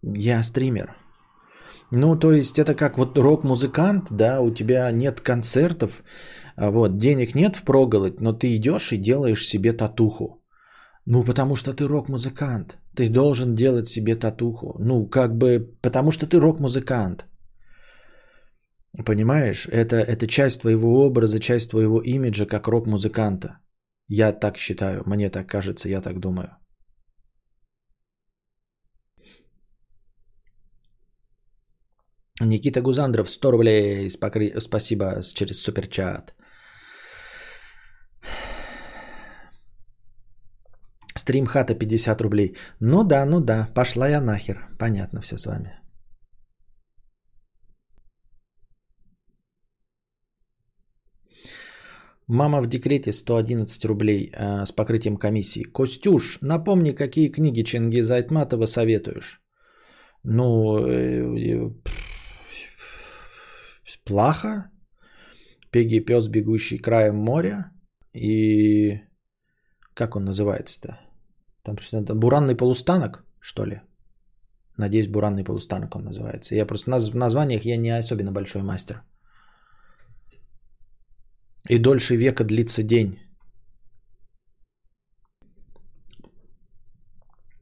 Я 0.02 0.42
стример. 0.42 1.05
Ну, 1.90 2.16
то 2.16 2.32
есть 2.32 2.58
это 2.58 2.74
как 2.74 2.98
вот 2.98 3.18
рок-музыкант, 3.18 4.08
да, 4.10 4.40
у 4.40 4.50
тебя 4.50 4.90
нет 4.90 5.20
концертов, 5.20 6.02
а 6.56 6.70
вот, 6.70 6.98
денег 6.98 7.34
нет 7.34 7.56
впроголодь, 7.56 8.20
но 8.20 8.32
ты 8.32 8.56
идешь 8.56 8.92
и 8.92 8.98
делаешь 8.98 9.46
себе 9.46 9.72
татуху. 9.72 10.42
Ну, 11.06 11.24
потому 11.24 11.56
что 11.56 11.72
ты 11.72 11.86
рок-музыкант. 11.86 12.78
Ты 12.96 13.08
должен 13.08 13.54
делать 13.54 13.88
себе 13.88 14.16
татуху. 14.16 14.76
Ну, 14.80 15.06
как 15.06 15.36
бы, 15.36 15.60
потому 15.80 16.10
что 16.10 16.26
ты 16.26 16.40
рок-музыкант. 16.40 17.26
Понимаешь? 19.04 19.68
Это, 19.68 19.96
это 19.96 20.26
часть 20.26 20.62
твоего 20.62 21.06
образа, 21.06 21.38
часть 21.38 21.70
твоего 21.70 22.00
имиджа 22.00 22.46
как 22.46 22.66
рок-музыканта. 22.66 23.58
Я 24.08 24.32
так 24.32 24.56
считаю, 24.56 25.02
мне 25.06 25.30
так 25.30 25.46
кажется, 25.46 25.88
я 25.88 26.00
так 26.00 26.18
думаю. 26.18 26.56
Никита 32.40 32.82
Гузандров, 32.82 33.30
100 33.30 33.50
рублей, 33.50 34.10
спокри... 34.10 34.52
спасибо 34.60 35.22
через 35.34 35.62
суперчат. 35.62 36.34
Стримхата 41.14 41.74
50 41.74 42.20
рублей. 42.20 42.56
Ну 42.80 43.04
да, 43.04 43.24
ну 43.24 43.40
да, 43.40 43.68
пошла 43.74 44.08
я 44.08 44.20
нахер. 44.20 44.68
Понятно 44.78 45.20
все 45.20 45.38
с 45.38 45.46
вами. 45.46 45.80
Мама 52.28 52.60
в 52.60 52.66
декрете 52.66 53.12
111 53.12 53.84
рублей 53.84 54.30
э, 54.32 54.66
с 54.66 54.72
покрытием 54.72 55.16
комиссии. 55.16 55.62
Костюш, 55.62 56.38
напомни, 56.42 56.90
какие 56.90 57.30
книги 57.30 57.62
Чингиза 57.62 58.16
Айтматова 58.16 58.66
советуешь? 58.66 59.40
Ну, 60.24 60.78
э, 60.78 61.22
э, 61.38 61.70
Плаха, 64.04 64.70
Пеги 65.70 66.00
пес, 66.00 66.28
бегущий 66.28 66.78
краем 66.78 67.16
моря 67.16 67.70
и 68.14 69.00
как 69.94 70.16
он 70.16 70.24
называется-то? 70.24 70.88
Там 71.62 71.78
что-то 71.78 72.14
буранный 72.14 72.56
полустанок, 72.56 73.24
что 73.40 73.66
ли? 73.66 73.80
Надеюсь, 74.78 75.08
буранный 75.08 75.44
полустанок 75.44 75.96
он 75.96 76.04
называется. 76.04 76.54
Я 76.54 76.66
просто 76.66 76.90
наз- 76.90 77.10
в 77.10 77.16
названиях 77.16 77.64
я 77.64 77.76
не 77.76 77.98
особенно 77.98 78.32
большой 78.32 78.62
мастер. 78.62 79.02
И 81.68 81.78
дольше 81.78 82.16
века 82.16 82.44
длится 82.44 82.82
день. 82.82 83.18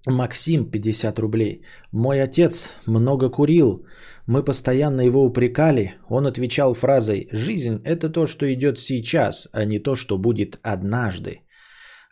Максим, 0.07 0.71
50 0.71 1.19
рублей. 1.19 1.63
Мой 1.93 2.23
отец 2.23 2.73
много 2.87 3.31
курил. 3.31 3.87
Мы 4.27 4.45
постоянно 4.45 5.01
его 5.01 5.25
упрекали. 5.25 5.95
Он 6.11 6.27
отвечал 6.27 6.75
фразой 6.75 7.29
«Жизнь– 7.33 7.81
это 7.85 8.11
то, 8.11 8.27
что 8.27 8.45
идет 8.53 8.79
сейчас, 8.79 9.49
а 9.53 9.65
не 9.65 9.79
то, 9.79 9.97
что 9.97 10.19
будет 10.19 10.59
однажды». 10.63 11.41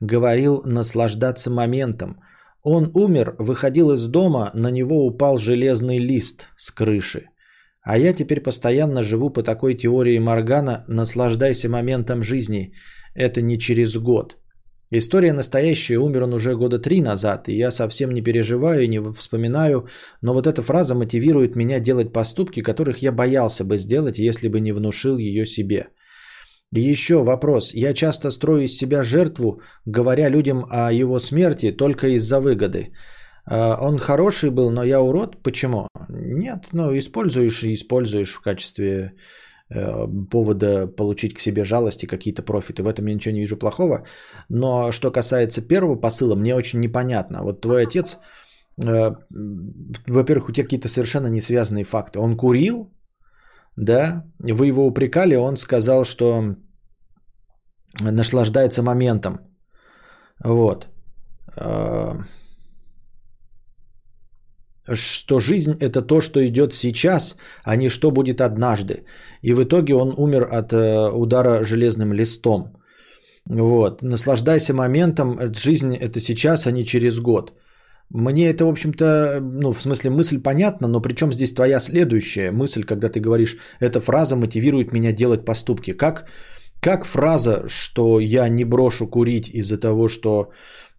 Говорил 0.01 0.63
наслаждаться 0.65 1.51
моментом. 1.51 2.17
Он 2.63 2.91
умер, 2.95 3.37
выходил 3.39 3.93
из 3.93 4.07
дома, 4.07 4.51
на 4.55 4.71
него 4.71 5.07
упал 5.07 5.37
железный 5.37 5.99
лист 5.99 6.49
с 6.57 6.71
крыши. 6.71 7.29
А 7.83 7.99
я 7.99 8.15
теперь 8.15 8.41
постоянно 8.41 9.03
живу 9.03 9.31
по 9.31 9.43
такой 9.43 9.75
теории 9.75 10.19
Моргана 10.19 10.85
«Наслаждайся 10.89 11.69
моментом 11.69 12.23
жизни». 12.23 12.73
Это 13.15 13.43
не 13.43 13.59
через 13.59 13.99
год– 13.99 14.37
История 14.95 15.33
настоящая, 15.33 15.99
умер 15.99 16.25
он 16.25 16.35
уже 16.35 16.55
года 16.55 16.79
три 16.79 17.01
назад, 17.01 17.49
и 17.49 17.55
я 17.55 17.71
совсем 17.71 18.11
не 18.11 18.21
переживаю 18.21 18.83
и 18.83 18.89
не 18.89 19.01
вспоминаю, 19.13 19.87
но 20.21 20.35
вот 20.35 20.47
эта 20.47 20.61
фраза 20.61 20.95
мотивирует 20.95 21.57
меня 21.57 21.81
делать 21.81 22.13
поступки, 22.13 22.63
которых 22.63 23.03
я 23.03 23.11
боялся 23.11 23.65
бы 23.65 23.79
сделать, 23.79 24.19
если 24.19 24.49
бы 24.49 24.61
не 24.61 24.73
внушил 24.73 25.17
ее 25.17 25.47
себе. 25.47 25.87
И 26.75 26.93
еще 26.93 27.23
вопрос. 27.25 27.73
Я 27.75 27.95
часто 27.95 28.31
строю 28.31 28.65
из 28.65 28.77
себя 28.77 29.03
жертву, 29.03 29.63
говоря 29.87 30.29
людям 30.29 30.67
о 30.71 30.93
его 30.93 31.21
смерти 31.21 31.73
только 31.73 32.09
из-за 32.09 32.41
выгоды. 32.41 32.93
А, 33.47 33.79
он 33.81 33.99
хороший 33.99 34.51
был, 34.51 34.71
но 34.71 34.85
я 34.85 35.01
урод. 35.01 35.43
Почему? 35.43 35.89
Нет, 36.11 36.69
ну 36.73 36.99
используешь 36.99 37.63
и 37.63 37.73
используешь 37.73 38.35
в 38.35 38.43
качестве 38.43 39.15
повода 40.31 40.87
получить 40.87 41.35
к 41.35 41.41
себе 41.41 41.65
жалости, 41.65 42.07
какие-то 42.07 42.43
профиты. 42.43 42.83
В 42.83 42.89
этом 42.89 43.07
я 43.07 43.15
ничего 43.15 43.35
не 43.35 43.41
вижу 43.41 43.57
плохого. 43.57 44.05
Но 44.49 44.93
что 44.93 45.11
касается 45.11 45.63
первого 45.69 46.01
посыла, 46.01 46.35
мне 46.35 46.55
очень 46.55 46.81
непонятно. 46.81 47.43
Вот 47.43 47.61
твой 47.61 47.83
отец, 47.83 48.19
э, 48.85 49.15
во-первых, 50.09 50.49
у 50.49 50.53
тебя 50.53 50.65
какие-то 50.65 50.89
совершенно 50.89 51.29
не 51.29 51.41
связанные 51.41 51.85
факты. 51.85 52.19
Он 52.19 52.37
курил, 52.37 52.91
да, 53.77 54.25
вы 54.39 54.67
его 54.67 54.87
упрекали, 54.87 55.37
он 55.37 55.57
сказал, 55.57 56.05
что 56.05 56.57
наслаждается 58.01 58.83
моментом. 58.83 59.39
Вот. 60.45 60.89
Что 64.91 65.39
жизнь 65.39 65.77
это 65.81 66.03
то, 66.03 66.21
что 66.21 66.41
идет 66.41 66.75
сейчас, 66.75 67.37
а 67.65 67.77
не 67.77 67.89
что 67.89 68.11
будет 68.11 68.41
однажды. 68.41 69.05
И 69.43 69.55
в 69.55 69.63
итоге 69.63 69.95
он 69.95 70.15
умер 70.17 70.49
от 70.51 70.73
э, 70.73 71.11
удара 71.13 71.65
железным 71.65 72.13
листом. 72.13 72.77
Вот. 73.47 74.03
Наслаждайся 74.03 74.75
моментом. 74.75 75.39
Жизнь 75.55 75.95
это 75.95 76.21
сейчас, 76.21 76.67
а 76.67 76.73
не 76.73 76.85
через 76.85 77.21
год. 77.21 77.53
Мне 78.11 78.51
это, 78.51 78.67
в 78.67 78.69
общем-то, 78.69 79.41
ну, 79.41 79.73
в 79.73 79.81
смысле, 79.81 80.11
мысль 80.11 80.43
понятна, 80.43 80.89
но 80.89 81.01
причем 81.01 81.33
здесь 81.33 81.55
твоя 81.55 81.81
следующая 81.81 82.51
мысль, 82.51 82.85
когда 82.85 83.09
ты 83.09 83.21
говоришь, 83.21 83.57
эта 83.81 84.01
фраза 84.01 84.37
мотивирует 84.37 84.93
меня 84.93 85.13
делать 85.13 85.45
поступки. 85.45 85.93
Как, 85.93 86.27
как 86.81 87.07
фраза, 87.07 87.69
что 87.69 88.21
я 88.21 88.49
не 88.49 88.65
брошу 88.65 89.07
курить 89.07 89.49
из-за 89.49 89.79
того, 89.79 90.09
что 90.09 90.51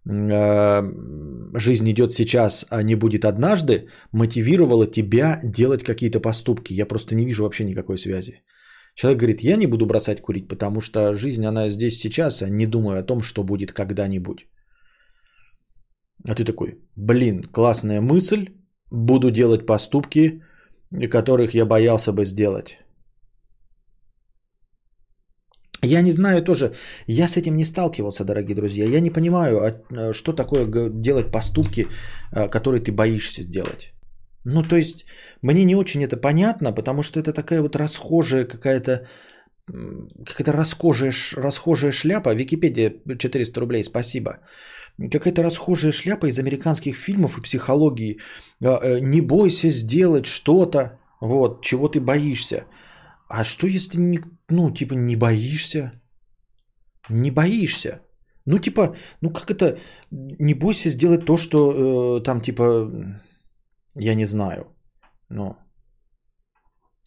жизнь 0.06 1.90
идет 1.90 2.12
сейчас, 2.12 2.66
а 2.70 2.82
не 2.82 2.94
будет 2.94 3.24
однажды, 3.24 3.88
мотивировала 4.12 4.86
тебя 4.86 5.40
делать 5.42 5.82
какие-то 5.82 6.20
поступки. 6.20 6.74
Я 6.74 6.86
просто 6.86 7.14
не 7.14 7.24
вижу 7.24 7.42
вообще 7.42 7.64
никакой 7.64 7.98
связи. 7.98 8.42
Человек 8.94 9.18
говорит, 9.20 9.40
я 9.42 9.56
не 9.56 9.66
буду 9.66 9.86
бросать 9.86 10.20
курить, 10.20 10.48
потому 10.48 10.80
что 10.80 11.14
жизнь, 11.14 11.44
она 11.46 11.70
здесь 11.70 11.98
сейчас, 11.98 12.42
а 12.42 12.48
не 12.48 12.66
думаю 12.66 12.98
о 13.00 13.02
том, 13.02 13.22
что 13.22 13.44
будет 13.44 13.72
когда-нибудь. 13.72 14.46
А 16.28 16.34
ты 16.34 16.44
такой, 16.44 16.78
блин, 16.96 17.42
классная 17.42 18.00
мысль, 18.00 18.48
буду 18.90 19.30
делать 19.30 19.66
поступки, 19.66 20.42
которых 21.10 21.54
я 21.54 21.66
боялся 21.66 22.12
бы 22.12 22.24
сделать. 22.24 22.78
Я 25.84 26.02
не 26.02 26.12
знаю 26.12 26.42
тоже, 26.42 26.74
я 27.06 27.28
с 27.28 27.36
этим 27.36 27.56
не 27.56 27.64
сталкивался, 27.64 28.24
дорогие 28.24 28.56
друзья. 28.56 28.84
Я 28.86 29.00
не 29.00 29.10
понимаю, 29.10 29.58
а, 29.58 30.12
что 30.12 30.32
такое 30.32 30.66
делать 30.90 31.30
поступки, 31.30 31.88
а, 32.32 32.48
которые 32.48 32.80
ты 32.80 32.92
боишься 32.92 33.42
сделать. 33.42 33.92
Ну, 34.44 34.62
то 34.62 34.76
есть, 34.76 35.06
мне 35.42 35.64
не 35.64 35.76
очень 35.76 36.04
это 36.04 36.16
понятно, 36.16 36.72
потому 36.72 37.02
что 37.02 37.20
это 37.20 37.32
такая 37.32 37.62
вот 37.62 37.76
расхожая 37.76 38.44
какая-то 38.44 39.06
какая-то 39.66 40.52
расхожая, 40.52 41.12
расхожая 41.36 41.92
шляпа. 41.92 42.34
Википедия 42.34 42.92
400 43.18 43.60
рублей, 43.60 43.84
спасибо. 43.84 44.40
Какая-то 44.98 45.42
расхожая 45.42 45.92
шляпа 45.92 46.26
из 46.26 46.38
американских 46.38 46.96
фильмов 46.96 47.38
и 47.38 47.42
психологии. 47.42 48.18
Э, 48.60 48.98
не 49.00 49.22
бойся 49.22 49.70
сделать 49.70 50.26
что-то, 50.26 50.98
вот, 51.20 51.62
чего 51.62 51.88
ты 51.88 52.00
боишься. 52.00 52.66
А 53.28 53.44
что 53.44 53.66
если, 53.66 53.98
не, 53.98 54.20
ну, 54.50 54.70
типа, 54.70 54.94
не 54.94 55.16
боишься? 55.16 55.92
Не 57.10 57.30
боишься. 57.30 58.00
Ну, 58.46 58.58
типа, 58.58 58.94
ну 59.22 59.30
как 59.30 59.50
это, 59.50 59.78
не 60.10 60.54
бойся 60.54 60.90
сделать 60.90 61.24
то, 61.24 61.36
что 61.36 62.18
э, 62.18 62.24
там, 62.24 62.40
типа, 62.40 62.90
я 63.96 64.14
не 64.14 64.26
знаю. 64.26 64.66
Но 65.30 65.56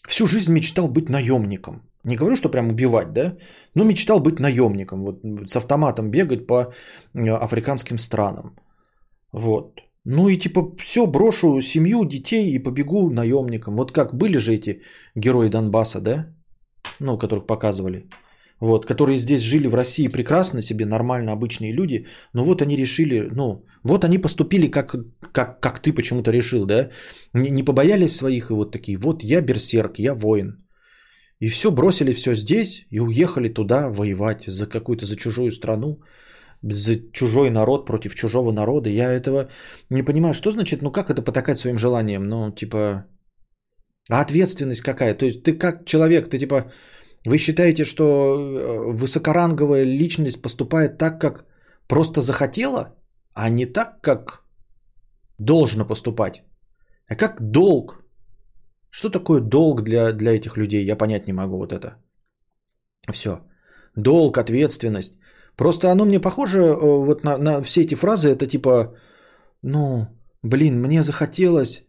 всю 0.08 0.26
жизнь 0.26 0.52
мечтал 0.52 0.88
быть 0.88 1.10
наемником. 1.10 1.82
Не 2.04 2.16
говорю, 2.16 2.38
что 2.38 2.50
прям 2.50 2.70
убивать, 2.70 3.14
да, 3.14 3.38
но 3.76 3.84
мечтал 3.84 4.20
быть 4.20 4.40
наемником, 4.40 5.04
вот 5.04 5.22
с 5.50 5.56
автоматом 5.58 6.10
бегать 6.10 6.48
по 6.48 6.74
э, 7.14 7.30
африканским 7.30 7.98
странам. 7.98 8.56
Вот. 9.34 9.82
Ну 10.06 10.30
и 10.30 10.38
типа 10.38 10.76
все, 10.78 11.06
брошу 11.06 11.62
семью, 11.62 12.06
детей 12.06 12.56
и 12.56 12.64
побегу 12.64 13.10
наемником. 13.10 13.76
Вот 13.76 13.92
как 13.92 14.16
были 14.16 14.38
же 14.38 14.54
эти 14.54 14.82
герои 15.16 15.50
Донбасса, 15.50 16.00
да? 16.00 16.34
Ну, 17.00 17.18
которых 17.18 17.46
показывали. 17.48 18.10
Вот, 18.60 18.86
которые 18.86 19.18
здесь 19.18 19.42
жили 19.42 19.68
в 19.68 19.76
России 19.76 20.08
прекрасно 20.08 20.62
себе, 20.62 20.86
нормально, 20.86 21.32
обычные 21.32 21.74
люди. 21.74 22.08
Но 22.34 22.44
вот 22.44 22.62
они 22.62 22.76
решили, 22.76 23.30
ну, 23.32 23.66
вот 23.84 24.04
они 24.04 24.18
поступили, 24.18 24.68
как, 24.68 24.96
как, 25.32 25.60
как 25.62 25.82
ты 25.82 25.94
почему-то 25.94 26.32
решил, 26.32 26.66
да? 26.66 26.90
Не, 27.34 27.52
не 27.52 27.64
побоялись 27.64 28.16
своих 28.16 28.50
и 28.50 28.54
вот 28.54 28.72
такие, 28.72 28.98
вот 28.98 29.24
я 29.24 29.42
берсерк, 29.42 30.00
я 30.00 30.16
воин. 30.16 30.66
И 31.40 31.50
все, 31.50 31.72
бросили 31.72 32.14
все 32.14 32.36
здесь 32.36 32.88
и 32.90 33.00
уехали 33.00 33.50
туда 33.50 33.90
воевать 33.90 34.46
за 34.48 34.66
какую-то, 34.66 35.06
за 35.06 35.16
чужую 35.16 35.52
страну 35.52 36.00
за 36.64 36.96
чужой 37.12 37.50
народ 37.50 37.86
против 37.86 38.16
чужого 38.16 38.52
народа. 38.52 38.90
Я 38.90 39.12
этого 39.12 39.50
не 39.90 40.04
понимаю, 40.04 40.34
что 40.34 40.52
значит, 40.52 40.82
ну 40.82 40.92
как 40.92 41.10
это 41.10 41.22
потакать 41.22 41.60
своим 41.60 41.78
желанием? 41.78 42.28
Ну, 42.28 42.52
типа, 42.52 43.06
а 44.10 44.22
ответственность 44.22 44.82
какая? 44.82 45.14
То 45.18 45.26
есть 45.26 45.44
ты 45.44 45.58
как 45.58 45.86
человек, 45.86 46.30
ты 46.30 46.40
типа, 46.40 46.72
вы 47.26 47.38
считаете, 47.38 47.86
что 47.86 48.06
э, 48.06 48.94
высокоранговая 48.94 49.84
личность 49.84 50.42
поступает 50.42 50.98
так, 50.98 51.20
как 51.20 51.46
просто 51.88 52.22
захотела, 52.22 52.96
а 53.34 53.50
не 53.50 53.66
так, 53.66 54.02
как 54.02 54.44
должно 55.40 55.86
поступать? 55.86 56.44
А 57.10 57.16
как 57.16 57.42
долг? 57.42 58.04
Что 58.90 59.10
такое 59.10 59.42
долг 59.42 59.82
для, 59.82 60.14
для 60.14 60.32
этих 60.32 60.58
людей? 60.58 60.86
Я 60.86 60.96
понять 60.96 61.28
не 61.28 61.34
могу 61.34 61.58
вот 61.58 61.72
это. 61.74 61.98
Все. 63.12 63.42
Долг, 63.96 64.38
ответственность. 64.38 65.18
Просто 65.56 65.92
оно 65.92 66.06
мне 66.06 66.20
похоже 66.20 66.60
э, 66.60 66.76
вот 66.80 67.24
на, 67.24 67.38
на 67.38 67.62
все 67.62 67.82
эти 67.82 67.96
фразы. 67.96 68.30
Это 68.30 68.48
типа, 68.48 68.96
ну, 69.62 70.08
блин, 70.44 70.80
мне 70.80 71.04
захотелось, 71.04 71.87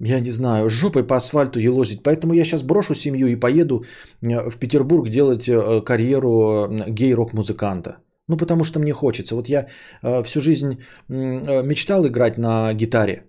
я 0.00 0.20
не 0.20 0.30
знаю, 0.30 0.68
жопой 0.68 1.06
по 1.06 1.16
асфальту 1.16 1.60
елозить. 1.60 2.02
Поэтому 2.02 2.34
я 2.34 2.44
сейчас 2.44 2.62
брошу 2.62 2.94
семью 2.94 3.26
и 3.26 3.36
поеду 3.36 3.84
э, 4.22 4.50
в 4.50 4.58
Петербург 4.58 5.08
делать 5.08 5.48
э, 5.48 5.80
карьеру 5.84 6.68
гей-рок-музыканта. 6.88 7.98
Ну, 8.28 8.36
потому 8.36 8.64
что 8.64 8.80
мне 8.80 8.92
хочется. 8.92 9.34
Вот 9.34 9.48
я 9.48 9.68
всю 10.22 10.40
жизнь 10.40 10.82
мечтал 11.08 12.06
играть 12.06 12.38
на 12.38 12.74
гитаре. 12.74 13.24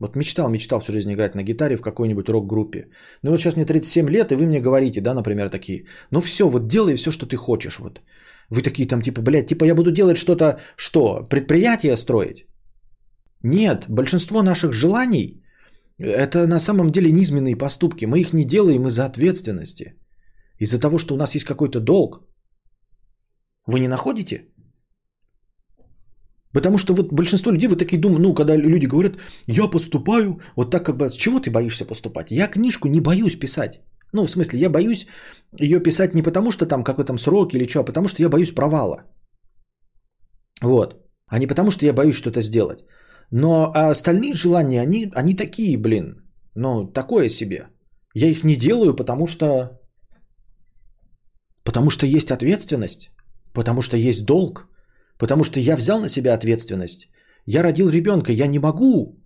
Вот 0.00 0.16
мечтал, 0.16 0.48
мечтал 0.48 0.80
всю 0.80 0.92
жизнь 0.92 1.12
играть 1.12 1.34
на 1.34 1.42
гитаре 1.42 1.76
в 1.76 1.82
какой-нибудь 1.82 2.28
рок-группе. 2.28 2.88
Ну 3.22 3.30
вот 3.30 3.40
сейчас 3.40 3.56
мне 3.56 3.66
37 3.66 4.08
лет, 4.08 4.32
и 4.32 4.36
вы 4.36 4.46
мне 4.46 4.60
говорите, 4.60 5.00
да, 5.00 5.14
например, 5.14 5.50
такие, 5.50 5.86
ну 6.10 6.20
все, 6.20 6.48
вот 6.48 6.68
делай 6.68 6.96
все, 6.96 7.10
что 7.10 7.26
ты 7.26 7.36
хочешь. 7.36 7.78
Вот. 7.78 8.00
Вы 8.48 8.62
такие 8.62 8.88
там 8.88 9.02
типа, 9.02 9.20
блядь, 9.20 9.48
типа 9.48 9.64
я 9.64 9.74
буду 9.74 9.90
делать 9.90 10.16
что-то, 10.16 10.58
что, 10.76 11.22
предприятие 11.30 11.96
строить? 11.96 12.46
Нет, 13.42 13.84
большинство 13.88 14.42
наших 14.42 14.72
желаний 14.72 15.39
это 16.00 16.46
на 16.46 16.58
самом 16.58 16.90
деле 16.90 17.12
низменные 17.12 17.56
поступки. 17.56 18.06
Мы 18.06 18.20
их 18.20 18.32
не 18.32 18.44
делаем 18.44 18.86
из-за 18.86 19.04
ответственности. 19.04 19.94
Из-за 20.58 20.80
того, 20.80 20.98
что 20.98 21.14
у 21.14 21.16
нас 21.16 21.34
есть 21.34 21.46
какой-то 21.46 21.80
долг. 21.80 22.20
Вы 23.66 23.80
не 23.80 23.88
находите? 23.88 24.46
Потому 26.52 26.78
что 26.78 26.94
вот 26.94 27.12
большинство 27.12 27.52
людей, 27.52 27.68
вы 27.68 27.76
такие 27.76 28.00
думают, 28.00 28.20
ну, 28.20 28.34
когда 28.34 28.56
люди 28.56 28.86
говорят, 28.86 29.12
я 29.46 29.70
поступаю, 29.70 30.40
вот 30.56 30.70
так 30.70 30.84
как 30.84 30.96
бы, 30.96 31.10
с 31.10 31.14
чего 31.14 31.38
ты 31.38 31.50
боишься 31.50 31.84
поступать? 31.84 32.30
Я 32.30 32.48
книжку 32.48 32.88
не 32.88 33.00
боюсь 33.00 33.38
писать. 33.38 33.80
Ну, 34.12 34.24
в 34.24 34.30
смысле, 34.30 34.58
я 34.58 34.70
боюсь 34.70 35.06
ее 35.60 35.80
писать 35.80 36.14
не 36.14 36.22
потому, 36.22 36.50
что 36.50 36.66
там 36.66 36.82
какой-то 36.82 37.16
срок 37.18 37.54
или 37.54 37.68
что, 37.68 37.80
а 37.80 37.84
потому 37.84 38.08
что 38.08 38.22
я 38.22 38.28
боюсь 38.28 38.54
провала. 38.54 39.04
Вот. 40.62 40.94
А 41.28 41.38
не 41.38 41.46
потому, 41.46 41.70
что 41.70 41.86
я 41.86 41.92
боюсь 41.92 42.16
что-то 42.16 42.40
сделать. 42.40 42.80
Но 43.30 43.70
а 43.74 43.90
остальные 43.90 44.34
желания, 44.34 44.82
они, 44.82 45.10
они 45.14 45.34
такие, 45.34 45.78
блин, 45.78 46.30
ну, 46.54 46.86
такое 46.86 47.28
себе. 47.28 47.68
Я 48.14 48.28
их 48.28 48.44
не 48.44 48.56
делаю, 48.56 48.94
потому 48.96 49.26
что... 49.26 49.80
Потому 51.64 51.90
что 51.90 52.06
есть 52.06 52.30
ответственность, 52.30 53.10
потому 53.52 53.82
что 53.82 53.96
есть 53.96 54.24
долг, 54.24 54.70
Потому 55.20 55.44
что 55.44 55.60
я 55.60 55.76
взял 55.76 56.00
на 56.00 56.08
себя 56.08 56.34
ответственность. 56.34 57.08
Я 57.46 57.62
родил 57.62 57.90
ребенка, 57.90 58.32
я 58.32 58.46
не 58.46 58.58
могу. 58.58 59.22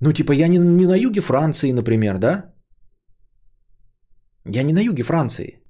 Ну, 0.00 0.12
типа, 0.12 0.32
я 0.32 0.48
не, 0.48 0.58
не 0.58 0.86
на 0.86 0.96
юге 0.96 1.20
Франции, 1.20 1.72
например, 1.72 2.18
да? 2.18 2.54
Я 4.44 4.62
не 4.62 4.72
на 4.72 4.80
юге 4.80 5.02
Франции. 5.02 5.62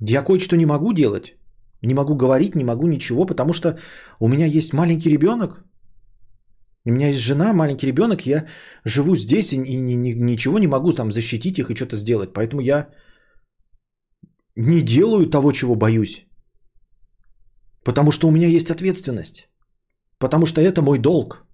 Я 0.00 0.22
кое-что 0.22 0.56
не 0.56 0.66
могу 0.66 0.92
делать. 0.92 1.34
Не 1.82 1.94
могу 1.94 2.14
говорить, 2.14 2.54
не 2.54 2.64
могу 2.64 2.86
ничего, 2.86 3.26
потому 3.26 3.52
что 3.52 3.78
у 4.20 4.28
меня 4.28 4.46
есть 4.46 4.72
маленький 4.72 5.10
ребенок. 5.10 5.64
У 6.86 6.92
меня 6.92 7.08
есть 7.08 7.20
жена, 7.20 7.52
маленький 7.52 7.86
ребенок, 7.86 8.26
я 8.26 8.46
живу 8.84 9.16
здесь 9.16 9.52
и, 9.52 9.56
и, 9.56 9.74
и 9.74 10.14
ничего 10.14 10.58
не 10.58 10.66
могу 10.66 10.92
там 10.92 11.12
защитить 11.12 11.58
их 11.58 11.70
и 11.70 11.74
что-то 11.74 11.96
сделать. 11.96 12.32
Поэтому 12.32 12.62
я 12.62 12.88
не 14.56 14.82
делаю 14.82 15.30
того, 15.30 15.52
чего 15.52 15.74
боюсь. 15.76 16.26
Потому 17.84 18.12
что 18.12 18.28
у 18.28 18.30
меня 18.30 18.48
есть 18.48 18.70
ответственность. 18.70 19.48
Потому 20.18 20.46
что 20.46 20.60
это 20.60 20.82
мой 20.82 20.98
долг. 20.98 21.46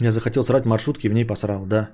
Я 0.00 0.10
захотел 0.10 0.42
срать 0.42 0.66
маршрутки, 0.66 1.08
в 1.08 1.12
ней 1.12 1.26
посрал, 1.26 1.66
да. 1.66 1.90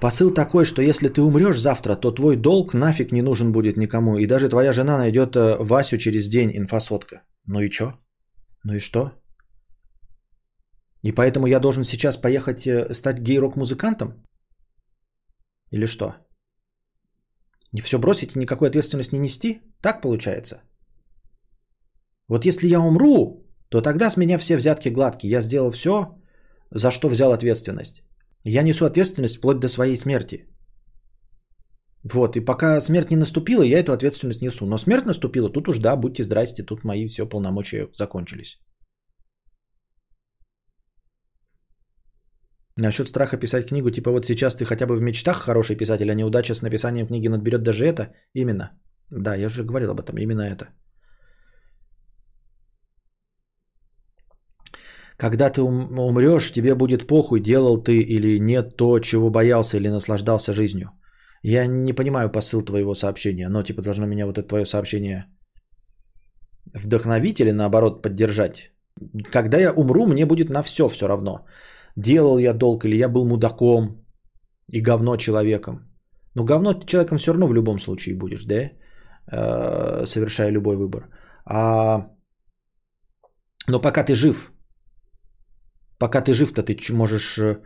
Посыл 0.00 0.30
такой, 0.34 0.64
что 0.64 0.82
если 0.82 1.08
ты 1.08 1.20
умрешь 1.20 1.60
завтра, 1.60 1.94
то 1.94 2.10
твой 2.10 2.36
долг 2.36 2.72
нафиг 2.72 3.12
не 3.12 3.22
нужен 3.22 3.52
будет 3.52 3.76
никому. 3.76 4.16
И 4.16 4.26
даже 4.26 4.48
твоя 4.48 4.72
жена 4.72 4.96
найдет 4.96 5.36
э, 5.36 5.56
Васю 5.60 5.98
через 5.98 6.28
день, 6.28 6.50
инфосотка. 6.56 7.22
Ну 7.46 7.60
и 7.60 7.68
чё? 7.68 7.92
Ну 8.64 8.74
и 8.74 8.78
что? 8.78 9.12
И 11.02 11.12
поэтому 11.12 11.46
я 11.46 11.60
должен 11.60 11.84
сейчас 11.84 12.16
поехать 12.16 12.66
э, 12.66 12.94
стать 12.94 13.18
гей-рок-музыкантом? 13.18 14.24
Или 15.70 15.86
что? 15.86 16.14
И 17.76 17.82
все 17.82 17.98
бросить 17.98 18.36
и 18.36 18.38
никакой 18.38 18.68
ответственности 18.68 19.14
не 19.14 19.20
нести? 19.20 19.60
Так 19.82 20.00
получается? 20.00 20.62
Вот 22.28 22.46
если 22.46 22.68
я 22.68 22.80
умру, 22.80 23.49
то 23.70 23.80
тогда 23.80 24.10
с 24.10 24.16
меня 24.16 24.38
все 24.38 24.56
взятки 24.56 24.90
гладкие. 24.90 25.30
Я 25.30 25.40
сделал 25.40 25.70
все, 25.70 26.06
за 26.70 26.90
что 26.90 27.08
взял 27.08 27.32
ответственность. 27.32 28.02
Я 28.44 28.62
несу 28.62 28.84
ответственность 28.84 29.36
вплоть 29.36 29.60
до 29.60 29.68
своей 29.68 29.96
смерти. 29.96 30.46
Вот, 32.02 32.36
и 32.36 32.44
пока 32.44 32.80
смерть 32.80 33.10
не 33.10 33.16
наступила, 33.16 33.62
я 33.62 33.78
эту 33.78 33.92
ответственность 33.92 34.42
несу. 34.42 34.66
Но 34.66 34.78
смерть 34.78 35.06
наступила, 35.06 35.50
тут 35.50 35.68
уж 35.68 35.78
да, 35.78 35.96
будьте 35.96 36.22
здрасте, 36.22 36.62
тут 36.62 36.84
мои 36.84 37.06
все 37.06 37.28
полномочия 37.28 37.88
закончились. 37.94 38.58
Насчет 42.76 43.08
страха 43.08 43.36
писать 43.36 43.68
книгу, 43.68 43.90
типа 43.90 44.10
вот 44.10 44.24
сейчас 44.24 44.54
ты 44.54 44.64
хотя 44.64 44.86
бы 44.86 44.96
в 44.96 45.02
мечтах 45.02 45.36
хороший 45.36 45.76
писатель, 45.76 46.10
а 46.10 46.14
неудача 46.14 46.54
с 46.54 46.62
написанием 46.62 47.06
книги 47.06 47.28
надберет 47.28 47.62
даже 47.62 47.84
это? 47.84 48.14
Именно. 48.32 48.70
Да, 49.10 49.34
я 49.34 49.48
же 49.48 49.64
говорил 49.64 49.90
об 49.90 50.00
этом, 50.00 50.16
именно 50.16 50.42
это. 50.42 50.68
Когда 55.20 55.50
ты 55.50 55.60
ум- 55.60 55.98
умрешь, 55.98 56.52
тебе 56.52 56.74
будет 56.74 57.06
похуй, 57.06 57.40
делал 57.40 57.82
ты 57.82 57.92
или 57.92 58.38
нет 58.40 58.76
то, 58.76 59.00
чего 59.00 59.30
боялся 59.30 59.76
или 59.76 59.90
наслаждался 59.90 60.52
жизнью. 60.52 60.90
Я 61.42 61.66
не 61.66 61.92
понимаю 61.92 62.30
посыл 62.30 62.62
твоего 62.62 62.94
сообщения, 62.94 63.48
но 63.48 63.62
типа 63.62 63.82
должно 63.82 64.06
меня 64.06 64.26
вот 64.26 64.38
это 64.38 64.48
твое 64.48 64.64
сообщение 64.64 65.26
вдохновить 66.74 67.40
или 67.40 67.52
наоборот 67.52 68.02
поддержать. 68.02 68.72
Когда 69.30 69.58
я 69.58 69.72
умру, 69.72 70.06
мне 70.06 70.24
будет 70.24 70.50
на 70.50 70.62
все 70.62 70.88
все 70.88 71.06
равно. 71.06 71.44
Делал 71.96 72.38
я 72.38 72.54
долг 72.54 72.84
или 72.84 72.96
я 72.96 73.08
был 73.08 73.26
мудаком 73.26 74.06
и 74.72 74.80
говно 74.80 75.16
человеком. 75.16 75.80
Но 76.34 76.44
говно 76.44 76.72
человеком 76.86 77.18
все 77.18 77.32
равно 77.32 77.46
в 77.46 77.54
любом 77.54 77.78
случае 77.78 78.16
будешь, 78.16 78.44
да? 78.44 78.70
Э, 79.32 80.06
совершая 80.06 80.50
любой 80.50 80.76
выбор. 80.76 81.08
А... 81.44 82.06
Но 83.68 83.80
пока 83.80 84.02
ты 84.02 84.14
жив, 84.14 84.50
пока 86.00 86.22
ты 86.22 86.34
жив-то 86.34 86.62
ты 86.62 86.94
можешь... 86.94 87.38
э, 87.38 87.62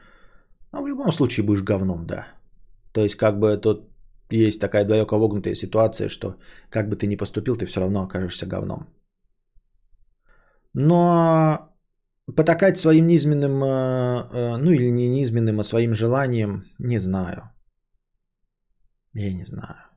Ну, 0.72 0.82
в 0.82 0.88
любом 0.88 1.12
случае 1.12 1.46
будешь 1.46 1.62
говном, 1.62 2.06
да. 2.06 2.26
То 2.92 3.00
есть, 3.00 3.16
как 3.16 3.38
бы 3.38 3.56
тут 3.56 3.88
есть 4.30 4.60
такая 4.60 4.84
двояко 4.84 5.18
вогнутая 5.18 5.54
ситуация, 5.54 6.08
что 6.08 6.36
как 6.70 6.88
бы 6.88 6.96
ты 6.96 7.06
ни 7.06 7.16
поступил, 7.16 7.56
ты 7.56 7.66
все 7.66 7.80
равно 7.80 8.02
окажешься 8.02 8.46
говном. 8.46 8.88
Но 10.74 11.58
потакать 12.36 12.76
своим 12.76 13.06
низменным, 13.06 13.62
э, 13.62 13.68
э, 14.32 14.56
ну 14.56 14.70
или 14.72 14.90
не 14.90 15.08
низменным, 15.08 15.60
а 15.60 15.64
своим 15.64 15.94
желанием, 15.94 16.64
не 16.78 16.98
знаю. 16.98 17.50
Я 19.14 19.32
не 19.32 19.44
знаю. 19.44 19.93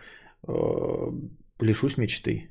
э, 0.49 1.13
лишусь 1.61 1.99
мечты. 1.99 2.49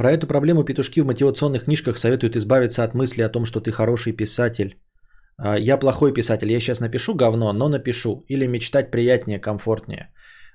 Про 0.00 0.12
эту 0.12 0.26
проблему 0.26 0.64
петушки 0.64 1.02
в 1.02 1.06
мотивационных 1.06 1.64
книжках 1.64 1.98
советуют 1.98 2.34
избавиться 2.34 2.84
от 2.84 2.94
мысли 2.94 3.20
о 3.20 3.28
том, 3.28 3.44
что 3.44 3.60
ты 3.60 3.70
хороший 3.70 4.16
писатель. 4.16 4.78
А, 5.36 5.58
Я 5.58 5.76
плохой 5.76 6.14
писатель, 6.14 6.50
я 6.50 6.60
сейчас 6.60 6.80
напишу 6.80 7.14
говно, 7.14 7.52
но 7.52 7.68
напишу. 7.68 8.24
Или 8.28 8.46
мечтать 8.46 8.90
приятнее, 8.90 9.38
комфортнее. 9.38 10.08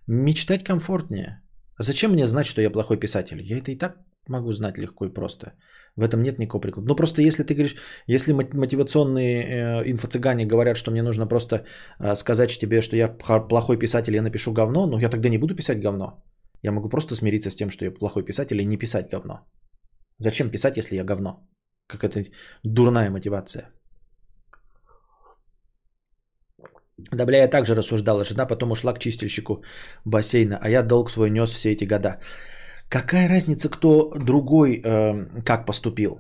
Мечтать 0.08 0.64
комфортнее. 0.64 1.44
А 1.78 1.84
Зачем 1.84 2.12
мне 2.12 2.26
знать, 2.26 2.48
что 2.48 2.62
я 2.62 2.72
плохой 2.72 2.98
писатель? 2.98 3.40
Я 3.40 3.60
это 3.60 3.72
и 3.72 3.78
так 3.78 3.98
могу 4.28 4.52
знать 4.52 4.80
легко 4.80 5.06
и 5.06 5.14
просто. 5.14 5.54
В 5.96 6.02
этом 6.02 6.24
нет 6.24 6.40
никакого 6.40 6.62
прикола. 6.62 6.86
Ну 6.86 6.96
просто 6.96 7.22
если 7.22 7.44
ты 7.44 7.54
говоришь, 7.54 7.76
если 8.08 8.34
мо- 8.34 8.50
мотивационные 8.52 9.44
э, 9.44 9.92
инфо-цыгане 9.92 10.48
говорят, 10.48 10.76
что 10.76 10.92
мне 10.92 11.04
нужно 11.04 11.28
просто 11.28 11.56
э, 12.00 12.16
сказать 12.16 12.58
тебе, 12.60 12.82
что 12.82 12.96
я 12.96 13.08
плохой 13.50 13.78
писатель, 13.78 14.16
я 14.16 14.24
напишу 14.24 14.54
говно, 14.54 14.88
ну 14.88 14.98
я 14.98 15.10
тогда 15.10 15.30
не 15.30 15.38
буду 15.38 15.56
писать 15.56 15.80
говно. 15.80 16.24
Я 16.66 16.72
могу 16.72 16.90
просто 16.90 17.16
смириться 17.16 17.50
с 17.52 17.56
тем, 17.56 17.70
что 17.70 17.86
я 17.86 17.92
плохой 17.92 18.26
писатель 18.26 18.60
и 18.60 18.66
не 18.66 18.78
писать 18.78 19.12
говно. 19.12 19.34
Зачем 20.20 20.50
писать, 20.50 20.78
если 20.78 20.96
я 20.96 21.04
говно? 21.04 21.48
Как 21.88 22.04
это 22.04 22.24
дурная 22.64 23.12
мотивация. 23.12 23.70
Да, 27.12 27.26
бля, 27.26 27.38
я 27.38 27.50
также 27.50 27.76
рассуждала. 27.76 28.26
Жена 28.26 28.48
потом 28.48 28.72
ушла 28.72 28.94
к 28.94 29.00
чистильщику 29.00 29.64
бассейна, 30.06 30.58
а 30.62 30.70
я 30.70 30.84
долг 30.84 31.12
свой 31.12 31.30
нес 31.30 31.52
все 31.52 31.72
эти 31.72 31.86
года. 31.86 32.20
Какая 32.90 33.30
разница, 33.30 33.70
кто 33.70 34.12
другой 34.18 34.82
э, 34.84 35.44
как 35.46 35.66
поступил? 35.66 36.20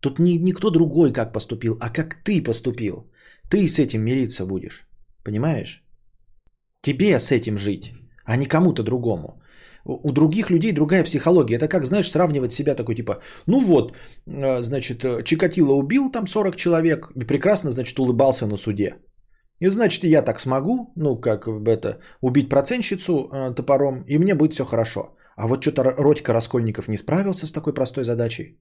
Тут 0.00 0.18
не 0.18 0.38
никто 0.38 0.70
другой 0.70 1.12
как 1.12 1.32
поступил, 1.32 1.78
а 1.80 1.88
как 1.88 2.22
ты 2.24 2.42
поступил. 2.42 3.10
Ты 3.50 3.66
с 3.66 3.78
этим 3.78 4.02
мириться 4.02 4.46
будешь. 4.46 4.86
Понимаешь? 5.24 5.82
Тебе 6.82 7.18
с 7.18 7.32
этим 7.32 7.56
жить, 7.56 7.94
а 8.24 8.36
не 8.36 8.46
кому-то 8.46 8.82
другому. 8.82 9.39
У 9.84 10.12
других 10.12 10.50
людей 10.50 10.72
другая 10.72 11.04
психология. 11.04 11.56
Это 11.56 11.68
как, 11.68 11.84
знаешь, 11.84 12.10
сравнивать 12.10 12.52
себя 12.52 12.74
такой 12.74 12.94
типа, 12.94 13.20
ну 13.46 13.64
вот, 13.64 13.92
э, 14.26 14.62
значит, 14.62 15.04
э, 15.04 15.22
Чикатило 15.24 15.72
убил 15.72 16.10
там 16.10 16.26
40 16.26 16.56
человек, 16.56 17.12
прекрасно, 17.28 17.70
значит, 17.70 17.98
улыбался 17.98 18.46
на 18.46 18.56
суде. 18.56 18.96
И 19.60 19.68
значит, 19.68 20.04
я 20.04 20.22
так 20.22 20.40
смогу, 20.40 20.92
ну, 20.96 21.20
как 21.20 21.46
это, 21.48 22.00
убить 22.20 22.48
процентщицу 22.48 23.12
э, 23.12 23.54
топором, 23.54 24.04
и 24.06 24.18
мне 24.18 24.34
будет 24.34 24.52
все 24.52 24.64
хорошо. 24.64 25.16
А 25.36 25.46
вот 25.46 25.62
что-то 25.62 25.82
Родька 25.82 26.32
Раскольников 26.32 26.88
не 26.88 26.98
справился 26.98 27.46
с 27.46 27.52
такой 27.52 27.74
простой 27.74 28.04
задачей. 28.04 28.60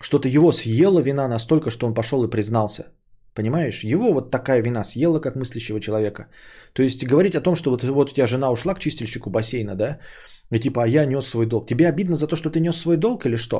Что-то 0.00 0.28
его 0.28 0.52
съела 0.52 1.00
вина 1.00 1.28
настолько, 1.28 1.70
что 1.70 1.86
он 1.86 1.94
пошел 1.94 2.24
и 2.24 2.30
признался. 2.30 2.84
Понимаешь? 3.38 3.84
Его 3.84 4.12
вот 4.12 4.30
такая 4.32 4.62
вина 4.62 4.84
съела, 4.84 5.20
как 5.20 5.36
мыслящего 5.36 5.80
человека. 5.80 6.26
То 6.72 6.82
есть 6.82 7.06
говорить 7.06 7.36
о 7.36 7.40
том, 7.40 7.54
что 7.54 7.70
вот, 7.70 7.84
вот 7.84 8.10
у 8.10 8.14
тебя 8.14 8.26
жена 8.26 8.50
ушла 8.50 8.74
к 8.74 8.80
чистильщику 8.80 9.30
бассейна, 9.30 9.76
да? 9.76 9.98
И 10.50 10.58
типа, 10.58 10.82
а 10.82 10.88
я 10.88 11.06
нес 11.06 11.26
свой 11.26 11.46
долг. 11.46 11.68
Тебе 11.68 11.88
обидно 11.88 12.16
за 12.16 12.26
то, 12.26 12.36
что 12.36 12.50
ты 12.50 12.58
нес 12.58 12.76
свой 12.76 12.96
долг 12.96 13.26
или 13.26 13.36
что? 13.36 13.56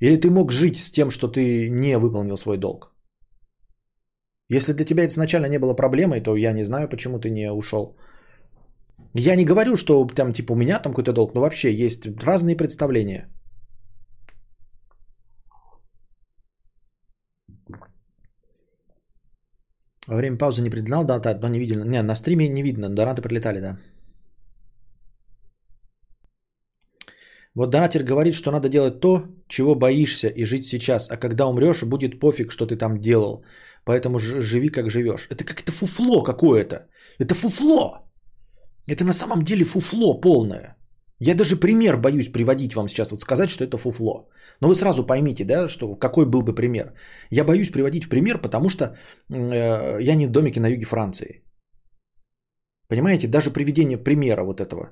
Или 0.00 0.20
ты 0.20 0.28
мог 0.28 0.52
жить 0.52 0.76
с 0.76 0.90
тем, 0.90 1.10
что 1.10 1.28
ты 1.28 1.70
не 1.70 1.96
выполнил 1.96 2.36
свой 2.36 2.58
долг? 2.58 2.92
Если 4.50 4.74
для 4.74 4.84
тебя 4.84 5.04
это 5.04 5.12
изначально 5.14 5.48
не 5.48 5.58
было 5.58 5.72
проблемой, 5.72 6.20
то 6.20 6.36
я 6.36 6.52
не 6.52 6.64
знаю, 6.64 6.88
почему 6.88 7.18
ты 7.18 7.30
не 7.30 7.50
ушел. 7.50 7.96
Я 9.14 9.36
не 9.36 9.46
говорю, 9.46 9.76
что 9.76 10.06
там 10.06 10.32
типа 10.34 10.52
у 10.52 10.56
меня 10.56 10.78
там 10.82 10.92
какой-то 10.92 11.14
долг, 11.14 11.34
но 11.34 11.40
вообще 11.40 11.72
есть 11.72 12.06
разные 12.22 12.56
представления. 12.56 13.33
Во 20.08 20.16
время 20.16 20.36
паузы 20.36 20.62
не 20.62 20.70
предлагал 20.70 21.04
донат, 21.04 21.42
но 21.42 21.48
не 21.48 21.58
видел. 21.58 21.84
Не, 21.84 22.02
на 22.02 22.14
стриме 22.14 22.48
не 22.48 22.62
видно, 22.62 22.88
донаты 22.88 23.22
прилетали, 23.22 23.60
да. 23.60 23.78
Вот 27.54 27.70
донатер 27.70 28.02
говорит, 28.02 28.34
что 28.34 28.50
надо 28.50 28.68
делать 28.68 29.00
то, 29.00 29.22
чего 29.48 29.74
боишься 29.74 30.28
и 30.28 30.44
жить 30.44 30.66
сейчас, 30.66 31.08
а 31.10 31.16
когда 31.16 31.46
умрешь, 31.46 31.82
будет 31.84 32.18
пофиг, 32.20 32.50
что 32.52 32.66
ты 32.66 32.76
там 32.76 33.00
делал. 33.00 33.44
Поэтому 33.84 34.18
живи, 34.18 34.70
как 34.70 34.90
живешь. 34.90 35.28
Это 35.30 35.44
как-то 35.44 35.72
фуфло 35.72 36.22
какое-то. 36.22 36.88
Это 37.18 37.34
фуфло. 37.34 38.10
Это 38.88 39.04
на 39.04 39.12
самом 39.12 39.42
деле 39.42 39.64
фуфло 39.64 40.20
полное. 40.20 40.76
Я 41.26 41.34
даже 41.34 41.56
пример 41.56 41.96
боюсь 41.96 42.32
приводить 42.32 42.74
вам 42.74 42.88
сейчас, 42.88 43.10
вот 43.10 43.22
сказать, 43.22 43.48
что 43.48 43.64
это 43.64 43.78
фуфло. 43.78 44.28
Но 44.60 44.68
вы 44.68 44.74
сразу 44.74 45.06
поймите, 45.06 45.44
да, 45.44 45.68
что 45.68 45.96
какой 45.96 46.26
был 46.26 46.42
бы 46.42 46.54
пример. 46.54 46.92
Я 47.30 47.44
боюсь 47.44 47.70
приводить 47.70 48.04
в 48.04 48.08
пример, 48.08 48.38
потому 48.42 48.68
что 48.68 48.84
э, 48.84 50.00
я 50.00 50.14
не 50.16 50.26
в 50.26 50.30
домике 50.30 50.60
на 50.60 50.68
юге 50.68 50.84
Франции. 50.84 51.42
Понимаете, 52.88 53.28
даже 53.28 53.50
приведение 53.50 53.96
примера 53.96 54.44
вот 54.44 54.60
этого. 54.60 54.90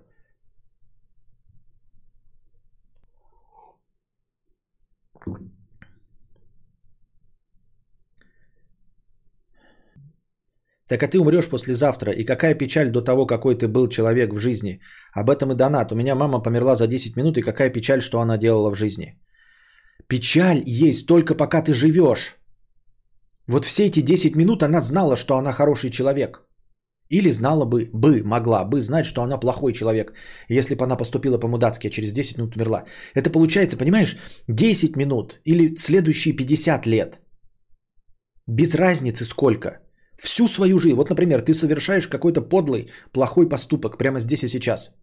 Так 10.93 11.03
а 11.03 11.09
ты 11.09 11.19
умрешь 11.19 11.49
послезавтра, 11.49 12.13
и 12.13 12.25
какая 12.25 12.55
печаль 12.55 12.91
до 12.91 13.01
того, 13.01 13.27
какой 13.27 13.55
ты 13.55 13.67
был 13.67 13.89
человек 13.89 14.35
в 14.35 14.39
жизни. 14.39 14.81
Об 15.15 15.31
этом 15.31 15.51
и 15.53 15.55
донат. 15.55 15.91
У 15.91 15.95
меня 15.95 16.15
мама 16.15 16.43
померла 16.43 16.75
за 16.75 16.87
10 16.87 17.17
минут, 17.17 17.39
и 17.39 17.43
какая 17.43 17.73
печаль, 17.73 18.03
что 18.03 18.21
она 18.21 18.37
делала 18.37 18.71
в 18.71 18.75
жизни. 18.75 19.19
Печаль 20.07 20.63
есть 20.67 21.07
только 21.07 21.35
пока 21.35 21.63
ты 21.63 21.73
живешь. 21.73 22.37
Вот 23.47 23.65
все 23.65 23.87
эти 23.87 24.03
10 24.03 24.37
минут 24.37 24.63
она 24.63 24.83
знала, 24.83 25.17
что 25.17 25.39
она 25.39 25.53
хороший 25.53 25.91
человек. 25.91 26.43
Или 27.09 27.31
знала 27.31 27.65
бы, 27.65 27.89
бы, 27.95 28.23
могла 28.23 28.65
бы 28.65 28.83
знать, 28.83 29.07
что 29.07 29.23
она 29.23 29.39
плохой 29.39 29.73
человек, 29.73 30.13
если 30.51 30.75
бы 30.75 30.85
она 30.85 30.97
поступила 30.97 31.39
по-мудацки, 31.39 31.87
а 31.87 31.91
через 31.91 32.13
10 32.13 32.37
минут 32.37 32.57
умерла. 32.57 32.85
Это 33.15 33.31
получается, 33.31 33.79
понимаешь, 33.79 34.19
10 34.47 34.97
минут 34.97 35.41
или 35.45 35.75
следующие 35.75 36.37
50 36.37 36.87
лет. 36.87 37.19
Без 38.47 38.75
разницы 38.75 39.25
сколько. 39.25 39.79
Всю 40.17 40.49
свою 40.49 40.79
жизнь. 40.79 40.97
Вот, 40.97 41.11
например, 41.11 41.43
ты 41.43 41.55
совершаешь 41.55 42.09
какой-то 42.09 42.41
подлый, 42.43 42.89
плохой 43.13 43.49
поступок 43.49 43.99
прямо 43.99 44.21
здесь 44.21 44.45
и 44.45 44.49
сейчас. 44.49 44.95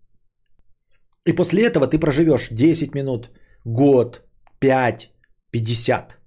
И 1.25 1.33
после 1.33 1.63
этого 1.63 1.87
ты 1.87 1.99
проживешь 1.99 2.49
10 2.51 2.95
минут, 2.95 3.29
год, 3.65 4.21
5, 4.59 5.11
50 5.51 6.19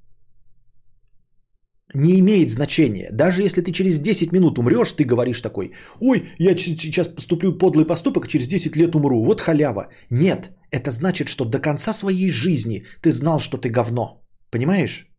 не 1.95 2.19
имеет 2.21 2.51
значения. 2.51 3.11
Даже 3.13 3.43
если 3.43 3.63
ты 3.63 3.73
через 3.73 4.01
10 4.01 4.33
минут 4.33 4.59
умрешь, 4.59 4.93
ты 4.93 5.05
говоришь 5.05 5.41
такой, 5.41 5.73
ой, 6.01 6.31
я 6.39 6.57
сейчас 6.57 7.09
поступлю 7.09 7.59
подлый 7.59 7.87
поступок, 7.87 8.29
через 8.29 8.47
10 8.47 8.77
лет 8.77 8.95
умру, 8.95 9.25
вот 9.25 9.41
халява. 9.41 9.89
Нет, 10.11 10.51
это 10.71 10.91
значит, 10.91 11.29
что 11.29 11.45
до 11.45 11.59
конца 11.59 11.93
своей 11.93 12.31
жизни 12.31 12.87
ты 13.03 13.13
знал, 13.13 13.41
что 13.41 13.59
ты 13.59 13.69
говно. 13.69 14.23
Понимаешь? 14.51 15.12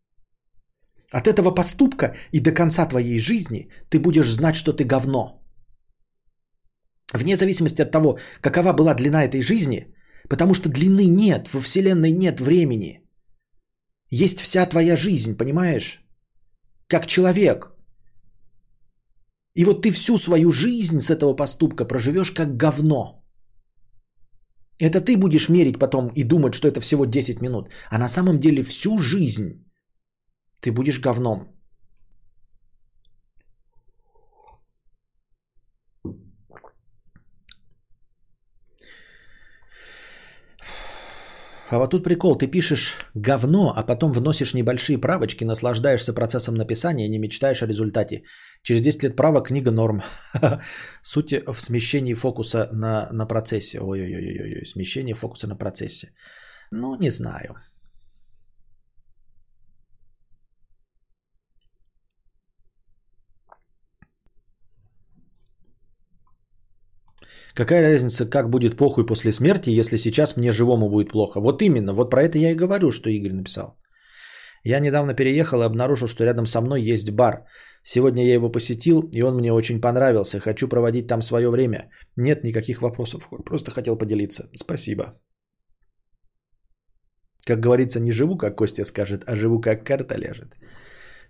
От 1.16 1.26
этого 1.26 1.54
поступка 1.54 2.14
и 2.32 2.40
до 2.40 2.50
конца 2.50 2.86
твоей 2.86 3.18
жизни 3.18 3.70
ты 3.88 4.00
будешь 4.00 4.30
знать, 4.30 4.56
что 4.56 4.72
ты 4.72 4.84
говно. 4.84 5.42
Вне 7.14 7.36
зависимости 7.36 7.82
от 7.82 7.90
того, 7.90 8.18
какова 8.40 8.72
была 8.72 8.94
длина 8.94 9.24
этой 9.24 9.40
жизни, 9.40 9.94
потому 10.28 10.54
что 10.54 10.68
длины 10.68 11.06
нет, 11.06 11.48
во 11.52 11.60
Вселенной 11.60 12.12
нет 12.12 12.40
времени. 12.40 13.00
Есть 14.10 14.40
вся 14.40 14.66
твоя 14.66 14.96
жизнь, 14.96 15.36
понимаешь? 15.36 16.04
как 16.88 17.06
человек. 17.06 17.70
И 19.56 19.64
вот 19.64 19.82
ты 19.82 19.90
всю 19.90 20.18
свою 20.18 20.50
жизнь 20.50 21.00
с 21.00 21.10
этого 21.10 21.36
поступка 21.36 21.84
проживешь 21.84 22.32
как 22.32 22.56
говно. 22.56 23.24
Это 24.80 25.00
ты 25.00 25.16
будешь 25.16 25.48
мерить 25.48 25.78
потом 25.78 26.08
и 26.08 26.24
думать, 26.24 26.54
что 26.54 26.68
это 26.68 26.80
всего 26.80 27.04
10 27.04 27.40
минут. 27.40 27.68
А 27.90 27.98
на 27.98 28.08
самом 28.08 28.38
деле 28.38 28.62
всю 28.62 28.98
жизнь 28.98 29.63
ты 30.64 30.72
будешь 30.72 31.00
говном. 31.00 31.54
А 41.70 41.78
вот 41.78 41.90
тут 41.90 42.04
прикол, 42.04 42.38
ты 42.38 42.46
пишешь 42.46 42.96
говно, 43.14 43.72
а 43.76 43.82
потом 43.82 44.12
вносишь 44.12 44.54
небольшие 44.54 44.98
правочки, 44.98 45.44
наслаждаешься 45.44 46.14
процессом 46.14 46.54
написания, 46.54 47.08
не 47.08 47.18
мечтаешь 47.18 47.62
о 47.62 47.66
результате. 47.66 48.22
Через 48.62 48.80
10 48.80 49.02
лет 49.02 49.16
права 49.16 49.42
книга 49.42 49.70
норм. 49.70 50.02
Суть 51.02 51.32
в 51.32 51.60
смещении 51.60 52.14
фокуса 52.14 52.68
на, 52.72 53.08
на 53.12 53.26
процессе. 53.26 53.80
Ой-ой-ой, 53.80 54.64
смещение 54.66 55.14
фокуса 55.14 55.46
на 55.46 55.56
процессе. 55.56 56.12
Ну, 56.70 56.96
не 56.96 57.10
знаю. 57.10 57.54
Какая 67.54 67.82
разница, 67.82 68.26
как 68.26 68.50
будет 68.50 68.76
похуй 68.76 69.06
после 69.06 69.32
смерти, 69.32 69.70
если 69.70 69.96
сейчас 69.96 70.36
мне 70.36 70.52
живому 70.52 70.90
будет 70.90 71.12
плохо? 71.12 71.40
Вот 71.40 71.62
именно, 71.62 71.92
вот 71.92 72.10
про 72.10 72.22
это 72.22 72.38
я 72.38 72.50
и 72.50 72.56
говорю, 72.56 72.90
что 72.90 73.10
Игорь 73.10 73.32
написал. 73.32 73.78
Я 74.64 74.80
недавно 74.80 75.14
переехал 75.14 75.60
и 75.62 75.66
обнаружил, 75.66 76.08
что 76.08 76.24
рядом 76.24 76.46
со 76.46 76.60
мной 76.60 76.82
есть 76.82 77.10
бар. 77.10 77.44
Сегодня 77.82 78.24
я 78.24 78.34
его 78.34 78.50
посетил, 78.50 79.08
и 79.12 79.22
он 79.22 79.36
мне 79.36 79.52
очень 79.52 79.80
понравился. 79.80 80.40
Хочу 80.40 80.68
проводить 80.68 81.06
там 81.06 81.22
свое 81.22 81.48
время. 81.50 81.90
Нет 82.16 82.44
никаких 82.44 82.80
вопросов, 82.80 83.28
просто 83.44 83.70
хотел 83.70 83.98
поделиться. 83.98 84.48
Спасибо. 84.56 85.04
Как 87.46 87.60
говорится, 87.60 88.00
не 88.00 88.10
живу, 88.10 88.38
как 88.38 88.56
Костя 88.56 88.84
скажет, 88.84 89.24
а 89.26 89.36
живу, 89.36 89.60
как 89.60 89.84
карта 89.84 90.18
ляжет. 90.18 90.54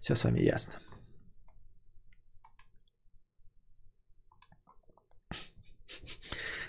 Все 0.01 0.14
с 0.14 0.25
вами 0.25 0.41
ясно. 0.41 0.75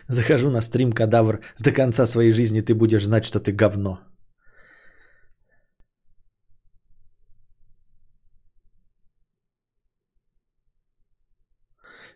Захожу 0.07 0.49
на 0.49 0.61
стрим 0.61 0.91
кадавр. 0.91 1.41
До 1.59 1.71
конца 1.71 2.05
своей 2.05 2.31
жизни 2.31 2.61
ты 2.61 2.73
будешь 2.75 3.03
знать, 3.03 3.25
что 3.25 3.39
ты 3.39 3.51
говно. 3.51 3.99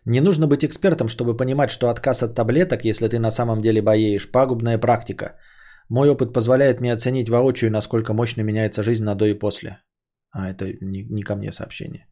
Не 0.06 0.20
нужно 0.20 0.46
быть 0.46 0.64
экспертом, 0.64 1.08
чтобы 1.08 1.36
понимать, 1.36 1.70
что 1.70 1.88
отказ 1.88 2.22
от 2.22 2.34
таблеток, 2.34 2.84
если 2.84 3.08
ты 3.08 3.18
на 3.18 3.30
самом 3.30 3.60
деле 3.60 3.82
боеешь, 3.82 4.30
пагубная 4.30 4.78
практика. 4.78 5.36
Мой 5.88 6.08
опыт 6.08 6.32
позволяет 6.32 6.80
мне 6.80 6.92
оценить 6.92 7.28
воочию, 7.28 7.70
насколько 7.70 8.14
мощно 8.14 8.42
меняется 8.42 8.82
жизнь 8.82 9.04
на 9.04 9.14
до 9.14 9.26
и 9.26 9.38
после. 9.38 9.78
А, 10.30 10.48
это 10.48 10.64
не, 10.80 11.04
не 11.10 11.22
ко 11.22 11.36
мне 11.36 11.52
сообщение. 11.52 12.06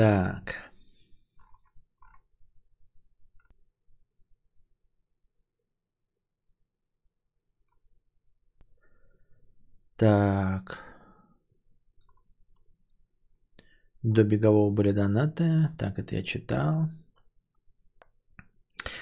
Так. 0.00 0.72
Так. 9.96 10.84
До 14.02 14.24
бегового 14.24 14.70
были 14.70 14.92
донаты. 14.92 15.68
Так, 15.78 15.98
это 15.98 16.14
я 16.14 16.22
читал. 16.22 16.88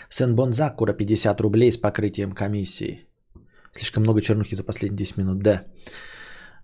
Сен 0.08 0.34
Бонзакура 0.34 0.94
50 0.94 1.40
рублей 1.40 1.70
с 1.70 1.76
покрытием 1.76 2.32
комиссии. 2.32 3.06
Слишком 3.70 4.02
много 4.02 4.20
чернухи 4.20 4.56
за 4.56 4.64
последние 4.64 4.96
10 4.96 5.16
минут, 5.16 5.42
да. 5.44 5.64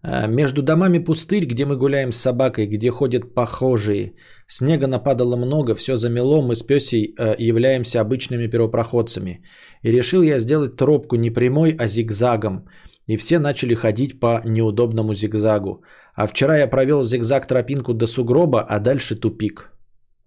Э, 0.05 0.29
между 0.29 0.63
домами 0.63 0.99
пустырь, 0.99 1.47
где 1.47 1.65
мы 1.65 1.77
гуляем 1.77 2.13
с 2.13 2.19
собакой, 2.19 2.67
где 2.67 2.91
ходят 2.91 3.35
похожие. 3.35 4.15
Снега 4.47 4.87
нападало 4.87 5.37
много, 5.37 5.75
все 5.75 5.97
замело, 5.97 6.43
мы 6.43 6.55
с 6.55 6.63
Песей 6.63 7.15
э, 7.19 7.35
являемся 7.39 8.01
обычными 8.01 8.47
первопроходцами. 8.47 9.43
И 9.83 9.93
решил 9.93 10.23
я 10.23 10.39
сделать 10.39 10.77
тропку 10.77 11.17
не 11.17 11.31
прямой, 11.31 11.75
а 11.79 11.87
зигзагом. 11.87 12.69
И 13.07 13.17
все 13.17 13.39
начали 13.39 13.75
ходить 13.75 14.21
по 14.21 14.41
неудобному 14.45 15.15
зигзагу. 15.15 15.83
А 16.15 16.27
вчера 16.27 16.59
я 16.59 16.69
провел 16.69 17.05
зигзаг 17.05 17.47
тропинку 17.47 17.95
до 17.95 18.07
сугроба, 18.07 18.63
а 18.63 18.81
дальше 18.81 19.17
тупик. 19.17 19.73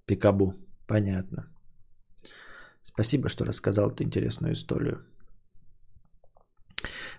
Пикабу. 0.05 0.53
Понятно. 0.87 1.47
Спасибо, 2.81 3.29
что 3.29 3.45
рассказал 3.45 3.89
эту 3.89 4.03
интересную 4.03 4.53
историю. 4.53 5.05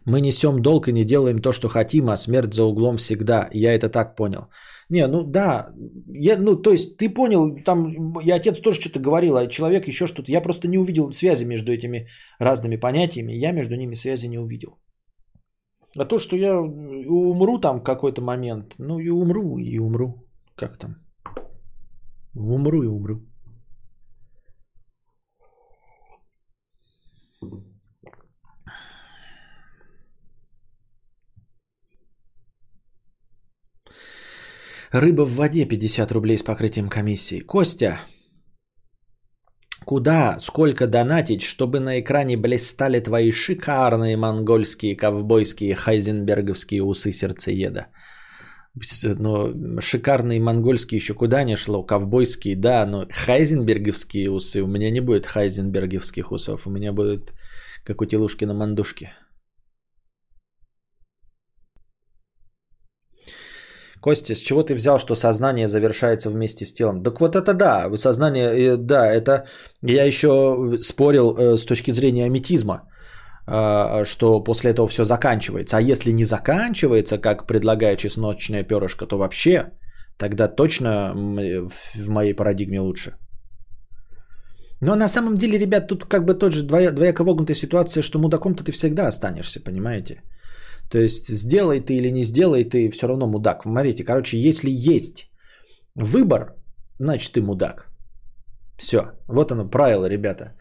Мы 0.05 0.21
несем 0.21 0.63
долг 0.63 0.89
и 0.89 0.93
не 0.93 1.05
делаем 1.05 1.41
то, 1.41 1.53
что 1.53 1.69
хотим, 1.69 2.09
а 2.09 2.17
смерть 2.17 2.55
за 2.55 2.65
углом 2.65 2.97
всегда. 2.97 3.49
Я 3.53 3.75
это 3.75 3.89
так 3.89 4.17
понял. 4.17 4.49
Не, 4.91 5.07
ну 5.07 5.23
да, 5.23 5.69
я, 6.07 6.39
ну 6.39 6.57
то 6.57 6.71
есть 6.71 6.97
ты 6.97 7.11
понял, 7.11 7.63
там 7.65 8.19
и 8.21 8.31
отец 8.31 8.61
тоже 8.61 8.81
что-то 8.81 9.01
говорил, 9.01 9.37
а 9.37 9.47
человек 9.47 9.89
еще 9.89 10.07
что-то. 10.07 10.33
Я 10.33 10.41
просто 10.41 10.69
не 10.69 10.79
увидел 10.79 11.13
связи 11.13 11.45
между 11.45 11.73
этими 11.73 12.09
разными 12.39 12.77
понятиями, 12.77 13.33
я 13.33 13.53
между 13.53 13.77
ними 13.77 13.95
связи 13.95 14.29
не 14.29 14.39
увидел. 14.39 14.79
А 15.97 16.05
то, 16.05 16.19
что 16.19 16.37
я 16.37 16.59
умру 16.61 17.59
там 17.59 17.83
какой-то 17.83 18.23
момент, 18.23 18.75
ну 18.79 18.99
и 18.99 19.11
умру, 19.11 19.59
и 19.59 19.79
умру. 19.79 20.27
Как 20.55 20.79
там? 20.79 20.97
Умру 22.35 22.83
и 22.83 22.87
умру. 22.87 23.23
Рыба 35.01 35.25
в 35.25 35.37
воде 35.37 35.65
50 35.65 36.11
рублей 36.13 36.39
с 36.39 36.43
покрытием 36.43 36.89
комиссии. 36.89 37.39
Костя, 37.39 38.01
куда, 39.85 40.39
сколько 40.41 40.89
донатить, 40.89 41.43
чтобы 41.43 41.79
на 41.79 42.01
экране 42.01 42.37
блистали 42.37 42.99
твои 42.99 43.31
шикарные 43.31 44.17
монгольские 44.17 44.97
ковбойские 44.97 45.77
хайзенберговские 45.77 46.83
усы 46.83 47.13
сердцееда? 47.13 47.87
Но 49.05 49.81
шикарные 49.81 50.41
монгольские 50.41 50.97
еще 50.97 51.15
куда 51.15 51.45
не 51.45 51.55
шло, 51.55 51.87
ковбойские, 51.87 52.57
да, 52.57 52.85
но 52.85 53.07
хайзенберговские 53.09 54.31
усы, 54.31 54.63
у 54.63 54.67
меня 54.67 54.91
не 54.91 55.01
будет 55.01 55.27
хайзенберговских 55.27 56.33
усов, 56.33 56.67
у 56.67 56.71
меня 56.71 56.93
будет 56.93 57.35
как 57.85 58.01
у 58.03 58.05
телушки 58.05 58.45
на 58.47 58.55
мандушке. 58.55 59.13
Костя, 64.01 64.35
с 64.35 64.41
чего 64.41 64.63
ты 64.63 64.75
взял, 64.75 64.99
что 64.99 65.15
сознание 65.15 65.69
завершается 65.69 66.31
вместе 66.31 66.65
с 66.65 66.73
телом? 66.73 67.03
Так 67.03 67.21
вот 67.21 67.37
это 67.37 67.55
да, 67.55 67.91
сознание, 67.97 68.51
э, 68.57 68.77
да, 68.77 69.13
это 69.13 69.47
я 69.83 70.05
еще 70.05 70.29
спорил 70.81 71.37
э, 71.37 71.57
с 71.57 71.65
точки 71.65 71.93
зрения 71.93 72.27
аметизма. 72.27 72.83
а, 73.51 74.05
что 74.05 74.45
после 74.45 74.71
этого 74.71 74.89
все 74.89 75.05
заканчивается. 75.05 75.77
А 75.77 75.81
если 75.81 76.13
не 76.13 76.25
заканчивается, 76.25 77.19
как 77.19 77.47
предлагает 77.47 77.99
чесночное 77.99 78.63
перышко, 78.63 79.07
то 79.07 79.19
вообще 79.19 79.73
тогда 80.19 80.49
точно 80.49 81.15
в 81.95 82.09
моей 82.09 82.35
парадигме 82.35 82.81
лучше. 82.81 83.13
Но 84.81 84.95
на 84.95 85.09
самом 85.09 85.35
деле, 85.35 85.59
ребят, 85.59 85.89
тут 85.89 86.05
как 86.05 86.25
бы 86.25 86.35
тот 86.35 86.53
же 86.53 86.63
двоя, 86.63 86.93
двояко 86.93 87.25
вогнутая 87.25 87.57
ситуация, 87.57 88.03
что 88.03 88.19
мудаком-то 88.19 88.63
ты 88.65 88.73
всегда 88.73 89.09
останешься, 89.09 89.61
понимаете? 89.61 90.23
То 90.91 90.99
есть 90.99 91.29
сделай 91.29 91.81
ты 91.81 91.95
или 91.95 92.11
не 92.11 92.25
сделай, 92.25 92.65
ты 92.65 92.91
все 92.91 93.07
равно 93.07 93.27
мудак. 93.27 93.63
Смотрите, 93.63 94.05
короче, 94.05 94.39
если 94.39 94.71
есть 94.71 95.31
выбор, 95.95 96.55
значит 96.99 97.33
ты 97.33 97.43
мудак. 97.43 97.89
Все, 98.79 99.13
вот 99.29 99.53
оно, 99.53 99.71
правило, 99.71 100.09
ребята. 100.09 100.55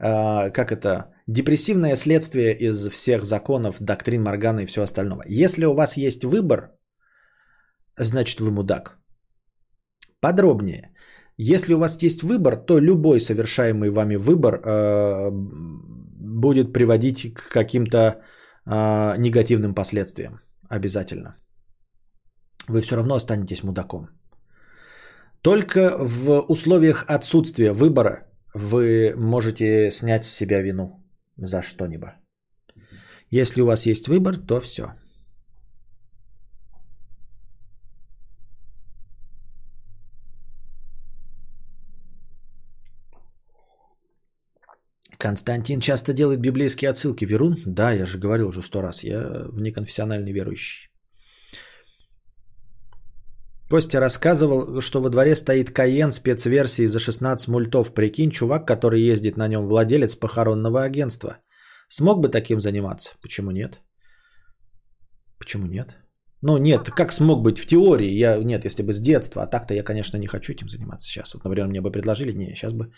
А, 0.00 0.50
как 0.50 0.72
это? 0.72 1.14
Депрессивное 1.26 1.96
следствие 1.96 2.56
из 2.56 2.88
всех 2.88 3.24
законов, 3.24 3.76
доктрин 3.80 4.22
Моргана 4.22 4.60
и 4.60 4.66
все 4.66 4.82
остального. 4.82 5.24
Если 5.28 5.64
у 5.64 5.74
вас 5.74 5.96
есть 5.96 6.24
выбор, 6.24 6.72
значит 7.96 8.40
вы 8.40 8.50
мудак. 8.50 8.98
Подробнее. 10.20 10.90
Если 11.38 11.74
у 11.74 11.78
вас 11.78 12.02
есть 12.02 12.22
выбор, 12.22 12.56
то 12.56 12.80
любой 12.80 13.20
совершаемый 13.20 13.90
вами 13.90 14.16
выбор 14.16 14.60
э, 14.62 15.30
будет 15.30 16.72
приводить 16.72 17.32
к 17.32 17.48
каким-то 17.52 18.20
э, 18.66 19.16
негативным 19.18 19.74
последствиям. 19.74 20.40
Обязательно. 20.68 21.36
Вы 22.68 22.80
все 22.80 22.96
равно 22.96 23.14
останетесь 23.14 23.62
мудаком. 23.62 24.08
Только 25.42 25.96
в 25.98 26.40
условиях 26.48 27.04
отсутствия 27.08 27.72
выбора 27.72 28.26
вы 28.54 29.14
можете 29.16 29.90
снять 29.90 30.24
с 30.24 30.36
себя 30.36 30.60
вину 30.60 31.02
за 31.36 31.62
что-нибудь. 31.62 32.10
Если 33.30 33.62
у 33.62 33.66
вас 33.66 33.86
есть 33.86 34.08
выбор, 34.08 34.36
то 34.36 34.60
все. 34.60 34.94
Константин 45.20 45.80
часто 45.80 46.12
делает 46.12 46.40
библейские 46.40 46.90
отсылки. 46.90 47.26
Верун? 47.26 47.56
Да, 47.66 47.92
я 47.92 48.06
же 48.06 48.18
говорил 48.18 48.48
уже 48.48 48.62
сто 48.62 48.80
раз. 48.80 49.04
Я 49.04 49.44
внеконфессиональный 49.52 50.32
верующий. 50.32 50.88
Костя 53.70 54.00
рассказывал, 54.00 54.80
что 54.80 55.02
во 55.02 55.10
дворе 55.10 55.36
стоит 55.36 55.70
Каен 55.70 56.10
спецверсии 56.10 56.86
за 56.86 56.98
16 56.98 57.48
мультов. 57.48 57.94
Прикинь, 57.94 58.30
чувак, 58.30 58.66
который 58.66 59.10
ездит 59.12 59.36
на 59.36 59.48
нем, 59.48 59.68
владелец 59.68 60.16
похоронного 60.16 60.82
агентства. 60.82 61.36
Смог 61.88 62.20
бы 62.20 62.30
таким 62.30 62.60
заниматься? 62.60 63.10
Почему 63.22 63.50
нет? 63.50 63.80
Почему 65.38 65.66
нет? 65.66 65.98
Ну 66.42 66.58
нет, 66.58 66.90
как 66.90 67.12
смог 67.12 67.42
быть 67.42 67.58
в 67.58 67.66
теории? 67.66 68.10
Я 68.10 68.42
нет, 68.42 68.64
если 68.64 68.82
бы 68.82 68.92
с 68.92 69.00
детства. 69.00 69.42
А 69.42 69.46
так-то 69.46 69.74
я, 69.74 69.84
конечно, 69.84 70.16
не 70.16 70.26
хочу 70.26 70.52
этим 70.52 70.68
заниматься 70.68 71.08
сейчас. 71.08 71.34
Вот, 71.34 71.44
например, 71.44 71.68
мне 71.68 71.80
бы 71.80 71.92
предложили, 71.92 72.32
не, 72.32 72.54
сейчас 72.54 72.72
бы 72.72 72.90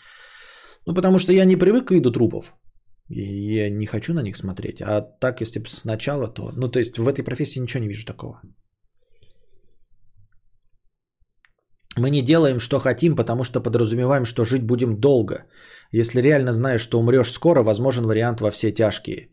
ну, 0.85 0.93
потому 0.93 1.19
что 1.19 1.33
я 1.33 1.45
не 1.45 1.55
привык 1.55 1.87
к 1.87 1.91
виду 1.91 2.11
трупов. 2.11 2.53
И 3.09 3.55
я 3.55 3.69
не 3.69 3.85
хочу 3.85 4.13
на 4.13 4.21
них 4.21 4.37
смотреть. 4.37 4.81
А 4.81 5.01
так, 5.01 5.41
если 5.41 5.59
бы 5.59 5.67
сначала, 5.67 6.27
то... 6.27 6.51
Ну, 6.55 6.69
то 6.69 6.79
есть 6.79 6.97
в 6.97 7.07
этой 7.07 7.23
профессии 7.23 7.61
ничего 7.61 7.83
не 7.83 7.89
вижу 7.89 8.05
такого. 8.05 8.41
Мы 11.95 12.09
не 12.09 12.21
делаем, 12.21 12.59
что 12.59 12.79
хотим, 12.79 13.15
потому 13.15 13.43
что 13.43 13.61
подразумеваем, 13.61 14.25
что 14.25 14.43
жить 14.43 14.63
будем 14.63 14.99
долго. 14.99 15.45
Если 15.91 16.21
реально 16.21 16.51
знаешь, 16.53 16.81
что 16.81 16.99
умрешь 16.99 17.31
скоро, 17.31 17.63
возможен 17.63 18.05
вариант 18.05 18.41
во 18.41 18.51
все 18.51 18.71
тяжкие. 18.71 19.29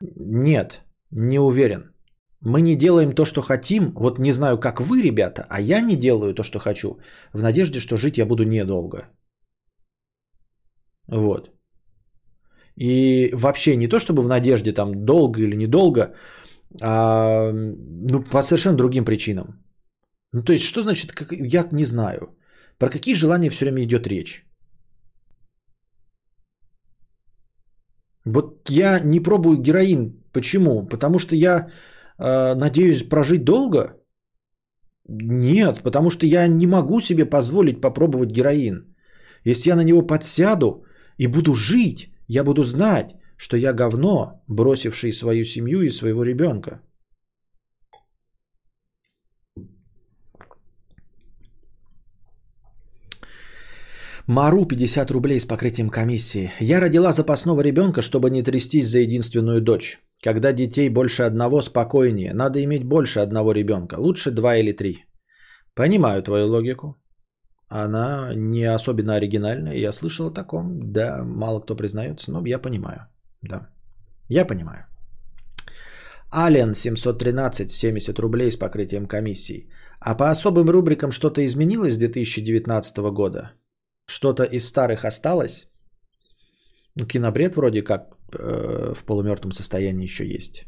Нет, 0.00 0.82
не 1.10 1.38
уверен. 1.38 1.92
Мы 2.40 2.60
не 2.62 2.76
делаем 2.76 3.12
то, 3.12 3.24
что 3.24 3.42
хотим. 3.42 3.92
Вот 3.96 4.18
не 4.18 4.32
знаю, 4.32 4.58
как 4.58 4.80
вы, 4.80 5.02
ребята, 5.02 5.46
а 5.50 5.60
я 5.60 5.80
не 5.80 5.96
делаю 5.96 6.34
то, 6.34 6.44
что 6.44 6.58
хочу, 6.58 6.98
в 7.34 7.42
надежде, 7.42 7.80
что 7.80 7.96
жить 7.96 8.18
я 8.18 8.26
буду 8.26 8.44
недолго. 8.44 9.08
Вот. 11.10 11.50
И 12.76 13.30
вообще 13.34 13.76
не 13.76 13.88
то, 13.88 13.98
чтобы 13.98 14.22
в 14.22 14.28
надежде 14.28 14.72
там 14.72 15.04
долго 15.04 15.40
или 15.40 15.56
недолго, 15.56 16.14
а 16.80 17.52
ну, 17.52 18.22
по 18.22 18.42
совершенно 18.42 18.76
другим 18.76 19.04
причинам. 19.04 19.64
Ну, 20.32 20.42
то 20.42 20.52
есть, 20.52 20.64
что 20.64 20.82
значит, 20.82 21.12
как, 21.12 21.32
я 21.32 21.68
не 21.72 21.84
знаю. 21.84 22.36
Про 22.78 22.88
какие 22.88 23.14
желания 23.14 23.50
все 23.50 23.64
время 23.64 23.82
идет 23.82 24.06
речь? 24.06 24.46
Вот 28.24 28.70
я 28.70 29.00
не 29.00 29.20
пробую 29.20 29.58
героин. 29.58 30.22
Почему? 30.32 30.86
Потому 30.86 31.18
что 31.18 31.36
я 31.36 31.68
э, 32.18 32.54
надеюсь 32.54 33.08
прожить 33.08 33.44
долго? 33.44 33.96
Нет, 35.08 35.82
потому 35.82 36.10
что 36.10 36.26
я 36.26 36.46
не 36.46 36.66
могу 36.66 37.00
себе 37.00 37.26
позволить 37.26 37.80
попробовать 37.80 38.30
героин. 38.30 38.94
Если 39.44 39.70
я 39.70 39.76
на 39.76 39.84
него 39.84 40.06
подсяду, 40.06 40.84
и 41.20 41.28
буду 41.28 41.54
жить, 41.54 42.08
я 42.28 42.44
буду 42.44 42.62
знать, 42.62 43.14
что 43.36 43.56
я 43.56 43.72
говно, 43.72 44.42
бросивший 44.48 45.12
свою 45.12 45.44
семью 45.44 45.82
и 45.82 45.90
своего 45.90 46.24
ребенка. 46.24 46.80
Мару 54.26 54.64
50 54.64 55.10
рублей 55.10 55.40
с 55.40 55.46
покрытием 55.46 55.90
комиссии. 55.90 56.52
Я 56.60 56.80
родила 56.80 57.12
запасного 57.12 57.60
ребенка, 57.62 58.00
чтобы 58.00 58.30
не 58.30 58.42
трястись 58.42 58.88
за 58.88 59.00
единственную 59.00 59.60
дочь. 59.60 59.98
Когда 60.22 60.52
детей 60.52 60.88
больше 60.88 61.24
одного, 61.24 61.60
спокойнее. 61.60 62.32
Надо 62.32 62.62
иметь 62.64 62.84
больше 62.84 63.20
одного 63.20 63.52
ребенка. 63.52 63.96
Лучше 63.98 64.30
два 64.30 64.56
или 64.56 64.72
три. 64.72 65.04
Понимаю 65.74 66.22
твою 66.22 66.46
логику. 66.46 66.96
Она 67.70 68.34
не 68.34 68.64
особенно 68.64 69.14
оригинальная. 69.14 69.76
Я 69.76 69.92
слышал 69.92 70.26
о 70.26 70.34
таком. 70.34 70.92
Да, 70.92 71.22
мало 71.24 71.60
кто 71.60 71.76
признается, 71.76 72.32
но 72.32 72.42
я 72.46 72.58
понимаю. 72.58 73.06
Да, 73.42 73.68
я 74.28 74.44
понимаю. 74.44 74.86
Ален 76.32 76.74
713, 76.74 77.70
70 77.70 78.18
рублей 78.18 78.50
с 78.50 78.56
покрытием 78.56 79.06
комиссии. 79.06 79.68
А 80.00 80.16
по 80.16 80.30
особым 80.30 80.68
рубрикам 80.68 81.12
что-то 81.12 81.46
изменилось 81.46 81.94
с 81.94 81.98
2019 81.98 82.98
года? 83.12 83.52
Что-то 84.06 84.42
из 84.42 84.66
старых 84.66 85.04
осталось? 85.04 85.68
Ну, 86.96 87.06
кинобред 87.06 87.56
вроде 87.56 87.82
как 87.82 88.16
э, 88.32 88.94
в 88.96 89.04
полумертвом 89.04 89.52
состоянии 89.52 90.04
еще 90.04 90.26
есть. 90.26 90.66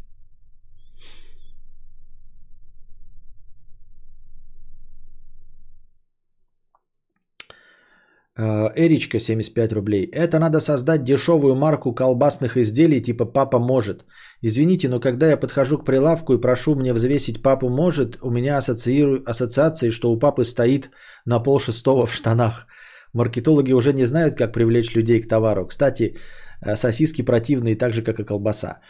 Эричка 8.36 9.18
75 9.18 9.72
рублей. 9.72 10.06
Это 10.06 10.38
надо 10.38 10.60
создать 10.60 11.04
дешевую 11.04 11.54
марку 11.54 11.92
колбасных 11.94 12.56
изделий 12.56 13.02
типа 13.02 13.26
«Папа 13.26 13.58
может». 13.58 14.06
Извините, 14.40 14.88
но 14.88 15.00
когда 15.00 15.28
я 15.28 15.36
подхожу 15.36 15.78
к 15.78 15.84
прилавку 15.84 16.32
и 16.32 16.40
прошу 16.40 16.74
мне 16.74 16.94
взвесить 16.94 17.42
«Папу 17.42 17.68
может», 17.68 18.18
у 18.22 18.30
меня 18.30 18.56
ассоциирую, 18.56 19.22
ассоциации, 19.28 19.90
что 19.90 20.10
у 20.10 20.18
папы 20.18 20.44
стоит 20.44 20.90
на 21.26 21.40
пол 21.40 21.58
шестого 21.58 22.06
в 22.06 22.14
штанах. 22.14 22.66
Маркетологи 23.12 23.72
уже 23.72 23.92
не 23.92 24.06
знают, 24.06 24.34
как 24.34 24.52
привлечь 24.52 24.94
людей 24.94 25.20
к 25.20 25.28
товару. 25.28 25.66
Кстати, 25.66 26.16
э, 26.62 26.76
сосиски 26.76 27.22
противные 27.22 27.76
так 27.76 27.92
же, 27.92 28.02
как 28.02 28.18
и 28.18 28.24
колбаса. 28.24 28.80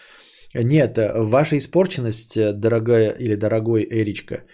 Нет, 0.54 0.98
э, 0.98 1.12
ваша 1.20 1.56
испорченность, 1.58 2.38
дорогая 2.60 3.10
или 3.10 3.34
дорогой 3.34 3.86
Эричка, 3.90 4.44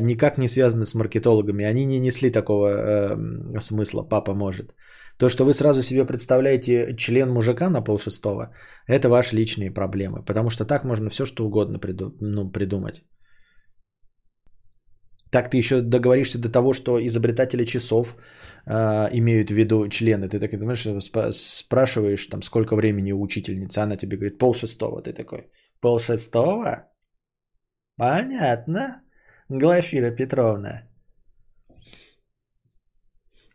никак 0.00 0.38
не 0.38 0.48
связаны 0.48 0.84
с 0.84 0.94
маркетологами. 0.94 1.64
Они 1.64 1.84
не 1.84 1.98
несли 1.98 2.30
такого 2.30 2.68
э, 2.68 3.60
смысла, 3.60 4.02
папа 4.02 4.34
может. 4.34 4.74
То, 5.18 5.28
что 5.28 5.44
вы 5.44 5.52
сразу 5.52 5.82
себе 5.82 6.06
представляете 6.06 6.94
член 6.96 7.30
мужика 7.30 7.70
на 7.70 7.82
полшестого, 7.82 8.54
это 8.86 9.08
ваши 9.08 9.36
личные 9.36 9.74
проблемы. 9.74 10.24
Потому 10.24 10.50
что 10.50 10.64
так 10.64 10.84
можно 10.84 11.10
все, 11.10 11.26
что 11.26 11.44
угодно 11.44 11.78
приду, 11.78 12.16
ну, 12.20 12.52
придумать. 12.52 13.02
Так 15.30 15.50
ты 15.50 15.58
еще 15.58 15.80
договоришься 15.80 16.38
до 16.38 16.48
того, 16.48 16.72
что 16.72 17.04
изобретатели 17.04 17.64
часов 17.64 18.16
э, 18.66 19.08
имеют 19.12 19.50
в 19.50 19.54
виду 19.54 19.88
члены. 19.88 20.28
Ты 20.28 20.38
так 20.38 20.58
думаешь, 20.58 20.86
спрашиваешь, 21.34 22.26
там, 22.26 22.42
сколько 22.42 22.76
времени 22.76 23.12
у 23.12 23.20
учительницы, 23.20 23.80
она 23.80 23.96
тебе 23.96 24.16
говорит 24.16 24.38
полшестого. 24.38 25.02
Ты 25.02 25.12
такой, 25.12 25.50
полшестого? 25.80 26.88
Понятно. 27.96 29.02
Глафира 29.50 30.10
Петровна. 30.10 30.82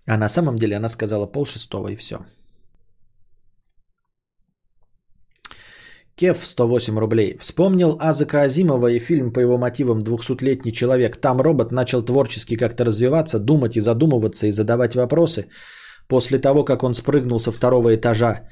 А 0.07 0.17
на 0.17 0.27
самом 0.27 0.55
деле 0.55 0.75
она 0.75 0.89
сказала 0.89 1.27
пол 1.27 1.45
шестого 1.45 1.89
и 1.89 1.95
все. 1.95 2.25
Кев 6.15 6.45
108 6.45 6.97
рублей. 6.97 7.37
Вспомнил 7.37 7.97
Азака 7.99 8.41
Азимова 8.41 8.87
и 8.87 8.99
фильм 8.99 9.33
по 9.33 9.39
его 9.39 9.57
мотивам 9.57 10.01
«Двухсотлетний 10.01 10.71
человек». 10.71 11.17
Там 11.21 11.41
робот 11.41 11.71
начал 11.71 12.03
творчески 12.03 12.57
как-то 12.57 12.85
развиваться, 12.85 13.39
думать 13.39 13.77
и 13.77 13.79
задумываться 13.81 14.47
и 14.47 14.51
задавать 14.51 14.95
вопросы 14.95 15.45
после 16.07 16.39
того, 16.39 16.65
как 16.65 16.83
он 16.83 16.95
спрыгнул 16.95 17.39
со 17.39 17.51
второго 17.51 17.93
этажа. 17.95 18.47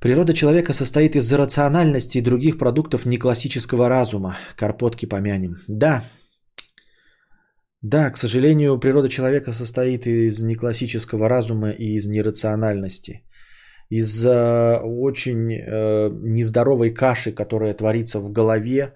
Природа 0.00 0.34
человека 0.34 0.72
состоит 0.72 1.14
из 1.14 1.32
рациональности 1.32 2.18
и 2.18 2.22
других 2.22 2.58
продуктов 2.58 3.06
неклассического 3.06 3.88
разума. 3.88 4.36
Карпотки 4.56 5.06
помянем. 5.06 5.62
Да, 5.68 6.02
да, 7.88 8.10
к 8.10 8.18
сожалению, 8.18 8.80
природа 8.80 9.08
человека 9.08 9.52
состоит 9.52 10.06
из 10.06 10.42
неклассического 10.42 11.28
разума 11.28 11.70
и 11.70 11.94
из 11.94 12.08
нерациональности. 12.08 13.22
Из 13.90 14.26
э, 14.26 14.80
очень 14.82 15.52
э, 15.52 16.10
нездоровой 16.10 16.94
каши, 16.94 17.32
которая 17.32 17.74
творится 17.74 18.18
в 18.18 18.32
голове, 18.32 18.94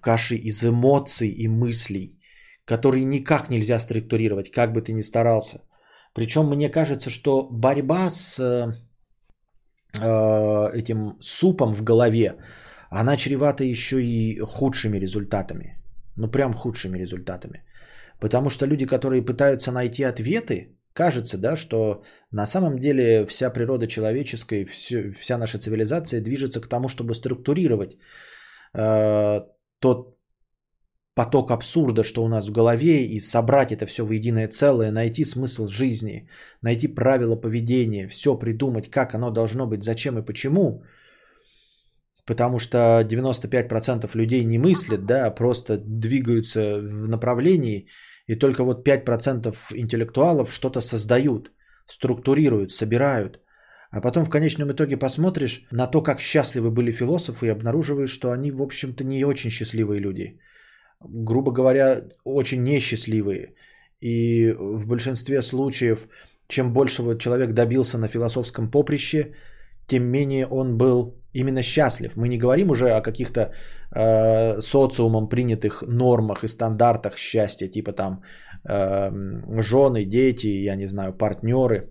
каши 0.00 0.36
из 0.36 0.62
эмоций 0.62 1.28
и 1.28 1.48
мыслей, 1.48 2.20
которые 2.64 3.04
никак 3.04 3.50
нельзя 3.50 3.80
структурировать, 3.80 4.52
как 4.52 4.72
бы 4.72 4.80
ты 4.80 4.92
ни 4.92 5.02
старался. 5.02 5.58
Причем 6.14 6.46
мне 6.46 6.70
кажется, 6.70 7.10
что 7.10 7.48
борьба 7.50 8.10
с 8.10 8.38
э, 8.38 8.72
этим 10.72 11.16
супом 11.20 11.74
в 11.74 11.82
голове, 11.82 12.36
она 12.90 13.16
чревата 13.16 13.64
еще 13.64 14.00
и 14.00 14.38
худшими 14.40 15.00
результатами. 15.00 15.82
Ну 16.14 16.28
прям 16.28 16.54
худшими 16.54 16.96
результатами. 16.98 17.64
Потому 18.20 18.50
что 18.50 18.66
люди, 18.66 18.86
которые 18.86 19.22
пытаются 19.22 19.72
найти 19.72 20.04
ответы, 20.04 20.76
кажется, 20.92 21.38
да, 21.38 21.56
что 21.56 22.02
на 22.32 22.46
самом 22.46 22.78
деле 22.78 23.26
вся 23.26 23.50
природа 23.50 23.86
человеческая, 23.86 24.66
вся 24.66 25.38
наша 25.38 25.58
цивилизация 25.58 26.20
движется 26.20 26.60
к 26.60 26.68
тому, 26.68 26.88
чтобы 26.88 27.14
структурировать 27.14 27.96
э, 28.74 29.40
тот 29.78 30.18
поток 31.18 31.50
абсурда, 31.50 32.04
что 32.04 32.24
у 32.24 32.28
нас 32.28 32.46
в 32.46 32.52
голове, 32.52 33.04
и 33.04 33.20
собрать 33.20 33.72
это 33.72 33.86
все 33.86 34.04
в 34.04 34.12
единое 34.12 34.48
целое, 34.48 34.92
найти 34.92 35.24
смысл 35.24 35.68
жизни, 35.68 36.28
найти 36.62 36.88
правила 36.94 37.36
поведения, 37.40 38.08
все 38.08 38.38
придумать, 38.38 38.88
как 38.90 39.14
оно 39.14 39.30
должно 39.30 39.66
быть, 39.66 39.82
зачем 39.82 40.18
и 40.18 40.24
почему. 40.24 40.82
Потому 42.24 42.58
что 42.58 42.78
95% 42.78 44.16
людей 44.16 44.44
не 44.44 44.58
мыслят, 44.58 45.06
да, 45.06 45.26
а 45.26 45.34
просто 45.34 45.78
двигаются 45.78 46.60
в 46.80 47.08
направлении, 47.08 47.88
и 48.28 48.38
только 48.38 48.62
вот 48.62 48.86
5% 48.86 49.56
интеллектуалов 49.74 50.52
что-то 50.52 50.80
создают, 50.80 51.50
структурируют, 51.86 52.70
собирают. 52.70 53.40
А 53.90 54.00
потом 54.00 54.24
в 54.24 54.30
конечном 54.30 54.70
итоге 54.70 54.98
посмотришь 54.98 55.66
на 55.72 55.86
то, 55.86 56.02
как 56.02 56.20
счастливы 56.20 56.70
были 56.70 56.92
философы, 56.92 57.46
и 57.46 57.52
обнаруживаешь, 57.52 58.10
что 58.10 58.30
они, 58.30 58.52
в 58.52 58.62
общем-то, 58.62 59.04
не 59.04 59.24
очень 59.24 59.50
счастливые 59.50 60.00
люди. 60.00 60.38
Грубо 61.00 61.52
говоря, 61.52 62.02
очень 62.24 62.62
несчастливые. 62.62 63.54
И 64.00 64.52
в 64.52 64.86
большинстве 64.86 65.42
случаев, 65.42 66.06
чем 66.48 66.72
большего 66.72 67.18
человек 67.18 67.54
добился 67.54 67.98
на 67.98 68.08
философском 68.08 68.70
поприще, 68.70 69.34
тем 69.86 70.04
менее 70.04 70.46
он 70.46 70.76
был 70.76 71.17
именно 71.32 71.62
счастлив. 71.62 72.16
Мы 72.16 72.28
не 72.28 72.38
говорим 72.38 72.70
уже 72.70 72.90
о 72.90 73.00
каких-то 73.00 73.40
э, 73.94 74.60
социумом 74.60 75.28
принятых 75.28 75.82
нормах 75.86 76.44
и 76.44 76.48
стандартах 76.48 77.16
счастья, 77.16 77.68
типа 77.68 77.92
там 77.92 78.22
э, 78.68 79.10
жены, 79.62 80.04
дети, 80.04 80.46
я 80.46 80.76
не 80.76 80.86
знаю, 80.86 81.12
партнеры, 81.12 81.88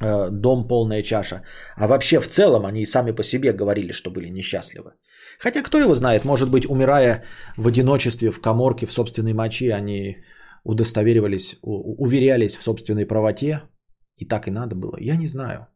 э, 0.00 0.30
дом 0.30 0.68
полная 0.68 1.02
чаша. 1.02 1.42
А 1.76 1.86
вообще 1.86 2.20
в 2.20 2.28
целом 2.28 2.64
они 2.64 2.80
и 2.80 2.86
сами 2.86 3.12
по 3.12 3.22
себе 3.22 3.52
говорили, 3.52 3.92
что 3.92 4.10
были 4.10 4.28
несчастливы. 4.28 4.92
Хотя 5.38 5.62
кто 5.62 5.78
его 5.78 5.94
знает, 5.94 6.24
может 6.24 6.50
быть, 6.50 6.66
умирая 6.66 7.24
в 7.56 7.66
одиночестве, 7.66 8.30
в 8.30 8.40
коморке, 8.40 8.86
в 8.86 8.92
собственной 8.92 9.32
мочи, 9.32 9.70
они 9.70 10.16
удостоверивались, 10.64 11.58
уверялись 11.62 12.56
в 12.56 12.62
собственной 12.62 13.06
правоте, 13.06 13.62
и 14.16 14.26
так 14.26 14.48
и 14.48 14.50
надо 14.50 14.76
было. 14.76 14.96
Я 15.00 15.16
не 15.16 15.26
знаю. 15.26 15.66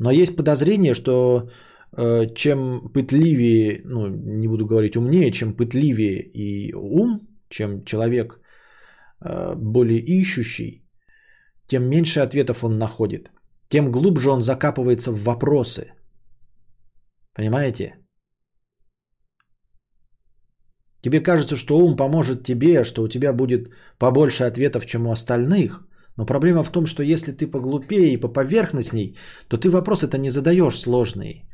Но 0.00 0.10
есть 0.10 0.36
подозрение, 0.36 0.94
что 0.94 1.50
э, 1.96 2.26
чем 2.34 2.90
пытливее, 2.94 3.82
ну 3.84 4.08
не 4.08 4.48
буду 4.48 4.66
говорить 4.66 4.96
умнее, 4.96 5.30
чем 5.30 5.52
пытливее 5.52 6.22
и 6.22 6.72
ум, 6.74 7.28
чем 7.50 7.84
человек 7.84 8.40
э, 9.20 9.54
более 9.54 10.00
ищущий, 10.00 10.86
тем 11.66 11.84
меньше 11.84 12.20
ответов 12.20 12.64
он 12.64 12.78
находит. 12.78 13.30
Тем 13.68 13.92
глубже 13.92 14.30
он 14.30 14.40
закапывается 14.40 15.12
в 15.12 15.22
вопросы. 15.22 15.92
Понимаете? 17.34 17.94
Тебе 21.02 21.20
кажется, 21.20 21.56
что 21.56 21.78
ум 21.78 21.96
поможет 21.96 22.42
тебе, 22.42 22.84
что 22.84 23.02
у 23.02 23.08
тебя 23.08 23.32
будет 23.34 23.68
побольше 23.98 24.44
ответов, 24.44 24.86
чем 24.86 25.06
у 25.06 25.10
остальных. 25.10 25.86
Но 26.16 26.26
проблема 26.26 26.64
в 26.64 26.70
том, 26.70 26.86
что 26.86 27.02
если 27.02 27.32
ты 27.32 27.46
поглупее 27.46 28.12
и 28.12 28.20
поповерхностней, 28.20 29.16
то 29.48 29.56
ты 29.56 29.70
вопросы-то 29.70 30.18
не 30.18 30.30
задаешь 30.30 30.78
сложные. 30.78 31.44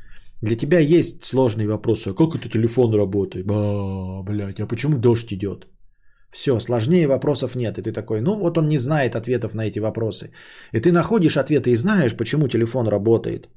Для 0.41 0.55
тебя 0.55 0.79
есть 0.79 1.25
сложные 1.25 1.67
вопросы. 1.67 2.09
А 2.09 2.13
как 2.13 2.35
это 2.35 2.49
телефон 2.49 2.93
работает? 2.93 3.45
Ба, 3.45 4.23
блядь, 4.23 4.59
а 4.59 4.67
почему 4.67 4.97
дождь 4.97 5.33
идет? 5.33 5.67
Все, 6.29 6.59
сложнее 6.59 7.07
вопросов 7.07 7.55
нет. 7.55 7.77
И 7.77 7.81
ты 7.81 7.91
такой, 7.91 8.21
ну 8.21 8.37
вот 8.39 8.57
он 8.57 8.67
не 8.67 8.77
знает 8.77 9.15
ответов 9.15 9.53
на 9.55 9.65
эти 9.65 9.79
вопросы. 9.79 10.31
И 10.73 10.79
ты 10.79 10.91
находишь 10.91 11.37
ответы 11.37 11.71
и 11.71 11.75
знаешь, 11.75 12.15
почему 12.15 12.47
телефон 12.47 12.87
работает. 12.87 13.49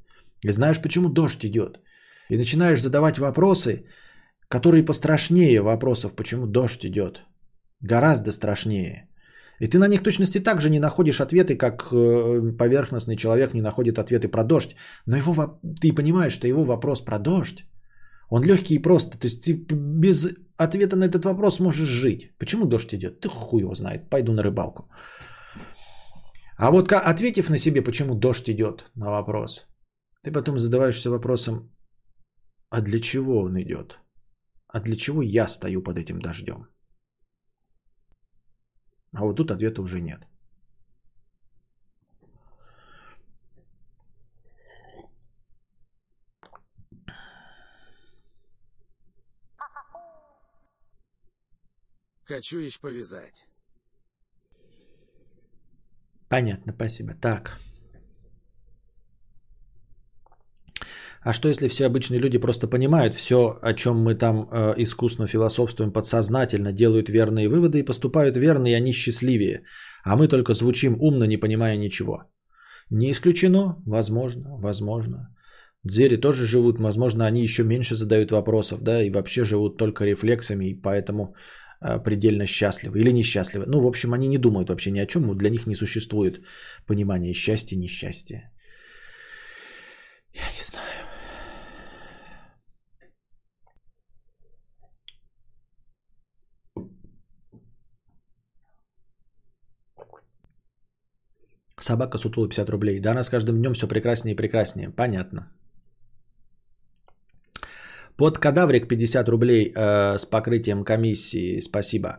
И 0.43 0.51
знаешь, 0.51 0.81
почему 0.81 1.09
дождь 1.09 1.45
идет. 1.45 1.79
И 2.29 2.37
начинаешь 2.37 2.81
задавать 2.81 3.19
вопросы, 3.19 3.85
которые 4.47 4.83
пострашнее 4.83 5.61
вопросов, 5.61 6.13
почему 6.15 6.47
дождь 6.47 6.85
идет. 6.85 7.21
Гораздо 7.81 8.31
страшнее. 8.31 9.07
И 9.61 9.67
ты 9.67 9.77
на 9.77 9.87
них 9.87 10.01
точности 10.01 10.43
так 10.43 10.59
же 10.61 10.69
не 10.69 10.79
находишь 10.79 11.21
ответы, 11.21 11.55
как 11.55 11.83
э, 11.91 12.57
поверхностный 12.57 13.15
человек 13.15 13.53
не 13.53 13.61
находит 13.61 13.99
ответы 13.99 14.27
про 14.27 14.43
дождь. 14.43 14.75
Но 15.05 15.17
его, 15.17 15.59
ты 15.81 15.93
понимаешь, 15.93 16.33
что 16.33 16.47
его 16.47 16.65
вопрос 16.65 17.01
про 17.01 17.19
дождь, 17.19 17.65
он 18.29 18.43
легкий 18.43 18.75
и 18.75 18.81
прост. 18.81 19.11
То 19.19 19.27
есть 19.27 19.43
ты 19.43 19.53
без 19.71 20.29
ответа 20.57 20.95
на 20.95 21.03
этот 21.03 21.25
вопрос 21.25 21.59
можешь 21.59 21.87
жить. 21.87 22.31
Почему 22.39 22.65
дождь 22.65 22.93
идет? 22.93 23.19
Ты 23.19 23.29
хуй 23.29 23.61
его 23.61 23.75
знает. 23.75 24.09
Пойду 24.09 24.33
на 24.33 24.43
рыбалку. 24.43 24.89
А 26.57 26.71
вот 26.71 26.91
ответив 26.91 27.49
на 27.49 27.57
себе, 27.57 27.83
почему 27.83 28.15
дождь 28.15 28.49
идет 28.49 28.89
на 28.95 29.11
вопрос, 29.11 29.67
ты 30.23 30.31
потом 30.31 30.57
задаваешься 30.57 31.11
вопросом, 31.11 31.69
а 32.69 32.81
для 32.81 32.99
чего 32.99 33.43
он 33.43 33.61
идет? 33.61 33.99
А 34.73 34.79
для 34.79 34.95
чего 34.95 35.21
я 35.21 35.47
стою 35.47 35.83
под 35.83 35.97
этим 35.97 36.19
дождем? 36.19 36.65
А 39.13 39.23
вот 39.23 39.35
тут 39.35 39.51
ответа 39.51 39.81
уже 39.81 39.99
нет. 39.99 40.27
Хочу 52.23 52.59
еще 52.59 52.79
повязать. 52.79 53.45
Понятно, 56.29 56.71
спасибо. 56.71 57.13
Так. 57.13 57.59
А 61.23 61.33
что 61.33 61.49
если 61.49 61.67
все 61.67 61.85
обычные 61.85 62.19
люди 62.19 62.39
просто 62.39 62.67
понимают 62.67 63.13
все, 63.13 63.59
о 63.61 63.73
чем 63.73 64.03
мы 64.03 64.15
там 64.15 64.47
э, 64.51 64.73
искусно 64.77 65.27
философствуем 65.27 65.93
подсознательно, 65.93 66.73
делают 66.73 67.09
верные 67.09 67.47
выводы 67.47 67.79
и 67.79 67.85
поступают 67.85 68.37
верно, 68.37 68.67
и 68.67 68.73
они 68.73 68.91
счастливее, 68.91 69.63
а 70.03 70.15
мы 70.15 70.27
только 70.27 70.53
звучим 70.53 70.95
умно, 70.99 71.25
не 71.25 71.37
понимая 71.37 71.77
ничего? 71.77 72.23
Не 72.89 73.11
исключено, 73.11 73.75
возможно, 73.85 74.57
возможно. 74.57 75.27
Звери 75.83 76.17
тоже 76.17 76.45
живут, 76.45 76.79
возможно, 76.79 77.25
они 77.25 77.43
еще 77.43 77.63
меньше 77.63 77.95
задают 77.95 78.31
вопросов, 78.31 78.81
да, 78.81 79.03
и 79.03 79.11
вообще 79.11 79.43
живут 79.43 79.77
только 79.77 80.05
рефлексами, 80.05 80.69
и 80.69 80.81
поэтому 80.81 81.35
э, 81.81 81.99
предельно 82.03 82.47
счастливы 82.47 82.99
или 82.99 83.11
несчастливы. 83.11 83.65
Ну, 83.67 83.79
в 83.79 83.87
общем, 83.87 84.13
они 84.13 84.27
не 84.27 84.39
думают 84.39 84.69
вообще 84.69 84.91
ни 84.91 84.99
о 84.99 85.05
чем, 85.05 85.37
для 85.37 85.49
них 85.49 85.67
не 85.67 85.75
существует 85.75 86.41
понимания 86.87 87.33
счастья, 87.33 87.77
несчастья. 87.77 88.51
Я 90.33 90.43
не 90.57 90.61
знаю. 90.61 90.90
Собака 101.81 102.17
сутула 102.17 102.47
50 102.47 102.69
рублей. 102.69 102.99
Да, 102.99 103.11
она 103.11 103.23
с 103.23 103.29
каждым 103.29 103.57
днем 103.57 103.73
все 103.73 103.87
прекраснее 103.87 104.33
и 104.33 104.37
прекраснее. 104.37 104.89
Понятно. 104.89 105.51
Под 108.17 108.37
кадаврик 108.37 108.87
50 108.87 109.29
рублей 109.29 109.73
э, 109.75 110.17
с 110.17 110.25
покрытием 110.25 110.83
комиссии. 110.83 111.59
Спасибо. 111.59 112.09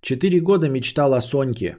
Четыре 0.00 0.40
года 0.40 0.68
мечтал 0.68 1.14
о 1.14 1.20
Соньке. 1.20 1.76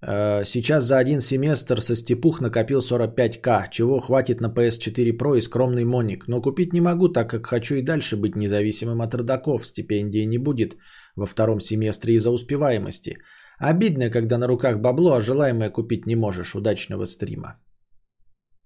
Э, 0.00 0.44
сейчас 0.44 0.84
за 0.84 0.98
один 0.98 1.20
семестр 1.20 1.80
со 1.80 1.94
степух 1.94 2.40
накопил 2.40 2.80
45к, 2.80 3.70
чего 3.70 4.00
хватит 4.00 4.40
на 4.40 4.48
PS4 4.48 5.16
Pro 5.18 5.36
и 5.36 5.42
скромный 5.42 5.84
моник. 5.84 6.28
Но 6.28 6.40
купить 6.40 6.72
не 6.72 6.80
могу, 6.80 7.08
так 7.08 7.28
как 7.28 7.46
хочу 7.46 7.74
и 7.74 7.82
дальше 7.82 8.16
быть 8.16 8.36
независимым 8.36 9.02
от 9.02 9.14
родаков. 9.14 9.66
Стипендии 9.66 10.24
не 10.24 10.38
будет 10.38 10.76
во 11.16 11.26
втором 11.26 11.60
семестре 11.60 12.14
из-за 12.14 12.30
успеваемости. 12.30 13.18
Обидно, 13.58 14.10
когда 14.10 14.38
на 14.38 14.46
руках 14.46 14.80
бабло, 14.80 15.14
а 15.14 15.20
желаемое 15.20 15.70
купить 15.70 16.06
не 16.06 16.16
можешь. 16.16 16.54
Удачного 16.54 17.04
стрима. 17.04 17.60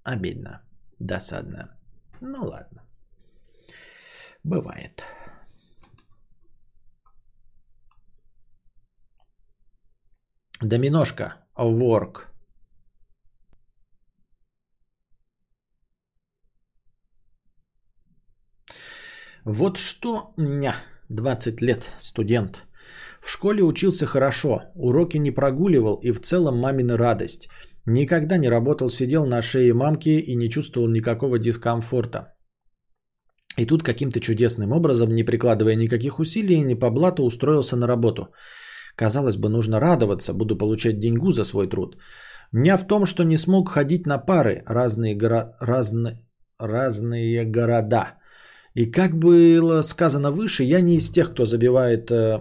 Обидно. 0.03 0.63
Досадно. 0.99 1.79
Ну 2.21 2.45
ладно. 2.45 2.83
Бывает. 4.45 5.03
Доминошка. 10.63 11.29
Work. 11.59 12.27
Вот 19.45 19.77
что, 19.79 20.35
ня, 20.37 20.75
20 21.09 21.61
лет, 21.61 21.85
студент. 22.01 22.65
В 23.27 23.29
школе 23.29 23.63
учился 23.63 24.07
хорошо, 24.07 24.61
уроки 24.77 25.19
не 25.19 25.33
прогуливал 25.33 25.99
и 26.03 26.13
в 26.13 26.21
целом 26.21 26.59
мамина 26.59 26.97
радость. 26.97 27.49
Никогда 27.85 28.37
не 28.39 28.49
работал, 28.49 28.89
сидел 28.89 29.27
на 29.27 29.43
шее 29.43 29.75
мамки 29.75 30.11
и 30.11 30.37
не 30.37 30.49
чувствовал 30.49 30.89
никакого 30.89 31.39
дискомфорта. 31.39 32.19
И 33.59 33.67
тут 33.67 33.83
каким-то 33.83 34.21
чудесным 34.21 34.71
образом, 34.71 35.09
не 35.09 35.25
прикладывая 35.25 35.75
никаких 35.75 36.21
усилий, 36.21 36.63
не 36.63 36.77
по 36.77 36.91
блату 36.91 37.25
устроился 37.25 37.77
на 37.77 37.89
работу. 37.89 38.29
Казалось 38.95 39.37
бы, 39.37 39.49
нужно 39.49 39.81
радоваться, 39.81 40.33
буду 40.33 40.57
получать 40.57 41.01
деньгу 41.01 41.33
за 41.33 41.45
свой 41.45 41.69
труд. 41.69 41.97
Меня 42.53 42.77
в 42.77 42.87
том, 42.87 43.07
что 43.07 43.25
не 43.25 43.39
смог 43.39 43.69
ходить 43.69 44.07
на 44.07 44.19
пары 44.19 44.63
разные, 44.67 45.17
горо... 45.17 45.57
разные, 45.61 46.15
разные 46.61 47.45
города. 47.45 48.19
И 48.75 48.91
как 48.91 49.17
было 49.17 49.83
сказано 49.83 50.31
выше, 50.31 50.63
я 50.63 50.81
не 50.81 50.97
из 50.97 51.11
тех, 51.11 51.33
кто 51.33 51.45
забивает 51.45 52.11
э, 52.13 52.41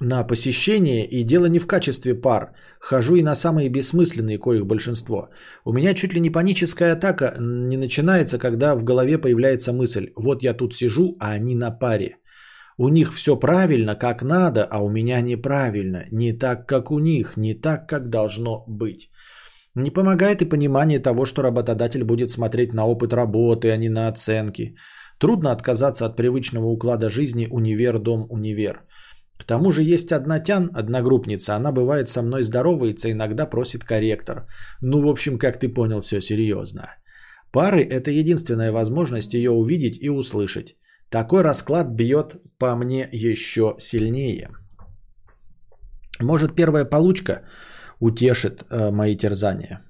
на 0.00 0.24
посещение, 0.24 1.06
и 1.06 1.24
дело 1.24 1.46
не 1.46 1.58
в 1.58 1.66
качестве 1.66 2.14
пар. 2.14 2.52
Хожу 2.80 3.16
и 3.16 3.22
на 3.22 3.34
самые 3.34 3.68
бессмысленные, 3.68 4.38
коих 4.38 4.66
большинство. 4.66 5.28
У 5.64 5.72
меня 5.72 5.94
чуть 5.94 6.14
ли 6.14 6.20
не 6.20 6.30
паническая 6.30 6.92
атака 6.92 7.34
не 7.38 7.76
начинается, 7.76 8.38
когда 8.38 8.74
в 8.74 8.84
голове 8.84 9.18
появляется 9.18 9.72
мысль, 9.72 10.12
вот 10.16 10.42
я 10.42 10.54
тут 10.54 10.74
сижу, 10.74 11.16
а 11.20 11.32
они 11.32 11.54
на 11.54 11.70
паре. 11.70 12.16
У 12.76 12.88
них 12.88 13.12
все 13.12 13.36
правильно, 13.36 13.94
как 13.94 14.22
надо, 14.22 14.64
а 14.64 14.80
у 14.82 14.90
меня 14.90 15.20
неправильно. 15.20 16.06
Не 16.10 16.32
так, 16.32 16.66
как 16.66 16.90
у 16.90 16.98
них, 16.98 17.36
не 17.36 17.54
так, 17.54 17.88
как 17.88 18.08
должно 18.08 18.64
быть. 18.66 19.10
Не 19.76 19.90
помогает 19.90 20.42
и 20.42 20.48
понимание 20.48 20.98
того, 20.98 21.24
что 21.24 21.42
работодатель 21.42 22.04
будет 22.04 22.30
смотреть 22.30 22.72
на 22.72 22.86
опыт 22.86 23.12
работы, 23.12 23.70
а 23.70 23.76
не 23.76 23.88
на 23.88 24.08
оценки. 24.08 24.76
Трудно 25.18 25.52
отказаться 25.52 26.06
от 26.06 26.16
привычного 26.16 26.66
уклада 26.66 27.10
жизни 27.10 27.46
универ-дом-универ. 27.50 28.82
К 29.44 29.46
тому 29.46 29.70
же 29.72 29.82
есть 29.82 30.10
одна 30.12 30.40
тян, 30.40 30.70
одногруппница, 30.72 31.54
она 31.54 31.70
бывает 31.70 32.08
со 32.08 32.22
мной 32.22 32.42
здоровается, 32.42 33.10
иногда 33.10 33.44
просит 33.50 33.84
корректор. 33.84 34.46
Ну, 34.80 35.02
в 35.02 35.06
общем, 35.06 35.38
как 35.38 35.58
ты 35.58 35.68
понял, 35.68 36.00
все 36.00 36.20
серьезно. 36.20 36.96
Пары– 37.52 37.82
это 37.90 38.10
единственная 38.10 38.72
возможность 38.72 39.34
ее 39.34 39.50
увидеть 39.50 40.02
и 40.02 40.08
услышать. 40.08 40.76
Такой 41.10 41.42
расклад 41.42 41.88
бьет 41.88 42.36
по 42.58 42.74
мне 42.74 43.06
еще 43.12 43.74
сильнее. 43.78 44.48
Может, 46.20 46.54
первая 46.54 46.86
получка 46.86 47.42
утешит 48.00 48.64
э, 48.70 48.90
мои 48.90 49.14
терзания. 49.14 49.82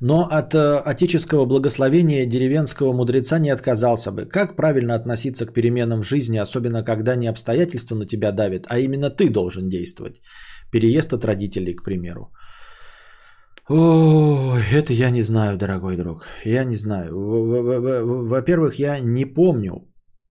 Но 0.00 0.26
от 0.30 0.54
э, 0.54 0.78
отеческого 0.78 1.46
благословения 1.46 2.26
деревенского 2.26 2.92
мудреца 2.92 3.38
не 3.38 3.50
отказался 3.50 4.12
бы. 4.12 4.26
Как 4.26 4.56
правильно 4.56 4.94
относиться 4.94 5.46
к 5.46 5.52
переменам 5.52 6.02
в 6.02 6.06
жизни, 6.06 6.38
особенно 6.38 6.84
когда 6.84 7.16
не 7.16 7.28
обстоятельства 7.28 7.96
на 7.96 8.06
тебя 8.06 8.32
давят, 8.32 8.66
а 8.68 8.78
именно 8.78 9.10
ты 9.10 9.30
должен 9.30 9.68
действовать? 9.68 10.20
Переезд 10.70 11.12
от 11.12 11.24
родителей, 11.24 11.74
к 11.74 11.82
примеру. 11.82 12.32
Ой, 13.68 14.62
это 14.72 14.92
я 14.92 15.10
не 15.10 15.22
знаю, 15.22 15.56
дорогой 15.56 15.96
друг. 15.96 16.26
Я 16.44 16.64
не 16.64 16.76
знаю. 16.76 17.12
Во-первых, 18.28 18.78
я 18.78 19.00
не 19.00 19.24
помню, 19.24 19.88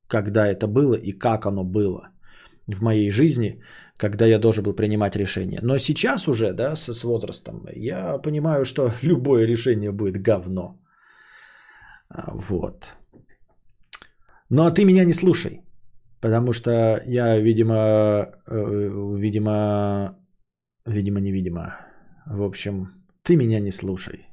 когда 0.08 0.48
это 0.48 0.68
было 0.68 0.96
и 0.96 1.12
как 1.12 1.46
оно 1.46 1.64
было 1.64 2.12
в 2.68 2.82
моей 2.82 3.12
жизни 3.12 3.62
когда 3.98 4.26
я 4.26 4.40
должен 4.40 4.64
был 4.64 4.74
принимать 4.74 5.16
решение. 5.16 5.60
Но 5.62 5.78
сейчас 5.78 6.28
уже, 6.28 6.54
да, 6.54 6.76
с, 6.76 6.94
с 6.94 7.04
возрастом, 7.04 7.66
я 7.76 8.18
понимаю, 8.18 8.66
что 8.66 8.92
любое 9.02 9.46
решение 9.48 9.92
будет 9.92 10.22
говно. 10.22 10.80
А, 12.10 12.32
вот. 12.34 12.96
Но 14.50 14.70
ты 14.70 14.86
меня 14.86 15.06
не 15.06 15.14
слушай, 15.14 15.62
потому 16.22 16.54
что 16.54 17.02
я, 17.06 17.40
видимо, 17.40 18.28
э, 18.48 19.16
видимо, 19.18 20.16
видимо, 20.86 21.20
невидимо. 21.20 21.76
В 22.26 22.44
общем, 22.44 22.88
ты 23.24 23.36
меня 23.36 23.60
не 23.60 23.72
слушай. 23.72 24.28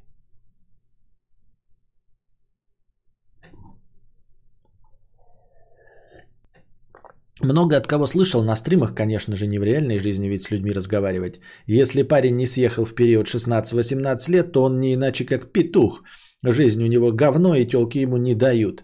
Много 7.41 7.77
от 7.77 7.87
кого 7.87 8.07
слышал 8.07 8.43
на 8.43 8.55
стримах, 8.55 8.93
конечно 8.93 9.35
же, 9.35 9.47
не 9.47 9.59
в 9.59 9.63
реальной 9.63 9.99
жизни 9.99 10.27
ведь 10.27 10.43
с 10.43 10.51
людьми 10.51 10.71
разговаривать. 10.71 11.39
Если 11.65 12.03
парень 12.03 12.35
не 12.35 12.45
съехал 12.45 12.85
в 12.85 12.93
период 12.93 13.27
16-18 13.27 14.31
лет, 14.31 14.51
то 14.51 14.63
он 14.63 14.79
не 14.79 14.93
иначе 14.93 15.25
как 15.25 15.51
петух. 15.51 16.03
Жизнь 16.45 16.83
у 16.83 16.87
него 16.87 17.11
говно 17.11 17.55
и 17.55 17.65
телки 17.65 18.01
ему 18.01 18.17
не 18.17 18.35
дают. 18.35 18.83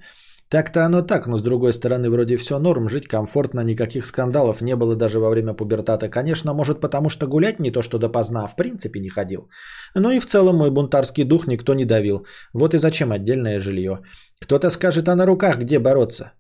Так-то 0.50 0.84
оно 0.86 1.04
так, 1.04 1.28
но 1.28 1.38
с 1.38 1.44
другой 1.44 1.74
стороны, 1.74 2.10
вроде 2.10 2.36
все 2.38 2.58
норм, 2.58 2.90
жить 2.90 3.08
комфортно, 3.08 3.64
никаких 3.64 4.06
скандалов 4.06 4.62
не 4.62 4.76
было 4.76 4.96
даже 4.96 5.20
во 5.20 5.30
время 5.30 5.54
пубертата. 5.54 6.10
Конечно, 6.10 6.54
может 6.54 6.82
потому 6.82 7.10
что 7.10 7.28
гулять 7.28 7.60
не 7.60 7.72
то 7.72 7.84
что 7.84 8.00
допоздна, 8.00 8.46
а 8.46 8.48
в 8.48 8.56
принципе 8.56 9.00
не 9.00 9.10
ходил. 9.10 9.50
Ну 9.94 10.10
и 10.10 10.20
в 10.20 10.26
целом 10.26 10.56
мой 10.56 10.72
бунтарский 10.72 11.24
дух 11.24 11.46
никто 11.46 11.76
не 11.76 11.86
давил. 11.86 12.26
Вот 12.54 12.74
и 12.74 12.80
зачем 12.80 13.12
отдельное 13.12 13.60
жилье. 13.60 14.00
Кто-то 14.42 14.72
скажет, 14.72 15.08
а 15.08 15.16
на 15.16 15.28
руках 15.28 15.60
где 15.60 15.78
бороться? 15.78 16.32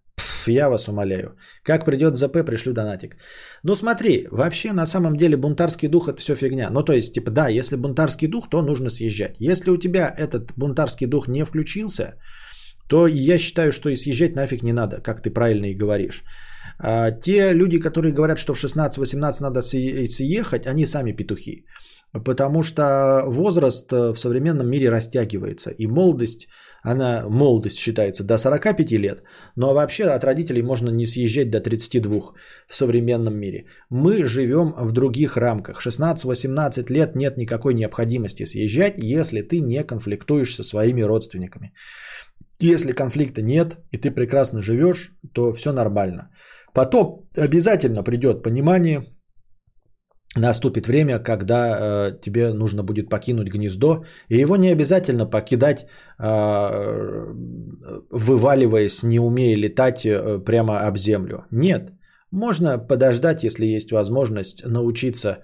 Я 0.51 0.69
вас 0.69 0.87
умоляю. 0.87 1.35
Как 1.63 1.85
придет 1.85 2.15
ЗП, 2.15 2.45
пришлю 2.45 2.73
донатик. 2.73 3.15
Ну 3.63 3.75
смотри, 3.75 4.27
вообще 4.31 4.73
на 4.73 4.85
самом 4.85 5.15
деле 5.15 5.37
бунтарский 5.37 5.87
дух 5.87 6.07
это 6.07 6.19
все 6.19 6.35
фигня. 6.35 6.69
Ну 6.71 6.83
то 6.83 6.93
есть, 6.93 7.13
типа, 7.13 7.31
да, 7.31 7.49
если 7.49 7.77
бунтарский 7.77 8.27
дух, 8.27 8.49
то 8.49 8.61
нужно 8.61 8.89
съезжать. 8.89 9.35
Если 9.39 9.71
у 9.71 9.77
тебя 9.77 10.13
этот 10.17 10.51
бунтарский 10.57 11.07
дух 11.07 11.27
не 11.27 11.45
включился, 11.45 12.15
то 12.89 13.07
я 13.07 13.37
считаю, 13.37 13.71
что 13.71 13.89
и 13.89 13.95
съезжать 13.95 14.35
нафиг 14.35 14.63
не 14.63 14.73
надо, 14.73 15.01
как 15.01 15.21
ты 15.21 15.29
правильно 15.29 15.65
и 15.65 15.77
говоришь. 15.77 16.23
А, 16.79 17.11
те 17.11 17.53
люди, 17.53 17.79
которые 17.79 18.13
говорят, 18.13 18.39
что 18.39 18.53
в 18.53 18.63
16-18 18.63 19.41
надо 19.41 19.61
съехать, 19.61 20.65
они 20.65 20.85
сами 20.85 21.11
петухи. 21.11 21.65
Потому 22.25 22.63
что 22.63 23.23
возраст 23.27 23.93
э, 23.93 24.13
в 24.13 24.19
современном 24.19 24.67
мире 24.67 24.89
растягивается. 24.89 25.69
И 25.69 25.87
молодость 25.87 26.47
она 26.83 27.25
молодость 27.29 27.77
считается 27.77 28.23
до 28.23 28.37
45 28.37 28.91
лет, 28.91 29.23
но 29.55 29.73
вообще 29.73 30.03
от 30.05 30.23
родителей 30.23 30.61
можно 30.61 30.89
не 30.89 31.05
съезжать 31.05 31.49
до 31.49 31.59
32 31.59 32.33
в 32.67 32.75
современном 32.75 33.37
мире. 33.37 33.65
Мы 33.89 34.25
живем 34.25 34.73
в 34.77 34.91
других 34.91 35.37
рамках. 35.37 35.85
16-18 35.85 36.91
лет 36.91 37.15
нет 37.15 37.37
никакой 37.37 37.73
необходимости 37.73 38.45
съезжать, 38.45 38.93
если 38.97 39.41
ты 39.41 39.59
не 39.59 39.83
конфликтуешь 39.83 40.55
со 40.55 40.63
своими 40.63 41.01
родственниками. 41.01 41.73
Если 42.61 42.91
конфликта 42.91 43.41
нет, 43.41 43.77
и 43.91 43.97
ты 43.97 44.11
прекрасно 44.11 44.61
живешь, 44.61 45.13
то 45.33 45.53
все 45.53 45.71
нормально. 45.71 46.29
Потом 46.73 47.29
обязательно 47.37 48.03
придет 48.03 48.43
понимание, 48.43 49.05
наступит 50.35 50.87
время, 50.87 51.19
когда 51.19 51.77
э, 52.09 52.19
тебе 52.21 52.53
нужно 52.53 52.83
будет 52.83 53.09
покинуть 53.09 53.49
гнездо, 53.49 54.03
и 54.29 54.37
его 54.37 54.57
не 54.57 54.69
обязательно 54.69 55.25
покидать, 55.25 55.87
э, 56.19 57.33
вываливаясь, 58.11 59.03
не 59.03 59.19
умея 59.19 59.57
летать 59.57 60.05
э, 60.05 60.39
прямо 60.45 60.87
об 60.87 60.97
землю. 60.97 61.45
Нет, 61.51 61.91
можно 62.31 62.77
подождать, 62.77 63.43
если 63.43 63.65
есть 63.65 63.91
возможность 63.91 64.63
научиться 64.65 65.39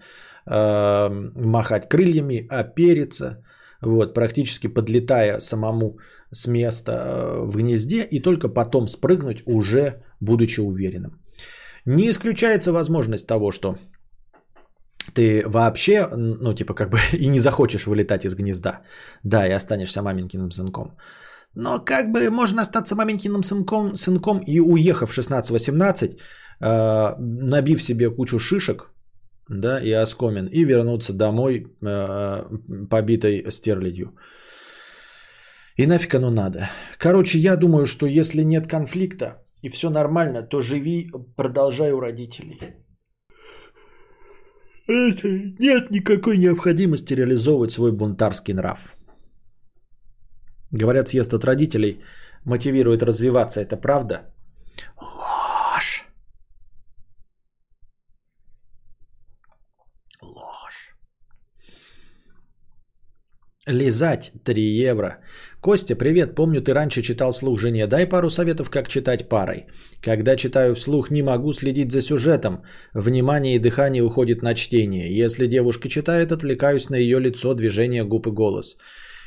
э, 0.46 1.10
махать 1.36 1.90
крыльями, 1.90 2.48
опериться, 2.48 3.44
вот, 3.82 4.14
практически 4.14 4.68
подлетая 4.68 5.40
самому 5.40 5.98
с 6.32 6.48
места 6.48 6.92
э, 6.92 7.42
в 7.46 7.58
гнезде, 7.58 8.04
и 8.12 8.20
только 8.22 8.50
потом 8.50 8.88
спрыгнуть, 8.88 9.44
уже 9.46 10.04
будучи 10.20 10.62
уверенным. 10.62 11.20
Не 11.86 12.10
исключается 12.10 12.72
возможность 12.72 13.28
того, 13.28 13.52
что 13.52 13.78
ты 15.14 15.44
вообще, 15.46 16.08
ну, 16.16 16.54
типа, 16.54 16.74
как 16.74 16.90
бы 16.90 16.98
и 17.14 17.28
не 17.28 17.40
захочешь 17.40 17.88
вылетать 17.88 18.26
из 18.26 18.36
гнезда. 18.36 18.82
Да, 19.24 19.48
и 19.48 19.56
останешься 19.56 20.02
маменькиным 20.02 20.52
сынком. 20.52 20.98
Но 21.56 21.80
как 21.80 22.12
бы 22.12 22.30
можно 22.30 22.62
остаться 22.62 22.96
маменькиным 22.96 23.44
сынком, 23.44 23.96
сынком 23.96 24.40
и 24.40 24.60
уехав 24.60 25.12
16-18, 25.12 26.20
э, 26.60 27.16
набив 27.20 27.82
себе 27.82 28.10
кучу 28.10 28.40
шишек, 28.40 28.90
да, 29.50 29.80
и 29.82 29.92
оскомин, 29.92 30.48
и 30.48 30.66
вернуться 30.66 31.14
домой 31.14 31.66
э, 31.82 32.44
побитой 32.90 33.52
стерлядью. 33.52 34.18
И 35.78 35.88
нафиг 35.88 36.16
оно 36.16 36.30
надо. 36.32 36.70
Короче, 36.98 37.40
я 37.40 37.56
думаю, 37.56 37.86
что 37.86 38.06
если 38.06 38.44
нет 38.44 38.68
конфликта 38.68 39.44
и 39.62 39.70
все 39.70 39.90
нормально, 39.90 40.42
то 40.42 40.62
живи, 40.62 41.12
продолжай 41.36 41.92
у 41.92 42.00
родителей. 42.00 42.60
Это 44.88 45.28
нет 45.60 45.90
никакой 45.92 46.38
необходимости 46.38 47.14
реализовывать 47.14 47.72
свой 47.72 47.92
бунтарский 47.92 48.54
нрав. 48.54 48.96
Говорят, 50.72 51.08
съезд 51.08 51.34
от 51.34 51.44
родителей 51.46 52.02
мотивирует 52.46 53.02
развиваться. 53.02 53.62
Это 53.62 53.78
правда? 53.78 54.34
Ложь. 55.02 56.08
Ложь. 60.22 60.96
Лизать 63.68 64.32
3 64.44 64.62
евро. 64.62 65.18
Костя, 65.60 65.96
привет. 65.96 66.36
Помню, 66.36 66.62
ты 66.62 66.74
раньше 66.74 67.02
читал 67.02 67.32
вслух 67.32 67.60
жене. 67.60 67.88
Дай 67.88 68.06
пару 68.06 68.30
советов, 68.30 68.70
как 68.70 68.88
читать 68.88 69.28
парой. 69.28 69.64
Когда 70.04 70.36
читаю 70.36 70.76
вслух, 70.76 71.10
не 71.10 71.24
могу 71.24 71.52
следить 71.54 71.92
за 71.92 72.02
сюжетом. 72.02 72.64
Внимание 72.94 73.56
и 73.56 73.60
дыхание 73.60 74.04
уходит 74.04 74.44
на 74.44 74.54
чтение. 74.54 75.18
Если 75.18 75.48
девушка 75.48 75.90
читает, 75.90 76.32
отвлекаюсь 76.32 76.90
на 76.90 76.96
ее 76.96 77.20
лицо, 77.20 77.56
движение 77.56 78.04
губ 78.04 78.28
и 78.28 78.32
голос. 78.32 78.78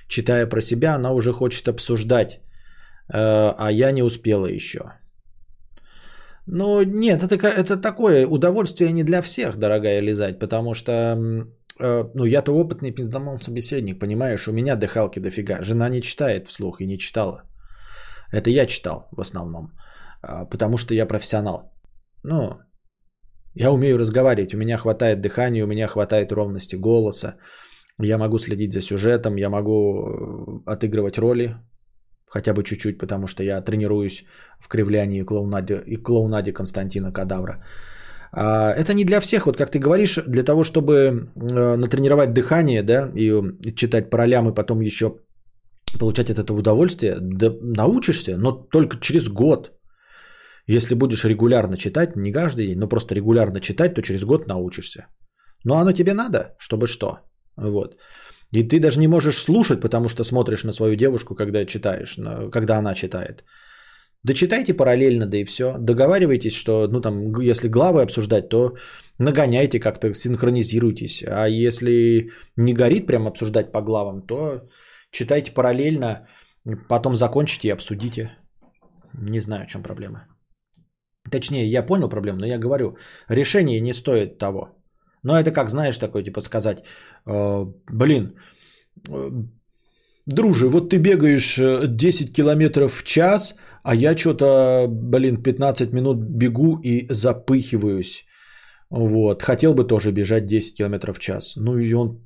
Читая 0.08 0.46
про 0.46 0.60
себя, 0.60 0.94
она 0.94 1.12
уже 1.12 1.32
хочет 1.32 1.68
обсуждать, 1.68 2.40
э, 3.12 3.54
а 3.58 3.72
я 3.72 3.90
не 3.90 4.04
успела 4.04 4.46
еще. 4.46 4.80
Ну, 6.46 6.82
нет, 6.82 7.22
это, 7.22 7.34
это 7.34 7.76
такое 7.76 8.26
удовольствие 8.26 8.92
не 8.92 9.04
для 9.04 9.20
всех, 9.20 9.56
дорогая 9.56 10.00
лизать, 10.00 10.38
потому 10.38 10.74
что, 10.74 11.18
ну, 11.78 12.24
я-то 12.24 12.52
опытный 12.52 12.90
пиздомон 12.90 13.40
собеседник, 13.40 13.98
понимаешь, 13.98 14.48
у 14.48 14.52
меня 14.52 14.76
дыхалки 14.76 15.20
дофига. 15.20 15.62
Жена 15.62 15.88
не 15.88 16.02
читает 16.02 16.48
вслух 16.48 16.80
и 16.80 16.86
не 16.86 16.98
читала. 16.98 17.42
Это 18.32 18.50
я 18.50 18.66
читал 18.66 19.08
в 19.12 19.20
основном, 19.20 19.72
а, 20.22 20.44
потому 20.44 20.76
что 20.76 20.94
я 20.94 21.06
профессионал. 21.06 21.72
Ну, 22.24 22.58
я 23.54 23.70
умею 23.72 23.98
разговаривать, 23.98 24.54
у 24.54 24.58
меня 24.58 24.76
хватает 24.76 25.20
дыхания, 25.20 25.64
у 25.64 25.66
меня 25.66 25.86
хватает 25.86 26.32
ровности 26.32 26.76
голоса. 26.76 27.36
Я 28.00 28.18
могу 28.18 28.38
следить 28.38 28.72
за 28.72 28.80
сюжетом, 28.80 29.36
я 29.36 29.50
могу 29.50 29.72
э, 29.74 30.72
отыгрывать 30.72 31.18
роли, 31.18 31.56
хотя 32.26 32.54
бы 32.54 32.62
чуть-чуть, 32.62 32.98
потому 32.98 33.26
что 33.26 33.42
я 33.42 33.60
тренируюсь 33.60 34.24
в 34.60 34.68
кривлянии 34.68 35.22
клоунаде, 35.22 35.82
и 35.86 35.96
клоунаде 35.96 36.52
Константина 36.52 37.12
Кадавра. 37.12 37.64
А, 38.32 38.72
это 38.72 38.94
не 38.94 39.04
для 39.04 39.20
всех, 39.20 39.46
вот 39.46 39.56
как 39.56 39.70
ты 39.70 39.78
говоришь, 39.78 40.18
для 40.26 40.42
того, 40.42 40.64
чтобы 40.64 40.92
э, 40.92 41.76
натренировать 41.76 42.32
дыхание, 42.32 42.82
да, 42.82 43.10
и 43.14 43.32
читать 43.74 44.10
по 44.10 44.26
и 44.26 44.54
потом 44.54 44.80
еще 44.80 45.14
получать 45.98 46.30
от 46.30 46.38
этого 46.38 46.58
удовольствие, 46.58 47.16
да 47.20 47.50
научишься, 47.62 48.36
но 48.36 48.52
только 48.52 48.98
через 49.00 49.28
год. 49.28 49.72
Если 50.66 50.94
будешь 50.94 51.24
регулярно 51.24 51.76
читать, 51.76 52.16
не 52.16 52.32
каждый 52.32 52.66
день, 52.66 52.78
но 52.78 52.88
просто 52.88 53.14
регулярно 53.14 53.60
читать, 53.60 53.94
то 53.94 54.02
через 54.02 54.24
год 54.24 54.46
научишься. 54.46 55.06
Но 55.64 55.74
оно 55.74 55.92
тебе 55.92 56.12
надо, 56.14 56.56
чтобы 56.58 56.86
что? 56.86 57.18
Вот. 57.56 57.96
И 58.52 58.62
ты 58.62 58.80
даже 58.80 59.00
не 59.00 59.08
можешь 59.08 59.38
слушать, 59.38 59.80
потому 59.80 60.08
что 60.08 60.24
смотришь 60.24 60.64
на 60.64 60.72
свою 60.72 60.94
девушку, 60.96 61.34
когда 61.34 61.64
читаешь, 61.64 62.18
когда 62.50 62.78
она 62.78 62.94
читает. 62.94 63.44
Да 64.24 64.34
читайте 64.34 64.74
параллельно, 64.74 65.26
да 65.26 65.36
и 65.38 65.44
все. 65.44 65.76
Договаривайтесь, 65.78 66.54
что, 66.54 66.88
ну 66.88 67.00
там, 67.00 67.32
если 67.40 67.68
главы 67.68 68.02
обсуждать, 68.02 68.48
то 68.48 68.76
нагоняйте 69.18 69.80
как-то, 69.80 70.12
синхронизируйтесь. 70.12 71.24
А 71.26 71.46
если 71.46 72.30
не 72.56 72.74
горит 72.74 73.06
прям 73.06 73.26
обсуждать 73.26 73.72
по 73.72 73.80
главам, 73.80 74.26
то 74.26 74.62
читайте 75.12 75.52
параллельно, 75.52 76.26
потом 76.88 77.14
закончите 77.14 77.68
и 77.68 77.72
обсудите. 77.72 78.30
Не 79.14 79.40
знаю, 79.40 79.66
в 79.66 79.70
чем 79.70 79.82
проблема. 79.82 80.26
Точнее, 81.30 81.66
я 81.66 81.86
понял 81.86 82.08
проблему, 82.08 82.38
но 82.40 82.46
я 82.46 82.58
говорю, 82.58 82.96
решение 83.28 83.80
не 83.80 83.92
стоит 83.92 84.38
того. 84.38 84.78
Но 85.22 85.38
это 85.38 85.52
как, 85.52 85.68
знаешь, 85.68 85.98
такое, 85.98 86.22
типа 86.22 86.40
сказать, 86.40 86.84
э, 87.26 87.66
блин, 87.90 88.34
э, 89.10 89.30
друже, 90.28 90.68
вот 90.68 90.90
ты 90.90 90.98
бегаешь 90.98 91.58
10 91.88 92.30
э, 92.30 92.32
километров 92.32 92.92
в 92.92 93.02
час, 93.02 93.56
а 93.82 93.94
я 93.94 94.16
что-то, 94.16 94.86
блин, 94.88 95.42
15 95.42 95.92
минут 95.92 96.18
бегу 96.18 96.80
и 96.84 97.06
запыхиваюсь. 97.10 98.24
Вот, 98.90 99.42
хотел 99.42 99.74
бы 99.74 99.84
тоже 99.84 100.12
бежать 100.12 100.46
10 100.46 100.76
километров 100.76 101.16
в 101.16 101.20
час. 101.20 101.56
Ну 101.56 101.78
и 101.78 101.92
он 101.94 102.20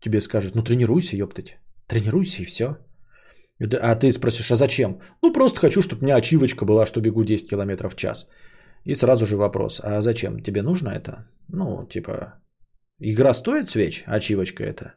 тебе 0.00 0.20
скажет, 0.20 0.54
ну 0.54 0.62
тренируйся, 0.62 1.16
ёптать. 1.16 1.58
Тренируйся 1.86 2.42
и 2.42 2.46
все. 2.46 2.76
А 3.80 3.94
ты 3.94 4.12
спросишь, 4.12 4.50
а 4.50 4.56
зачем? 4.56 5.00
Ну 5.22 5.32
просто 5.32 5.60
хочу, 5.60 5.82
чтобы 5.82 6.00
у 6.00 6.04
меня 6.04 6.16
ачивочка 6.16 6.64
была, 6.64 6.86
что 6.86 7.00
бегу 7.00 7.24
10 7.24 7.50
километров 7.50 7.94
в 7.94 7.96
час. 7.96 8.28
И 8.84 8.94
сразу 8.94 9.26
же 9.26 9.36
вопрос, 9.36 9.80
а 9.84 10.00
зачем? 10.00 10.42
Тебе 10.42 10.62
нужно 10.62 10.88
это? 10.88 11.28
Ну, 11.48 11.86
типа, 11.86 12.40
игра 12.98 13.34
стоит 13.34 13.68
свеч, 13.68 14.04
ачивочка 14.06 14.64
это? 14.64 14.94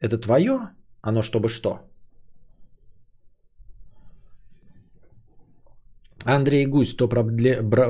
Это 0.00 0.18
твое? 0.18 0.75
Оно 1.08 1.22
чтобы 1.22 1.48
что? 1.48 1.78
Андрей 6.24 6.66
Гусь, 6.66 6.90
100 6.90 7.08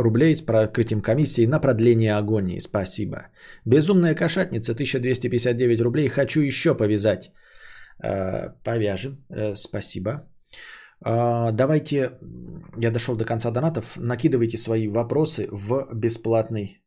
рублей 0.02 0.36
с 0.36 0.43
открытием 0.43 1.01
комиссии 1.01 1.47
на 1.47 1.59
продление 1.59 2.14
агонии. 2.18 2.60
Спасибо. 2.60 3.16
Безумная 3.64 4.14
кошатница, 4.14 4.72
1259 4.72 5.80
рублей. 5.80 6.09
Хочу 6.09 6.40
еще 6.43 6.76
повязать. 6.76 7.32
Э, 8.05 8.51
повяжем. 8.64 9.24
Э, 9.30 9.55
спасибо. 9.55 10.28
А, 11.01 11.52
давайте, 11.52 12.18
я 12.82 12.90
дошел 12.90 13.16
до 13.16 13.24
конца 13.24 13.51
донатов, 13.51 13.97
накидывайте 13.97 14.59
свои 14.59 14.88
вопросы 14.88 15.48
в 15.51 15.88
бесплатный 15.94 16.82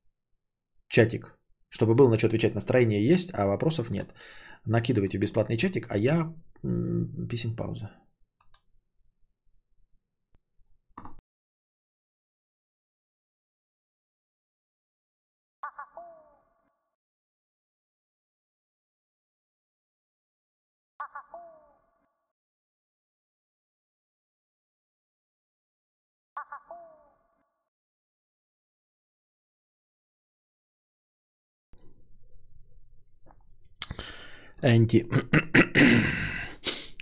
чатик, 0.87 1.37
чтобы 1.69 1.95
было 1.95 2.09
на 2.09 2.17
что 2.17 2.27
отвечать. 2.27 2.55
Настроение 2.55 3.13
есть, 3.13 3.31
а 3.33 3.47
вопросов 3.47 3.89
нет. 3.89 4.13
Накидывайте 4.65 5.17
в 5.17 5.21
бесплатный 5.21 5.57
чатик, 5.57 5.87
а 5.89 5.97
я 5.97 6.33
писем 7.29 7.55
пауза. 7.55 7.91
Анти. 34.61 35.05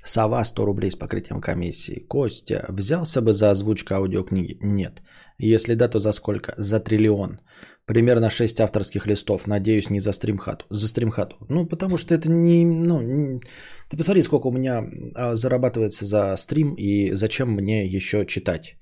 Сова 0.04 0.44
100 0.44 0.66
рублей 0.66 0.92
с 0.92 0.96
покрытием 0.96 1.42
комиссии. 1.42 2.06
Костя, 2.08 2.66
взялся 2.70 3.22
бы 3.22 3.34
за 3.34 3.52
озвучку 3.52 3.94
аудиокниги? 3.94 4.58
Нет. 4.62 5.02
Если 5.38 5.76
да, 5.76 5.90
то 5.90 6.00
за 6.00 6.14
сколько? 6.14 6.54
За 6.58 6.80
триллион. 6.80 7.40
Примерно 7.86 8.30
6 8.30 8.60
авторских 8.62 9.08
листов. 9.08 9.48
Надеюсь, 9.48 9.90
не 9.90 10.00
за 10.00 10.12
стримхату. 10.12 10.66
За 10.70 10.88
стримхату. 10.88 11.36
Ну, 11.50 11.68
потому 11.68 11.98
что 11.98 12.14
это 12.14 12.30
не... 12.30 12.66
Ну, 12.66 13.02
не... 13.02 13.42
Ты 13.90 13.98
посмотри, 13.98 14.22
сколько 14.22 14.48
у 14.48 14.52
меня 14.52 14.84
а, 15.16 15.36
зарабатывается 15.36 16.06
за 16.06 16.38
стрим 16.38 16.74
и 16.78 17.14
зачем 17.14 17.52
мне 17.52 17.86
еще 17.86 18.26
читать. 18.26 18.78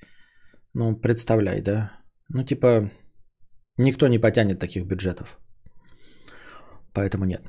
Ну, 0.73 0.95
представляй, 0.95 1.61
да? 1.61 1.91
Ну, 2.30 2.43
типа, 2.43 2.91
никто 3.77 4.07
не 4.07 4.19
потянет 4.19 4.60
таких 4.60 4.85
бюджетов. 4.85 5.39
Поэтому 6.93 7.26
нет. 7.26 7.41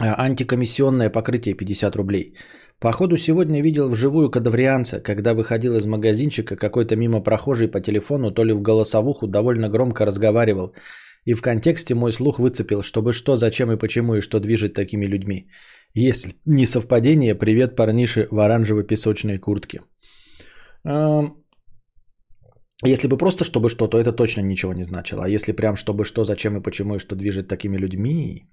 Антикомиссионное 0.00 1.10
покрытие 1.10 1.54
50 1.54 1.96
рублей. 1.96 2.34
Походу 2.80 3.16
сегодня 3.16 3.62
видел 3.62 3.88
вживую 3.88 4.30
кадаврианца, 4.30 5.00
когда 5.00 5.34
выходил 5.34 5.76
из 5.76 5.86
магазинчика 5.86 6.56
какой-то 6.56 6.96
мимо 6.96 7.20
прохожий 7.20 7.68
по 7.68 7.80
телефону, 7.80 8.30
то 8.30 8.44
ли 8.44 8.52
в 8.52 8.60
голосовуху 8.62 9.26
довольно 9.26 9.68
громко 9.68 10.04
разговаривал. 10.06 10.74
И 11.24 11.34
в 11.34 11.42
контексте 11.42 11.94
мой 11.94 12.12
слух 12.12 12.38
выцепил, 12.38 12.82
чтобы 12.82 13.12
что, 13.12 13.36
зачем 13.36 13.70
и 13.70 13.76
почему, 13.76 14.16
и 14.16 14.20
что 14.20 14.40
движет 14.40 14.74
такими 14.74 15.06
людьми. 15.06 15.48
Если 15.94 16.34
не 16.46 16.66
совпадение, 16.66 17.34
привет 17.36 17.76
парнише 17.76 18.26
в 18.30 18.40
оранжевой 18.40 18.84
песочной 18.84 19.38
куртке. 19.38 19.82
Если 22.84 23.06
бы 23.06 23.16
просто 23.16 23.44
чтобы 23.44 23.68
что, 23.68 23.86
то 23.86 23.98
это 23.98 24.12
точно 24.12 24.40
ничего 24.40 24.74
не 24.74 24.84
значило. 24.84 25.24
А 25.24 25.28
если 25.28 25.52
прям 25.52 25.76
чтобы 25.76 26.04
что, 26.04 26.24
зачем 26.24 26.56
и 26.56 26.62
почему, 26.62 26.96
и 26.96 26.98
что 26.98 27.14
движет 27.14 27.46
такими 27.46 27.76
людьми, 27.76 28.48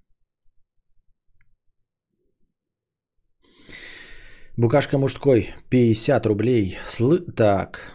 Букашка 4.59 4.97
мужской, 4.97 5.53
50 5.69 6.25
рублей. 6.25 6.77
Сл... 6.87 7.17
Так. 7.33 7.93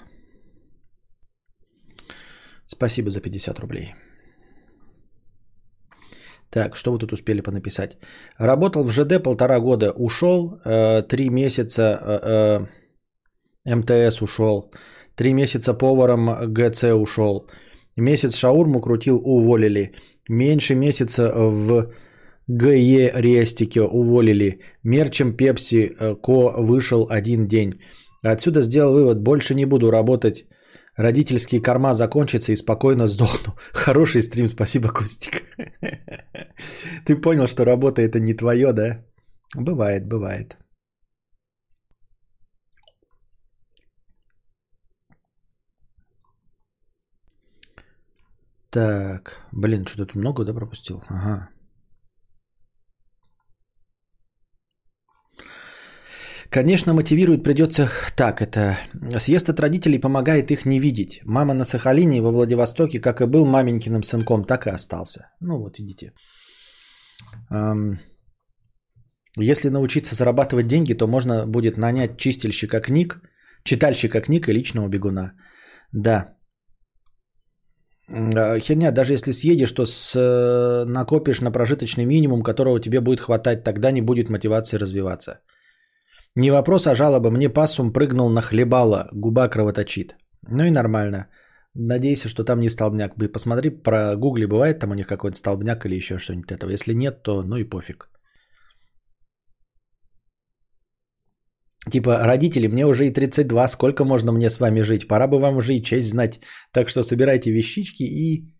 Спасибо 2.66 3.10
за 3.10 3.20
50 3.20 3.58
рублей. 3.58 3.94
Так, 6.50 6.76
что 6.76 6.90
вы 6.92 6.98
тут 6.98 7.12
успели 7.12 7.42
понаписать? 7.42 7.98
Работал 8.38 8.82
в 8.82 8.90
ЖД 8.90 9.22
полтора 9.22 9.60
года, 9.60 9.92
ушел, 9.92 10.58
э, 10.64 11.02
три 11.02 11.28
месяца 11.28 11.82
э, 11.82 12.66
э, 13.66 13.76
МТС 13.76 14.22
ушел, 14.22 14.72
три 15.16 15.34
месяца 15.34 15.74
поваром 15.74 16.54
ГЦ 16.54 16.84
ушел, 16.94 17.46
Месяц 17.96 18.36
шаурму 18.36 18.80
крутил, 18.80 19.20
уволили. 19.22 19.92
Меньше 20.30 20.74
месяца 20.74 21.30
в 21.34 21.92
ГЕ 22.48 23.12
Рестике 23.14 23.80
уволили. 23.82 24.60
Мерчем 24.82 25.36
Пепси 25.36 25.92
э, 25.98 26.14
Ко 26.14 26.52
вышел 26.58 27.06
один 27.10 27.46
день. 27.46 27.72
Отсюда 28.22 28.62
сделал 28.62 28.94
вывод, 28.94 29.22
больше 29.22 29.54
не 29.54 29.66
буду 29.66 29.90
работать. 29.90 30.46
Родительские 30.96 31.60
корма 31.60 31.94
закончатся 31.94 32.52
и 32.52 32.56
спокойно 32.56 33.08
сдохну. 33.08 33.54
Хороший 33.72 34.22
стрим, 34.22 34.48
спасибо, 34.48 34.88
Костик. 34.88 35.42
Ты 37.06 37.16
понял, 37.16 37.46
что 37.46 37.64
работа 37.64 38.02
это 38.02 38.20
не 38.20 38.34
твое, 38.34 38.72
да? 38.72 39.04
Бывает, 39.56 40.06
бывает. 40.06 40.56
Так, 48.70 49.46
блин, 49.52 49.86
что 49.86 49.98
тут 49.98 50.14
много, 50.16 50.44
да, 50.44 50.52
пропустил? 50.52 51.02
Ага. 51.08 51.48
Конечно, 56.54 56.94
мотивирует 56.94 57.42
придется 57.42 57.88
так. 58.16 58.40
Это 58.40 58.78
съезд 59.18 59.48
от 59.48 59.60
родителей 59.60 59.98
помогает 59.98 60.50
их 60.50 60.64
не 60.66 60.78
видеть. 60.78 61.20
Мама 61.24 61.54
на 61.54 61.64
Сахалине 61.64 62.22
во 62.22 62.30
Владивостоке, 62.30 63.00
как 63.00 63.20
и 63.20 63.26
был 63.26 63.44
маменькиным 63.44 64.04
сынком, 64.04 64.44
так 64.44 64.66
и 64.66 64.70
остался. 64.70 65.20
Ну 65.40 65.58
вот, 65.58 65.80
идите. 65.80 66.12
Если 69.36 69.68
научиться 69.68 70.14
зарабатывать 70.14 70.68
деньги, 70.68 70.94
то 70.94 71.08
можно 71.08 71.44
будет 71.46 71.76
нанять 71.76 72.18
чистильщика 72.18 72.80
книг, 72.80 73.20
читальщика 73.64 74.20
книг 74.20 74.48
и 74.48 74.52
личного 74.52 74.88
бегуна. 74.88 75.32
Да. 75.92 76.36
А, 78.08 78.60
херня, 78.60 78.92
даже 78.92 79.12
если 79.12 79.32
съедешь, 79.32 79.72
то 79.72 79.86
с, 79.86 80.14
э, 80.14 80.84
накопишь 80.84 81.40
на 81.40 81.50
прожиточный 81.50 82.04
минимум, 82.04 82.42
которого 82.42 82.80
тебе 82.80 83.00
будет 83.00 83.20
хватать, 83.20 83.64
тогда 83.64 83.90
не 83.90 84.02
будет 84.02 84.30
мотивации 84.30 84.78
развиваться. 84.78 85.40
Не 86.36 86.50
вопрос, 86.50 86.86
а 86.86 86.94
жалоба. 86.94 87.30
Мне 87.30 87.48
пассум 87.48 87.92
прыгнул 87.92 88.28
на 88.28 88.40
хлебало, 88.42 89.08
губа 89.12 89.48
кровоточит. 89.48 90.16
Ну 90.48 90.64
и 90.64 90.70
нормально. 90.70 91.28
Надейся, 91.74 92.28
что 92.28 92.44
там 92.44 92.60
не 92.60 92.68
столбняк. 92.68 93.14
Посмотри, 93.32 93.70
про 93.70 94.16
гугли 94.16 94.46
бывает 94.46 94.78
там 94.78 94.90
у 94.90 94.94
них 94.94 95.06
какой-то 95.06 95.36
столбняк 95.36 95.86
или 95.86 95.96
еще 95.96 96.18
что-нибудь 96.18 96.52
этого. 96.52 96.70
Если 96.70 96.94
нет, 96.94 97.22
то 97.22 97.42
ну 97.42 97.56
и 97.56 97.64
пофиг. 97.64 98.10
Типа, 101.90 102.18
родители, 102.24 102.66
мне 102.66 102.86
уже 102.86 103.06
и 103.06 103.12
32, 103.12 103.68
сколько 103.68 104.04
можно 104.04 104.32
мне 104.32 104.48
с 104.50 104.58
вами 104.58 104.82
жить? 104.82 105.06
Пора 105.06 105.26
бы 105.26 105.38
вам 105.38 105.56
уже 105.56 105.74
и 105.74 105.82
честь 105.82 106.08
знать. 106.08 106.40
Так 106.72 106.88
что 106.88 107.02
собирайте 107.02 107.50
вещички 107.50 108.02
и... 108.02 108.54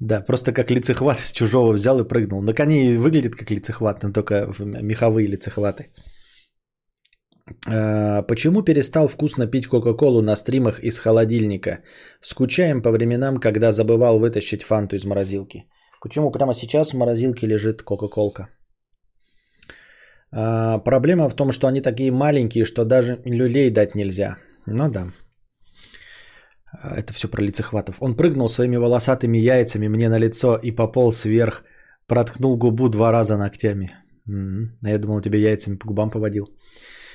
Да, 0.00 0.20
просто 0.26 0.52
как 0.52 0.70
лицехват 0.70 1.20
из 1.20 1.32
чужого 1.32 1.72
взял 1.72 2.00
и 2.00 2.08
прыгнул. 2.08 2.42
На 2.42 2.54
коне 2.54 2.98
выглядит 2.98 3.36
как 3.36 3.50
лицехват, 3.50 4.02
но 4.02 4.12
только 4.12 4.52
меховые 4.58 5.28
лицехваты. 5.28 5.86
А, 7.66 8.22
почему 8.22 8.62
перестал 8.62 9.08
вкусно 9.08 9.46
пить 9.46 9.66
Кока-Колу 9.66 10.22
на 10.22 10.36
стримах 10.36 10.80
из 10.80 10.98
холодильника? 10.98 11.82
Скучаем 12.20 12.82
по 12.82 12.90
временам, 12.90 13.38
когда 13.38 13.72
забывал 13.72 14.18
вытащить 14.18 14.62
фанту 14.62 14.96
из 14.96 15.04
морозилки. 15.04 15.64
Почему 16.02 16.30
прямо 16.30 16.54
сейчас 16.54 16.90
в 16.90 16.96
морозилке 16.96 17.46
лежит 17.46 17.82
Кока-Колка? 17.82 18.48
А, 20.32 20.78
проблема 20.78 21.28
в 21.28 21.34
том, 21.34 21.52
что 21.52 21.66
они 21.66 21.80
такие 21.80 22.10
маленькие, 22.10 22.64
что 22.64 22.84
даже 22.84 23.20
люлей 23.24 23.70
дать 23.70 23.94
нельзя. 23.94 24.36
Ну 24.66 24.88
да. 24.90 25.06
А, 26.72 26.96
это 26.96 27.12
все 27.12 27.28
про 27.28 27.42
лицехватов. 27.42 27.96
Он 28.00 28.16
прыгнул 28.16 28.48
своими 28.48 28.76
волосатыми 28.76 29.38
яйцами 29.38 29.88
мне 29.88 30.08
на 30.08 30.18
лицо 30.18 30.56
и 30.62 30.72
пополз 30.72 31.24
вверх. 31.24 31.64
Проткнул 32.06 32.56
губу 32.56 32.88
два 32.88 33.12
раза 33.12 33.36
ногтями. 33.36 33.90
А 34.82 34.88
я 34.88 34.98
думал, 34.98 35.20
тебе 35.20 35.40
яйцами 35.40 35.76
по 35.76 35.86
губам 35.86 36.10
поводил. 36.10 36.48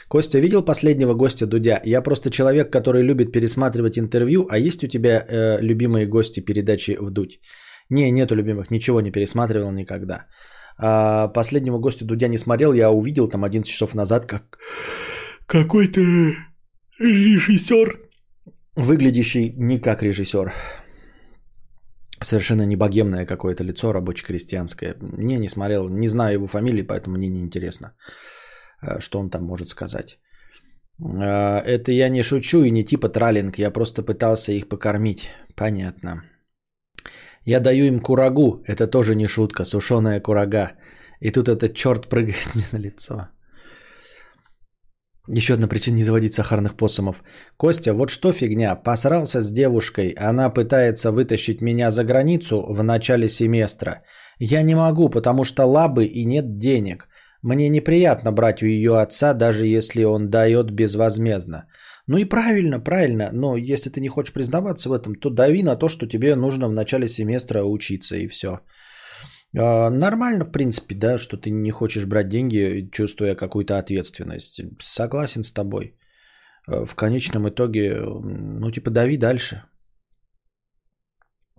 Костя, 0.08 0.40
видел 0.40 0.66
последнего 0.66 1.14
гостя 1.14 1.48
Дудя? 1.48 1.82
Я 1.86 2.02
просто 2.02 2.30
человек, 2.30 2.72
который 2.72 3.04
любит 3.04 3.32
пересматривать 3.32 3.98
интервью, 3.98 4.48
а 4.50 4.58
есть 4.58 4.84
у 4.84 4.88
тебя 4.88 5.26
э, 5.28 5.62
любимые 5.62 6.06
гости 6.08 6.40
передачи 6.40 6.98
«Вдуть»? 7.00 7.40
Не, 7.90 8.12
нету 8.12 8.36
любимых, 8.36 8.72
ничего 8.72 9.02
не 9.02 9.12
пересматривал 9.12 9.72
никогда. 9.72 10.26
А 10.78 11.28
последнего 11.28 11.80
гостя 11.80 12.06
Дудя 12.06 12.28
не 12.28 12.38
смотрел, 12.38 12.74
я 12.74 12.92
увидел 12.92 13.28
там 13.28 13.44
11 13.44 13.72
часов 13.72 13.96
назад, 13.96 14.26
как 14.26 14.58
какой-то 15.48 16.02
режиссер, 17.00 18.00
выглядящий 18.76 19.54
не 19.58 19.80
как 19.80 20.04
режиссер. 20.04 20.52
Совершенно 22.22 22.66
не 22.66 22.76
богемное 22.76 23.26
какое-то 23.26 23.64
лицо 23.64 23.92
рабоче-крестьянское. 23.92 24.96
Не, 25.02 25.38
не 25.38 25.50
смотрел, 25.50 25.90
не 25.90 26.08
знаю 26.08 26.34
его 26.34 26.48
фамилии, 26.48 26.82
поэтому 26.82 27.18
мне 27.18 27.28
не 27.28 27.40
интересно, 27.40 27.94
что 29.00 29.20
он 29.20 29.30
там 29.30 29.44
может 29.44 29.70
сказать. 29.70 30.20
А, 31.04 31.60
это 31.60 31.92
я 31.92 32.10
не 32.10 32.24
шучу 32.24 32.64
и 32.64 32.72
не 32.72 32.84
типа 32.84 33.10
тралинг, 33.10 33.58
я 33.58 33.72
просто 33.72 34.04
пытался 34.04 34.52
их 34.52 34.70
покормить. 34.70 35.30
Понятно. 35.56 36.24
Я 37.46 37.60
даю 37.60 37.86
им 37.86 38.00
курагу, 38.00 38.64
это 38.68 38.88
тоже 38.88 39.16
не 39.16 39.28
шутка, 39.28 39.66
сушеная 39.66 40.20
курага. 40.20 40.72
И 41.20 41.32
тут 41.32 41.48
этот 41.48 41.76
черт 41.76 42.08
прыгает 42.10 42.48
мне 42.56 42.66
на 42.72 42.78
лицо. 42.78 43.30
Еще 45.28 45.54
одна 45.54 45.68
причина 45.68 45.96
не 45.96 46.04
заводить 46.04 46.34
сахарных 46.34 46.76
посумов. 46.78 47.24
Костя, 47.58 47.94
вот 47.94 48.10
что 48.10 48.32
фигня. 48.32 48.76
Посрался 48.76 49.42
с 49.42 49.52
девушкой. 49.52 50.14
Она 50.18 50.52
пытается 50.52 51.12
вытащить 51.12 51.62
меня 51.62 51.90
за 51.90 52.04
границу 52.04 52.62
в 52.62 52.84
начале 52.84 53.28
семестра. 53.28 54.04
Я 54.40 54.62
не 54.62 54.76
могу, 54.76 55.10
потому 55.10 55.44
что 55.44 55.66
лабы 55.66 56.06
и 56.06 56.26
нет 56.26 56.60
денег. 56.60 57.08
Мне 57.46 57.70
неприятно 57.70 58.32
брать 58.32 58.64
у 58.64 58.66
ее 58.66 59.00
отца, 59.02 59.34
даже 59.34 59.68
если 59.68 60.04
он 60.04 60.30
дает 60.30 60.72
безвозмездно. 60.72 61.68
Ну 62.08 62.18
и 62.18 62.26
правильно, 62.26 62.80
правильно, 62.80 63.30
но 63.34 63.56
если 63.56 63.92
ты 63.92 64.02
не 64.02 64.10
хочешь 64.10 64.34
признаваться 64.34 64.90
в 64.90 64.94
этом, 64.94 65.14
то 65.16 65.30
дави 65.30 65.62
на 65.64 65.76
то, 65.76 65.88
что 65.90 66.08
тебе 66.08 66.36
нужно 66.36 66.68
в 66.68 66.74
начале 66.74 67.08
семестра 67.08 67.64
учиться 67.64 68.16
и 68.18 68.28
все. 68.28 68.48
А, 69.56 69.90
нормально, 69.92 70.46
в 70.46 70.52
принципе, 70.52 70.96
да, 70.96 71.20
что 71.20 71.38
ты 71.38 71.52
не 71.52 71.70
хочешь 71.70 72.06
брать 72.06 72.30
деньги, 72.30 72.90
чувствуя 72.92 73.36
какую-то 73.36 73.78
ответственность. 73.78 74.62
Согласен 74.82 75.44
с 75.44 75.52
тобой. 75.52 76.00
А, 76.68 76.86
в 76.86 76.96
конечном 76.96 77.48
итоге, 77.48 77.94
ну, 78.60 78.72
типа, 78.72 78.90
дави 78.90 79.18
дальше. 79.18 79.62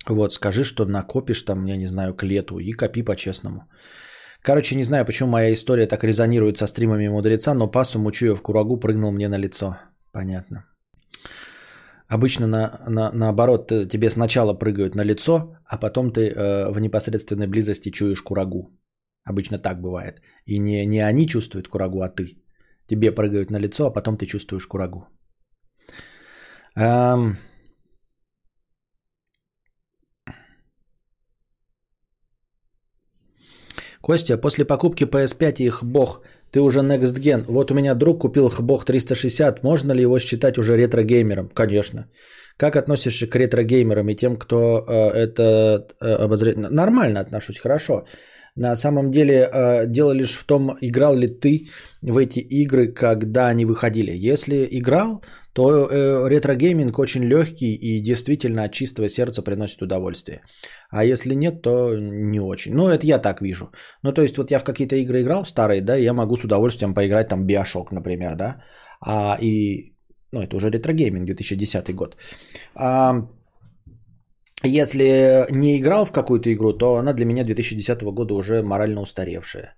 Вот, 0.08 0.32
скажи, 0.32 0.64
что 0.64 0.84
накопишь 0.84 1.42
там, 1.42 1.66
я 1.66 1.76
не 1.76 1.86
знаю, 1.86 2.16
к 2.16 2.24
лету 2.24 2.58
и 2.58 2.72
копи 2.72 3.04
по-честному. 3.04 3.68
Короче, 4.46 4.76
не 4.76 4.84
знаю, 4.84 5.04
почему 5.04 5.30
моя 5.30 5.52
история 5.52 5.88
так 5.88 6.04
резонирует 6.04 6.56
со 6.56 6.66
стримами 6.66 7.08
мудреца, 7.08 7.54
но 7.54 7.70
пасу 7.70 7.98
Мучуев 7.98 8.42
курагу 8.42 8.76
прыгнул 8.76 9.10
мне 9.10 9.28
на 9.28 9.38
лицо. 9.38 9.76
Понятно. 10.12 10.64
Обычно 12.08 12.46
на, 12.46 12.80
на, 12.88 13.10
наоборот, 13.12 13.72
тебе 13.88 14.08
сначала 14.08 14.54
прыгают 14.54 14.94
на 14.94 15.04
лицо, 15.04 15.56
а 15.64 15.78
потом 15.78 16.12
ты 16.12 16.20
э, 16.20 16.70
в 16.70 16.78
непосредственной 16.78 17.48
близости 17.48 17.90
чуешь 17.90 18.22
курагу. 18.22 18.70
Обычно 19.24 19.58
так 19.58 19.80
бывает. 19.80 20.22
И 20.44 20.60
не, 20.60 20.86
не 20.86 21.00
они 21.00 21.26
чувствуют 21.26 21.66
курагу, 21.66 22.02
а 22.02 22.08
ты. 22.08 22.36
Тебе 22.86 23.10
прыгают 23.10 23.50
на 23.50 23.58
лицо, 23.58 23.86
а 23.86 23.92
потом 23.92 24.16
ты 24.16 24.26
чувствуешь 24.26 24.68
курагу. 24.68 25.08
Эм... 26.76 27.36
Костя, 34.06 34.38
после 34.38 34.64
покупки 34.64 35.04
PS5 35.04 35.56
и 35.58 35.64
их 35.64 35.82
бог 35.82 36.22
ты 36.52 36.60
уже 36.60 36.80
next 36.80 37.18
gen. 37.20 37.44
Вот 37.48 37.70
у 37.70 37.74
меня 37.74 37.94
друг 37.94 38.20
купил 38.20 38.48
Хбог 38.48 38.84
360. 38.84 39.64
Можно 39.64 39.94
ли 39.94 40.02
его 40.02 40.18
считать 40.20 40.58
уже 40.58 40.76
ретро-геймером? 40.76 41.48
Конечно. 41.48 42.06
Как 42.56 42.76
относишься 42.76 43.26
к 43.26 43.34
ретро-геймерам 43.34 44.08
и 44.08 44.14
тем, 44.14 44.36
кто 44.36 44.56
э, 44.56 45.10
это 45.10 45.88
э, 46.00 46.24
обозревает? 46.24 46.70
Нормально 46.70 47.20
отношусь, 47.20 47.58
хорошо. 47.58 48.04
На 48.54 48.76
самом 48.76 49.10
деле 49.10 49.34
э, 49.52 49.86
дело 49.86 50.12
лишь 50.12 50.36
в 50.36 50.44
том, 50.44 50.76
играл 50.80 51.16
ли 51.16 51.26
ты 51.26 51.66
в 52.00 52.16
эти 52.16 52.38
игры, 52.38 52.92
когда 52.92 53.48
они 53.48 53.64
выходили. 53.64 54.12
Если 54.12 54.68
играл, 54.70 55.20
то 55.56 55.62
э, 55.70 56.28
ретро-гейминг 56.28 56.98
очень 56.98 57.24
легкий 57.24 57.74
и 57.74 58.02
действительно 58.02 58.64
от 58.64 58.72
чистого 58.72 59.08
сердца 59.08 59.42
приносит 59.42 59.82
удовольствие. 59.82 60.40
А 60.90 61.04
если 61.04 61.34
нет, 61.34 61.62
то 61.62 61.96
не 61.96 62.40
очень. 62.40 62.74
Ну, 62.74 62.88
это 62.88 63.06
я 63.06 63.18
так 63.18 63.40
вижу. 63.40 63.70
Ну, 64.02 64.12
то 64.12 64.22
есть, 64.22 64.36
вот 64.36 64.50
я 64.50 64.58
в 64.58 64.64
какие-то 64.64 64.96
игры 64.96 65.22
играл 65.22 65.44
старые, 65.46 65.80
да, 65.80 65.96
я 65.96 66.12
могу 66.12 66.36
с 66.36 66.44
удовольствием 66.44 66.94
поиграть 66.94 67.28
там 67.28 67.46
Bioshock, 67.46 67.86
например, 67.90 68.36
да, 68.36 68.62
а, 69.00 69.38
и, 69.40 69.94
ну, 70.32 70.42
это 70.42 70.56
уже 70.56 70.68
ретро-гейминг, 70.68 71.24
2010 71.24 71.94
год. 71.94 72.16
А, 72.74 73.14
если 74.62 75.46
не 75.50 75.78
играл 75.78 76.04
в 76.04 76.12
какую-то 76.12 76.52
игру, 76.52 76.74
то 76.74 76.96
она 76.96 77.14
для 77.14 77.24
меня 77.24 77.44
2010 77.44 78.02
года 78.02 78.34
уже 78.34 78.62
морально 78.62 79.00
устаревшая. 79.00 79.74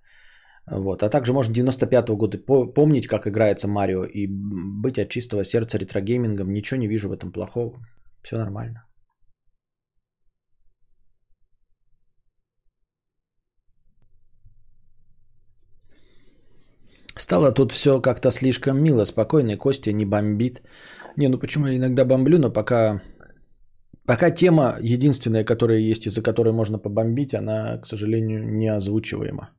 Вот. 0.71 1.03
А 1.03 1.09
также 1.09 1.33
можно 1.33 1.53
95-го 1.53 2.15
года 2.15 2.37
помнить, 2.73 3.07
как 3.07 3.27
играется 3.27 3.67
Марио, 3.67 4.03
и 4.03 4.27
быть 4.27 4.99
от 4.99 5.09
чистого 5.09 5.43
сердца 5.43 5.77
ретрогеймингом. 5.77 6.51
Ничего 6.51 6.79
не 6.79 6.87
вижу 6.87 7.09
в 7.09 7.11
этом 7.11 7.31
плохого. 7.31 7.79
Все 8.23 8.37
нормально. 8.37 8.85
Стало 17.17 17.51
тут 17.51 17.71
все 17.71 17.99
как-то 17.99 18.31
слишком 18.31 18.81
мило, 18.81 19.05
спокойно, 19.05 19.51
и 19.51 19.57
Костя 19.57 19.91
не 19.91 20.05
бомбит. 20.05 20.61
Не, 21.17 21.27
ну 21.27 21.37
почему 21.37 21.67
я 21.67 21.75
иногда 21.75 22.05
бомблю, 22.05 22.39
но 22.39 22.49
пока, 22.53 23.01
пока 24.05 24.31
тема 24.31 24.77
единственная, 24.81 25.43
которая 25.43 25.79
есть, 25.79 26.07
из-за 26.07 26.21
которой 26.21 26.53
можно 26.53 26.79
побомбить, 26.79 27.33
она, 27.33 27.77
к 27.81 27.87
сожалению, 27.87 28.45
не 28.45 28.69
озвучиваема. 28.69 29.49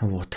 Вот. 0.00 0.36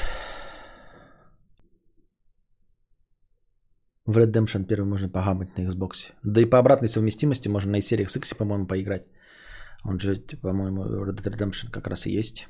В 4.05 4.17
Redemption 4.17 4.65
1 4.65 4.89
можно 4.89 5.09
погамать 5.09 5.57
на 5.57 5.67
Xbox. 5.67 6.13
Да 6.23 6.41
и 6.41 6.49
по 6.49 6.57
обратной 6.57 6.87
совместимости 6.87 7.49
можно 7.49 7.71
на 7.71 7.81
сериях 7.81 8.15
X, 8.15 8.33
по-моему, 8.33 8.67
поиграть. 8.67 9.07
Он 9.83 9.99
же, 9.99 10.15
по-моему, 10.41 10.83
Red 10.83 11.15
Dead 11.15 11.33
Redemption 11.33 11.71
как 11.71 11.87
раз 11.87 12.07
и 12.07 12.17
есть. 12.17 12.47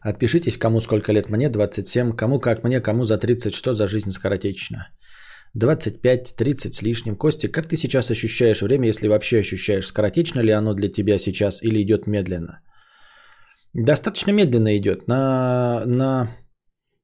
Отпишитесь, 0.00 0.58
кому 0.58 0.80
сколько 0.80 1.12
лет 1.12 1.30
мне, 1.30 1.48
27, 1.48 2.16
кому 2.16 2.40
как 2.40 2.64
мне, 2.64 2.80
кому 2.80 3.04
за 3.04 3.18
30, 3.18 3.54
что 3.54 3.74
за 3.74 3.86
жизнь 3.86 4.10
скоротечная. 4.10 4.88
25, 5.54 6.34
30 6.36 6.74
с 6.74 6.82
лишним. 6.82 7.16
Костя, 7.16 7.48
как 7.48 7.66
ты 7.68 7.76
сейчас 7.76 8.10
ощущаешь 8.10 8.62
время, 8.62 8.88
если 8.88 9.08
вообще 9.08 9.38
ощущаешь, 9.38 9.86
скоротечно 9.86 10.40
ли 10.40 10.52
оно 10.52 10.74
для 10.74 10.88
тебя 10.88 11.18
сейчас 11.18 11.62
или 11.62 11.82
идет 11.82 12.06
медленно? 12.06 12.60
Достаточно 13.74 14.32
медленно 14.32 14.76
идет. 14.76 15.08
На, 15.08 15.84
на... 15.86 16.28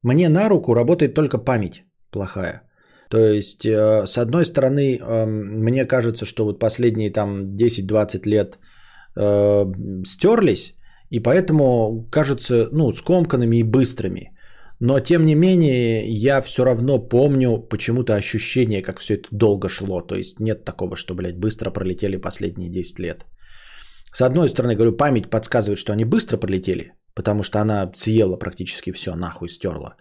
Мне 0.02 0.28
на 0.28 0.48
руку 0.48 0.74
работает 0.74 1.14
только 1.14 1.38
память 1.38 1.84
плохая. 2.10 2.62
То 3.10 3.18
есть, 3.18 3.64
э, 3.66 4.06
с 4.06 4.18
одной 4.18 4.44
стороны, 4.44 4.98
э, 4.98 5.26
мне 5.26 5.86
кажется, 5.86 6.26
что 6.26 6.44
вот 6.44 6.58
последние 6.58 7.12
там 7.12 7.54
10-20 7.56 8.26
лет 8.26 8.58
э, 9.16 9.64
стерлись, 10.04 10.74
и 11.10 11.20
поэтому 11.20 12.08
кажется, 12.10 12.68
ну, 12.72 12.92
скомканными 12.92 13.56
и 13.58 13.62
быстрыми. 13.62 14.32
Но, 14.80 15.00
тем 15.00 15.24
не 15.24 15.34
менее, 15.34 16.06
я 16.08 16.40
все 16.42 16.64
равно 16.64 16.98
помню 16.98 17.58
почему-то 17.70 18.14
ощущение, 18.16 18.82
как 18.82 18.98
все 18.98 19.14
это 19.14 19.28
долго 19.30 19.68
шло. 19.68 20.00
То 20.00 20.16
есть, 20.16 20.40
нет 20.40 20.64
такого, 20.64 20.96
что, 20.96 21.14
блядь, 21.14 21.38
быстро 21.38 21.70
пролетели 21.70 22.16
последние 22.16 22.68
10 22.70 22.98
лет. 22.98 23.26
С 24.16 24.22
одной 24.22 24.48
стороны, 24.48 24.74
говорю, 24.76 24.96
память 24.96 25.28
подсказывает, 25.28 25.78
что 25.78 25.92
они 25.92 26.04
быстро 26.04 26.38
пролетели, 26.38 26.94
потому 27.14 27.42
что 27.42 27.58
она 27.58 27.92
съела 27.94 28.38
практически 28.38 28.92
все, 28.92 29.14
нахуй 29.14 29.48
стерла. 29.48 29.96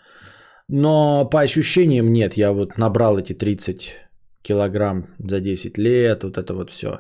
Но 0.70 1.30
по 1.30 1.42
ощущениям 1.42 2.14
нет, 2.14 2.38
я 2.38 2.54
вот 2.54 2.78
набрал 2.78 3.18
эти 3.18 3.34
30 3.34 3.98
килограмм 4.42 5.08
за 5.20 5.42
10 5.42 5.78
лет, 5.78 6.24
вот 6.24 6.38
это 6.38 6.54
вот 6.54 6.72
все. 6.72 7.00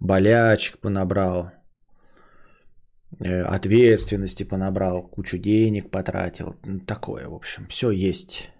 Болячек 0.00 0.78
понабрал, 0.78 1.52
э, 3.20 3.42
ответственности 3.56 4.42
понабрал, 4.42 5.08
кучу 5.08 5.38
денег 5.38 5.92
потратил. 5.92 6.56
Такое, 6.86 7.28
в 7.28 7.34
общем, 7.34 7.68
все 7.68 7.92
есть. 7.92 8.50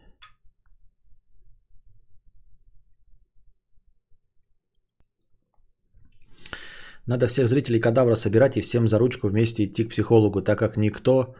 Надо 7.08 7.26
всех 7.26 7.48
зрителей 7.48 7.80
кадавра 7.80 8.16
собирать 8.16 8.56
и 8.56 8.60
всем 8.60 8.86
за 8.86 8.98
ручку 8.98 9.28
вместе 9.28 9.64
идти 9.64 9.84
к 9.84 9.90
психологу, 9.90 10.42
так 10.42 10.58
как 10.58 10.76
никто 10.76 11.34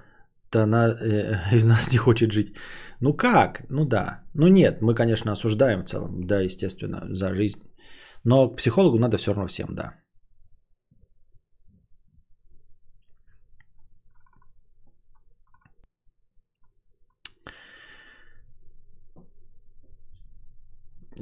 то 0.51 0.67
на, 0.67 0.89
э, 0.89 1.53
из 1.57 1.67
нас 1.67 1.93
не 1.93 1.99
хочет 1.99 2.33
жить. 2.33 2.55
Ну 3.01 3.13
как? 3.13 3.65
Ну 3.71 3.85
да. 3.85 4.23
Ну 4.35 4.49
нет, 4.49 4.81
мы, 4.81 4.95
конечно, 4.95 5.33
осуждаем 5.33 5.83
в 5.83 5.85
целом, 5.85 6.27
да, 6.27 6.41
естественно, 6.41 7.07
за 7.11 7.35
жизнь. 7.35 7.61
Но 8.25 8.49
к 8.49 8.57
психологу 8.57 8.99
надо 8.99 9.19
все 9.19 9.33
равно 9.33 9.47
всем, 9.47 9.69
да. 9.75 9.95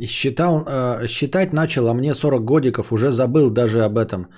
Считал, 0.04 0.64
э, 0.66 1.06
считать 1.06 1.52
начал, 1.52 1.88
а 1.88 1.94
мне 1.94 2.14
40 2.14 2.44
годиков, 2.44 2.92
уже 2.92 3.10
забыл 3.10 3.50
даже 3.50 3.84
об 3.84 3.96
этом. 3.96 4.28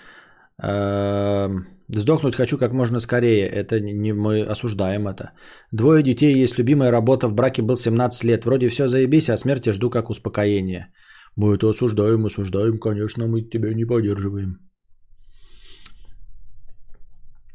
Э, 0.62 1.48
сдохнуть 1.88 2.34
хочу 2.34 2.58
как 2.58 2.72
можно 2.72 3.00
скорее. 3.00 3.46
Это 3.46 3.80
не 3.80 4.12
мы 4.12 4.42
осуждаем 4.42 5.08
это. 5.08 5.32
Двое 5.72 6.02
детей 6.02 6.42
есть 6.42 6.58
любимая 6.58 6.90
работа. 6.90 7.28
В 7.28 7.34
браке 7.34 7.62
был 7.62 7.76
17 7.76 8.24
лет. 8.24 8.44
Вроде 8.44 8.68
все 8.68 8.88
заебись, 8.88 9.30
а 9.30 9.36
смерти 9.36 9.72
жду 9.72 9.90
как 9.90 10.10
успокоение. 10.10 10.88
Мы 11.36 11.54
это 11.54 11.68
осуждаем, 11.68 12.26
осуждаем, 12.26 12.78
конечно, 12.78 13.26
мы 13.26 13.42
тебя 13.42 13.74
не 13.74 13.84
поддерживаем. 13.84 14.58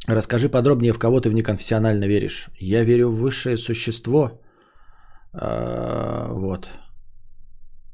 Расскажи 0.08 0.50
подробнее, 0.50 0.94
в 0.94 1.00
кого 1.00 1.22
ты 1.22 1.30
в 1.30 1.34
неконфессионально 1.34 2.08
веришь. 2.08 2.50
Я 2.60 2.84
верю 2.84 3.10
в 3.10 3.20
высшее 3.20 3.58
существо. 3.58 4.42
Э, 5.34 6.28
вот 6.32 6.70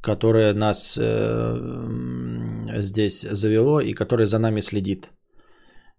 которое 0.02 0.54
нас 0.54 0.98
э, 0.98 2.78
здесь 2.78 3.22
завело 3.22 3.82
и 3.82 3.94
которое 3.94 4.28
за 4.28 4.40
нами 4.40 4.62
следит. 4.62 5.12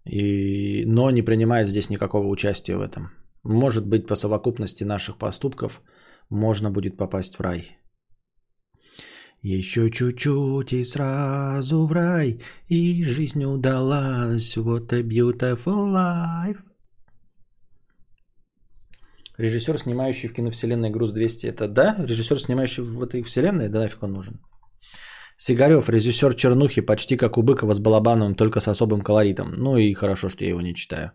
И, 0.05 0.83
но 0.85 1.11
не 1.11 1.21
принимает 1.21 1.67
здесь 1.67 1.89
никакого 1.89 2.27
участия 2.27 2.75
в 2.75 2.81
этом. 2.81 3.11
Может 3.43 3.85
быть, 3.85 4.07
по 4.07 4.15
совокупности 4.15 4.83
наших 4.83 5.17
поступков 5.17 5.81
можно 6.29 6.71
будет 6.71 6.97
попасть 6.97 7.35
в 7.35 7.41
рай. 7.41 7.77
Еще 9.43 9.89
чуть-чуть 9.89 10.73
и 10.73 10.83
сразу 10.83 11.87
в 11.87 11.91
рай, 11.91 12.39
и 12.67 13.03
жизнь 13.03 13.43
удалась. 13.43 14.55
What 14.55 14.93
a 14.93 15.01
beautiful 15.01 15.91
life. 15.91 16.70
Режиссер, 19.41 19.77
снимающий 19.77 20.29
в 20.29 20.33
киновселенной 20.33 20.91
«Груз 20.91 21.13
200», 21.13 21.49
это 21.49 21.67
да? 21.67 21.95
Режиссер, 21.99 22.39
снимающий 22.39 22.83
в 22.83 23.01
этой 23.01 23.23
вселенной? 23.23 23.69
Да 23.69 23.79
нафиг 23.79 24.03
он 24.03 24.11
нужен? 24.11 24.39
Сигарев, 25.37 25.89
режиссер 25.89 26.35
Чернухи, 26.35 26.81
почти 26.81 27.17
как 27.17 27.37
у 27.37 27.41
Быкова 27.41 27.73
с 27.73 27.79
Балабановым, 27.79 28.35
только 28.35 28.59
с 28.59 28.67
особым 28.67 29.01
колоритом. 29.01 29.51
Ну 29.57 29.77
и 29.77 29.93
хорошо, 29.93 30.29
что 30.29 30.43
я 30.43 30.49
его 30.49 30.61
не 30.61 30.75
читаю. 30.75 31.11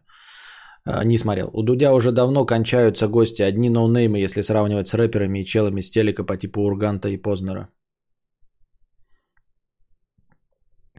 А, 0.84 1.04
не 1.04 1.18
смотрел. 1.18 1.50
У 1.52 1.62
Дудя 1.62 1.92
уже 1.92 2.10
давно 2.10 2.46
кончаются 2.46 3.06
гости. 3.06 3.42
Одни 3.42 3.70
ноунеймы, 3.70 4.18
если 4.18 4.42
сравнивать 4.42 4.88
с 4.88 4.94
рэперами 4.94 5.38
и 5.38 5.44
челами 5.44 5.80
с 5.80 5.90
телека 5.90 6.24
по 6.24 6.36
типу 6.36 6.62
Урганта 6.62 7.08
и 7.08 7.22
Познера. 7.22 7.68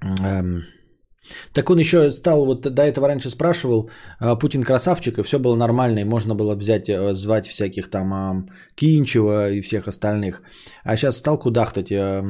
Эм... 0.02 0.64
Так 1.54 1.70
он 1.70 1.80
еще 1.80 2.12
стал, 2.12 2.46
вот 2.46 2.62
до 2.62 2.82
этого 2.82 3.08
раньше 3.08 3.30
спрашивал, 3.30 3.90
а, 4.20 4.36
Путин 4.36 4.64
красавчик, 4.64 5.18
и 5.18 5.24
все 5.24 5.40
было 5.40 5.56
нормально, 5.56 6.00
и 6.00 6.06
можно 6.06 6.36
было 6.36 6.56
взять, 6.56 6.90
э, 6.90 7.14
звать 7.14 7.48
всяких 7.48 7.90
там 7.90 8.50
Кинчева 8.76 9.52
и 9.52 9.62
всех 9.62 9.88
остальных. 9.88 10.42
А 10.84 10.96
сейчас 10.96 11.18
стал 11.18 11.38
кудахтать 11.38 11.92
э, 11.92 12.22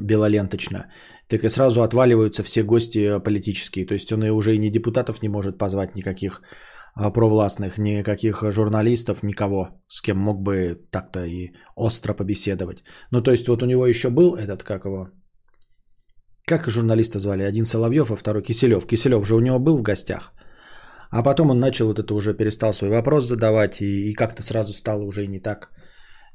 белоленточно. 0.00 0.86
Так 1.28 1.44
и 1.44 1.48
сразу 1.48 1.82
отваливаются 1.82 2.42
все 2.42 2.62
гости 2.62 2.98
э, 2.98 3.20
политические. 3.20 3.86
То 3.86 3.94
есть 3.94 4.12
он 4.12 4.22
уже 4.22 4.54
и 4.54 4.58
не 4.58 4.70
депутатов 4.70 5.22
не 5.22 5.28
может 5.28 5.58
позвать 5.58 5.96
никаких 5.96 6.40
а, 6.94 7.10
провластных, 7.10 7.78
никаких 7.78 8.42
журналистов, 8.50 9.22
никого, 9.22 9.68
с 9.88 10.02
кем 10.02 10.18
мог 10.18 10.42
бы 10.42 10.78
так-то 10.90 11.24
и 11.24 11.52
остро 11.76 12.14
побеседовать. 12.14 12.82
Ну, 13.12 13.22
то 13.22 13.30
есть 13.30 13.46
вот 13.48 13.62
у 13.62 13.66
него 13.66 13.86
еще 13.86 14.10
был 14.10 14.34
этот, 14.34 14.62
как 14.62 14.84
его, 14.84 15.08
как 16.48 16.70
журналиста 16.70 17.18
звали? 17.18 17.44
Один 17.44 17.64
Соловьев, 17.64 18.10
а 18.10 18.16
второй 18.16 18.42
Киселев. 18.42 18.86
Киселев 18.86 19.26
же 19.26 19.36
у 19.36 19.40
него 19.40 19.58
был 19.58 19.78
в 19.78 19.82
гостях. 19.82 20.32
А 21.10 21.22
потом 21.22 21.50
он 21.50 21.58
начал 21.58 21.86
вот 21.86 21.98
это 21.98 22.14
уже 22.14 22.34
перестал 22.34 22.72
свой 22.72 22.90
вопрос 22.90 23.26
задавать, 23.26 23.80
и, 23.80 24.10
и 24.10 24.14
как-то 24.14 24.42
сразу 24.42 24.72
стало 24.72 25.02
уже 25.02 25.26
не 25.26 25.40
так. 25.40 25.70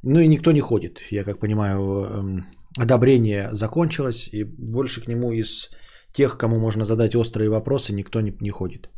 Ну 0.04 0.20
и 0.20 0.28
никто 0.28 0.52
не 0.52 0.62
ходит. 0.62 1.00
Я 1.12 1.24
как 1.24 1.40
понимаю, 1.40 1.80
эм, 1.80 2.46
одобрение 2.78 3.50
закончилось, 3.52 4.30
и 4.34 4.44
больше 4.44 5.02
к 5.02 5.08
нему 5.08 5.32
из 5.32 5.70
тех, 6.14 6.38
кому 6.38 6.60
можно 6.60 6.84
задать 6.84 7.16
острые 7.16 7.50
вопросы, 7.50 7.94
никто 7.94 8.22
не, 8.22 8.34
не 8.42 8.50
ходит. 8.50 8.90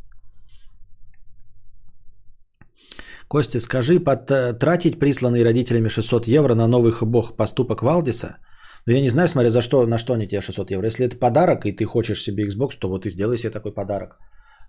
Костя, 3.28 3.60
скажи, 3.60 4.00
потратить 4.00 4.98
присланные 4.98 5.44
родителями 5.44 5.88
600 5.88 6.28
евро 6.28 6.54
на 6.54 6.68
новый 6.68 6.92
бог 7.02 7.36
поступок 7.36 7.82
Валдиса– 7.82 8.36
но 8.86 8.92
я 8.92 9.00
не 9.00 9.10
знаю, 9.10 9.28
смотря 9.28 9.50
за 9.50 9.60
что, 9.60 9.86
на 9.86 9.98
что 9.98 10.12
они 10.12 10.28
тебе 10.28 10.40
600 10.40 10.70
евро. 10.70 10.86
Если 10.86 11.06
это 11.06 11.18
подарок, 11.18 11.66
и 11.66 11.72
ты 11.72 11.84
хочешь 11.84 12.22
себе 12.22 12.46
Xbox, 12.46 12.78
то 12.78 12.88
вот 12.88 13.06
и 13.06 13.10
сделай 13.10 13.38
себе 13.38 13.50
такой 13.50 13.74
подарок. 13.74 14.18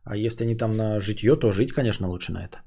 А 0.03 0.17
если 0.17 0.45
они 0.45 0.57
там 0.57 0.75
на 0.75 0.99
житье, 0.99 1.35
то 1.35 1.51
жить, 1.51 1.71
конечно, 1.71 2.07
лучше 2.07 2.31
на 2.31 2.39
это. 2.39 2.57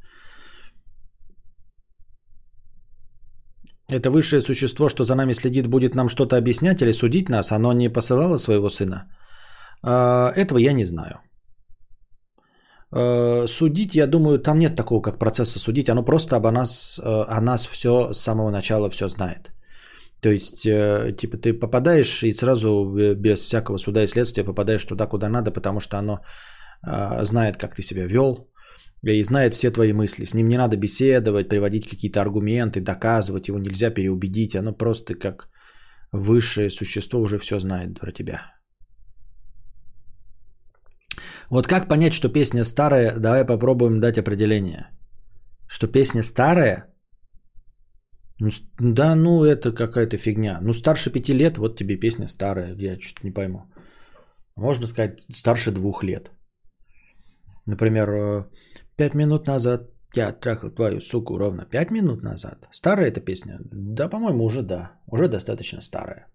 Это 3.92 4.10
высшее 4.10 4.40
существо, 4.40 4.88
что 4.88 5.04
за 5.04 5.14
нами 5.14 5.34
следит, 5.34 5.66
будет 5.66 5.94
нам 5.94 6.08
что-то 6.08 6.36
объяснять 6.36 6.82
или 6.82 6.92
судить 6.92 7.28
нас? 7.28 7.50
Оно 7.50 7.72
не 7.72 7.88
посылало 7.88 8.36
своего 8.36 8.68
сына? 8.68 9.08
А, 9.82 10.32
этого 10.36 10.58
я 10.58 10.72
не 10.72 10.84
знаю. 10.84 11.20
А, 12.92 13.46
судить, 13.48 13.94
я 13.94 14.06
думаю, 14.06 14.38
там 14.38 14.58
нет 14.58 14.76
такого, 14.76 15.02
как 15.02 15.18
процесса 15.18 15.58
судить. 15.58 15.88
Оно 15.88 16.04
просто 16.04 16.36
об 16.36 16.50
нас, 16.52 17.00
э, 17.00 17.24
о 17.28 17.40
нас 17.40 17.66
все 17.66 18.12
с 18.12 18.20
самого 18.20 18.50
начала 18.50 18.88
все 18.90 19.08
знает. 19.08 19.50
То 20.20 20.28
есть, 20.30 20.66
э, 20.66 21.16
типа, 21.16 21.36
ты 21.38 21.54
попадаешь 21.54 22.22
и 22.22 22.32
сразу 22.32 22.68
э, 22.68 23.14
без 23.14 23.44
всякого 23.44 23.78
суда 23.78 24.02
и 24.02 24.06
следствия 24.06 24.44
попадаешь 24.44 24.84
туда, 24.84 25.06
куда 25.06 25.28
надо, 25.28 25.50
потому 25.50 25.80
что 25.80 25.98
оно 25.98 26.20
э, 26.86 27.24
знает, 27.24 27.56
как 27.56 27.74
ты 27.74 27.82
себя 27.82 28.06
вел, 28.06 28.50
и 29.02 29.22
знает 29.22 29.54
все 29.54 29.70
твои 29.70 29.92
мысли. 29.92 30.26
С 30.26 30.34
ним 30.34 30.48
не 30.48 30.58
надо 30.58 30.76
беседовать, 30.76 31.48
приводить 31.48 31.88
какие-то 31.88 32.20
аргументы, 32.20 32.80
доказывать, 32.80 33.48
его 33.48 33.58
нельзя 33.58 33.90
переубедить. 33.90 34.54
Оно 34.54 34.72
просто 34.72 35.14
как 35.14 35.48
высшее 36.12 36.68
существо 36.68 37.20
уже 37.20 37.38
все 37.38 37.58
знает 37.58 37.98
про 37.98 38.12
тебя. 38.12 38.42
Вот 41.50 41.66
как 41.66 41.88
понять, 41.88 42.12
что 42.12 42.28
песня 42.28 42.64
старая? 42.64 43.18
Давай 43.18 43.44
попробуем 43.44 44.00
дать 44.00 44.18
определение. 44.18 44.90
Что 45.66 45.86
песня 45.88 46.22
старая? 46.22 46.89
Ну, 48.40 48.48
да, 48.78 49.14
ну 49.14 49.44
это 49.44 49.72
какая-то 49.72 50.16
фигня. 50.16 50.58
Ну 50.62 50.72
старше 50.72 51.10
пяти 51.10 51.34
лет, 51.34 51.58
вот 51.58 51.76
тебе 51.76 51.96
песня 51.96 52.26
старая. 52.28 52.74
Я 52.78 52.98
что-то 52.98 53.26
не 53.26 53.34
пойму. 53.34 53.60
Можно 54.56 54.86
сказать 54.86 55.20
старше 55.32 55.72
двух 55.72 56.02
лет. 56.02 56.30
Например, 57.66 58.08
э, 58.08 58.44
пять 58.96 59.14
минут 59.14 59.46
назад 59.46 59.90
я 60.16 60.32
трахал 60.32 60.70
твою 60.70 61.00
суку 61.00 61.38
ровно 61.38 61.66
пять 61.66 61.90
минут 61.90 62.22
назад. 62.22 62.66
Старая 62.72 63.08
эта 63.08 63.20
песня? 63.20 63.58
Да, 63.72 64.08
по-моему, 64.08 64.44
уже 64.44 64.62
да. 64.62 64.92
Уже 65.06 65.28
достаточно 65.28 65.82
старая. 65.82 66.26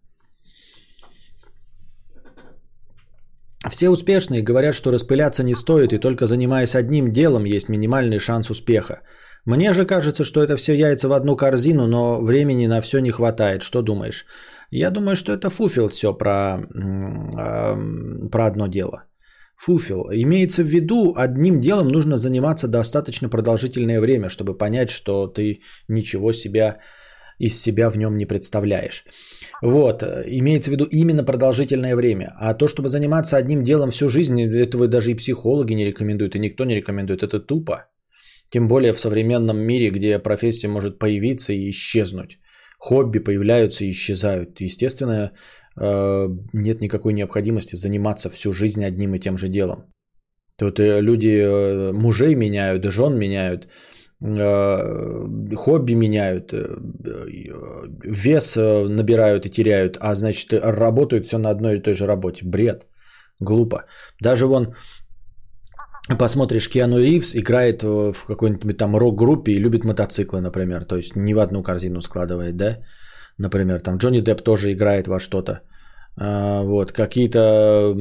Все 3.69 3.89
успешные 3.89 4.43
говорят, 4.43 4.75
что 4.75 4.91
распыляться 4.91 5.43
не 5.43 5.55
стоит, 5.55 5.91
и 5.91 5.97
только 5.97 6.27
занимаясь 6.27 6.75
одним 6.75 7.11
делом 7.11 7.45
есть 7.45 7.69
минимальный 7.69 8.19
шанс 8.19 8.49
успеха. 8.49 9.01
Мне 9.45 9.73
же 9.73 9.85
кажется, 9.85 10.23
что 10.23 10.41
это 10.41 10.57
все 10.57 10.73
яйца 10.73 11.07
в 11.07 11.13
одну 11.13 11.35
корзину, 11.35 11.87
но 11.87 12.19
времени 12.21 12.67
на 12.67 12.81
все 12.81 12.99
не 12.99 13.11
хватает. 13.11 13.61
Что 13.61 13.81
думаешь? 13.81 14.25
Я 14.71 14.89
думаю, 14.89 15.15
что 15.15 15.33
это 15.33 15.49
фуфел 15.49 15.89
все 15.89 16.13
про, 16.13 16.57
про 18.31 18.45
одно 18.45 18.67
дело. 18.67 19.03
Фуфел. 19.57 20.09
Имеется 20.11 20.63
в 20.63 20.67
виду, 20.67 21.13
одним 21.15 21.59
делом 21.59 21.87
нужно 21.87 22.17
заниматься 22.17 22.67
достаточно 22.67 23.29
продолжительное 23.29 24.01
время, 24.01 24.29
чтобы 24.29 24.57
понять, 24.57 24.89
что 24.89 25.27
ты 25.27 25.61
ничего 25.87 26.33
себя 26.33 26.79
из 27.39 27.61
себя 27.61 27.89
в 27.89 27.97
нем 27.97 28.17
не 28.17 28.25
представляешь. 28.25 29.05
Вот, 29.61 30.03
имеется 30.03 30.71
в 30.71 30.73
виду 30.73 30.85
именно 30.91 31.23
продолжительное 31.23 31.95
время. 31.95 32.33
А 32.39 32.53
то, 32.53 32.67
чтобы 32.67 32.89
заниматься 32.89 33.37
одним 33.37 33.63
делом 33.63 33.91
всю 33.91 34.09
жизнь, 34.09 34.41
этого 34.41 34.87
даже 34.87 35.11
и 35.11 35.15
психологи 35.15 35.73
не 35.73 35.85
рекомендуют, 35.85 36.35
и 36.35 36.39
никто 36.39 36.65
не 36.65 36.75
рекомендует. 36.75 37.23
Это 37.23 37.39
тупо. 37.39 37.85
Тем 38.55 38.67
более 38.67 38.93
в 38.93 38.99
современном 38.99 39.57
мире, 39.57 39.89
где 39.89 40.17
профессия 40.17 40.69
может 40.69 40.99
появиться 40.99 41.51
и 41.51 41.69
исчезнуть. 41.69 42.39
Хобби 42.79 43.19
появляются 43.19 43.83
и 43.83 43.89
исчезают. 43.89 44.61
Естественно, 44.61 45.31
э, 45.81 46.29
нет 46.53 46.81
никакой 46.81 47.13
необходимости 47.13 47.75
заниматься 47.75 48.29
всю 48.29 48.53
жизнь 48.53 48.85
одним 48.85 49.13
и 49.13 49.19
тем 49.19 49.37
же 49.37 49.49
делом. 49.49 49.77
Тут 50.57 50.79
э, 50.79 51.01
люди 51.01 51.27
э, 51.27 51.91
мужей 51.91 52.35
меняют, 52.35 52.85
жен 52.85 53.17
меняют, 53.17 53.67
хобби 55.55 55.95
меняют, 55.95 56.53
вес 58.05 58.55
набирают 58.55 59.45
и 59.45 59.49
теряют, 59.49 59.97
а 59.99 60.15
значит 60.15 60.53
работают 60.53 61.27
все 61.27 61.37
на 61.37 61.49
одной 61.49 61.77
и 61.77 61.81
той 61.81 61.93
же 61.93 62.07
работе. 62.07 62.45
Бред. 62.45 62.87
Глупо. 63.41 63.83
Даже 64.21 64.47
вон 64.47 64.75
посмотришь, 66.07 66.69
Киану 66.69 66.99
Ривз 66.99 67.35
играет 67.35 67.83
в 67.83 68.25
какой-нибудь 68.27 68.77
там 68.77 68.95
рок-группе 68.95 69.51
и 69.51 69.59
любит 69.59 69.83
мотоциклы, 69.83 70.41
например. 70.41 70.85
То 70.85 70.97
есть 70.97 71.15
не 71.15 71.33
в 71.33 71.39
одну 71.39 71.63
корзину 71.63 72.01
складывает, 72.01 72.55
да? 72.57 72.77
Например, 73.37 73.79
там 73.79 73.97
Джонни 73.97 74.21
Депп 74.21 74.41
тоже 74.41 74.71
играет 74.71 75.07
во 75.07 75.19
что-то. 75.19 75.61
А, 76.17 76.61
вот, 76.63 76.91
какие-то... 76.91 77.93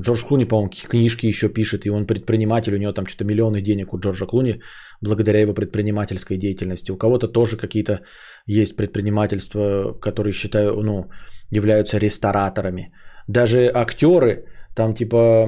Джордж 0.00 0.24
Клуни, 0.24 0.44
по-моему, 0.44 0.70
книжки 0.88 1.26
еще 1.26 1.48
пишет, 1.48 1.86
и 1.86 1.90
он 1.90 2.06
предприниматель, 2.06 2.74
у 2.74 2.78
него 2.78 2.92
там 2.92 3.06
что-то 3.06 3.24
миллионы 3.24 3.62
денег 3.62 3.94
у 3.94 3.98
Джорджа 3.98 4.26
Клуни, 4.26 4.60
благодаря 5.00 5.40
его 5.40 5.54
предпринимательской 5.54 6.36
деятельности. 6.36 6.92
У 6.92 6.96
кого-то 6.96 7.28
тоже 7.28 7.56
какие-то 7.56 8.00
есть 8.46 8.76
предпринимательства, 8.76 9.94
которые, 10.00 10.32
считаю, 10.32 10.82
ну, 10.82 11.08
являются 11.50 11.98
рестораторами. 11.98 12.92
Даже 13.28 13.70
актеры, 13.74 14.44
там 14.74 14.94
типа 14.94 15.46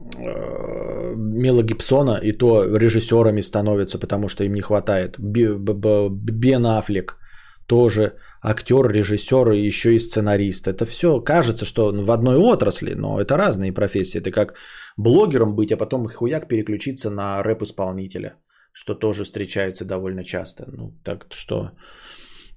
Мела 0.00 1.62
Гибсона 1.62 2.18
и 2.22 2.32
то 2.32 2.64
режиссерами 2.64 3.42
становятся, 3.42 3.98
потому 3.98 4.28
что 4.28 4.44
им 4.44 4.54
не 4.54 4.60
хватает. 4.60 5.16
Бен 5.18 6.66
Аффлек 6.66 7.18
тоже 7.66 8.12
актер, 8.42 8.90
режиссер 8.90 9.52
и 9.52 9.66
еще 9.66 9.94
и 9.94 9.98
сценарист. 9.98 10.68
Это 10.68 10.86
все 10.86 11.20
кажется, 11.20 11.64
что 11.64 11.92
в 11.92 12.10
одной 12.10 12.36
отрасли, 12.36 12.94
но 12.94 13.20
это 13.20 13.36
разные 13.36 13.72
профессии. 13.72 14.20
Это 14.20 14.30
как 14.30 14.54
блогером 14.96 15.54
быть, 15.54 15.72
а 15.72 15.76
потом 15.76 16.08
хуяк 16.08 16.48
переключиться 16.48 17.10
на 17.10 17.42
рэп-исполнителя, 17.42 18.36
что 18.72 18.94
тоже 18.94 19.24
встречается 19.24 19.84
довольно 19.84 20.24
часто. 20.24 20.64
Ну, 20.72 20.92
так 21.04 21.26
что... 21.30 21.70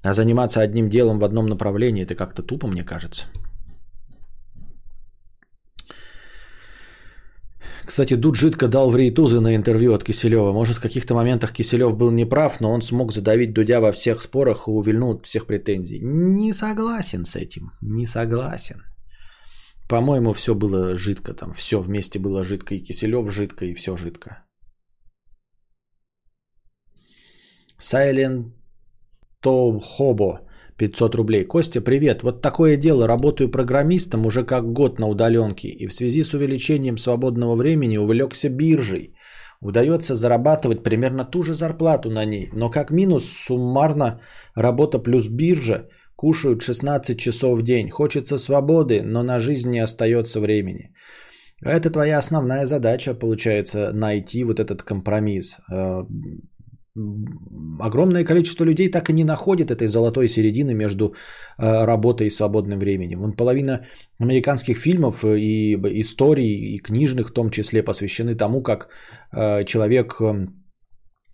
А 0.04 0.14
заниматься 0.14 0.62
одним 0.62 0.90
делом 0.90 1.20
в 1.20 1.24
одном 1.24 1.46
направлении, 1.46 2.04
это 2.04 2.16
как-то 2.16 2.42
тупо, 2.44 2.68
мне 2.68 2.84
кажется. 2.84 3.26
Кстати, 7.86 8.16
Дуд 8.16 8.36
жидко 8.36 8.68
дал 8.68 8.90
в 8.90 8.96
рейтузы 8.96 9.40
на 9.40 9.56
интервью 9.56 9.94
от 9.94 10.04
Киселева. 10.04 10.52
Может, 10.54 10.78
в 10.78 10.82
каких-то 10.82 11.16
моментах 11.16 11.52
Киселев 11.52 11.98
был 11.98 12.12
неправ, 12.12 12.60
но 12.60 12.72
он 12.72 12.82
смог 12.82 13.14
задавить 13.14 13.54
Дудя 13.54 13.80
во 13.80 13.92
всех 13.92 14.22
спорах 14.22 14.68
и 14.68 14.72
увильнул 14.72 15.16
от 15.16 15.26
всех 15.26 15.46
претензий. 15.46 16.00
Не 16.02 16.54
согласен 16.54 17.26
с 17.26 17.36
этим. 17.36 17.72
Не 17.82 18.08
согласен. 18.08 18.84
По-моему, 19.90 20.34
все 20.34 20.54
было 20.54 20.96
жидко 20.96 21.34
там. 21.34 21.54
Все 21.54 21.80
вместе 21.80 22.20
было 22.20 22.44
жидко. 22.44 22.76
И 22.76 22.80
Киселев 22.80 23.32
жидко, 23.32 23.66
и 23.66 23.74
все 23.74 23.98
жидко. 23.98 24.46
Silent 27.80 28.52
Tom 29.44 29.82
Hobo. 30.00 30.40
500 30.82 31.16
рублей. 31.16 31.46
Костя, 31.46 31.82
привет. 31.82 32.24
Вот 32.24 32.42
такое 32.42 32.78
дело. 32.78 33.08
Работаю 33.08 33.52
программистом 33.52 34.26
уже 34.26 34.44
как 34.44 34.74
год 34.74 35.00
на 35.00 35.08
удаленке. 35.08 35.68
И 35.68 35.88
в 35.88 35.94
связи 35.94 36.24
с 36.24 36.34
увеличением 36.34 36.98
свободного 36.98 37.56
времени 37.56 37.98
увлекся 37.98 38.50
биржей. 38.50 39.14
Удается 39.62 40.16
зарабатывать 40.16 40.84
примерно 40.84 41.24
ту 41.24 41.44
же 41.44 41.54
зарплату 41.54 42.10
на 42.10 42.26
ней. 42.26 42.50
Но 42.54 42.70
как 42.70 42.92
минус 42.92 43.26
суммарно 43.26 44.22
работа 44.56 44.98
плюс 44.98 45.28
биржа 45.28 45.88
кушают 46.16 46.62
16 46.64 47.20
часов 47.20 47.60
в 47.60 47.64
день. 47.64 47.90
Хочется 47.90 48.38
свободы, 48.38 49.04
но 49.04 49.24
на 49.24 49.40
жизнь 49.40 49.70
не 49.70 49.84
остается 49.84 50.40
времени. 50.40 50.94
Это 51.64 51.92
твоя 51.92 52.18
основная 52.18 52.66
задача, 52.66 53.14
получается, 53.14 53.92
найти 53.94 54.44
вот 54.44 54.60
этот 54.60 54.82
компромисс. 54.82 55.58
Э, 56.98 57.00
огромное 57.80 58.24
количество 58.24 58.66
людей 58.66 58.92
так 58.92 59.10
и 59.10 59.14
не 59.14 59.24
находит 59.24 59.72
этой 59.72 59.88
золотой 59.88 60.28
середины 60.28 60.74
между 60.74 61.06
э, 61.58 61.86
работой 61.86 62.28
и 62.28 62.32
свободным 62.32 62.80
временем. 62.80 63.20
Вон 63.20 63.34
половина 63.34 63.86
американских 64.20 64.78
фильмов 64.78 65.24
и 65.24 65.76
историй, 66.02 66.76
и 66.76 66.80
книжных 66.80 67.30
в 67.30 67.34
том 67.34 67.50
числе 67.50 67.84
посвящены 67.84 68.36
тому, 68.36 68.62
как 68.62 68.90
э, 69.32 69.66
человек 69.66 70.22
э, 70.22 70.48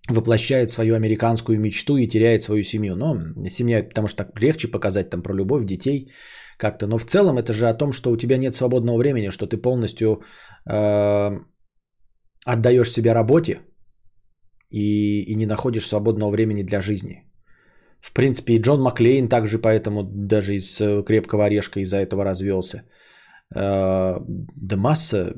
воплощает 0.09 0.71
свою 0.71 0.95
американскую 0.95 1.59
мечту 1.59 1.97
и 1.97 2.07
теряет 2.07 2.43
свою 2.43 2.63
семью. 2.63 2.95
Но 2.95 3.15
семья, 3.49 3.84
потому 3.84 4.07
что 4.07 4.23
так 4.23 4.39
легче 4.39 4.67
показать 4.67 5.09
там 5.09 5.21
про 5.21 5.34
любовь, 5.34 5.65
детей 5.65 6.11
как-то. 6.57 6.88
Но 6.88 6.97
в 6.97 7.05
целом 7.05 7.38
это 7.38 7.53
же 7.53 7.67
о 7.67 7.77
том, 7.77 7.91
что 7.91 8.11
у 8.11 8.17
тебя 8.17 8.38
нет 8.38 8.55
свободного 8.55 8.97
времени, 8.97 9.31
что 9.31 9.47
ты 9.47 9.57
полностью 9.57 10.21
э, 10.69 11.39
отдаешь 12.45 12.91
себя 12.91 13.13
работе, 13.13 13.59
и, 14.69 15.22
и 15.22 15.35
не 15.35 15.45
находишь 15.45 15.88
свободного 15.88 16.31
времени 16.31 16.64
для 16.64 16.81
жизни. 16.81 17.23
В 17.99 18.14
принципе, 18.14 18.53
и 18.53 18.61
Джон 18.61 18.81
Маклейн 18.81 19.27
также 19.27 19.60
поэтому 19.60 20.03
даже 20.03 20.56
из 20.56 20.80
э, 20.81 21.03
крепкого 21.03 21.45
орешка 21.45 21.80
из-за 21.80 21.98
этого 21.98 22.23
развелся. 22.23 22.84
Э, 23.56 24.19
да 24.56 24.77
масса 24.77 25.34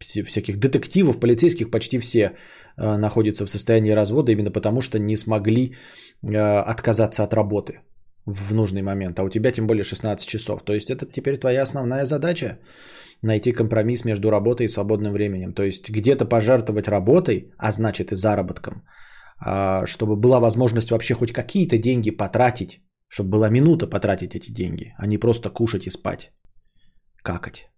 всяких 0.00 0.58
детективов, 0.58 1.20
полицейских, 1.20 1.70
почти 1.70 1.98
все 1.98 2.32
э, 2.76 2.96
находятся 2.96 3.44
в 3.44 3.50
состоянии 3.50 3.94
развода 3.94 4.32
именно 4.32 4.50
потому, 4.50 4.80
что 4.80 4.98
не 4.98 5.16
смогли 5.16 5.74
отказаться 6.22 7.22
от 7.22 7.34
работы 7.34 7.80
в 8.26 8.54
нужный 8.54 8.82
момент. 8.82 9.18
А 9.18 9.24
у 9.24 9.30
тебя 9.30 9.52
тем 9.52 9.66
более 9.66 9.84
16 9.84 10.28
часов. 10.28 10.64
То 10.64 10.72
есть 10.72 10.90
это 10.90 11.06
теперь 11.06 11.38
твоя 11.38 11.62
основная 11.62 12.04
задача 12.06 12.58
найти 13.22 13.52
компромисс 13.52 14.04
между 14.04 14.30
работой 14.30 14.66
и 14.66 14.68
свободным 14.68 15.12
временем. 15.12 15.52
То 15.52 15.62
есть 15.62 15.90
где-то 15.90 16.24
пожертвовать 16.24 16.88
работой, 16.88 17.52
а 17.58 17.72
значит 17.72 18.12
и 18.12 18.16
заработком, 18.16 18.82
а, 19.40 19.86
чтобы 19.86 20.16
была 20.16 20.40
возможность 20.40 20.90
вообще 20.90 21.14
хоть 21.14 21.32
какие-то 21.32 21.78
деньги 21.78 22.10
потратить, 22.10 22.80
чтобы 23.08 23.30
была 23.30 23.50
минута 23.50 23.86
потратить 23.86 24.34
эти 24.34 24.52
деньги, 24.52 24.94
а 24.98 25.06
не 25.06 25.18
просто 25.18 25.50
кушать 25.50 25.86
и 25.86 25.90
спать, 25.90 26.32
какать. 27.22 27.70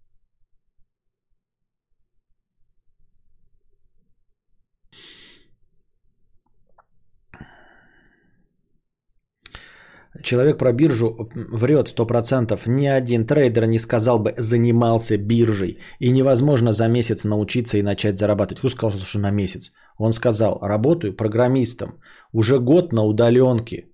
Человек 10.23 10.59
про 10.59 10.73
биржу 10.73 11.31
врет 11.35 11.89
100%. 11.89 12.69
Ни 12.69 12.87
один 12.87 13.27
трейдер 13.27 13.67
не 13.67 13.79
сказал 13.79 14.19
бы 14.19 14.35
«занимался 14.39 15.17
биржей». 15.17 15.79
И 15.99 16.11
невозможно 16.11 16.73
за 16.73 16.89
месяц 16.89 17.25
научиться 17.25 17.79
и 17.79 17.83
начать 17.83 18.19
зарабатывать. 18.19 18.59
Кто 18.59 18.69
сказал, 18.69 19.01
что 19.01 19.19
на 19.19 19.31
месяц? 19.31 19.73
Он 19.99 20.13
сказал 20.13 20.59
«работаю 20.63 21.17
программистом. 21.17 22.01
Уже 22.33 22.59
год 22.59 22.93
на 22.93 23.05
удаленке. 23.05 23.87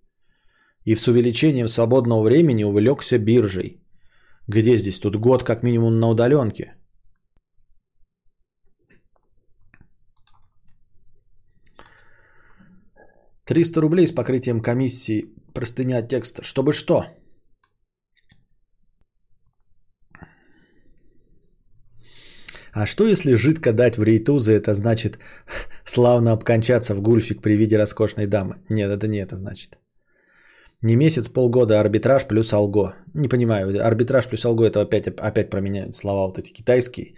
И 0.85 0.97
с 0.97 1.09
увеличением 1.09 1.69
свободного 1.69 2.23
времени 2.23 2.65
увлекся 2.65 3.19
биржей». 3.19 3.83
Где 4.49 4.77
здесь? 4.77 5.01
Тут 5.01 5.17
год 5.17 5.43
как 5.43 5.63
минимум 5.63 5.99
на 5.99 6.09
удаленке. 6.09 6.75
Триста 13.45 13.81
рублей 13.81 14.07
с 14.07 14.13
покрытием 14.13 14.61
комиссии 14.61 15.27
простыня 15.57 16.03
текста. 16.03 16.43
Чтобы 16.43 16.73
что? 16.73 17.05
А 22.75 22.87
что 22.87 23.07
если 23.07 23.37
жидко 23.37 23.73
дать 23.73 23.97
в 23.97 24.05
рейтузы, 24.05 24.53
это 24.53 24.75
значит 24.75 25.19
славно 25.85 26.33
обкончаться 26.33 26.95
в 26.95 27.01
гульфик 27.01 27.41
при 27.41 27.57
виде 27.57 27.79
роскошной 27.79 28.27
дамы? 28.27 28.57
Нет, 28.69 28.91
это 28.91 29.09
не 29.09 29.19
это 29.19 29.37
значит. 29.37 29.79
Не 30.83 30.97
месяц, 30.97 31.29
полгода 31.29 31.81
арбитраж 31.81 32.27
плюс 32.27 32.53
алго. 32.53 32.95
Не 33.15 33.29
понимаю, 33.29 33.87
арбитраж 33.87 34.27
плюс 34.27 34.45
алго 34.45 34.67
это 34.67 34.83
опять, 34.83 35.07
опять 35.07 35.51
променяют 35.51 35.97
слова 35.97 36.27
вот 36.27 36.39
эти 36.39 36.53
китайские. 36.53 37.15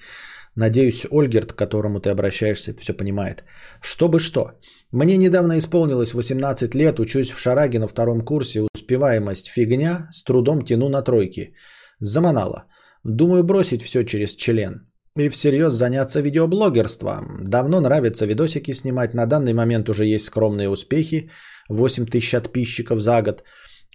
Надеюсь, 0.54 1.06
Ольгерт, 1.10 1.52
к 1.52 1.58
которому 1.58 2.00
ты 2.00 2.10
обращаешься, 2.10 2.70
это 2.70 2.80
все 2.80 2.92
понимает. 2.92 3.44
Чтобы 3.80 4.20
что? 4.20 4.52
Мне 4.92 5.18
недавно 5.18 5.58
исполнилось 5.58 6.14
18 6.14 6.74
лет, 6.74 6.98
учусь 6.98 7.30
в 7.30 7.38
Шараге 7.38 7.78
на 7.78 7.86
втором 7.86 8.24
курсе, 8.24 8.62
успеваемость 8.74 9.48
фигня, 9.48 10.08
с 10.12 10.22
трудом 10.22 10.64
тяну 10.64 10.88
на 10.88 11.02
тройки. 11.02 11.54
Заманала. 12.00 12.64
Думаю 13.04 13.44
бросить 13.44 13.82
все 13.82 14.04
через 14.04 14.34
член. 14.34 14.88
И 15.14 15.28
всерьез 15.28 15.74
заняться 15.74 16.20
видеоблогерством. 16.20 17.44
Давно 17.44 17.80
нравится 17.80 18.24
видосики 18.24 18.72
снимать, 18.72 19.14
на 19.14 19.26
данный 19.26 19.52
момент 19.52 19.88
уже 19.88 20.06
есть 20.06 20.24
скромные 20.24 20.70
успехи. 20.70 21.30
8 21.68 22.06
тысяч 22.06 22.30
подписчиков 22.30 23.00
за 23.00 23.20
год. 23.20 23.42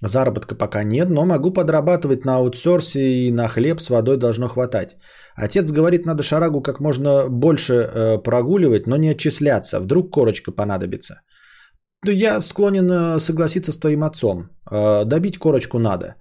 Заработка 0.02 0.56
пока 0.56 0.84
нет, 0.84 1.10
но 1.10 1.26
могу 1.26 1.54
подрабатывать 1.54 2.26
на 2.26 2.36
аутсорсе 2.36 3.00
и 3.00 3.32
на 3.32 3.48
хлеб 3.48 3.80
с 3.80 3.90
водой 3.90 4.18
должно 4.18 4.48
хватать. 4.48 4.98
Отец 5.36 5.72
говорит, 5.72 6.06
надо 6.06 6.24
шарагу 6.24 6.62
как 6.62 6.80
можно 6.80 7.30
больше 7.30 7.74
э, 7.74 8.18
прогуливать, 8.24 8.88
но 8.88 8.98
не 8.98 9.12
отчисляться. 9.12 9.80
Вдруг 9.80 10.12
корочка 10.12 10.52
понадобится. 10.52 11.22
Ну, 12.06 12.12
я 12.12 12.42
склонен 12.42 12.92
э, 12.92 13.20
согласиться 13.20 13.72
с 13.72 13.78
твоим 13.78 14.04
отцом. 14.04 14.50
Э, 14.70 15.06
добить 15.06 15.38
корочку 15.38 15.80
надо. 15.80 16.16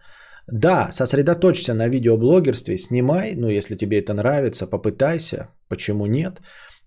Да, 0.47 0.89
сосредоточься 0.93 1.75
на 1.75 1.89
видеоблогерстве, 1.89 2.77
снимай, 2.77 3.35
ну 3.37 3.49
если 3.49 3.77
тебе 3.77 4.01
это 4.01 4.13
нравится, 4.13 4.67
попытайся, 4.67 5.49
почему 5.69 6.07
нет. 6.07 6.41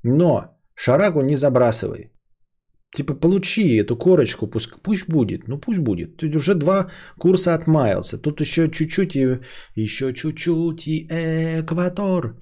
Но 0.03 0.57
шарагу 0.75 1.21
не 1.21 1.35
забрасывай. 1.35 2.11
Типа 2.95 3.13
получи 3.13 3.75
эту 3.75 3.97
корочку, 3.97 4.47
пусть, 4.47 4.71
пусть 4.81 5.09
будет, 5.09 5.47
ну 5.47 5.57
пусть 5.57 5.79
будет. 5.79 6.17
Ты 6.17 6.35
уже 6.35 6.55
два 6.55 6.89
курса 7.19 7.53
отмаялся, 7.53 8.17
тут 8.17 8.41
еще 8.41 8.69
чуть-чуть 8.69 9.15
и 9.15 9.39
еще 9.75 10.13
чуть-чуть 10.13 10.87
и 10.87 11.07
экватор. 11.59 12.35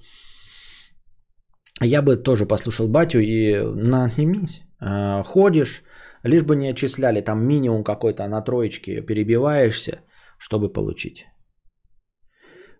Я 1.82 2.02
бы 2.02 2.16
тоже 2.16 2.46
послушал 2.46 2.88
батю 2.88 3.18
и 3.18 3.60
нанимись, 3.74 4.62
а, 4.78 5.24
ходишь, 5.24 5.82
лишь 6.22 6.44
бы 6.44 6.54
не 6.54 6.70
отчисляли, 6.70 7.20
там 7.20 7.44
минимум 7.44 7.82
какой-то 7.82 8.28
на 8.28 8.40
троечке 8.40 9.02
перебиваешься, 9.02 10.02
чтобы 10.38 10.72
получить. 10.72 11.26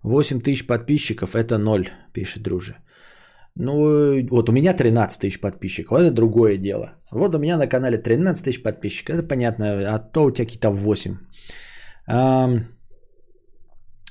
8 0.04 0.40
тысяч 0.42 0.66
подписчиков 0.66 1.34
это 1.34 1.58
ноль, 1.58 1.88
пишет 2.12 2.42
друже. 2.42 2.76
Ну, 3.56 3.72
вот 4.30 4.48
у 4.48 4.52
меня 4.52 4.74
13 4.74 5.20
тысяч 5.20 5.40
подписчиков, 5.40 5.98
это 5.98 6.10
другое 6.10 6.58
дело. 6.58 6.94
Вот 7.12 7.34
у 7.34 7.38
меня 7.38 7.56
на 7.56 7.68
канале 7.68 7.98
13 7.98 8.44
тысяч 8.44 8.62
подписчиков, 8.62 9.16
это 9.16 9.28
понятно, 9.28 9.94
а 9.94 9.98
то 9.98 10.24
у 10.24 10.30
тебя 10.30 10.44
какие-то 10.44 10.70
8. 10.70 11.16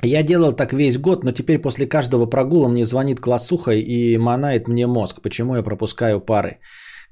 Я 0.05 0.23
делал 0.23 0.53
так 0.53 0.73
весь 0.73 0.97
год, 0.97 1.23
но 1.23 1.31
теперь 1.31 1.59
после 1.61 1.87
каждого 1.87 2.25
прогула 2.25 2.69
мне 2.69 2.85
звонит 2.85 3.19
классуха 3.19 3.71
и 3.71 4.17
манает 4.17 4.67
мне 4.67 4.87
мозг, 4.87 5.21
почему 5.21 5.55
я 5.55 5.63
пропускаю 5.63 6.19
пары. 6.19 6.59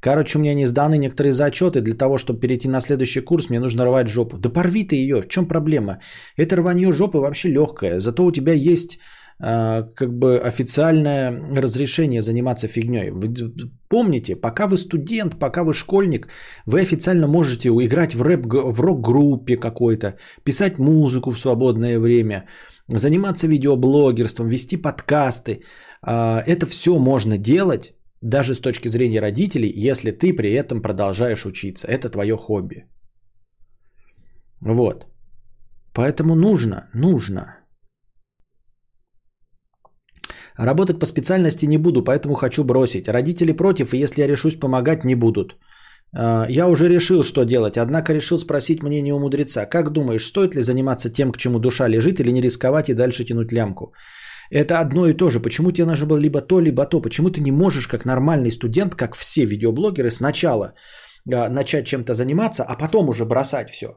Короче, 0.02 0.38
у 0.38 0.42
меня 0.42 0.56
не 0.56 0.66
сданы 0.66 0.98
некоторые 0.98 1.32
зачеты. 1.32 1.82
Для 1.82 1.96
того, 1.96 2.18
чтобы 2.18 2.40
перейти 2.40 2.68
на 2.68 2.82
следующий 2.82 3.22
курс, 3.22 3.50
мне 3.50 3.60
нужно 3.60 3.86
рвать 3.86 4.08
жопу. 4.08 4.38
Да 4.38 4.50
порви 4.50 4.84
ты 4.84 4.96
ее, 4.96 5.22
в 5.22 5.28
чем 5.28 5.48
проблема? 5.48 6.00
Это 6.38 6.56
рванье 6.56 6.92
жопы 6.92 7.20
вообще 7.20 7.50
легкое. 7.50 8.00
Зато 8.00 8.26
у 8.26 8.32
тебя 8.32 8.54
есть 8.54 8.98
как 9.42 10.14
бы 10.14 10.38
официальное 10.38 11.32
разрешение 11.62 12.22
заниматься 12.22 12.68
фигней. 12.68 13.12
Помните, 13.90 14.36
пока 14.36 14.68
вы 14.68 14.78
студент, 14.78 15.40
пока 15.40 15.64
вы 15.64 15.74
школьник, 15.74 16.28
вы 16.68 16.82
официально 16.82 17.28
можете 17.28 17.70
играть 17.70 18.14
в, 18.14 18.22
рэп, 18.22 18.46
в 18.46 18.80
рок-группе 18.82 19.58
какой-то, 19.58 20.16
писать 20.44 20.80
музыку 20.80 21.32
в 21.32 21.40
свободное 21.40 22.00
время, 22.00 22.46
заниматься 22.88 23.48
видеоблогерством, 23.48 24.48
вести 24.48 24.78
подкасты. 24.78 25.62
А, 26.04 26.44
это 26.46 26.68
все 26.68 27.00
можно 27.00 27.38
делать 27.38 27.96
даже 28.22 28.54
с 28.54 28.60
точки 28.60 28.90
зрения 28.90 29.22
родителей, 29.22 29.72
если 29.76 30.12
ты 30.12 30.34
при 30.34 30.54
этом 30.54 30.82
продолжаешь 30.82 31.46
учиться. 31.46 31.88
Это 31.88 32.10
твое 32.10 32.38
хобби. 32.38 32.86
Вот. 34.62 35.08
Поэтому 35.94 36.36
нужно, 36.36 36.90
нужно 36.94 37.61
Работать 40.58 41.00
по 41.00 41.06
специальности 41.06 41.66
не 41.66 41.78
буду, 41.78 42.04
поэтому 42.04 42.36
хочу 42.36 42.64
бросить. 42.64 43.08
Родители 43.08 43.52
против, 43.52 43.94
и 43.94 43.98
если 43.98 44.22
я 44.22 44.28
решусь 44.28 44.60
помогать, 44.60 45.06
не 45.06 45.16
будут. 45.16 45.56
А, 46.14 46.46
я 46.50 46.68
уже 46.68 46.90
решил, 46.90 47.24
что 47.24 47.44
делать, 47.44 47.78
однако 47.78 48.14
решил 48.14 48.40
спросить 48.40 48.84
мнение 48.84 49.14
у 49.14 49.20
мудреца. 49.20 49.66
Как 49.66 49.92
думаешь, 49.92 50.26
стоит 50.26 50.56
ли 50.56 50.62
заниматься 50.62 51.10
тем, 51.10 51.32
к 51.32 51.38
чему 51.38 51.60
душа 51.60 51.88
лежит, 51.88 52.20
или 52.20 52.32
не 52.32 52.42
рисковать 52.42 52.90
и 52.90 52.94
дальше 52.94 53.24
тянуть 53.24 53.52
лямку? 53.52 53.94
Это 54.52 54.80
одно 54.80 55.08
и 55.08 55.14
то 55.14 55.30
же. 55.30 55.40
Почему 55.40 55.72
тебе 55.72 55.86
нужно 55.86 56.08
было 56.08 56.18
либо 56.18 56.42
то, 56.42 56.60
либо 56.60 56.86
то? 56.86 57.02
Почему 57.02 57.30
ты 57.30 57.42
не 57.42 57.52
можешь, 57.52 57.88
как 57.88 58.06
нормальный 58.06 58.52
студент, 58.52 58.96
как 58.96 59.16
все 59.16 59.46
видеоблогеры, 59.46 60.12
сначала 60.12 60.74
а, 61.32 61.50
начать 61.50 61.86
чем-то 61.88 62.14
заниматься, 62.14 62.64
а 62.64 62.76
потом 62.76 63.10
уже 63.10 63.26
бросать 63.26 63.70
все? 63.70 63.88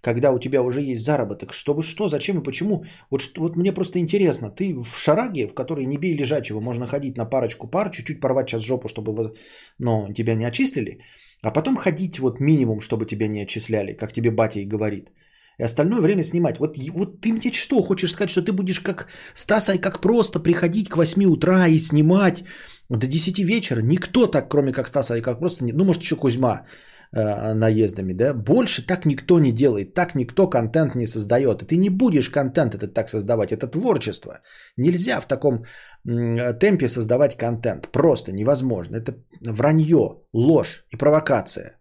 Когда 0.00 0.32
у 0.32 0.38
тебя 0.38 0.62
уже 0.62 0.80
есть 0.82 1.04
заработок, 1.04 1.52
чтобы 1.52 1.82
что, 1.82 2.08
зачем 2.08 2.38
и 2.38 2.42
почему. 2.42 2.84
Вот, 3.10 3.20
что, 3.20 3.40
вот 3.40 3.56
мне 3.56 3.72
просто 3.72 3.98
интересно, 3.98 4.50
ты 4.50 4.74
в 4.74 4.96
шараге, 4.96 5.46
в 5.48 5.54
которой 5.54 5.86
не 5.86 5.98
бей 5.98 6.14
лежачего, 6.14 6.60
можно 6.60 6.86
ходить 6.86 7.16
на 7.16 7.24
парочку 7.24 7.68
пар, 7.68 7.90
чуть-чуть 7.90 8.20
порвать 8.20 8.48
сейчас 8.48 8.62
жопу, 8.62 8.88
чтобы 8.88 9.34
но 9.78 10.12
тебя 10.12 10.34
не 10.34 10.44
отчислили, 10.44 11.00
а 11.42 11.50
потом 11.50 11.76
ходить 11.76 12.18
вот 12.18 12.40
минимум, 12.40 12.80
чтобы 12.80 13.06
тебя 13.06 13.28
не 13.28 13.42
отчисляли, 13.42 13.92
как 13.92 14.12
тебе 14.12 14.30
батя 14.30 14.60
и 14.60 14.68
говорит. 14.68 15.10
И 15.58 15.64
остальное 15.64 16.00
время 16.00 16.22
снимать. 16.22 16.58
Вот, 16.58 16.76
вот 16.92 17.20
ты 17.20 17.32
мне 17.32 17.52
что, 17.52 17.82
хочешь 17.82 18.12
сказать, 18.12 18.30
что 18.30 18.42
ты 18.42 18.52
будешь 18.52 18.80
как 18.80 19.08
Стаса 19.34 19.74
и 19.74 19.80
как 19.80 20.00
просто 20.00 20.38
приходить 20.38 20.88
к 20.88 20.96
8 20.96 21.24
утра 21.24 21.66
и 21.66 21.78
снимать 21.78 22.44
до 22.88 23.06
10 23.06 23.38
вечера? 23.40 23.82
Никто 23.82 24.28
так, 24.28 24.48
кроме 24.48 24.72
как 24.72 24.88
Стаса 24.88 25.16
и 25.16 25.20
как 25.20 25.40
просто, 25.40 25.64
ну 25.64 25.84
может 25.84 26.02
еще 26.02 26.14
Кузьма, 26.14 26.64
Э, 27.10 27.54
наездами, 27.54 28.12
да, 28.12 28.34
больше 28.34 28.86
так 28.86 29.06
никто 29.06 29.38
не 29.38 29.50
делает, 29.50 29.94
так 29.94 30.14
никто 30.14 30.50
контент 30.50 30.94
не 30.94 31.06
создает. 31.06 31.62
И 31.62 31.66
ты 31.66 31.76
не 31.76 31.88
будешь 31.90 32.28
контент 32.28 32.74
этот 32.74 32.92
так 32.92 33.08
создавать, 33.08 33.50
это 33.50 33.66
творчество. 33.66 34.42
Нельзя 34.76 35.20
в 35.20 35.26
таком 35.26 35.64
темпе 36.04 36.88
создавать 36.88 37.36
контент, 37.36 37.88
просто 37.92 38.32
невозможно. 38.32 38.96
Это 38.96 39.14
вранье, 39.40 40.22
ложь 40.34 40.84
и 40.90 40.96
провокация. 40.96 41.78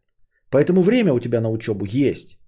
Поэтому 0.49 0.81
время 0.81 1.13
у 1.13 1.19
тебя 1.19 1.41
на 1.41 1.49
учебу 1.49 1.85
есть. 1.85 2.39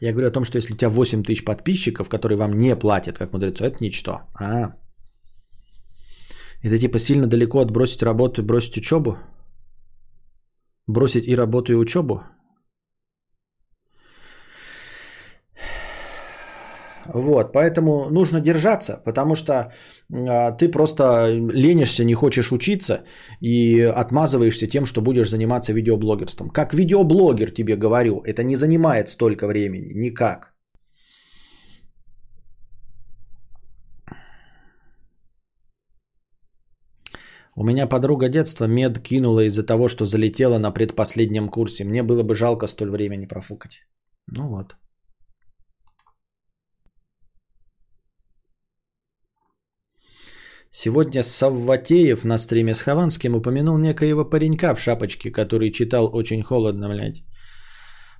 Я 0.00 0.12
говорю 0.12 0.28
о 0.28 0.32
том, 0.32 0.44
что 0.44 0.58
если 0.58 0.74
у 0.74 0.76
тебя 0.76 0.90
8 0.90 1.22
тысяч 1.22 1.44
подписчиков, 1.44 2.10
которые 2.10 2.36
вам 2.36 2.52
не 2.52 2.76
платят, 2.76 3.18
как 3.18 3.32
мудрецу, 3.32 3.64
это 3.64 3.82
ничто. 3.82 4.20
А, 4.38 4.74
это 6.62 6.78
типа 6.78 6.98
сильно 6.98 7.26
далеко 7.26 7.60
отбросить 7.60 8.02
работу 8.02 8.42
и 8.42 8.44
бросить 8.44 8.76
учебу? 8.76 9.16
Бросить 10.88 11.28
и 11.28 11.36
работу, 11.36 11.72
и 11.72 11.76
учебу? 11.76 12.22
Вот, 17.14 17.52
поэтому 17.52 18.10
нужно 18.10 18.40
держаться, 18.40 19.02
потому 19.04 19.34
что 19.34 19.54
а, 20.12 20.52
ты 20.52 20.68
просто 20.68 21.28
ленишься, 21.30 22.04
не 22.04 22.14
хочешь 22.14 22.52
учиться 22.52 23.04
и 23.40 23.80
отмазываешься 23.80 24.66
тем, 24.66 24.84
что 24.84 25.00
будешь 25.00 25.30
заниматься 25.30 25.72
видеоблогерством. 25.72 26.50
Как 26.50 26.74
видеоблогер 26.74 27.50
тебе 27.50 27.76
говорю, 27.76 28.22
это 28.24 28.42
не 28.42 28.56
занимает 28.56 29.08
столько 29.08 29.46
времени, 29.46 29.92
никак. 29.94 30.57
У 37.60 37.64
меня 37.64 37.88
подруга 37.88 38.28
детства 38.28 38.66
мед 38.66 38.98
кинула 39.00 39.40
из-за 39.46 39.66
того, 39.66 39.88
что 39.88 40.04
залетела 40.04 40.58
на 40.58 40.70
предпоследнем 40.70 41.48
курсе. 41.48 41.84
Мне 41.84 42.04
было 42.04 42.22
бы 42.22 42.34
жалко 42.34 42.68
столь 42.68 42.90
времени 42.90 43.26
профукать. 43.26 43.84
Ну 44.28 44.48
вот. 44.48 44.76
Сегодня 50.70 51.24
Савватеев 51.24 52.24
на 52.24 52.38
стриме 52.38 52.74
с 52.74 52.82
Хованским 52.82 53.34
упомянул 53.34 53.78
некоего 53.78 54.24
паренька 54.24 54.76
в 54.76 54.80
шапочке, 54.80 55.32
который 55.32 55.72
читал 55.72 56.08
очень 56.14 56.44
холодно, 56.44 56.88
блядь. 56.88 57.24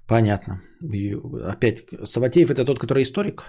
Понятно. 0.09 0.63
И 0.95 1.15
опять, 1.53 1.85
Саватеев 2.05 2.51
это 2.51 2.65
тот, 2.65 2.81
который 2.81 3.05
историк? 3.05 3.45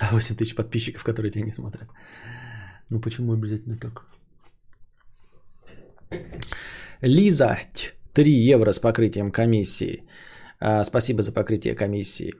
А 0.00 0.12
8 0.12 0.36
тысяч 0.36 0.54
подписчиков, 0.54 1.04
которые 1.04 1.30
тебя 1.30 1.44
не 1.44 1.52
смотрят. 1.52 1.88
Ну 2.90 3.00
почему 3.00 3.32
обязательно 3.32 3.76
так? 3.76 4.06
Лиза, 7.02 7.58
3 8.12 8.32
евро 8.32 8.72
с 8.72 8.80
покрытием 8.80 9.30
комиссии. 9.30 10.04
А, 10.60 10.84
спасибо 10.84 11.22
за 11.22 11.32
покрытие 11.32 11.74
комиссии. 11.74 12.34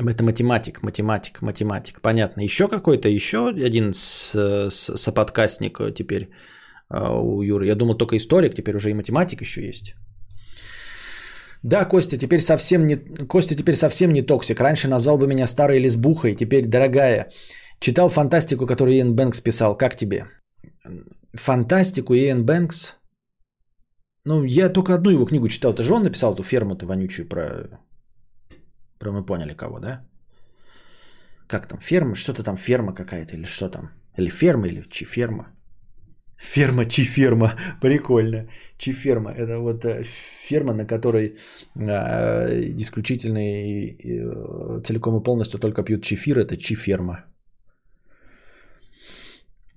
Это 0.00 0.24
математик, 0.24 0.82
математик, 0.82 1.42
математик. 1.42 2.00
Понятно. 2.00 2.40
Еще 2.42 2.68
какой-то, 2.68 3.08
еще 3.08 3.48
один 3.48 3.92
с, 3.94 4.70
соподкастник 4.70 5.94
теперь 5.94 6.30
а, 6.88 7.12
у 7.20 7.42
Юры. 7.42 7.66
Я 7.66 7.74
думал 7.74 7.96
только 7.96 8.16
историк, 8.16 8.54
теперь 8.54 8.76
уже 8.76 8.90
и 8.90 8.94
математик 8.94 9.40
еще 9.40 9.66
есть. 9.66 9.94
Да, 11.62 11.84
Костя, 11.84 12.18
теперь 12.18 12.40
совсем 12.40 12.86
не, 12.86 12.96
Костя 13.26 13.54
теперь 13.54 13.76
совсем 13.76 14.12
не 14.12 14.22
токсик. 14.22 14.60
Раньше 14.60 14.88
назвал 14.88 15.18
бы 15.18 15.26
меня 15.26 15.46
старой 15.46 15.78
лесбухой, 15.78 16.34
теперь 16.34 16.66
дорогая. 16.66 17.30
Читал 17.80 18.08
фантастику, 18.08 18.66
которую 18.66 18.96
Иэн 18.96 19.14
Бэнкс 19.14 19.40
писал. 19.40 19.76
Как 19.76 19.96
тебе? 19.96 20.26
Фантастику 21.34 22.14
Иэн 22.14 22.44
Бэнкс? 22.44 22.96
Ну, 24.24 24.44
я 24.44 24.68
только 24.68 24.94
одну 24.94 25.10
его 25.10 25.26
книгу 25.26 25.48
читал. 25.48 25.72
Это 25.72 25.82
же 25.82 25.94
он 25.94 26.02
написал 26.02 26.34
эту 26.34 26.42
ферму-то 26.42 26.86
вонючую 26.86 27.28
про... 27.28 27.80
Про 28.98 29.12
мы 29.12 29.26
поняли 29.26 29.54
кого, 29.54 29.80
да? 29.80 30.06
Как 31.48 31.66
там, 31.66 31.80
ферма? 31.80 32.14
Что-то 32.14 32.42
там, 32.42 32.56
ферма 32.56 32.94
какая-то 32.94 33.34
или 33.34 33.46
что 33.46 33.68
там? 33.68 33.90
Или 34.18 34.30
ферма, 34.30 34.68
или 34.68 34.84
чи 34.90 35.04
ферма? 35.04 35.46
Ферма 36.42 36.86
Чиферма, 36.86 37.52
прикольно. 37.80 38.48
Чиферма, 38.78 39.30
это 39.30 39.60
вот 39.60 39.84
э, 39.84 40.02
ферма, 40.48 40.74
на 40.74 40.86
которой 40.86 41.36
э, 41.76 42.72
исключительно 42.78 43.38
и, 43.38 43.96
э, 44.04 44.82
целиком 44.82 45.16
и 45.16 45.22
полностью 45.22 45.60
только 45.60 45.84
пьют 45.84 46.02
чефир, 46.02 46.38
это 46.38 46.56
Чиферма. 46.56 47.24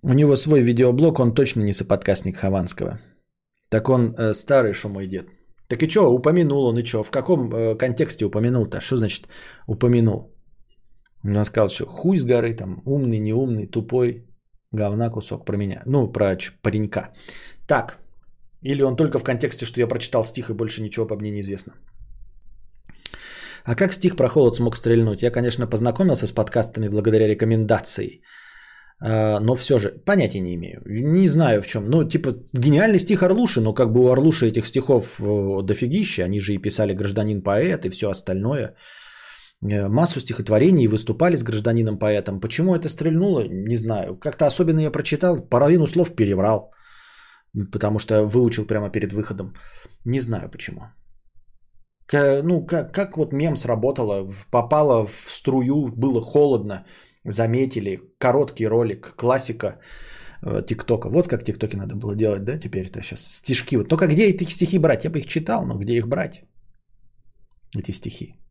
У 0.01 0.13
него 0.13 0.35
свой 0.35 0.61
видеоблог, 0.61 1.19
он 1.19 1.33
точно 1.33 1.63
не 1.63 1.73
соподкастник 1.73 2.37
Хованского. 2.37 2.99
Так 3.69 3.89
он 3.89 4.15
э, 4.17 4.33
старый, 4.33 4.73
что 4.73 4.89
мой 4.89 5.07
дед. 5.07 5.27
Так 5.67 5.83
и 5.83 5.89
что, 5.89 6.11
упомянул 6.11 6.65
он 6.65 6.79
и 6.79 6.83
что? 6.83 7.03
В 7.03 7.11
каком 7.11 7.53
э, 7.53 7.75
контексте 7.77 8.25
упомянул-то? 8.25 8.81
Что 8.81 8.97
значит 8.97 9.27
упомянул? 9.67 10.35
Он 11.23 11.43
сказал, 11.45 11.69
что 11.69 11.85
хуй 11.85 12.17
с 12.17 12.25
горы, 12.25 12.55
там, 12.55 12.81
умный, 12.85 13.19
неумный, 13.19 13.67
тупой, 13.67 14.25
говна 14.71 15.09
кусок 15.09 15.45
про 15.45 15.57
меня. 15.57 15.81
Ну, 15.85 16.11
про 16.11 16.37
паренька. 16.61 17.13
Так, 17.67 17.97
или 18.61 18.83
он 18.83 18.95
только 18.95 19.19
в 19.19 19.23
контексте, 19.23 19.65
что 19.65 19.79
я 19.79 19.87
прочитал 19.87 20.23
стих 20.23 20.49
и 20.49 20.53
больше 20.53 20.81
ничего 20.81 21.07
по 21.07 21.15
мне 21.15 21.31
не 21.31 21.41
известно. 21.41 21.73
А 23.65 23.75
как 23.75 23.93
стих 23.93 24.15
про 24.15 24.27
холод 24.27 24.55
смог 24.55 24.77
стрельнуть? 24.77 25.23
Я, 25.23 25.31
конечно, 25.31 25.67
познакомился 25.67 26.27
с 26.27 26.31
подкастами 26.31 26.87
благодаря 26.87 27.27
рекомендации. 27.27 28.21
А, 29.01 29.39
но 29.39 29.55
все 29.55 29.79
же 29.79 29.89
понятия 30.05 30.39
не 30.39 30.55
имею. 30.55 30.81
Не 30.85 31.27
знаю 31.27 31.61
в 31.61 31.67
чем. 31.67 31.89
Ну, 31.89 32.03
типа, 32.03 32.35
гениальный 32.53 32.99
стих 32.99 33.23
Орлуши, 33.23 33.61
но 33.61 33.73
как 33.73 33.91
бы 33.91 34.01
у 34.01 34.11
Орлуши 34.11 34.47
этих 34.47 34.65
стихов 34.65 35.19
э, 35.19 35.63
дофигища. 35.63 36.23
Они 36.23 36.39
же 36.39 36.53
и 36.53 36.61
писали 36.61 36.93
«Гражданин-поэт» 36.93 37.85
и 37.85 37.89
все 37.89 38.09
остальное. 38.09 38.75
Э, 39.63 39.87
массу 39.87 40.19
стихотворений 40.19 40.83
и 40.83 40.87
выступали 40.87 41.37
с 41.37 41.43
гражданином-поэтом. 41.43 42.39
Почему 42.39 42.75
это 42.75 42.89
стрельнуло, 42.89 43.47
не 43.47 43.77
знаю. 43.77 44.17
Как-то 44.19 44.45
особенно 44.45 44.81
я 44.81 44.91
прочитал, 44.91 45.41
половину 45.49 45.87
слов 45.87 46.15
переврал, 46.15 46.71
потому 47.71 47.99
что 47.99 48.25
выучил 48.25 48.65
прямо 48.65 48.89
перед 48.89 49.13
выходом. 49.13 49.53
Не 50.05 50.19
знаю 50.19 50.49
почему. 50.49 50.81
Ну, 52.13 52.65
как, 52.65 52.93
как 52.93 53.17
вот 53.17 53.33
мем 53.33 53.55
сработало, 53.55 54.29
попало 54.51 55.07
в 55.07 55.29
струю, 55.29 55.87
было 55.87 56.21
холодно, 56.21 56.85
заметили, 57.23 57.99
короткий 58.19 58.67
ролик, 58.67 59.15
классика 59.15 59.79
э, 60.45 60.61
ТикТока. 60.67 61.09
Вот 61.09 61.27
как 61.27 61.43
ТикТоки 61.43 61.75
надо 61.75 61.95
было 61.95 62.15
делать, 62.15 62.43
да, 62.43 62.59
теперь 62.59 62.85
это 62.85 63.01
сейчас 63.01 63.25
стишки. 63.25 63.77
Вот 63.77 63.89
только 63.89 64.05
где 64.07 64.25
эти 64.25 64.43
стихи 64.43 64.77
брать? 64.77 65.03
Я 65.03 65.09
бы 65.09 65.17
их 65.17 65.25
читал, 65.25 65.65
но 65.65 65.79
где 65.79 65.97
их 65.97 66.07
брать? 66.07 66.43
Эти 67.75 67.91
стихи. 67.91 68.44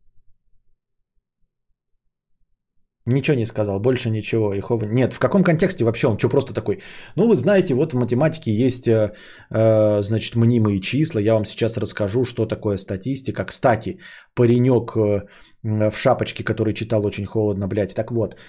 Ничего 3.07 3.37
не 3.37 3.45
сказал, 3.45 3.79
больше 3.79 4.09
ничего. 4.09 4.57
Ихова... 4.57 4.85
Нет, 4.85 5.13
в 5.13 5.19
каком 5.19 5.43
контексте 5.43 5.85
вообще 5.85 6.07
он 6.07 6.17
что 6.17 6.29
просто 6.29 6.53
такой? 6.53 6.81
Ну, 7.15 7.27
вы 7.27 7.35
знаете, 7.35 7.75
вот 7.75 7.93
в 7.93 7.97
математике 7.97 8.51
есть, 8.51 8.87
э, 8.87 9.13
э, 9.51 10.01
значит, 10.01 10.35
мнимые 10.35 10.79
числа. 10.81 11.21
Я 11.21 11.33
вам 11.33 11.45
сейчас 11.45 11.77
расскажу, 11.77 12.25
что 12.25 12.47
такое 12.47 12.77
статистика. 12.77 13.45
Кстати, 13.45 13.99
паренек 14.33 14.97
э, 14.97 15.27
в 15.63 15.95
шапочке, 15.95 16.43
который 16.43 16.73
читал 16.73 17.05
очень 17.05 17.25
холодно, 17.25 17.67
блядь. 17.67 17.93
Так 17.93 18.11
вот, 18.11 18.33
э, 18.33 18.39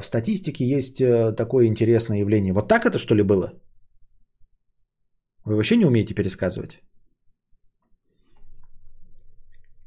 в 0.00 0.04
статистике 0.04 0.66
есть 0.66 1.00
э, 1.00 1.32
такое 1.32 1.66
интересное 1.66 2.18
явление. 2.18 2.52
Вот 2.52 2.68
так 2.68 2.84
это 2.84 2.98
что 2.98 3.14
ли 3.14 3.22
было? 3.22 3.52
Вы 5.46 5.54
вообще 5.54 5.76
не 5.76 5.86
умеете 5.86 6.14
пересказывать? 6.14 6.82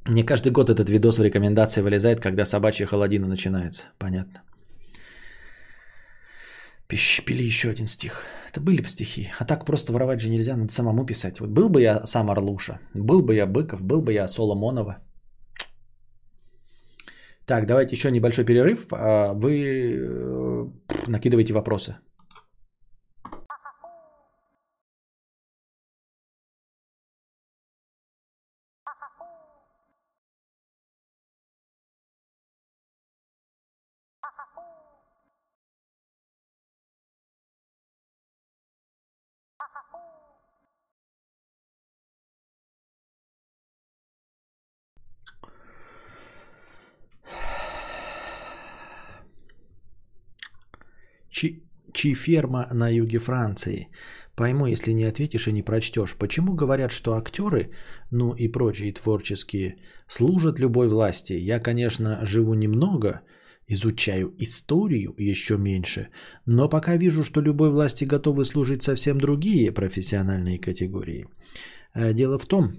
Мне 0.05 0.23
каждый 0.23 0.51
год 0.51 0.69
этот 0.69 0.89
видос 0.89 1.19
в 1.19 1.23
рекомендации 1.23 1.81
вылезает, 1.81 2.19
когда 2.19 2.45
собачья 2.45 2.85
холодина 2.85 3.27
начинается. 3.27 3.88
Понятно. 3.97 4.41
Пили 6.88 7.43
еще 7.43 7.69
один 7.69 7.88
стих. 7.88 8.23
Это 8.49 8.59
были 8.59 8.81
бы 8.81 8.88
стихи. 8.88 9.30
А 9.39 9.45
так 9.45 9.65
просто 9.65 9.93
воровать 9.93 10.21
же 10.21 10.30
нельзя, 10.30 10.57
надо 10.57 10.71
самому 10.71 11.05
писать. 11.05 11.39
Вот 11.39 11.49
был 11.49 11.69
бы 11.69 11.81
я 11.81 12.05
сам 12.05 12.30
Орлуша, 12.30 12.80
был 12.95 13.21
бы 13.21 13.35
я 13.35 13.45
Быков, 13.45 13.81
был 13.81 14.01
бы 14.01 14.13
я 14.13 14.27
Соломонова. 14.27 14.97
Так, 17.45 17.65
давайте 17.67 17.95
еще 17.95 18.11
небольшой 18.11 18.45
перерыв. 18.45 18.88
А 18.91 19.34
вы 19.34 19.93
э, 19.93 20.67
накидывайте 21.07 21.53
вопросы. 21.53 21.95
Чи, 51.39 51.63
Чиферма 51.99 52.67
на 52.73 52.89
юге 52.89 53.19
Франции. 53.19 53.88
Пойму, 54.35 54.67
если 54.67 54.93
не 54.93 55.03
ответишь 55.03 55.47
и 55.47 55.51
не 55.51 55.63
прочтешь. 55.63 56.15
Почему 56.15 56.53
говорят, 56.53 56.91
что 56.91 57.13
актеры, 57.13 57.71
ну 58.11 58.34
и 58.34 58.47
прочие 58.47 58.93
творческие, 58.93 59.76
служат 60.07 60.59
любой 60.59 60.88
власти? 60.88 61.34
Я, 61.34 61.59
конечно, 61.59 62.26
живу 62.26 62.53
немного, 62.53 63.21
изучаю 63.67 64.34
историю 64.38 65.13
еще 65.17 65.57
меньше, 65.57 66.07
но 66.45 66.69
пока 66.69 66.97
вижу, 66.97 67.23
что 67.23 67.41
любой 67.41 67.69
власти 67.69 68.05
готовы 68.05 68.45
служить 68.45 68.81
совсем 68.81 69.17
другие 69.17 69.73
профессиональные 69.73 70.57
категории. 70.57 71.26
Э, 71.93 72.13
дело 72.13 72.39
в 72.39 72.45
том, 72.45 72.71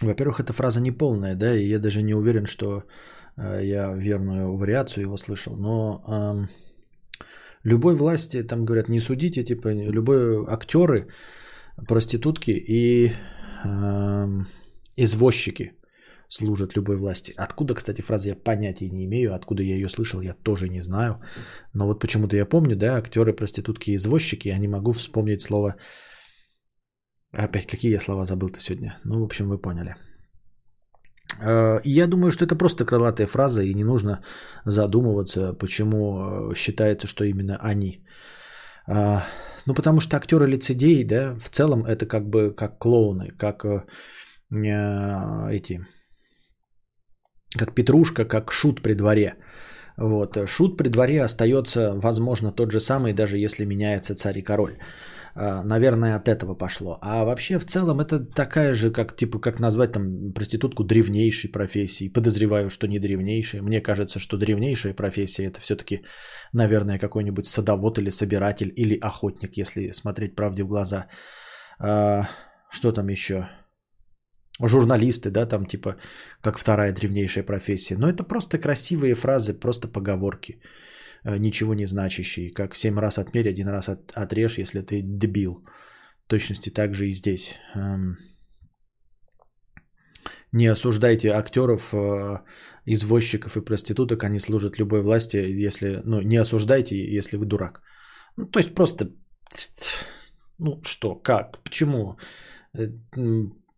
во-первых, 0.00 0.40
эта 0.40 0.52
фраза 0.52 0.80
не 0.80 0.90
полная, 0.90 1.36
да, 1.36 1.54
и 1.54 1.68
я 1.68 1.78
даже 1.78 2.02
не 2.02 2.14
уверен, 2.14 2.46
что 2.46 2.82
э, 3.36 3.60
я 3.62 3.94
верную 3.94 4.56
вариацию 4.56 5.04
его 5.04 5.16
слышал, 5.16 5.56
но 5.56 6.48
любой 7.64 7.94
власти, 7.94 8.42
там 8.42 8.64
говорят, 8.64 8.88
не 8.88 9.00
судите, 9.00 9.44
типа, 9.44 9.68
любой 9.68 10.44
актеры, 10.46 11.08
проститутки 11.88 12.50
и 12.50 13.12
э, 13.64 14.44
извозчики 14.96 15.72
служат 16.28 16.76
любой 16.76 16.96
власти. 16.96 17.34
Откуда, 17.36 17.74
кстати, 17.74 18.02
фраза 18.02 18.28
я 18.28 18.36
понятия 18.36 18.90
не 18.90 19.04
имею, 19.04 19.34
откуда 19.34 19.62
я 19.62 19.74
ее 19.74 19.88
слышал, 19.88 20.22
я 20.22 20.34
тоже 20.34 20.68
не 20.68 20.82
знаю. 20.82 21.20
Но 21.74 21.86
вот 21.86 22.00
почему-то 22.00 22.36
я 22.36 22.46
помню, 22.46 22.76
да, 22.76 22.96
актеры, 22.96 23.32
проститутки 23.32 23.90
и 23.90 23.96
извозчики, 23.96 24.48
я 24.48 24.58
не 24.58 24.68
могу 24.68 24.92
вспомнить 24.92 25.42
слово... 25.42 25.76
Опять, 27.32 27.66
какие 27.66 27.92
я 27.92 28.00
слова 28.00 28.24
забыл-то 28.24 28.60
сегодня? 28.60 28.98
Ну, 29.04 29.20
в 29.20 29.24
общем, 29.24 29.48
вы 29.48 29.58
поняли. 29.58 29.96
Э, 31.40 31.78
я 31.84 32.06
думаю, 32.06 32.32
что 32.32 32.44
это 32.44 32.56
просто 32.56 32.84
крылатая 32.84 33.26
фраза, 33.26 33.62
и 33.62 33.74
не 33.74 33.84
нужно 33.84 34.20
задумываться, 34.64 35.54
почему 35.54 36.50
э, 36.50 36.54
считается, 36.54 37.06
что 37.06 37.24
именно 37.24 37.58
они. 37.60 38.04
А, 38.88 39.22
Ну, 39.66 39.74
потому 39.74 40.00
что 40.00 40.16
актеры 40.16 40.46
лицедеи, 40.48 41.04
да, 41.04 41.36
в 41.38 41.48
целом 41.48 41.84
это 41.84 42.06
как 42.06 42.28
бы 42.28 42.54
как 42.54 42.78
клоуны, 42.78 43.28
как 43.38 43.64
э, 43.64 43.84
эти, 45.50 45.80
как 47.58 47.74
Петрушка, 47.74 48.24
как 48.24 48.52
шут 48.52 48.82
при 48.82 48.94
дворе. 48.94 49.36
Вот. 49.96 50.36
Шут 50.48 50.76
при 50.76 50.88
дворе 50.88 51.22
остается, 51.22 51.94
возможно, 51.94 52.52
тот 52.52 52.72
же 52.72 52.80
самый, 52.80 53.12
даже 53.12 53.38
если 53.38 53.64
меняется 53.64 54.14
царь 54.14 54.38
и 54.38 54.42
король. 54.42 54.78
А, 55.34 55.62
Наверное, 55.62 56.16
от 56.16 56.28
этого 56.28 56.54
пошло. 56.54 56.98
А 57.00 57.24
вообще, 57.24 57.58
в 57.58 57.64
целом, 57.64 58.00
это 58.00 58.20
такая 58.20 58.74
же, 58.74 58.90
как, 58.90 59.16
типа, 59.16 59.38
как 59.38 59.60
назвать 59.60 59.92
там 59.92 60.32
проститутку 60.32 60.84
древнейшей 60.84 61.50
профессией. 61.50 62.12
Подозреваю, 62.12 62.70
что 62.70 62.86
не 62.86 62.98
древнейшей. 62.98 63.60
Мне 63.60 63.80
кажется, 63.80 64.18
что 64.18 64.36
древнейшая 64.36 64.94
профессия 64.94 65.44
это 65.44 65.60
все-таки, 65.60 66.02
наверное, 66.52 66.98
какой-нибудь 66.98 67.46
садовод 67.46 67.98
или 67.98 68.10
собиратель 68.10 68.72
или 68.76 68.98
охотник, 69.00 69.56
если 69.56 69.92
смотреть 69.92 70.34
правде 70.36 70.64
в 70.64 70.68
глаза. 70.68 71.06
А, 71.78 72.28
Что 72.70 72.92
там 72.92 73.08
еще? 73.08 73.48
Журналисты, 74.60 75.30
да, 75.30 75.46
там 75.46 75.66
типа, 75.66 75.96
как 76.42 76.58
вторая 76.58 76.92
древнейшая 76.92 77.44
профессия. 77.44 77.96
Но 77.96 78.08
это 78.08 78.22
просто 78.22 78.58
красивые 78.58 79.14
фразы, 79.14 79.54
просто 79.54 79.88
поговорки 79.88 80.52
э, 80.52 80.91
ничего 81.24 81.74
не 81.74 81.86
значащие. 81.86 82.52
Как 82.52 82.74
семь 82.74 82.98
раз 82.98 83.18
отмерь, 83.18 83.48
один 83.48 83.68
раз 83.68 83.88
от- 83.88 84.12
отрежь, 84.12 84.58
если 84.58 84.80
ты 84.80 85.02
дебил. 85.02 85.64
В 86.24 86.28
точности 86.28 86.70
так 86.70 86.94
же 86.94 87.08
и 87.08 87.12
здесь. 87.12 87.54
Эм, 87.74 88.16
Не 90.54 90.66
осуждайте 90.72 91.30
актеров, 91.30 91.94
э, 91.94 92.38
извозчиков 92.84 93.56
и 93.56 93.64
проституток, 93.64 94.24
они 94.24 94.38
служат 94.38 94.78
любой 94.78 95.00
власти, 95.00 95.38
если, 95.38 96.02
ну, 96.04 96.20
не 96.20 96.36
осуждайте, 96.36 97.16
если 97.16 97.38
вы 97.38 97.46
дурак. 97.46 97.80
Ну, 98.36 98.46
то 98.46 98.58
есть 98.58 98.74
просто, 98.74 99.10
ну, 100.58 100.80
что, 100.82 101.14
как, 101.14 101.62
почему? 101.64 102.18
Э, 102.78 102.88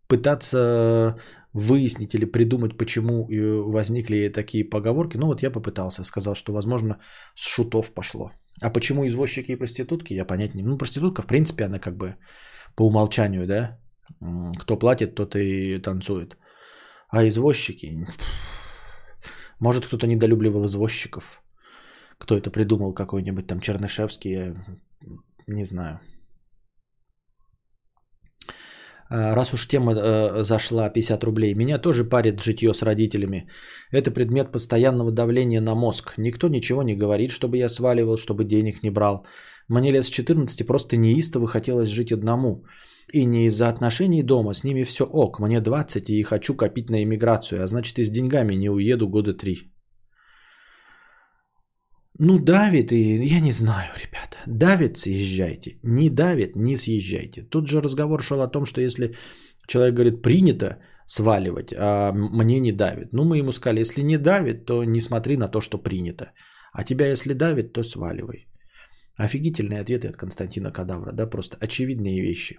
Пытаться 0.06 1.18
выяснить 1.54 2.14
или 2.14 2.26
придумать, 2.26 2.76
почему 2.76 3.28
э, 3.30 3.62
возникли 3.72 4.28
такие 4.28 4.64
поговорки. 4.64 5.16
Ну 5.16 5.26
вот 5.26 5.42
я 5.42 5.50
попытался, 5.50 6.04
сказал, 6.04 6.34
что, 6.34 6.52
возможно, 6.52 6.98
с 7.36 7.48
шутов 7.48 7.94
пошло. 7.94 8.30
А 8.60 8.70
почему 8.70 9.06
извозчики 9.06 9.52
и 9.52 9.56
проститутки, 9.56 10.14
я 10.14 10.24
понять 10.24 10.54
не 10.54 10.62
Ну, 10.62 10.78
проститутка, 10.78 11.22
в 11.22 11.26
принципе, 11.26 11.64
она 11.64 11.78
как 11.78 11.96
бы 11.96 12.16
по 12.76 12.86
умолчанию, 12.86 13.46
да? 13.46 13.78
Кто 14.58 14.78
платит, 14.78 15.14
тот 15.14 15.36
и 15.36 15.78
танцует. 15.78 16.36
А 17.08 17.26
извозчики... 17.26 18.06
Может, 19.60 19.86
кто-то 19.86 20.06
недолюбливал 20.06 20.66
извозчиков. 20.66 21.40
Кто 22.18 22.36
это 22.36 22.50
придумал, 22.50 22.92
какой-нибудь 22.92 23.46
там 23.46 23.60
Чернышевский, 23.60 24.30
я 24.30 24.54
не 25.46 25.64
знаю. 25.64 26.00
А, 29.10 29.34
Раз 29.34 29.54
уж 29.54 29.68
тема 29.68 29.92
э, 29.92 30.42
зашла 30.42 30.88
50 30.88 31.24
рублей, 31.24 31.54
меня 31.54 31.78
тоже 31.78 32.04
парит 32.04 32.42
житье 32.42 32.72
с 32.72 32.82
родителями. 32.82 33.48
Это 33.92 34.10
предмет 34.10 34.52
постоянного 34.52 35.12
давления 35.12 35.60
на 35.60 35.74
мозг. 35.74 36.14
Никто 36.18 36.48
ничего 36.48 36.82
не 36.82 36.96
говорит, 36.96 37.30
чтобы 37.30 37.58
я 37.58 37.68
сваливал, 37.68 38.16
чтобы 38.16 38.44
денег 38.44 38.82
не 38.82 38.90
брал. 38.90 39.26
Мне 39.68 39.92
лет 39.92 40.04
с 40.04 40.10
14 40.10 40.66
просто 40.66 40.96
неистово 40.96 41.46
хотелось 41.46 41.88
жить 41.88 42.12
одному. 42.12 42.64
И 43.12 43.26
не 43.26 43.46
из-за 43.46 43.68
отношений 43.68 44.22
дома, 44.22 44.54
с 44.54 44.64
ними 44.64 44.84
все 44.84 45.04
ок. 45.04 45.38
Мне 45.40 45.60
20 45.60 46.10
и 46.10 46.22
хочу 46.22 46.54
копить 46.54 46.90
на 46.90 47.02
иммиграцию, 47.02 47.62
а 47.62 47.66
значит 47.66 47.98
и 47.98 48.04
с 48.04 48.10
деньгами 48.10 48.54
не 48.54 48.70
уеду 48.70 49.08
года 49.08 49.34
три. 49.34 49.73
Ну, 52.18 52.38
давит, 52.38 52.92
и 52.92 53.26
я 53.26 53.40
не 53.40 53.52
знаю, 53.52 53.92
ребята. 53.96 54.36
Давит, 54.46 54.98
съезжайте. 54.98 55.78
Не 55.82 56.10
давит, 56.10 56.56
не 56.56 56.76
съезжайте. 56.76 57.42
Тут 57.42 57.68
же 57.68 57.80
разговор 57.80 58.22
шел 58.22 58.40
о 58.40 58.50
том, 58.50 58.66
что 58.66 58.80
если 58.80 59.16
человек 59.66 59.94
говорит, 59.94 60.22
принято 60.22 60.78
сваливать, 61.06 61.74
а 61.76 62.12
мне 62.12 62.60
не 62.60 62.72
давит. 62.72 63.12
Ну, 63.12 63.24
мы 63.24 63.38
ему 63.38 63.52
сказали, 63.52 63.80
если 63.80 64.02
не 64.02 64.18
давит, 64.18 64.64
то 64.66 64.84
не 64.84 65.00
смотри 65.00 65.36
на 65.36 65.48
то, 65.48 65.60
что 65.60 65.78
принято. 65.78 66.32
А 66.72 66.84
тебя, 66.84 67.06
если 67.06 67.34
давит, 67.34 67.72
то 67.72 67.82
сваливай. 67.82 68.46
Офигительные 69.16 69.80
ответы 69.80 70.08
от 70.08 70.16
Константина 70.16 70.72
Кадавра, 70.72 71.12
да, 71.12 71.26
просто 71.26 71.56
очевидные 71.60 72.20
вещи. 72.20 72.58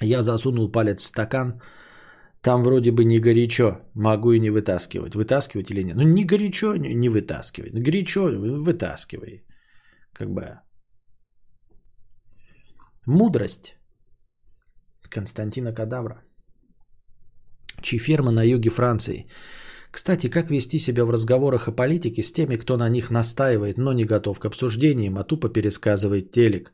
Я 0.00 0.22
засунул 0.22 0.70
палец 0.72 1.00
в 1.00 1.06
стакан, 1.06 1.60
там 2.42 2.64
вроде 2.64 2.90
бы 2.90 3.04
не 3.04 3.20
горячо, 3.20 3.80
могу 3.94 4.32
и 4.32 4.40
не 4.40 4.50
вытаскивать. 4.50 5.14
Вытаскивать 5.14 5.70
или 5.70 5.84
нет? 5.84 5.96
Ну, 5.96 6.02
не 6.02 6.24
горячо, 6.24 6.76
не 6.76 7.08
вытаскивай. 7.08 7.70
Горячо, 7.70 8.22
вытаскивай. 8.64 9.44
Как 10.12 10.28
бы. 10.28 10.60
Мудрость 13.06 13.76
Константина 15.08 15.72
Кадавра. 15.72 16.22
Чьи 17.82 17.98
ферма 17.98 18.32
на 18.32 18.44
юге 18.44 18.70
Франции. 18.70 19.26
Кстати, 19.92 20.30
как 20.30 20.50
вести 20.50 20.78
себя 20.78 21.04
в 21.04 21.10
разговорах 21.10 21.68
о 21.68 21.72
политике 21.72 22.22
с 22.22 22.32
теми, 22.32 22.56
кто 22.56 22.76
на 22.76 22.88
них 22.88 23.10
настаивает, 23.10 23.78
но 23.78 23.92
не 23.92 24.04
готов 24.04 24.40
к 24.40 24.46
обсуждениям, 24.46 25.18
а 25.18 25.24
тупо 25.24 25.48
пересказывает 25.48 26.32
телек, 26.32 26.72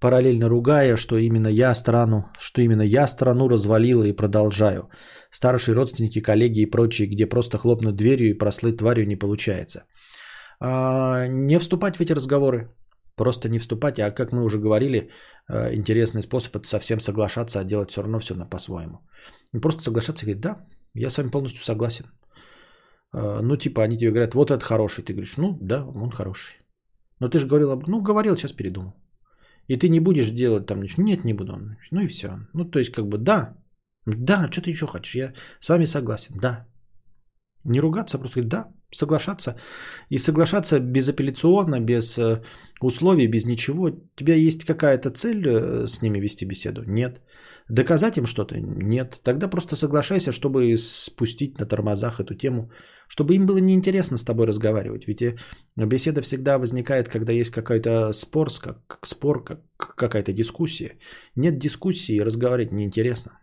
параллельно 0.00 0.48
ругая, 0.48 0.96
что 0.96 1.16
именно 1.16 1.48
я 1.48 1.74
страну, 1.74 2.24
что 2.38 2.60
именно 2.62 2.82
я 2.82 3.06
страну 3.06 3.48
развалила 3.48 4.04
и 4.04 4.16
продолжаю. 4.16 4.88
Старшие 5.30 5.74
родственники, 5.74 6.20
коллеги 6.22 6.60
и 6.60 6.70
прочие, 6.70 7.08
где 7.08 7.26
просто 7.26 7.58
хлопнуть 7.58 7.96
дверью 7.96 8.30
и 8.30 8.38
прослыть 8.38 8.78
тварью 8.78 9.06
не 9.06 9.16
получается. 9.16 9.84
А, 10.60 11.26
не 11.28 11.58
вступать 11.58 11.96
в 11.96 12.00
эти 12.00 12.12
разговоры. 12.12 12.68
Просто 13.16 13.48
не 13.48 13.58
вступать, 13.58 13.98
а 13.98 14.10
как 14.12 14.32
мы 14.32 14.44
уже 14.44 14.60
говорили, 14.60 15.10
э, 15.50 15.74
интересный 15.74 16.22
способ 16.22 16.54
это 16.54 16.68
совсем 16.68 17.00
соглашаться, 17.00 17.58
а 17.58 17.64
делать 17.64 17.90
все 17.90 18.02
равно 18.02 18.20
все 18.20 18.34
на 18.34 18.46
по-своему. 18.46 18.98
Не 19.52 19.60
просто 19.60 19.82
соглашаться 19.82 20.24
и 20.24 20.26
говорить, 20.26 20.42
да, 20.42 20.66
я 20.94 21.10
с 21.10 21.18
вами 21.18 21.30
полностью 21.30 21.64
согласен. 21.64 22.04
Э, 23.12 23.40
Ну, 23.42 23.56
типа, 23.56 23.82
они 23.82 23.96
тебе 23.96 24.10
говорят, 24.10 24.34
вот 24.34 24.50
это 24.50 24.64
хороший. 24.64 25.04
Ты 25.04 25.14
говоришь, 25.14 25.36
ну, 25.36 25.58
да, 25.60 25.84
он 25.84 26.10
хороший. 26.10 26.58
Но 27.20 27.28
ты 27.28 27.38
же 27.38 27.48
говорил, 27.48 27.82
ну, 27.88 28.02
говорил, 28.02 28.36
сейчас 28.36 28.52
передумал. 28.52 28.92
И 29.68 29.76
ты 29.76 29.88
не 29.88 30.00
будешь 30.00 30.30
делать 30.30 30.66
там 30.66 30.82
ничего. 30.82 31.04
Нет, 31.04 31.24
не 31.24 31.34
буду. 31.34 31.52
Ну 31.90 32.00
и 32.00 32.08
все. 32.08 32.28
Ну, 32.54 32.64
то 32.64 32.78
есть, 32.78 32.92
как 32.92 33.06
бы, 33.06 33.18
да, 33.18 33.56
да, 34.06 34.48
что 34.50 34.62
ты 34.62 34.70
еще 34.70 34.86
хочешь? 34.86 35.14
Я 35.14 35.32
с 35.60 35.68
вами 35.68 35.86
согласен, 35.86 36.34
да. 36.40 36.66
Не 37.64 37.80
ругаться, 37.80 38.16
а 38.16 38.20
просто 38.20 38.40
говорить, 38.40 38.50
да, 38.50 38.72
соглашаться. 38.94 39.56
И 40.10 40.18
соглашаться 40.18 40.80
безапелляционно, 40.80 41.80
без 41.80 42.18
э, 42.18 42.42
условий, 42.80 43.26
без 43.26 43.44
ничего. 43.44 43.84
У 43.84 44.16
тебя 44.16 44.34
есть 44.34 44.64
какая-то 44.64 45.10
цель 45.10 45.46
э, 45.46 45.86
с 45.86 46.02
ними 46.02 46.20
вести 46.20 46.46
беседу? 46.46 46.82
Нет. 46.86 47.20
Доказать 47.68 48.16
им 48.16 48.26
что-то? 48.26 48.56
Нет. 48.58 49.20
Тогда 49.22 49.48
просто 49.48 49.76
соглашайся, 49.76 50.32
чтобы 50.32 50.76
спустить 50.76 51.58
на 51.58 51.66
тормозах 51.66 52.18
эту 52.18 52.34
тему, 52.34 52.70
чтобы 53.08 53.34
им 53.34 53.46
было 53.46 53.58
неинтересно 53.58 54.16
с 54.16 54.24
тобой 54.24 54.46
разговаривать. 54.46 55.06
Ведь 55.06 55.22
э, 55.22 55.36
беседа 55.76 56.22
всегда 56.22 56.58
возникает, 56.58 57.08
когда 57.08 57.32
есть 57.32 57.50
какой-то 57.50 58.12
спор, 58.12 58.48
как 58.60 59.06
спор, 59.06 59.44
как 59.44 59.60
какая-то 59.96 60.32
дискуссия. 60.32 60.98
Нет 61.36 61.58
дискуссии, 61.58 62.20
разговаривать 62.20 62.72
неинтересно. 62.72 63.38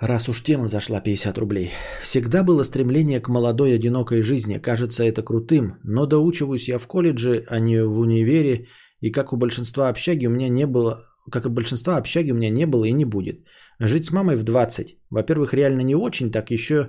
Раз 0.00 0.28
уж 0.28 0.42
тема 0.42 0.66
зашла 0.66 1.00
50 1.00 1.38
рублей. 1.38 1.70
Всегда 2.00 2.42
было 2.42 2.64
стремление 2.64 3.20
к 3.20 3.28
молодой 3.28 3.74
одинокой 3.74 4.22
жизни. 4.22 4.58
Кажется 4.58 5.04
это 5.04 5.22
крутым, 5.22 5.78
но 5.84 6.06
доучиваюсь 6.06 6.68
я 6.68 6.78
в 6.78 6.86
колледже, 6.86 7.44
а 7.48 7.60
не 7.60 7.84
в 7.84 8.00
универе. 8.00 8.66
И 9.00 9.12
как 9.12 9.32
у 9.32 9.36
большинства 9.36 9.90
общаги 9.90 10.26
у 10.26 10.30
меня 10.30 10.48
не 10.48 10.66
было, 10.66 11.04
как 11.30 11.46
и 11.46 11.48
большинства 11.48 11.96
общаги 11.96 12.32
у 12.32 12.34
меня 12.34 12.50
не 12.50 12.66
было 12.66 12.84
и 12.84 12.92
не 12.92 13.04
будет. 13.04 13.46
Жить 13.78 14.04
с 14.04 14.12
мамой 14.12 14.36
в 14.36 14.42
20. 14.42 14.98
Во-первых, 15.10 15.54
реально 15.54 15.82
не 15.82 15.94
очень, 15.94 16.30
так 16.30 16.50
еще 16.50 16.88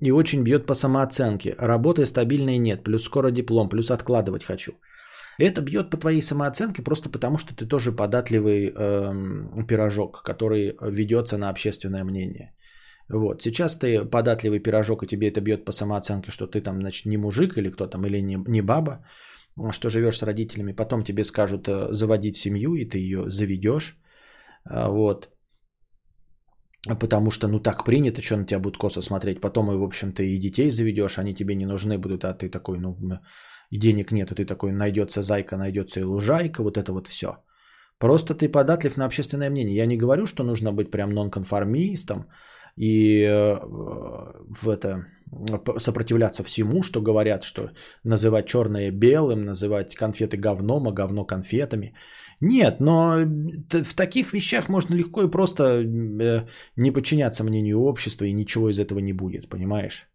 и 0.00 0.12
очень 0.12 0.42
бьет 0.42 0.66
по 0.66 0.74
самооценке. 0.74 1.54
Работы 1.58 2.06
стабильной 2.06 2.58
нет, 2.58 2.84
плюс 2.84 3.04
скоро 3.04 3.30
диплом, 3.30 3.68
плюс 3.68 3.90
откладывать 3.90 4.44
хочу. 4.44 4.72
Это 5.38 5.60
бьет 5.60 5.90
по 5.90 5.96
твоей 5.96 6.22
самооценке 6.22 6.82
просто 6.82 7.10
потому, 7.10 7.38
что 7.38 7.54
ты 7.54 7.66
тоже 7.66 7.92
податливый 7.92 8.72
эм, 8.74 9.66
пирожок, 9.66 10.22
который 10.24 10.76
ведется 10.82 11.38
на 11.38 11.48
общественное 11.48 12.04
мнение. 12.04 12.52
Вот. 13.08 13.42
Сейчас 13.42 13.78
ты 13.78 14.04
податливый 14.04 14.58
пирожок, 14.58 15.02
и 15.02 15.06
тебе 15.06 15.28
это 15.28 15.40
бьет 15.40 15.64
по 15.64 15.72
самооценке, 15.72 16.30
что 16.30 16.46
ты 16.46 16.60
там, 16.60 16.80
значит, 16.80 17.06
не 17.06 17.16
мужик 17.16 17.56
или 17.56 17.70
кто 17.70 17.86
там, 17.86 18.04
или 18.04 18.20
не, 18.20 18.36
не 18.48 18.62
баба, 18.62 19.04
что 19.72 19.88
живешь 19.88 20.18
с 20.18 20.22
родителями. 20.22 20.72
Потом 20.72 21.04
тебе 21.04 21.24
скажут 21.24 21.68
э, 21.68 21.92
заводить 21.92 22.36
семью, 22.36 22.74
и 22.74 22.84
ты 22.84 22.98
ее 22.98 23.30
заведешь. 23.30 23.96
А, 24.64 24.88
Вот. 24.88 25.28
Потому 27.00 27.30
что, 27.30 27.48
ну, 27.48 27.60
так 27.60 27.84
принято, 27.84 28.22
что 28.22 28.36
на 28.36 28.46
тебя 28.46 28.60
будут 28.60 28.78
косо 28.78 29.02
смотреть. 29.02 29.40
Потом, 29.40 29.70
и, 29.72 29.76
в 29.76 29.82
общем-то, 29.82 30.22
и 30.22 30.38
детей 30.38 30.70
заведешь, 30.70 31.18
они 31.18 31.34
тебе 31.34 31.54
не 31.54 31.66
нужны 31.66 31.98
будут, 31.98 32.24
а 32.24 32.34
ты 32.34 32.48
такой, 32.48 32.78
ну, 32.78 32.96
и 33.70 33.78
денег 33.78 34.12
нет, 34.12 34.30
а 34.30 34.34
ты 34.34 34.44
такой, 34.46 34.72
найдется 34.72 35.22
зайка, 35.22 35.56
найдется 35.56 36.00
и 36.00 36.04
лужайка, 36.04 36.62
вот 36.62 36.76
это 36.76 36.92
вот 36.92 37.08
все. 37.08 37.28
Просто 37.98 38.34
ты 38.34 38.48
податлив 38.48 38.96
на 38.96 39.04
общественное 39.04 39.50
мнение. 39.50 39.76
Я 39.76 39.86
не 39.86 39.96
говорю, 39.96 40.26
что 40.26 40.44
нужно 40.44 40.72
быть 40.72 40.90
прям 40.90 41.10
нонконформистом 41.10 42.28
и 42.76 43.24
э, 43.24 43.58
в 43.60 44.68
это 44.68 45.04
сопротивляться 45.78 46.42
всему, 46.44 46.82
что 46.82 47.02
говорят, 47.02 47.44
что 47.44 47.70
называть 48.04 48.46
черное 48.46 48.90
белым, 48.90 49.44
называть 49.44 49.94
конфеты 49.94 50.36
говном, 50.36 50.88
а 50.88 50.92
говно 50.92 51.24
конфетами. 51.24 51.94
Нет, 52.40 52.80
но 52.80 53.18
в 53.70 53.94
таких 53.94 54.32
вещах 54.32 54.68
можно 54.68 54.94
легко 54.94 55.22
и 55.22 55.30
просто 55.30 55.62
э, 55.64 56.46
не 56.76 56.92
подчиняться 56.92 57.44
мнению 57.44 57.80
общества, 57.80 58.26
и 58.26 58.32
ничего 58.32 58.70
из 58.70 58.78
этого 58.78 59.00
не 59.00 59.12
будет, 59.12 59.48
понимаешь? 59.48 60.08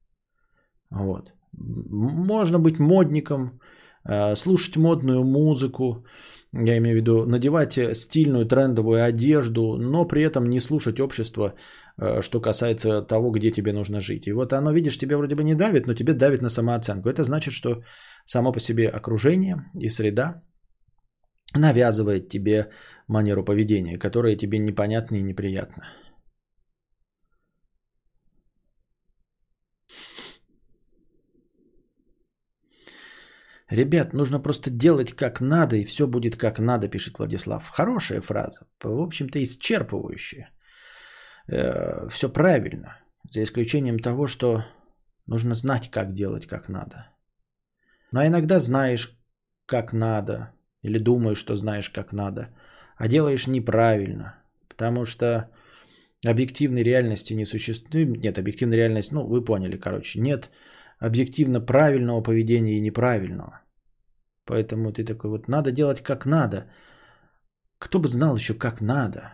Вот. 0.90 1.34
Можно 1.52 2.60
быть 2.60 2.80
модником, 2.80 3.60
э, 4.06 4.36
слушать 4.36 4.78
модную 4.78 5.24
музыку, 5.24 6.06
я 6.54 6.78
имею 6.78 6.96
в 6.96 7.02
виду 7.02 7.26
надевать 7.26 7.80
стильную 7.94 8.46
трендовую 8.46 9.04
одежду, 9.04 9.78
но 9.78 10.06
при 10.06 10.22
этом 10.22 10.48
не 10.50 10.60
слушать 10.60 11.00
общество, 11.00 11.46
э, 11.46 11.54
что 12.22 12.42
касается 12.42 13.02
того, 13.02 13.32
где 13.32 13.52
тебе 13.52 13.74
нужно 13.74 14.00
жить. 14.00 14.28
И 14.28 14.34
вот 14.34 14.54
оно, 14.54 14.72
видишь, 14.72 14.98
тебе 14.98 15.16
вроде 15.16 15.36
бы 15.36 15.44
не 15.44 15.56
давит, 15.56 15.88
но 15.88 15.94
тебе 15.94 16.14
давит 16.14 16.42
на 16.42 16.50
самооценку. 16.50 17.10
Это 17.10 17.24
значит, 17.24 17.54
что 17.54 17.84
само 18.26 18.52
по 18.52 18.60
себе 18.60 18.90
окружение 18.90 19.56
и 19.80 19.90
среда 19.90 20.44
навязывает 21.56 22.30
тебе 22.30 22.70
манеру 23.08 23.44
поведения, 23.44 24.00
которая 24.00 24.36
тебе 24.36 24.58
непонятна 24.58 25.18
и 25.18 25.24
неприятна. 25.24 25.84
Ребят, 33.70 34.14
нужно 34.14 34.40
просто 34.40 34.70
делать 34.70 35.14
как 35.14 35.42
надо, 35.42 35.76
и 35.76 35.86
все 35.86 36.06
будет 36.06 36.36
как 36.36 36.60
надо, 36.60 36.88
пишет 36.88 37.18
Владислав. 37.18 37.70
Хорошая 37.70 38.22
фраза, 38.22 38.68
в 38.84 39.02
общем-то 39.02 39.40
исчерпывающая. 39.40 40.50
Э, 41.48 42.08
все 42.10 42.30
правильно, 42.30 42.98
за 43.30 43.44
исключением 43.44 44.00
того, 44.00 44.28
что 44.28 44.66
нужно 45.26 45.54
знать, 45.54 45.90
как 45.92 46.14
делать 46.14 46.48
как 46.48 46.70
надо. 46.70 47.10
Но 48.12 48.26
иногда 48.26 48.60
знаешь, 48.60 49.18
как 49.66 49.94
надо, 49.94 50.54
или 50.82 51.00
думаешь, 51.00 51.38
что 51.38 51.56
знаешь, 51.56 51.90
как 51.90 52.14
надо, 52.14 52.50
а 52.98 53.08
делаешь 53.08 53.48
неправильно, 53.48 54.36
потому 54.70 55.06
что 55.06 55.50
объективной 56.26 56.84
реальности 56.84 57.34
не 57.34 57.46
существует. 57.46 58.24
Нет, 58.24 58.38
объективной 58.38 58.78
реальности, 58.78 59.14
ну, 59.14 59.26
вы 59.26 59.44
поняли, 59.44 59.78
короче, 59.78 60.20
нет 60.20 60.50
объективно 61.00 61.60
правильного 61.60 62.22
поведения 62.22 62.78
и 62.78 62.82
неправильного. 62.82 63.62
Поэтому 64.46 64.94
ты 64.94 65.04
такой 65.04 65.30
вот, 65.30 65.48
надо 65.48 65.72
делать 65.72 66.02
как 66.02 66.26
надо. 66.26 66.70
Кто 67.78 68.00
бы 68.00 68.08
знал 68.08 68.36
еще 68.36 68.54
как 68.54 68.82
надо? 68.82 69.34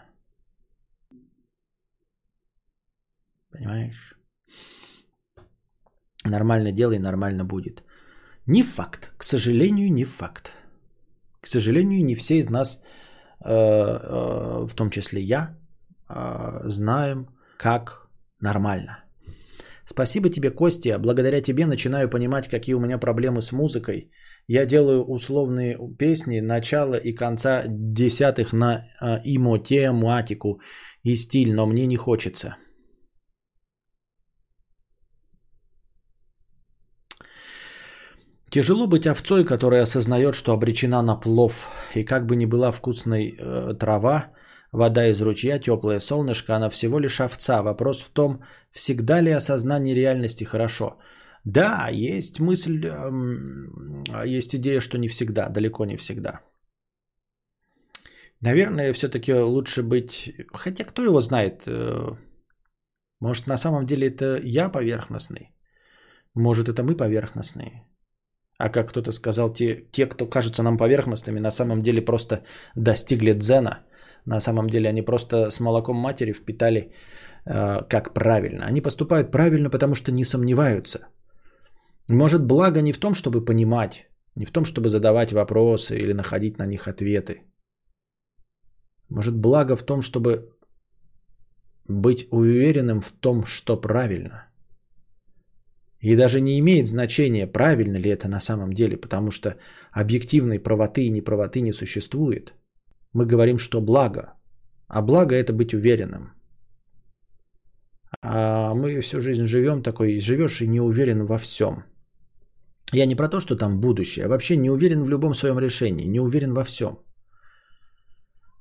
Понимаешь? 3.51 4.15
Нормально 6.25 6.71
делай, 6.71 6.99
нормально 6.99 7.45
будет. 7.45 7.83
Не 8.45 8.63
факт. 8.63 9.13
К 9.17 9.23
сожалению, 9.23 9.91
не 9.93 10.05
факт. 10.05 10.53
К 11.41 11.47
сожалению, 11.47 12.03
не 12.03 12.15
все 12.15 12.39
из 12.39 12.49
нас, 12.49 12.81
э, 13.45 13.51
э, 13.51 14.67
в 14.67 14.75
том 14.75 14.89
числе 14.89 15.21
я, 15.21 15.57
э, 16.09 16.69
знаем, 16.69 17.27
как 17.57 18.09
нормально. 18.41 19.03
Спасибо 19.85 20.29
тебе, 20.29 20.51
Костя. 20.51 20.99
Благодаря 20.99 21.41
тебе 21.41 21.65
начинаю 21.65 22.09
понимать, 22.09 22.47
какие 22.47 22.75
у 22.75 22.79
меня 22.79 22.97
проблемы 22.97 23.41
с 23.41 23.51
музыкой. 23.51 24.11
Я 24.47 24.65
делаю 24.65 25.03
условные 25.03 25.77
песни 25.97 26.41
начала 26.41 26.95
и 26.95 27.13
конца 27.15 27.63
десятых 27.67 28.53
на 28.53 28.85
имо, 29.23 29.57
тематику 29.59 30.61
и 31.03 31.15
стиль, 31.15 31.53
но 31.53 31.65
мне 31.65 31.87
не 31.87 31.97
хочется. 31.97 32.55
Тяжело 38.51 38.87
быть 38.87 39.05
овцой, 39.05 39.45
которая 39.45 39.83
осознает, 39.83 40.33
что 40.33 40.53
обречена 40.53 41.01
на 41.01 41.15
плов. 41.15 41.69
И 41.95 42.03
как 42.03 42.25
бы 42.25 42.35
ни 42.35 42.45
была 42.45 42.71
вкусной 42.71 43.35
э, 43.37 43.73
трава, 43.79 44.31
вода 44.71 45.05
из 45.07 45.21
ручья, 45.21 45.59
теплое 45.59 45.99
солнышко, 45.99 46.55
она 46.55 46.69
всего 46.69 46.99
лишь 46.99 47.21
овца. 47.21 47.61
Вопрос 47.61 48.01
в 48.01 48.09
том, 48.09 48.43
всегда 48.71 49.21
ли 49.21 49.31
осознание 49.31 49.95
реальности 49.95 50.45
хорошо. 50.45 50.97
Да, 51.45 51.89
есть 51.91 52.39
мысль, 52.39 52.85
э, 52.85 54.25
есть 54.25 54.55
идея, 54.55 54.79
что 54.79 54.97
не 54.97 55.07
всегда, 55.07 55.49
далеко 55.49 55.85
не 55.85 55.97
всегда. 55.97 56.41
Наверное, 58.41 58.93
все-таки 58.93 59.33
лучше 59.33 59.83
быть... 59.83 60.33
Хотя 60.53 60.85
кто 60.85 61.03
его 61.03 61.21
знает? 61.21 61.63
Э, 61.67 62.15
может, 63.19 63.47
на 63.47 63.57
самом 63.57 63.85
деле 63.85 64.07
это 64.07 64.39
я 64.43 64.69
поверхностный? 64.69 65.51
Может, 66.33 66.67
это 66.67 66.83
мы 66.83 66.95
поверхностные? 66.95 67.88
А 68.59 68.69
как 68.69 68.89
кто-то 68.89 69.11
сказал, 69.11 69.53
те, 69.53 69.85
те, 69.91 70.05
кто 70.05 70.29
кажутся 70.29 70.63
нам 70.63 70.77
поверхностными, 70.77 71.39
на 71.39 71.51
самом 71.51 71.81
деле 71.81 72.01
просто 72.01 72.43
достигли 72.75 73.33
дзена. 73.33 73.79
На 74.25 74.41
самом 74.41 74.67
деле 74.67 74.89
они 74.89 75.01
просто 75.01 75.49
с 75.49 75.59
молоком 75.61 75.95
матери 75.95 76.33
впитали 76.33 76.91
э, 77.45 77.87
как 77.89 78.13
правильно. 78.13 78.65
Они 78.65 78.81
поступают 78.81 79.31
правильно, 79.31 79.69
потому 79.69 79.95
что 79.95 80.11
не 80.11 80.25
сомневаются. 80.25 80.99
Может, 82.09 82.45
благо 82.45 82.81
не 82.81 82.91
в 82.91 82.99
том, 82.99 83.13
чтобы 83.13 83.45
понимать, 83.45 84.09
не 84.35 84.45
в 84.45 84.51
том, 84.51 84.65
чтобы 84.65 84.89
задавать 84.89 85.31
вопросы 85.31 85.97
или 85.97 86.13
находить 86.13 86.59
на 86.59 86.65
них 86.65 86.87
ответы. 86.87 87.43
Может, 89.09 89.35
благо 89.35 89.77
в 89.77 89.83
том, 89.83 90.01
чтобы 90.01 90.49
быть 91.87 92.27
уверенным 92.31 92.99
в 92.99 93.11
том, 93.11 93.45
что 93.45 93.77
правильно. 93.77 94.48
И 96.01 96.15
даже 96.15 96.41
не 96.41 96.57
имеет 96.59 96.87
значения, 96.87 97.47
правильно 97.47 97.97
ли 97.97 98.09
это 98.09 98.27
на 98.29 98.39
самом 98.39 98.73
деле, 98.73 98.97
потому 98.97 99.31
что 99.31 99.55
объективной 99.91 100.59
правоты 100.59 101.01
и 101.01 101.09
неправоты 101.09 101.61
не 101.61 101.73
существует. 101.73 102.53
Мы 103.13 103.25
говорим, 103.25 103.57
что 103.57 103.81
благо. 103.81 104.33
А 104.87 105.01
благо 105.01 105.35
это 105.35 105.53
быть 105.53 105.73
уверенным. 105.73 106.31
А 108.21 108.73
мы 108.73 109.01
всю 109.01 109.21
жизнь 109.21 109.45
живем 109.45 109.83
такой, 109.83 110.19
живешь 110.19 110.61
и 110.61 110.67
не 110.67 110.81
уверен 110.81 111.25
во 111.25 111.37
всем. 111.37 111.83
Я 112.93 113.05
не 113.05 113.15
про 113.15 113.29
то, 113.29 113.39
что 113.39 113.55
там 113.55 113.79
будущее, 113.79 114.25
а 114.25 114.29
вообще 114.29 114.57
не 114.57 114.69
уверен 114.69 115.03
в 115.03 115.09
любом 115.09 115.33
своем 115.33 115.59
решении, 115.59 116.07
не 116.07 116.19
уверен 116.19 116.53
во 116.53 116.63
всем. 116.63 116.99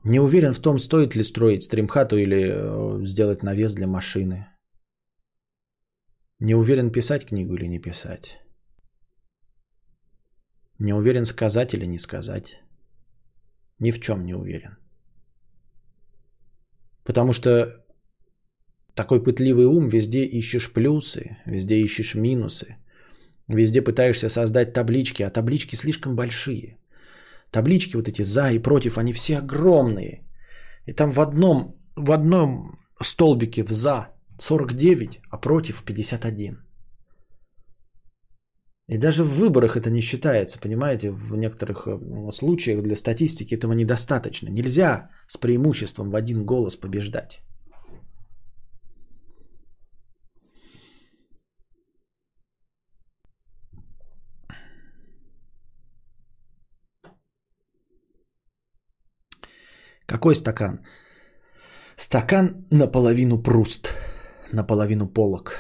Не 0.05 0.21
уверен 0.21 0.55
в 0.55 0.61
том, 0.61 0.79
стоит 0.79 1.17
ли 1.17 1.23
строить 1.23 1.65
стримхату 1.65 2.17
или 2.17 2.51
э, 2.51 3.07
сделать 3.07 3.43
навес 3.43 3.75
для 3.75 3.87
машины. 3.87 4.47
Не 6.41 6.55
уверен, 6.55 6.93
писать 6.93 7.27
книгу 7.27 7.55
или 7.55 7.67
не 7.67 7.81
писать. 7.81 8.39
Не 10.79 10.95
уверен, 10.95 11.25
сказать 11.25 11.75
или 11.75 11.87
не 11.87 11.99
сказать. 11.99 12.61
Ни 13.81 13.91
в 13.91 14.01
чем 14.01 14.25
не 14.25 14.35
уверен. 14.35 14.77
Потому 17.05 17.33
что 17.33 17.67
такой 18.95 19.23
пытливый 19.23 19.67
ум, 19.67 19.89
везде 19.89 20.25
ищешь 20.25 20.73
плюсы, 20.73 21.37
везде 21.47 21.81
ищешь 21.81 22.15
минусы. 22.15 22.77
Везде 23.49 23.83
пытаешься 23.83 24.29
создать 24.29 24.73
таблички, 24.73 25.23
а 25.25 25.31
таблички 25.31 25.77
слишком 25.77 26.15
большие. 26.15 26.79
Таблички 27.51 27.97
вот 27.97 28.09
эти 28.09 28.23
за 28.23 28.51
и 28.53 28.59
против, 28.59 28.99
они 28.99 29.13
все 29.13 29.39
огромные. 29.39 30.25
И 30.87 30.93
там 30.93 31.11
в 31.11 31.21
одном, 31.21 31.75
в 31.97 32.13
одном 32.13 32.79
столбике 33.03 33.65
в 33.65 33.73
за 33.73 34.09
49, 34.39 35.21
а 35.31 35.39
против 35.39 35.83
51. 35.83 36.69
И 38.89 38.97
даже 38.97 39.23
в 39.23 39.29
выборах 39.29 39.77
это 39.77 39.91
не 39.91 40.01
считается, 40.01 40.59
понимаете, 40.59 41.11
в 41.11 41.37
некоторых 41.37 41.87
э, 41.87 42.31
случаях 42.31 42.83
для 42.83 42.97
статистики 42.97 43.55
этого 43.55 43.75
недостаточно. 43.75 44.49
Нельзя 44.49 45.11
с 45.27 45.37
преимуществом 45.37 46.11
в 46.11 46.17
один 46.17 46.47
голос 46.47 46.77
побеждать. 46.77 47.43
Какой 60.07 60.35
стакан? 60.35 60.81
Стакан 61.97 62.67
наполовину 62.71 63.43
пруст 63.43 63.93
наполовину 64.53 65.09
полок. 65.09 65.53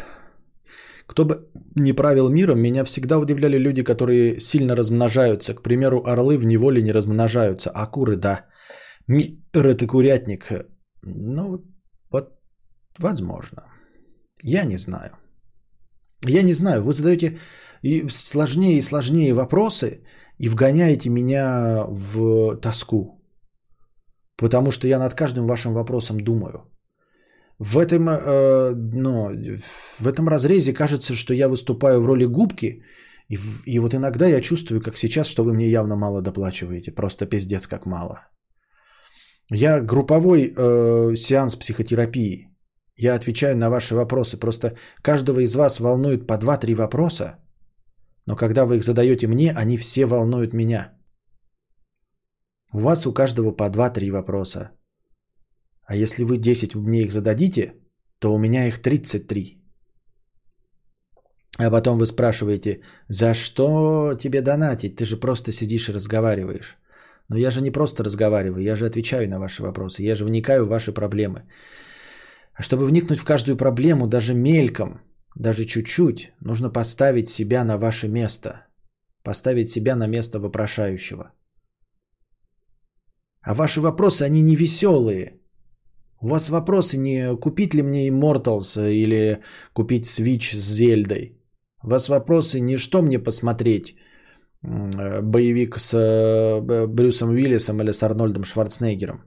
Кто 1.06 1.24
бы 1.24 1.48
ни 1.74 1.92
правил 1.92 2.28
миром, 2.28 2.60
меня 2.60 2.84
всегда 2.84 3.18
удивляли 3.18 3.58
люди, 3.58 3.82
которые 3.82 4.38
сильно 4.40 4.76
размножаются. 4.76 5.54
К 5.54 5.62
примеру, 5.62 6.04
орлы 6.06 6.36
в 6.38 6.46
неволе 6.46 6.82
не 6.82 6.92
размножаются, 6.92 7.70
а 7.70 7.86
куры– 7.86 8.16
да. 8.16 8.46
Мир– 9.06 9.38
это 9.54 9.86
курятник. 9.86 10.52
Ну, 11.02 11.64
вот, 12.10 12.38
возможно. 12.98 13.62
Я 14.42 14.64
не 14.64 14.76
знаю. 14.76 15.10
Я 16.26 16.42
не 16.42 16.52
знаю. 16.52 16.82
Вы 16.82 16.92
задаете 16.92 17.38
сложнее 18.10 18.78
и 18.78 18.82
сложнее 18.82 19.32
вопросы 19.32 20.02
и 20.38 20.48
вгоняете 20.48 21.10
меня 21.10 21.86
в 21.88 22.56
тоску. 22.56 23.24
Потому 24.36 24.70
что 24.70 24.88
я 24.88 24.98
над 24.98 25.14
каждым 25.14 25.46
вашим 25.46 25.72
вопросом 25.72 26.20
думаю. 26.20 26.70
В 27.58 27.78
этом, 27.78 28.08
э, 28.08 28.74
ну, 28.74 29.30
в 29.98 30.06
этом 30.06 30.28
разрезе 30.28 30.72
кажется, 30.72 31.14
что 31.14 31.34
я 31.34 31.48
выступаю 31.48 32.00
в 32.00 32.06
роли 32.06 32.24
губки, 32.24 32.82
и, 33.28 33.38
и 33.66 33.78
вот 33.78 33.94
иногда 33.94 34.26
я 34.26 34.40
чувствую, 34.40 34.80
как 34.80 34.96
сейчас, 34.96 35.26
что 35.26 35.44
вы 35.44 35.52
мне 35.52 35.68
явно 35.68 35.96
мало 35.96 36.22
доплачиваете. 36.22 36.92
Просто 36.92 37.26
пиздец 37.26 37.66
как 37.66 37.86
мало. 37.86 38.28
Я 39.50 39.80
групповой 39.80 40.52
э, 40.56 41.16
сеанс 41.16 41.56
психотерапии. 41.56 42.48
Я 42.96 43.14
отвечаю 43.14 43.56
на 43.56 43.70
ваши 43.70 43.94
вопросы. 43.94 44.38
Просто 44.38 44.76
каждого 45.02 45.40
из 45.40 45.54
вас 45.54 45.80
волнует 45.80 46.26
по 46.26 46.34
2-3 46.34 46.74
вопроса, 46.74 47.38
но 48.26 48.36
когда 48.36 48.66
вы 48.66 48.76
их 48.76 48.84
задаете 48.84 49.26
мне, 49.26 49.52
они 49.52 49.76
все 49.78 50.06
волнуют 50.06 50.52
меня. 50.52 50.92
У 52.74 52.78
вас 52.78 53.06
у 53.06 53.12
каждого 53.14 53.52
по 53.52 53.70
2-3 53.70 54.10
вопроса. 54.10 54.77
А 55.88 55.96
если 55.96 56.24
вы 56.24 56.36
10 56.36 56.74
мне 56.74 57.02
их 57.02 57.12
зададите, 57.12 57.72
то 58.18 58.34
у 58.34 58.38
меня 58.38 58.66
их 58.66 58.78
33. 58.82 59.58
А 61.58 61.70
потом 61.70 61.98
вы 61.98 62.06
спрашиваете, 62.06 62.80
за 63.08 63.34
что 63.34 64.14
тебе 64.14 64.42
донатить? 64.42 64.96
Ты 64.96 65.04
же 65.04 65.16
просто 65.16 65.50
сидишь 65.50 65.88
и 65.88 65.92
разговариваешь. 65.92 66.76
Но 67.28 67.38
я 67.38 67.50
же 67.50 67.62
не 67.62 67.70
просто 67.70 68.04
разговариваю, 68.04 68.62
я 68.62 68.76
же 68.76 68.86
отвечаю 68.86 69.28
на 69.28 69.38
ваши 69.38 69.62
вопросы, 69.62 70.02
я 70.02 70.14
же 70.14 70.24
вникаю 70.24 70.64
в 70.64 70.68
ваши 70.68 70.92
проблемы. 70.92 71.42
А 72.54 72.62
чтобы 72.62 72.86
вникнуть 72.86 73.18
в 73.18 73.24
каждую 73.24 73.56
проблему, 73.56 74.06
даже 74.06 74.34
мельком, 74.34 75.00
даже 75.34 75.64
чуть-чуть, 75.64 76.32
нужно 76.40 76.70
поставить 76.70 77.28
себя 77.28 77.64
на 77.64 77.78
ваше 77.78 78.08
место. 78.08 78.66
Поставить 79.22 79.70
себя 79.70 79.96
на 79.96 80.06
место 80.06 80.38
вопрошающего. 80.38 81.32
А 83.40 83.54
ваши 83.54 83.80
вопросы, 83.80 84.22
они 84.22 84.42
не 84.42 84.56
веселые. 84.56 85.37
У 86.20 86.28
вас 86.28 86.50
вопросы 86.50 86.98
не 86.98 87.36
купить 87.36 87.74
ли 87.74 87.82
мне 87.82 88.08
Immortals 88.08 88.76
или 88.90 89.40
купить 89.72 90.06
Switch 90.06 90.56
с 90.56 90.76
Зельдой. 90.76 91.38
У 91.84 91.88
вас 91.88 92.08
вопросы 92.08 92.60
не 92.60 92.76
что 92.76 93.02
мне 93.02 93.18
посмотреть, 93.18 93.94
э, 94.64 95.22
боевик 95.22 95.78
с 95.78 95.94
э, 95.94 96.86
Брюсом 96.86 97.30
Уиллисом 97.30 97.80
или 97.80 97.92
с 97.92 98.02
Арнольдом 98.02 98.44
Шварценеггером. 98.44 99.22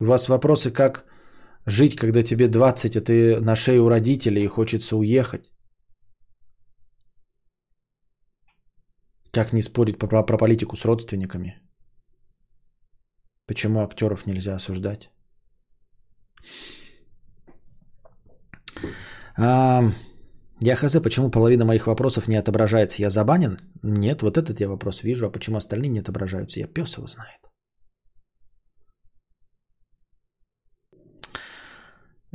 У 0.00 0.04
вас 0.04 0.28
вопросы, 0.28 0.70
как 0.70 1.04
жить, 1.66 1.96
когда 1.96 2.22
тебе 2.22 2.48
20, 2.48 2.96
а 2.96 3.00
ты 3.00 3.40
на 3.40 3.56
шее 3.56 3.80
у 3.80 3.88
родителей 3.88 4.44
и 4.44 4.48
хочется 4.48 4.96
уехать. 4.96 5.52
Как 9.32 9.52
не 9.52 9.62
спорить 9.62 9.98
про, 9.98 10.22
про 10.22 10.38
политику 10.38 10.76
с 10.76 10.84
родственниками? 10.84 11.60
Почему 13.46 13.82
актеров 13.82 14.26
нельзя 14.26 14.54
осуждать? 14.54 15.10
А, 19.36 19.82
я 20.60 20.76
хз, 20.76 20.96
почему 21.02 21.30
половина 21.30 21.64
моих 21.64 21.86
вопросов 21.86 22.28
не 22.28 22.36
отображается? 22.36 23.02
Я 23.02 23.10
забанен? 23.10 23.58
Нет, 23.82 24.22
вот 24.22 24.38
этот 24.38 24.60
я 24.60 24.68
вопрос 24.68 25.02
вижу, 25.02 25.26
а 25.26 25.30
почему 25.30 25.56
остальные 25.56 25.90
не 25.90 26.00
отображаются? 26.00 26.60
Я 26.60 26.66
пес 26.66 26.98
его 26.98 27.06
знает. 27.06 27.40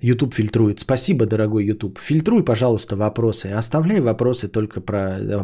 YouTube 0.01 0.33
фильтрует. 0.33 0.79
Спасибо, 0.79 1.25
дорогой 1.25 1.65
YouTube. 1.65 1.99
Фильтруй, 1.99 2.45
пожалуйста, 2.45 2.95
вопросы. 2.95 3.47
Оставляй 3.47 3.99
вопросы 3.99 4.47
только 4.47 4.81
про 4.81 5.17
э, 5.19 5.43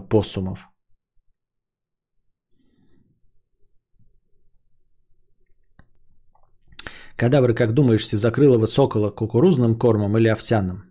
поссумов. 7.14 7.18
Кадавр, 7.18 7.54
как 7.54 7.74
думаешь, 7.74 8.08
Сизакрылого 8.08 8.68
сокола 8.68 9.12
кукурузным 9.12 9.78
кормом 9.78 10.18
или 10.18 10.30
овсяным? 10.30 10.84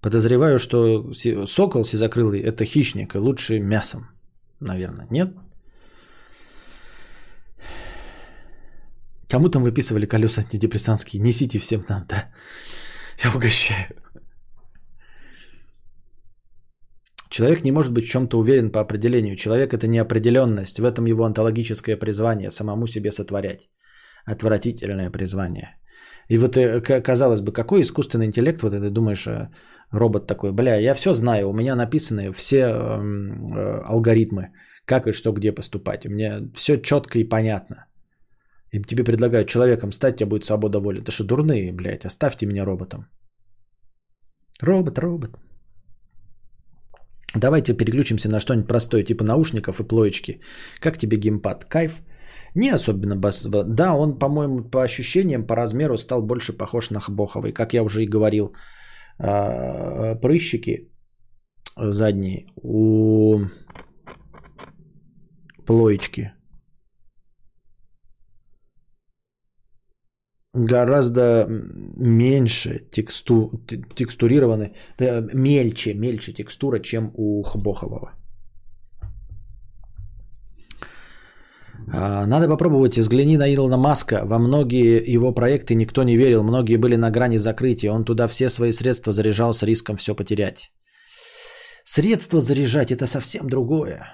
Подозреваю, 0.00 0.58
что 0.58 1.12
сокол 1.46 1.84
сизокрылый– 1.84 2.40
это 2.42 2.64
хищник, 2.64 3.14
и 3.14 3.18
лучше 3.18 3.60
мясом, 3.60 4.08
наверное. 4.60 5.06
Нет? 5.10 5.30
Кому 9.30 9.48
там 9.48 9.62
выписывали 9.62 10.06
колеса 10.06 10.42
антидепрессантские? 10.42 11.22
Несите 11.22 11.58
всем 11.58 11.84
нам, 11.88 12.04
да. 12.08 12.30
Я 13.24 13.30
угощаю. 13.30 13.86
Человек 17.30 17.64
не 17.64 17.72
может 17.72 17.92
быть 17.92 18.04
в 18.04 18.10
чем-то 18.10 18.38
уверен 18.38 18.72
по 18.72 18.80
определению. 18.80 19.36
Человек– 19.36 19.72
это 19.74 19.86
неопределенность. 19.86 20.80
В 20.80 20.84
этом 20.84 21.06
его 21.06 21.24
онтологическое 21.24 21.96
призвание– 21.96 22.50
самому 22.50 22.86
себе 22.86 23.10
сотворять. 23.10 23.70
Отвратительное 24.24 25.10
призвание. 25.10 25.76
И 26.28 26.38
вот, 26.38 26.56
э, 26.56 26.80
казалось 26.80 27.40
бы, 27.40 27.52
какой 27.52 27.82
искусственный 27.82 28.26
интеллект, 28.26 28.62
вот 28.62 28.74
это 28.74 28.90
думаешь, 28.90 29.26
э, 29.26 29.48
робот 29.90 30.26
такой, 30.26 30.52
бля, 30.52 30.76
я 30.76 30.94
все 30.94 31.14
знаю, 31.14 31.48
у 31.48 31.52
меня 31.52 31.74
написаны 31.74 32.32
все 32.32 32.60
эм, 32.60 33.54
э, 33.54 33.82
алгоритмы, 33.84 34.52
как 34.86 35.06
и 35.06 35.12
что, 35.12 35.32
где 35.32 35.52
поступать. 35.52 36.04
Меня 36.04 36.40
все 36.54 36.78
четко 36.78 37.18
и 37.18 37.28
понятно. 37.28 37.86
И 38.72 38.82
тебе 38.82 39.04
предлагают 39.04 39.48
человеком 39.48 39.92
стать, 39.92 40.14
у 40.14 40.16
тебя 40.18 40.28
будет 40.28 40.44
свобода 40.44 40.78
воли. 40.80 41.00
Это 41.00 41.10
что, 41.10 41.24
дурные, 41.24 41.72
блядь, 41.72 42.04
оставьте 42.04 42.46
меня 42.46 42.64
роботом. 42.64 43.06
Робот, 44.60 44.98
робот. 44.98 45.38
Давайте 47.34 47.74
переключимся 47.74 48.28
на 48.28 48.40
что-нибудь 48.40 48.68
простое, 48.68 49.04
типа 49.04 49.24
наушников 49.24 49.80
и 49.80 49.84
плоечки. 49.84 50.40
Как 50.80 50.98
тебе 50.98 51.16
геймпад? 51.16 51.64
Кайф? 51.64 52.02
Не 52.54 52.70
особенно. 52.74 53.16
бас- 53.16 53.46
ба- 53.46 53.64
Да, 53.64 53.94
он, 53.94 54.18
по-моему, 54.18 54.64
по 54.70 54.82
ощущениям, 54.82 55.46
по 55.46 55.56
размеру 55.56 55.98
стал 55.98 56.22
больше 56.22 56.52
похож 56.52 56.90
на 56.90 57.00
Хбоховый. 57.00 57.52
Как 57.52 57.72
я 57.74 57.82
уже 57.82 58.02
и 58.02 58.08
говорил, 58.08 58.54
а, 59.18 60.14
прыщики 60.16 60.88
задние 61.76 62.46
у 62.56 63.40
плоечки 65.66 66.32
гораздо 70.54 71.46
меньше 71.96 72.78
тексту, 72.90 73.50
текстурированы, 73.96 74.74
мельче, 75.34 75.94
мельче 75.94 76.32
текстура, 76.32 76.78
чем 76.80 77.10
у 77.14 77.42
Хбохового. 77.42 78.21
Надо 81.86 82.48
попробовать, 82.48 82.98
взгляни 82.98 83.36
на 83.36 83.52
Илона 83.52 83.76
Маска. 83.76 84.22
Во 84.24 84.38
многие 84.38 85.02
его 85.14 85.34
проекты 85.34 85.74
никто 85.74 86.02
не 86.04 86.16
верил, 86.16 86.42
многие 86.42 86.76
были 86.76 86.96
на 86.96 87.10
грани 87.10 87.38
закрытия. 87.38 87.92
Он 87.92 88.04
туда 88.04 88.28
все 88.28 88.50
свои 88.50 88.72
средства 88.72 89.12
заряжал 89.12 89.52
с 89.52 89.62
риском 89.62 89.96
все 89.96 90.14
потерять. 90.14 90.70
Средства 91.84 92.40
заряжать 92.40 92.92
это 92.92 93.06
совсем 93.06 93.48
другое. 93.48 94.04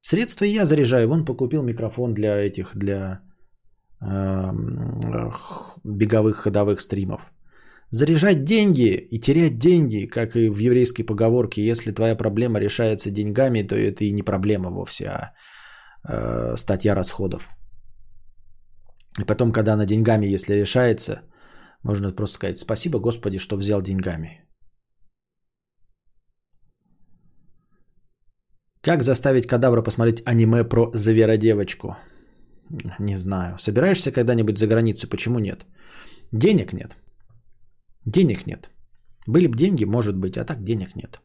Средства 0.00 0.44
я 0.44 0.66
заряжаю. 0.66 1.08
Вон 1.08 1.24
покупил 1.24 1.62
микрофон 1.62 2.14
для 2.14 2.36
этих, 2.36 2.76
для 2.76 3.20
х- 4.00 5.80
беговых 5.84 6.36
ходовых 6.36 6.80
стримов. 6.80 7.32
Заряжать 7.90 8.44
деньги 8.44 9.06
и 9.10 9.20
терять 9.20 9.58
деньги, 9.58 10.06
как 10.06 10.36
и 10.36 10.50
в 10.50 10.58
еврейской 10.58 11.04
поговорке, 11.04 11.64
если 11.64 11.92
твоя 11.92 12.16
проблема 12.16 12.58
решается 12.60 13.10
деньгами, 13.10 13.62
то 13.62 13.76
это 13.76 14.04
и 14.04 14.12
не 14.12 14.22
проблема 14.22 14.70
вовсе, 14.70 15.06
а 15.06 15.32
э, 16.08 16.56
статья 16.56 16.94
расходов. 16.94 17.50
И 19.20 19.24
потом, 19.24 19.52
когда 19.52 19.72
она 19.72 19.86
деньгами, 19.86 20.34
если 20.34 20.54
решается, 20.54 21.22
можно 21.82 22.10
просто 22.10 22.34
сказать 22.34 22.58
спасибо 22.58 22.98
Господи, 22.98 23.38
что 23.38 23.56
взял 23.56 23.82
деньгами. 23.82 24.40
Как 28.82 29.02
заставить 29.02 29.46
кадавра 29.46 29.82
посмотреть 29.82 30.22
аниме 30.26 30.64
про 30.64 30.90
зверодевочку? 30.94 31.96
Не 32.98 33.16
знаю. 33.16 33.58
Собираешься 33.58 34.12
когда-нибудь 34.12 34.58
за 34.58 34.66
границу? 34.66 35.08
Почему 35.08 35.38
нет? 35.38 35.66
Денег 36.32 36.72
нет. 36.72 36.96
Денег 38.06 38.46
нет. 38.46 38.70
Были 39.26 39.46
бы 39.46 39.56
деньги, 39.56 39.84
может 39.84 40.16
быть, 40.16 40.36
а 40.36 40.44
так 40.44 40.64
денег 40.64 40.96
нет. 40.96 41.22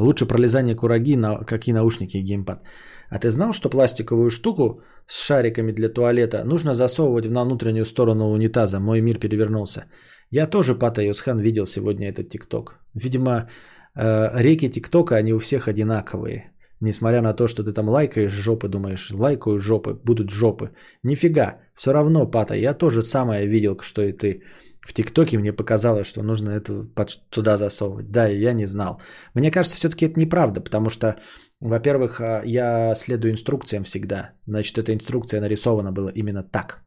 Лучше 0.00 0.26
пролезание 0.26 0.74
кураги, 0.74 1.16
на 1.16 1.44
какие 1.44 1.74
наушники 1.74 2.16
и 2.16 2.22
геймпад. 2.22 2.64
А 3.12 3.18
ты 3.18 3.28
знал, 3.28 3.52
что 3.52 3.68
пластиковую 3.68 4.30
штуку 4.30 4.80
с 5.06 5.26
шариками 5.26 5.72
для 5.72 5.88
туалета 5.88 6.44
нужно 6.44 6.72
засовывать 6.74 7.28
на 7.28 7.44
внутреннюю 7.44 7.84
сторону 7.84 8.30
унитаза? 8.30 8.80
Мой 8.80 9.00
мир 9.02 9.18
перевернулся. 9.18 9.84
Я 10.30 10.46
тоже, 10.46 10.74
Пата 10.74 11.02
Юсхан, 11.02 11.38
видел 11.38 11.66
сегодня 11.66 12.08
этот 12.08 12.30
ТикТок. 12.30 12.80
Видимо, 12.94 13.50
э, 13.94 14.42
реки 14.42 14.70
ТикТока, 14.70 15.16
они 15.16 15.34
у 15.34 15.38
всех 15.38 15.68
одинаковые. 15.68 16.52
Несмотря 16.80 17.20
на 17.20 17.34
то, 17.34 17.46
что 17.48 17.62
ты 17.62 17.72
там 17.74 17.88
лайкаешь 17.88 18.32
жопы, 18.32 18.68
думаешь, 18.68 19.10
лайкаю 19.12 19.58
жопы, 19.58 19.92
будут 20.04 20.30
жопы. 20.30 20.70
Нифига, 21.04 21.58
все 21.74 21.92
равно, 21.92 22.30
Пата, 22.30 22.54
я 22.54 22.72
тоже 22.72 23.02
самое 23.02 23.46
видел, 23.46 23.76
что 23.82 24.02
и 24.02 24.12
ты. 24.12 24.42
В 24.80 24.92
ТикТоке 24.94 25.38
мне 25.38 25.52
показалось, 25.52 26.06
что 26.08 26.22
нужно 26.22 26.50
это 26.50 26.82
под- 26.94 27.20
туда 27.30 27.56
засовывать. 27.56 28.10
Да, 28.10 28.26
я 28.26 28.52
не 28.54 28.66
знал. 28.66 29.00
Мне 29.34 29.50
кажется, 29.50 29.76
все-таки 29.76 30.06
это 30.06 30.18
неправда, 30.18 30.60
потому 30.60 30.90
что, 30.90 31.16
во-первых, 31.62 32.20
а, 32.20 32.42
я 32.44 32.94
следую 32.94 33.32
инструкциям 33.32 33.84
всегда. 33.84 34.32
Значит, 34.46 34.78
эта 34.78 34.92
инструкция 34.92 35.40
нарисована 35.40 35.92
была 35.92 36.10
именно 36.14 36.42
так. 36.42 36.82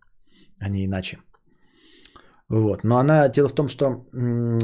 а 0.60 0.70
не 0.70 0.86
иначе. 0.86 1.18
Вот. 2.50 2.84
Но 2.84 2.98
она, 2.98 3.30
дело 3.30 3.50
в 3.50 3.56
том, 3.56 3.68
что 3.68 4.06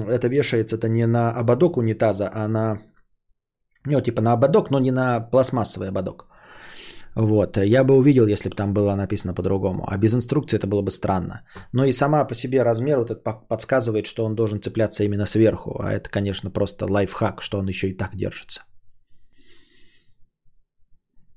это 0.07 0.27
вешается-то 0.27 0.87
не 0.89 1.07
на 1.07 1.31
ободок 1.31 1.77
унитаза, 1.77 2.29
а 2.33 2.47
на, 2.47 2.79
ну, 3.85 4.01
типа 4.01 4.21
на 4.21 4.33
ободок, 4.33 4.69
но 4.71 4.79
не 4.79 4.91
на 4.91 5.19
пластмассовый 5.31 5.89
ободок. 5.89 6.27
Вот. 7.15 7.57
Я 7.57 7.83
бы 7.83 7.95
увидел, 7.95 8.27
если 8.27 8.49
бы 8.49 8.55
там 8.55 8.73
было 8.73 8.95
написано 8.95 9.33
по-другому. 9.33 9.83
А 9.87 9.97
без 9.97 10.13
инструкции 10.13 10.57
это 10.57 10.67
было 10.67 10.81
бы 10.81 10.91
странно. 10.91 11.41
Но 11.73 11.85
и 11.85 11.93
сама 11.93 12.25
по 12.27 12.35
себе 12.35 12.63
размер 12.63 12.99
вот 12.99 13.11
этот 13.11 13.23
по- 13.23 13.45
подсказывает, 13.49 14.05
что 14.05 14.25
он 14.25 14.35
должен 14.35 14.61
цепляться 14.61 15.03
именно 15.03 15.25
сверху. 15.25 15.79
А 15.81 15.91
это, 15.91 16.09
конечно, 16.09 16.51
просто 16.51 16.85
лайфхак, 16.85 17.41
что 17.41 17.59
он 17.59 17.67
еще 17.67 17.89
и 17.89 17.97
так 17.97 18.15
держится. 18.15 18.61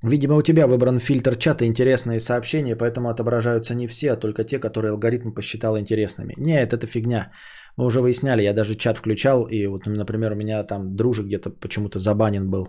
Видимо, 0.07 0.37
у 0.37 0.43
тебя 0.43 0.67
выбран 0.67 0.99
фильтр 0.99 1.37
чата 1.37 1.65
интересные 1.65 2.21
сообщения, 2.21 2.77
поэтому 2.77 3.09
отображаются 3.09 3.75
не 3.75 3.87
все, 3.87 4.13
а 4.13 4.17
только 4.17 4.45
те, 4.45 4.59
которые 4.59 4.91
алгоритм 4.91 5.33
посчитал 5.33 5.79
интересными. 5.79 6.35
Нет, 6.37 6.73
это 6.75 6.87
фигня. 6.87 7.33
Мы 7.79 7.87
уже 7.87 8.01
выясняли, 8.01 8.43
я 8.43 8.53
даже 8.53 8.75
чат 8.75 8.99
включал, 8.99 9.47
и 9.47 9.67
вот, 9.67 9.87
например, 9.87 10.33
у 10.33 10.37
меня 10.37 10.63
там 10.65 10.95
дружик 10.95 11.27
где-то 11.27 11.51
почему-то 11.51 11.99
забанен 11.99 12.51
был. 12.51 12.69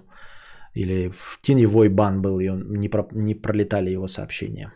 Или 0.73 1.09
в 1.09 1.39
теневой 1.41 1.89
бан 1.89 2.21
был, 2.21 2.39
и 2.39 2.49
не, 2.49 2.89
про- 2.89 3.09
не 3.11 3.35
пролетали 3.35 3.91
его 3.91 4.07
сообщения. 4.07 4.71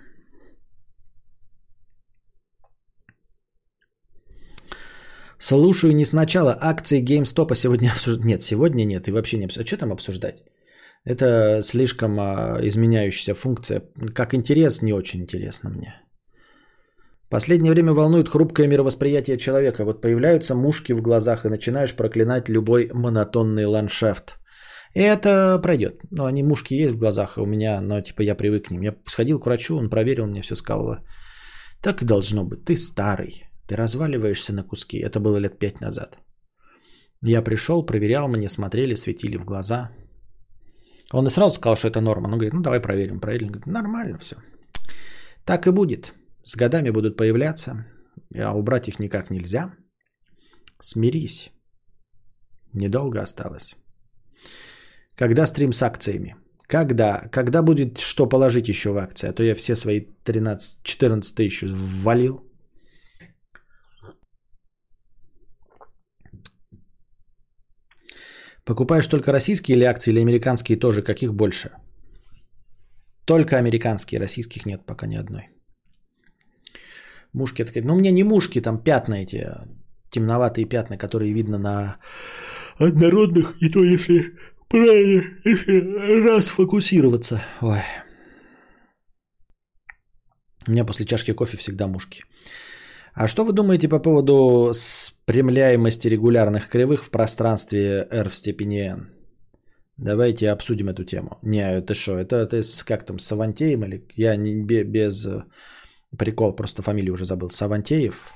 Слушаю 5.38 5.95
не 5.95 6.06
сначала. 6.06 6.57
Акции 6.60 7.02
GameStop 7.02 7.56
сегодня 7.56 7.91
обсуждать. 7.91 8.26
Нет, 8.26 8.41
сегодня 8.41 8.84
нет. 8.84 9.07
И 9.07 9.11
вообще 9.11 9.38
не 9.38 9.45
обсуждать. 9.45 9.65
А 9.65 9.68
что 9.68 9.77
там 9.77 9.91
обсуждать? 9.94 10.48
Это 11.05 11.61
слишком 11.63 12.19
а, 12.19 12.59
изменяющаяся 12.61 13.34
функция. 13.34 13.84
Как 14.13 14.34
интерес, 14.34 14.81
не 14.81 14.93
очень 14.93 15.21
интересно 15.21 15.69
мне. 15.69 15.93
Последнее 17.30 17.71
время 17.71 17.93
волнует 17.93 18.30
хрупкое 18.30 18.67
мировосприятие 18.67 19.38
человека. 19.38 19.85
Вот 19.85 20.01
появляются 20.01 20.55
мушки 20.55 20.93
в 20.93 21.01
глазах 21.01 21.45
и 21.45 21.49
начинаешь 21.49 21.95
проклинать 21.95 22.49
любой 22.49 22.89
монотонный 22.93 23.65
ландшафт. 23.65 24.39
И 24.95 24.99
это 24.99 25.59
пройдет. 25.61 26.01
Ну, 26.11 26.26
они 26.26 26.43
мушки 26.43 26.73
есть 26.73 26.95
в 26.95 26.99
глазах 26.99 27.38
у 27.38 27.45
меня, 27.45 27.81
но 27.81 28.01
типа 28.01 28.23
я 28.23 28.35
привык 28.35 28.67
к 28.67 28.71
ним. 28.71 28.81
Я 28.81 28.95
сходил 29.05 29.39
к 29.39 29.45
врачу, 29.45 29.77
он 29.77 29.89
проверил 29.89 30.26
мне 30.26 30.41
все, 30.41 30.55
сказал, 30.55 30.97
так 31.81 32.01
и 32.01 32.05
должно 32.05 32.43
быть. 32.43 32.65
Ты 32.65 32.76
старый, 32.76 33.43
ты 33.67 33.76
разваливаешься 33.76 34.53
на 34.53 34.63
куски. 34.63 34.97
Это 34.97 35.19
было 35.19 35.38
лет 35.38 35.59
пять 35.59 35.81
назад. 35.81 36.19
Я 37.21 37.43
пришел, 37.43 37.85
проверял, 37.85 38.27
мне 38.27 38.49
смотрели, 38.49 38.95
светили 38.95 39.38
в 39.38 39.45
глаза. 39.45 39.91
Он 41.11 41.27
и 41.27 41.30
сразу 41.30 41.56
сказал, 41.56 41.76
что 41.76 41.88
это 41.88 42.02
норма. 42.02 42.27
Он 42.27 42.31
говорит, 42.34 42.53
ну 42.53 42.61
давай 42.61 42.80
проверим. 42.80 43.19
Проверили. 43.19 43.45
Он 43.45 43.52
говорит, 43.52 43.68
нормально 43.68 44.18
все. 44.18 44.36
Так 45.45 45.68
и 45.68 45.72
будет. 45.72 46.14
С 46.44 46.56
годами 46.56 46.91
будут 46.91 47.18
появляться, 47.18 47.86
а 48.36 48.53
убрать 48.53 48.88
их 48.88 48.99
никак 48.99 49.30
нельзя. 49.30 49.73
Смирись. 50.81 51.52
Недолго 52.73 53.22
осталось. 53.22 53.76
Когда 55.15 55.45
стрим 55.45 55.73
с 55.73 55.84
акциями? 55.84 56.36
Когда? 56.68 57.27
Когда 57.31 57.61
будет 57.61 57.98
что 57.98 58.30
положить 58.30 58.69
еще 58.69 58.91
в 58.91 58.98
акции? 58.98 59.30
А 59.30 59.34
то 59.34 59.44
я 59.44 59.56
все 59.56 59.76
свои 59.76 60.06
13-14 60.26 61.36
тысяч 61.36 61.64
ввалил. 61.64 62.48
Покупаешь 68.65 69.07
только 69.07 69.31
российские 69.31 69.77
или 69.77 69.86
акции, 69.86 70.11
или 70.11 70.22
американские 70.22 70.80
тоже? 70.80 71.02
Каких 71.02 71.34
больше? 71.34 71.72
Только 73.26 73.57
американские, 73.57 74.19
российских 74.19 74.65
нет 74.65 74.86
пока 74.86 75.07
ни 75.07 75.15
одной. 75.15 75.49
Мушки, 77.34 77.61
это, 77.61 77.81
ну 77.81 77.95
мне 77.95 78.11
не 78.11 78.23
мушки, 78.23 78.61
там 78.61 78.84
пятна 78.84 79.15
эти, 79.15 79.48
темноватые 80.10 80.65
пятна, 80.65 80.98
которые 80.98 81.34
видно 81.34 81.57
на 81.60 81.98
однородных, 82.80 83.56
и 83.61 83.69
то 83.69 83.84
если 83.84 84.38
правильно, 84.68 85.23
если 85.45 86.26
раз 86.27 86.48
фокусироваться. 86.48 87.44
Ой. 87.61 87.84
У 90.68 90.72
меня 90.72 90.86
после 90.86 91.06
чашки 91.06 91.34
кофе 91.34 91.57
всегда 91.57 91.88
мушки. 91.88 92.23
А 93.19 93.27
что 93.27 93.43
вы 93.43 93.51
думаете 93.51 93.89
по 93.89 93.99
поводу 93.99 94.71
спрямляемости 94.73 96.07
регулярных 96.07 96.69
кривых 96.69 97.03
в 97.03 97.09
пространстве 97.09 98.07
R 98.09 98.29
в 98.29 98.33
степени 98.33 98.79
n? 98.79 99.09
Давайте 99.97 100.51
обсудим 100.51 100.87
эту 100.87 101.03
тему. 101.03 101.37
Не, 101.43 101.79
это 101.79 101.93
что, 101.93 102.17
это, 102.17 102.37
это 102.37 102.63
с, 102.63 102.81
как 102.83 103.05
там, 103.05 103.19
Савантеем 103.19 103.83
или... 103.83 104.07
Я 104.15 104.37
не, 104.37 104.63
бе- 104.63 104.85
без 104.85 105.25
э, 105.25 105.43
прикол, 106.17 106.55
просто 106.55 106.81
фамилию 106.81 107.13
уже 107.13 107.25
забыл. 107.25 107.49
Савантеев. 107.49 108.33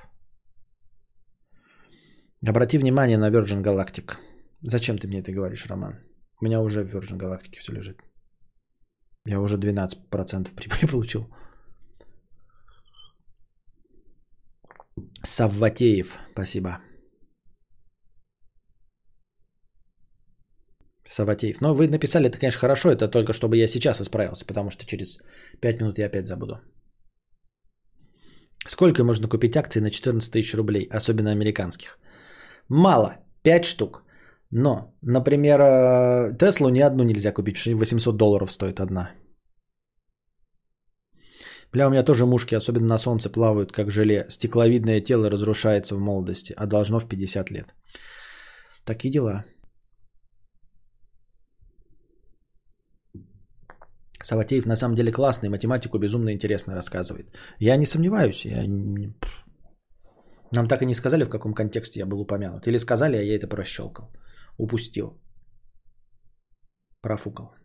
Обрати 2.45 2.77
внимание 2.77 3.18
на 3.18 3.31
Virgin 3.31 3.64
Galactic. 3.64 4.18
Зачем 4.64 4.97
ты 4.97 5.07
мне 5.07 5.22
это 5.22 5.31
говоришь, 5.31 5.65
Роман? 5.65 5.93
У 6.41 6.45
меня 6.45 6.60
уже 6.60 6.84
в 6.84 6.93
Virgin 6.93 7.18
Galactic 7.18 7.57
все 7.57 7.72
лежит. 7.72 7.99
Я 9.26 9.39
уже 9.39 9.55
12% 9.57 10.53
прибыли 10.55 10.88
получил. 10.91 11.34
Савватеев, 15.24 16.20
спасибо. 16.34 16.80
Саватеев. 21.07 21.61
Но 21.61 21.74
вы 21.74 21.88
написали 21.88 22.28
это, 22.28 22.40
конечно, 22.40 22.60
хорошо. 22.60 22.91
Это 22.91 23.07
только 23.07 23.34
чтобы 23.34 23.57
я 23.57 23.68
сейчас 23.68 24.02
исправился, 24.02 24.45
потому 24.45 24.70
что 24.72 24.86
через 24.86 25.20
5 25.61 25.82
минут 25.82 25.99
я 25.99 26.07
опять 26.07 26.28
забуду. 26.28 26.60
Сколько 28.65 29.03
можно 29.03 29.28
купить 29.28 29.57
акций 29.57 29.82
на 29.82 29.91
14 29.91 30.32
тысяч 30.32 30.53
рублей, 30.56 30.88
особенно 30.91 31.32
американских? 31.32 31.99
Мало, 32.70 33.18
5 33.44 33.65
штук. 33.65 34.03
Но, 34.52 34.94
например, 35.02 35.60
э, 35.60 36.38
Теслу 36.38 36.70
ни 36.70 36.80
одну 36.80 37.03
нельзя 37.03 37.34
купить, 37.34 37.56
потому 37.56 37.76
что 37.76 37.80
800 37.80 38.18
долларов 38.18 38.52
стоит 38.52 38.80
одна. 38.80 39.11
Бля, 41.74 41.88
у 41.88 41.90
меня 41.90 42.04
тоже 42.04 42.26
мушки, 42.26 42.56
особенно 42.56 42.88
на 42.88 42.98
солнце, 42.98 43.30
плавают, 43.32 43.72
как 43.72 43.90
желе. 43.90 44.26
Стекловидное 44.30 45.02
тело 45.02 45.30
разрушается 45.30 45.95
в 45.95 46.00
молодости, 46.00 46.54
а 46.58 46.68
должно 46.68 47.00
в 47.00 47.08
50 47.08 47.52
лет. 47.52 47.74
Такие 48.86 49.12
дела. 49.12 49.44
Саватеев 54.22 54.66
на 54.66 54.76
самом 54.76 54.95
деле 54.95 55.12
классный, 55.12 55.50
математику 55.50 55.98
безумно 55.98 56.32
интересно 56.32 56.76
рассказывает. 56.76 57.26
Я 57.60 57.78
не 57.78 57.86
сомневаюсь. 57.86 58.45
Я... 58.45 58.64
Нам 60.52 60.68
так 60.68 60.82
и 60.82 60.86
не 60.86 60.94
сказали, 60.94 61.26
в 61.26 61.30
каком 61.30 61.54
контексте 61.54 62.00
я 62.00 62.06
был 62.06 62.22
упомянут. 62.22 62.68
Или 62.68 62.78
сказали, 62.78 63.18
а 63.18 63.24
я 63.24 63.36
это 63.36 63.48
прощелкал. 63.48 64.12
Упустил. 64.58 65.20
Профукал. 67.02 67.56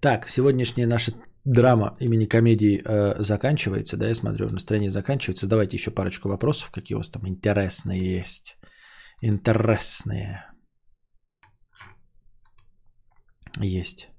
Так, 0.00 0.28
сегодняшняя 0.28 0.86
наша 0.86 1.12
драма 1.44 1.94
имени 2.00 2.26
комедии 2.26 2.82
э, 2.84 3.22
заканчивается, 3.22 3.96
да, 3.96 4.08
я 4.08 4.14
смотрю, 4.14 4.48
настроение 4.48 4.90
заканчивается. 4.90 5.46
Давайте 5.46 5.76
еще 5.76 5.90
парочку 5.90 6.28
вопросов, 6.28 6.70
какие 6.70 6.96
у 6.96 6.98
вас 6.98 7.08
там 7.08 7.26
интересные 7.26 8.18
есть. 8.18 8.56
Интересные. 9.22 10.44
Есть. 13.58 14.10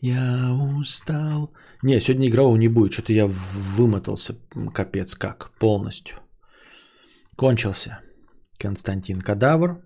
Я 0.00 0.52
устал. 0.78 1.52
Не, 1.82 2.00
сегодня 2.00 2.28
игрового 2.28 2.56
не 2.56 2.68
будет. 2.68 2.92
Что-то 2.92 3.12
я 3.12 3.26
вымотался. 3.26 4.34
Капец 4.74 5.14
как. 5.14 5.52
Полностью. 5.58 6.16
Кончился. 7.36 8.00
Константин 8.58 9.20
Кадавр. 9.20 9.84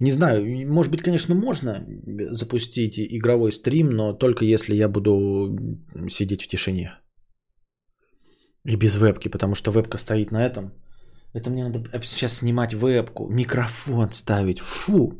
Не 0.00 0.10
знаю, 0.10 0.44
может 0.72 0.90
быть, 0.92 1.02
конечно, 1.02 1.34
можно 1.34 1.86
запустить 2.32 2.98
игровой 2.98 3.52
стрим, 3.52 3.90
но 3.90 4.12
только 4.12 4.44
если 4.44 4.74
я 4.74 4.88
буду 4.88 5.56
сидеть 6.10 6.42
в 6.42 6.46
тишине. 6.48 6.98
И 8.64 8.76
без 8.76 8.96
вебки, 8.96 9.28
потому 9.28 9.54
что 9.54 9.70
вебка 9.70 9.98
стоит 9.98 10.32
на 10.32 10.44
этом. 10.44 10.72
Это 11.34 11.50
мне 11.50 11.68
надо 11.68 12.02
сейчас 12.02 12.38
снимать 12.38 12.74
вебку, 12.74 13.28
микрофон 13.28 14.10
ставить. 14.12 14.60
Фу. 14.60 15.12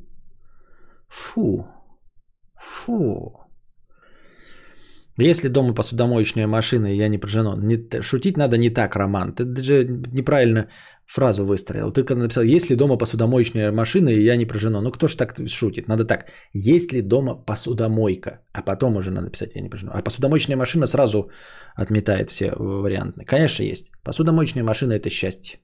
Фу. 1.09 1.67
Фу. 2.57 3.42
Если 5.19 5.49
дома 5.49 5.75
посудомоечная 5.75 6.47
машина, 6.47 6.87
и 6.87 6.97
я 6.97 7.09
не 7.09 7.19
про 7.19 7.29
жену. 7.29 7.57
Не, 7.57 8.01
шутить 8.01 8.37
надо 8.37 8.57
не 8.57 8.71
так, 8.71 8.97
Роман. 8.97 9.35
Ты 9.35 9.45
даже 9.45 9.85
неправильно 10.13 10.69
фразу 11.07 11.45
выстроил. 11.45 11.93
Ты 11.93 12.05
когда 12.05 12.23
написал, 12.23 12.45
есть 12.45 12.71
ли 12.71 12.77
дома 12.77 12.97
посудомоечная 12.97 13.73
машина, 13.73 14.09
и 14.09 14.25
я 14.25 14.37
не 14.37 14.47
про 14.47 14.59
жену. 14.59 14.81
Ну, 14.81 14.91
кто 14.91 15.09
ж 15.09 15.17
так 15.17 15.35
шутит? 15.49 15.89
Надо 15.89 16.05
так, 16.07 16.31
есть 16.55 16.93
ли 16.93 17.03
дома 17.03 17.35
посудомойка? 17.35 18.41
А 18.53 18.63
потом 18.63 18.97
уже 18.97 19.11
надо 19.11 19.31
писать, 19.31 19.55
я 19.55 19.63
не 19.63 19.69
про 19.69 19.79
жену. 19.79 19.93
А 19.95 20.03
посудомоечная 20.03 20.57
машина 20.57 20.87
сразу 20.87 21.31
отметает 21.77 22.31
все 22.31 22.53
варианты. 22.57 23.25
Конечно, 23.27 23.65
есть. 23.65 23.93
Посудомоечная 24.05 24.65
машина– 24.65 24.93
это 24.95 25.11
счастье. 25.11 25.59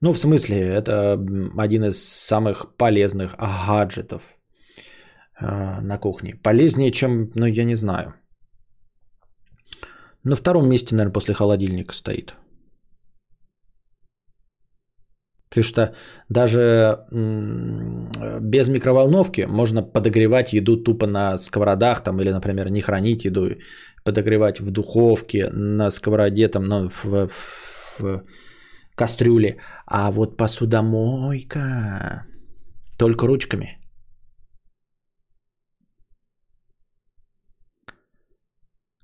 Ну, 0.00 0.12
в 0.12 0.18
смысле, 0.18 0.56
это 0.56 1.16
один 1.56 1.84
из 1.84 2.02
самых 2.02 2.76
полезных 2.76 3.36
гаджетов 3.38 4.22
э, 5.40 5.80
на 5.80 5.98
кухне. 5.98 6.34
Полезнее, 6.42 6.90
чем, 6.90 7.30
ну, 7.36 7.46
я 7.46 7.64
не 7.64 7.76
знаю. 7.76 8.14
На 10.24 10.36
втором 10.36 10.68
месте, 10.68 10.94
наверное, 10.94 11.12
после 11.12 11.34
холодильника 11.34 11.94
стоит. 11.94 12.34
Потому 15.48 15.64
что 15.64 15.94
даже 16.30 16.98
без 18.40 18.68
микроволновки 18.68 19.42
можно 19.42 19.82
подогревать 19.82 20.52
еду 20.54 20.82
тупо 20.82 21.06
на 21.06 21.36
сковородах 21.38 22.02
там, 22.02 22.20
или, 22.20 22.30
например, 22.30 22.70
не 22.70 22.80
хранить 22.80 23.24
еду, 23.24 23.50
подогревать 24.04 24.60
в 24.60 24.70
духовке, 24.70 25.50
на 25.52 25.90
сковороде, 25.90 26.48
там, 26.48 26.64
ну, 26.64 26.88
в, 26.88 27.04
в, 27.04 27.28
в 27.98 28.22
кастрюле. 28.94 29.58
А 29.86 30.10
вот 30.10 30.36
посудомойка 30.38 32.24
только 32.96 33.26
ручками. 33.26 33.81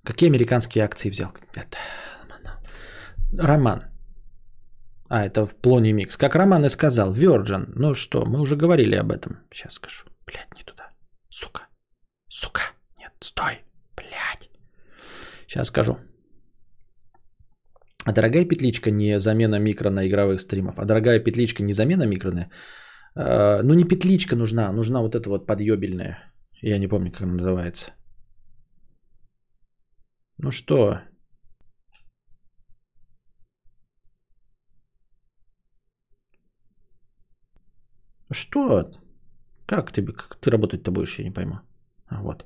Какие 0.05 0.31
американские 0.31 0.85
акции 0.85 1.11
взял? 1.11 1.33
Роман. 3.39 3.85
А, 5.11 5.25
это 5.25 5.47
в 5.47 5.57
Плони 5.57 5.93
Микс. 5.93 6.17
Как 6.17 6.35
Роман 6.35 6.65
и 6.65 6.69
сказал, 6.69 7.15
Virgin. 7.15 7.73
Ну 7.77 7.95
что, 7.95 8.25
мы 8.25 8.41
уже 8.41 8.57
говорили 8.57 8.95
об 8.95 9.11
этом. 9.11 9.39
Сейчас 9.53 9.75
скажу. 9.75 10.05
Блядь, 10.27 10.57
не 10.57 10.65
туда. 10.65 10.91
Сука. 11.31 11.63
Сука. 12.29 12.63
Нет, 12.99 13.13
стой. 13.21 13.65
Блядь. 13.97 14.51
Сейчас 15.47 15.69
скажу. 15.69 15.97
А 18.05 18.13
дорогая 18.13 18.49
петличка 18.49 18.91
не 18.91 19.19
замена 19.19 19.59
микро 19.59 19.91
на 19.91 20.07
игровых 20.07 20.41
стримов. 20.41 20.79
А 20.79 20.85
дорогая 20.85 21.21
петличка 21.21 21.63
не 21.63 21.73
замена 21.73 22.07
микро 22.07 22.31
на... 22.31 22.51
Э, 23.17 23.63
ну 23.63 23.75
не 23.75 23.85
петличка 23.85 24.37
нужна, 24.37 24.73
нужна 24.73 25.01
вот 25.01 25.15
эта 25.15 25.29
вот 25.29 25.47
подъебельная. 25.47 26.19
Я 26.63 26.79
не 26.79 26.89
помню, 26.89 27.11
как 27.11 27.23
она 27.23 27.35
называется. 27.35 27.93
Ну 30.39 30.51
что, 30.51 31.01
Что? 38.31 38.91
Как 39.67 39.93
тебе? 39.93 40.13
Как 40.13 40.37
ты 40.37 40.51
работать-то 40.51 40.91
будешь, 40.91 41.19
я 41.19 41.25
не 41.25 41.35
пойму. 41.35 41.61
А, 42.07 42.23
вот. 42.23 42.45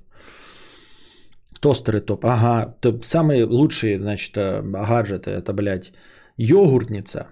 Тостеры 1.61 2.01
топ. 2.01 2.25
Ага, 2.25 2.77
самые 3.03 3.45
лучшие, 3.45 3.99
значит, 3.99 4.37
э, 4.37 4.63
гаджеты. 4.63 5.31
Это, 5.31 5.53
блядь, 5.53 5.93
йогуртница, 6.37 7.29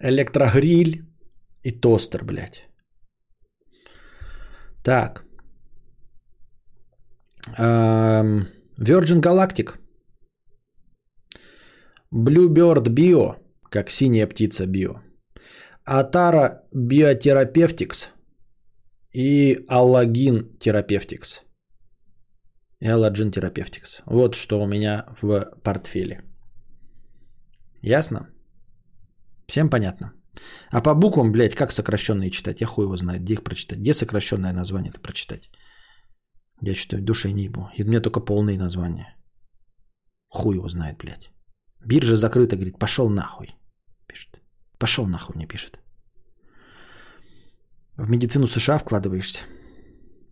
электрогриль 0.00 1.04
и 1.62 1.72
тостер, 1.72 2.24
блядь. 2.24 2.68
Так. 4.82 5.24
Эм, 7.58 8.46
Virgin 8.78 9.20
Galactic. 9.22 9.78
Bluebird 12.12 12.88
Bio, 12.88 13.36
как 13.70 13.90
синяя 13.90 14.26
птица 14.26 14.66
Bio. 14.66 15.00
Атара 15.84 16.62
Биотерапевтикс 16.74 18.10
и 19.14 19.54
Терапевтикс. 20.58 21.42
И 22.80 22.88
Алладжин 22.88 23.30
Терапевтикс. 23.30 24.02
Вот 24.04 24.34
что 24.34 24.62
у 24.62 24.66
меня 24.66 25.06
в 25.22 25.46
портфеле. 25.62 26.22
Ясно? 27.80 28.28
Всем 29.46 29.70
понятно? 29.70 30.12
А 30.70 30.82
по 30.82 30.94
буквам, 30.94 31.32
блядь, 31.32 31.54
как 31.54 31.72
сокращенные 31.72 32.30
читать? 32.30 32.60
Я 32.60 32.66
хуй 32.66 32.84
его 32.84 32.96
знает, 32.96 33.22
где 33.22 33.34
их 33.34 33.42
прочитать. 33.42 33.78
Где 33.78 33.94
сокращенное 33.94 34.52
название 34.52 34.90
это 34.90 35.00
прочитать? 35.00 35.48
Я 36.60 36.74
что-то 36.74 36.96
в 36.96 37.04
душе 37.04 37.32
не 37.32 37.44
ебу. 37.44 37.68
И 37.76 37.82
у 37.82 37.86
меня 37.86 38.00
только 38.00 38.20
полные 38.20 38.58
названия. 38.58 39.16
Хуй 40.28 40.56
его 40.56 40.68
знает, 40.68 40.98
блядь. 40.98 41.30
Биржа 41.84 42.16
закрыта, 42.16 42.56
говорит, 42.56 42.78
пошел 42.78 43.08
нахуй. 43.08 43.54
Пишет. 44.06 44.40
Пошел 44.78 45.06
нахуй 45.06 45.36
мне 45.36 45.46
пишет. 45.46 45.78
В 47.96 48.10
медицину 48.10 48.46
США 48.46 48.78
вкладываешься. 48.78 49.40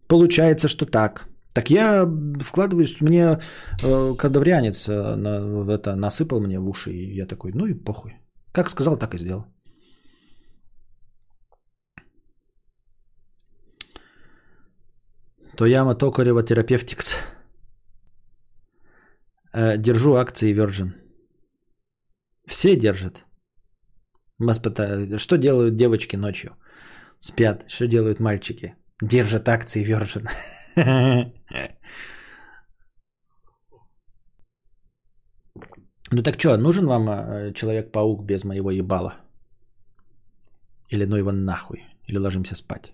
Получается, 0.09 0.69
что 0.69 0.87
так. 0.87 1.29
Так 1.55 1.71
я 1.71 2.07
вкладываюсь, 2.41 3.01
мне 3.01 3.39
э, 3.83 4.15
кадаврианец 4.19 4.89
э, 4.89 5.17
на, 5.17 5.73
это 5.73 5.95
насыпал 5.95 6.41
мне 6.41 6.59
в 6.59 6.69
уши, 6.69 6.91
и 6.91 7.15
я 7.15 7.27
такой, 7.27 7.53
ну 7.55 7.67
и 7.67 7.75
похуй. 7.75 8.17
Как 8.53 8.71
сказал, 8.71 8.97
так 8.97 9.15
и 9.15 9.19
сделал. 9.19 9.47
Тояма 15.57 15.95
Токарева 15.95 16.43
Терапевтикс. 16.43 17.17
Э, 19.55 19.77
держу 19.79 20.15
акции 20.15 20.55
Virgin. 20.55 20.93
Все 22.47 22.77
держат. 22.77 23.25
Что 25.17 25.37
делают 25.37 25.77
девочки 25.77 26.17
ночью? 26.17 26.57
Спят. 27.21 27.65
Что 27.69 27.87
делают 27.87 28.21
мальчики? 28.21 28.75
Держат 29.03 29.49
акции 29.49 29.85
Virgin. 29.85 30.29
Ну 36.11 36.23
так 36.23 36.39
что, 36.39 36.57
нужен 36.57 36.87
вам 36.87 37.09
э, 37.09 37.53
Человек-паук 37.55 38.25
без 38.25 38.45
моего 38.45 38.71
ебала? 38.71 39.15
Или 40.91 41.07
ну 41.07 41.17
его 41.17 41.33
нахуй? 41.33 41.83
Или 42.07 42.19
ложимся 42.19 42.55
спать? 42.55 42.93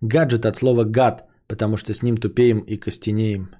Гаджет 0.00 0.44
от 0.46 0.56
слова 0.56 0.84
гад, 0.84 1.26
потому 1.48 1.76
что 1.76 1.92
с 1.92 2.02
ним 2.02 2.16
тупеем 2.16 2.60
и 2.60 2.76
костенеем. 2.76 3.50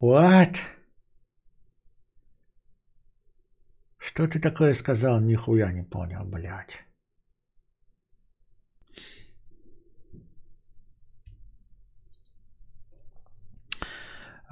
What? 0.00 0.56
Что 3.98 4.26
ты 4.26 4.40
такое 4.40 4.74
сказал? 4.74 5.20
Нихуя 5.20 5.72
не 5.72 5.84
понял, 5.84 6.24
блядь. 6.24 6.80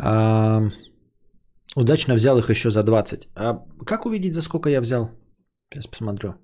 А, 0.03 0.63
удачно 1.77 2.15
взял 2.15 2.39
их 2.39 2.51
еще 2.51 2.71
за 2.71 2.83
20. 2.83 3.29
А 3.35 3.65
как 3.85 4.07
увидеть, 4.07 4.35
за 4.35 4.43
сколько 4.43 4.71
я 4.71 4.81
взял? 4.81 5.11
Сейчас 5.73 5.87
посмотрю. 5.87 6.35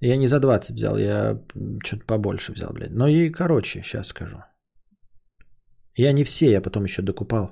Я 0.00 0.16
не 0.16 0.26
за 0.26 0.40
20 0.40 0.70
взял, 0.76 0.98
я 0.98 1.38
что-то 1.84 2.06
побольше 2.06 2.52
взял, 2.52 2.72
блядь. 2.72 2.90
Но 2.92 3.08
и 3.08 3.30
короче, 3.30 3.82
сейчас 3.82 4.08
скажу. 4.08 4.38
Я 5.94 6.12
не 6.12 6.24
все, 6.24 6.50
я 6.50 6.62
потом 6.62 6.84
еще 6.84 7.02
докупал. 7.02 7.50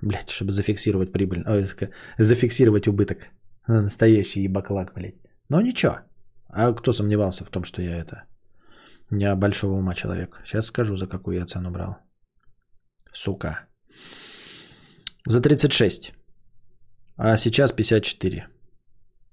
Блять, 0.00 0.30
чтобы 0.30 0.52
зафиксировать 0.52 1.12
прибыль. 1.12 1.44
Ой, 1.46 1.66
зафиксировать 2.18 2.88
убыток. 2.88 3.28
Настоящий 3.68 4.44
ебаклак, 4.44 4.92
блядь. 4.94 5.16
Но 5.48 5.60
ничего. 5.60 5.96
А 6.48 6.72
кто 6.72 6.92
сомневался 6.92 7.44
в 7.44 7.50
том, 7.50 7.64
что 7.64 7.82
я 7.82 7.96
это... 7.96 8.24
Не 9.10 9.34
большого 9.34 9.78
ума 9.78 9.94
человек. 9.94 10.40
Сейчас 10.44 10.66
скажу, 10.66 10.96
за 10.96 11.06
какую 11.06 11.36
я 11.36 11.46
цену 11.46 11.70
брал. 11.70 11.96
Сука. 13.12 13.68
За 15.26 15.40
36. 15.40 16.12
А 17.16 17.36
сейчас 17.36 17.72
54. 17.72 18.51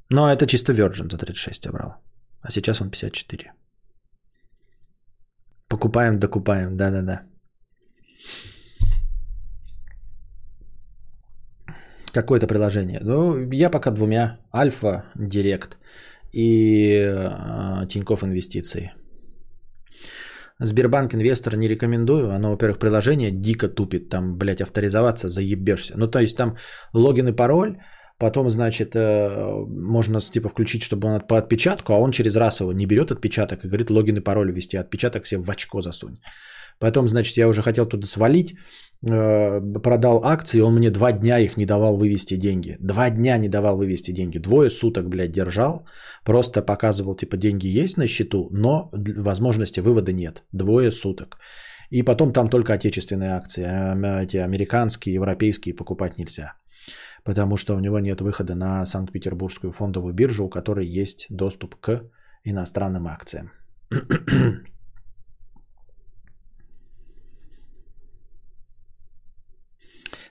Но 0.09 0.31
это 0.31 0.45
чисто 0.47 0.73
Virgin 0.73 1.09
за 1.09 1.17
36 1.17 1.65
я 1.65 1.71
брал. 1.71 1.93
А 2.41 2.51
сейчас 2.51 2.81
он 2.81 2.89
54. 2.89 3.53
Покупаем, 5.67 6.19
докупаем. 6.19 6.77
Да-да-да. 6.77 7.21
Какое-то 12.13 12.47
приложение. 12.47 12.99
Ну, 13.03 13.51
я 13.51 13.69
пока 13.69 13.91
двумя. 13.91 14.39
Альфа 14.51 15.03
Директ 15.15 15.77
и 16.33 16.95
э, 16.95 17.87
Тинькофф 17.87 18.23
Инвестиции. 18.23 18.93
Сбербанк 20.59 21.13
Инвестор 21.13 21.55
не 21.55 21.67
рекомендую. 21.67 22.31
Оно, 22.31 22.51
во-первых, 22.51 22.79
приложение 22.79 23.31
дико 23.31 23.69
тупит. 23.69 24.09
Там, 24.09 24.37
блядь, 24.37 24.61
авторизоваться 24.61 25.29
заебешься. 25.29 25.93
Ну, 25.97 26.07
то 26.07 26.19
есть 26.19 26.35
там 26.35 26.57
логин 26.93 27.27
и 27.27 27.35
пароль. 27.35 27.77
Потом, 28.19 28.49
значит, 28.49 28.95
э, 28.95 29.65
можно 29.67 30.19
типа 30.19 30.49
включить, 30.49 30.83
чтобы 30.83 31.07
он 31.07 31.21
по 31.21 31.37
отпечатку, 31.37 31.93
а 31.93 31.97
он 31.97 32.11
через 32.11 32.35
раз 32.35 32.59
его 32.59 32.73
не 32.73 32.85
берет 32.85 33.11
отпечаток 33.11 33.63
и 33.63 33.67
говорит 33.67 33.89
логин 33.89 34.17
и 34.17 34.23
пароль 34.23 34.51
ввести. 34.51 34.77
Отпечаток 34.77 35.25
себе 35.25 35.41
в 35.41 35.49
очко 35.49 35.81
засунь. 35.81 36.17
Потом, 36.79 37.07
значит, 37.07 37.37
я 37.37 37.47
уже 37.47 37.61
хотел 37.61 37.85
туда 37.85 38.07
свалить, 38.07 38.53
э, 39.09 39.61
продал 39.83 40.25
акции, 40.25 40.61
он 40.61 40.75
мне 40.75 40.91
два 40.91 41.11
дня 41.11 41.39
их 41.39 41.57
не 41.57 41.65
давал 41.65 41.97
вывести 41.97 42.37
деньги. 42.37 42.77
Два 42.79 43.09
дня 43.09 43.37
не 43.37 43.49
давал 43.49 43.77
вывести 43.77 44.11
деньги. 44.11 44.39
Двое 44.39 44.69
суток, 44.69 45.07
блядь, 45.07 45.31
держал. 45.31 45.85
Просто 46.25 46.61
показывал, 46.61 47.15
типа, 47.15 47.37
деньги 47.37 47.67
есть 47.67 47.97
на 47.97 48.07
счету, 48.07 48.49
но 48.51 48.91
возможности 48.93 49.79
вывода 49.79 50.11
нет. 50.11 50.43
Двое 50.51 50.91
суток. 50.91 51.37
И 51.91 52.03
потом 52.03 52.33
там 52.33 52.49
только 52.49 52.73
отечественные 52.73 53.31
акции, 53.31 53.63
а 53.63 54.23
эти 54.23 54.37
американские, 54.37 55.15
европейские 55.15 55.75
покупать 55.75 56.17
нельзя. 56.17 56.58
Потому 57.23 57.57
что 57.57 57.75
у 57.75 57.79
него 57.79 57.99
нет 57.99 58.21
выхода 58.21 58.55
на 58.55 58.85
Санкт-Петербургскую 58.85 59.71
фондовую 59.71 60.13
биржу, 60.13 60.45
у 60.45 60.49
которой 60.49 60.87
есть 60.87 61.27
доступ 61.29 61.75
к 61.75 62.03
иностранным 62.43 63.07
акциям. 63.07 63.51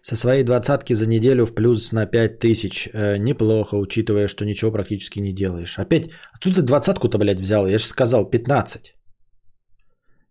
Со 0.01 0.17
своей 0.17 0.43
двадцатки 0.43 0.95
за 0.95 1.07
неделю 1.07 1.45
в 1.45 1.55
плюс 1.55 1.93
на 1.93 2.07
5000. 2.07 2.89
Э, 2.93 3.19
неплохо, 3.19 3.75
учитывая, 3.75 4.29
что 4.29 4.45
ничего 4.47 4.73
практически 4.73 5.19
не 5.21 5.33
делаешь. 5.33 5.79
Опять, 5.79 6.11
а 6.33 6.39
тут 6.39 6.55
ты 6.55 6.63
двадцатку-то, 6.63 7.19
блядь, 7.19 7.41
взял? 7.41 7.67
Я 7.67 7.79
же 7.79 7.85
сказал 7.85 8.25
15. 8.31 8.95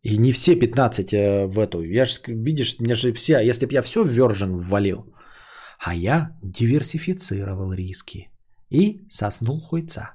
И 0.03 0.17
не 0.17 0.31
все 0.31 0.55
15 0.55 1.13
э, 1.13 1.45
в 1.47 1.59
эту. 1.59 1.83
Я 1.83 2.05
же, 2.05 2.19
видишь, 2.27 2.79
мне 2.79 2.95
же 2.95 3.13
все, 3.13 3.39
если 3.39 3.65
бы 3.67 3.73
я 3.73 3.81
все 3.81 4.03
в 4.03 4.07
Virgin 4.07 4.57
ввалил, 4.57 5.05
а 5.79 5.93
я 5.93 6.37
диверсифицировал 6.43 7.73
риски 7.73 8.29
и 8.69 9.05
соснул 9.09 9.61
хуйца. 9.61 10.13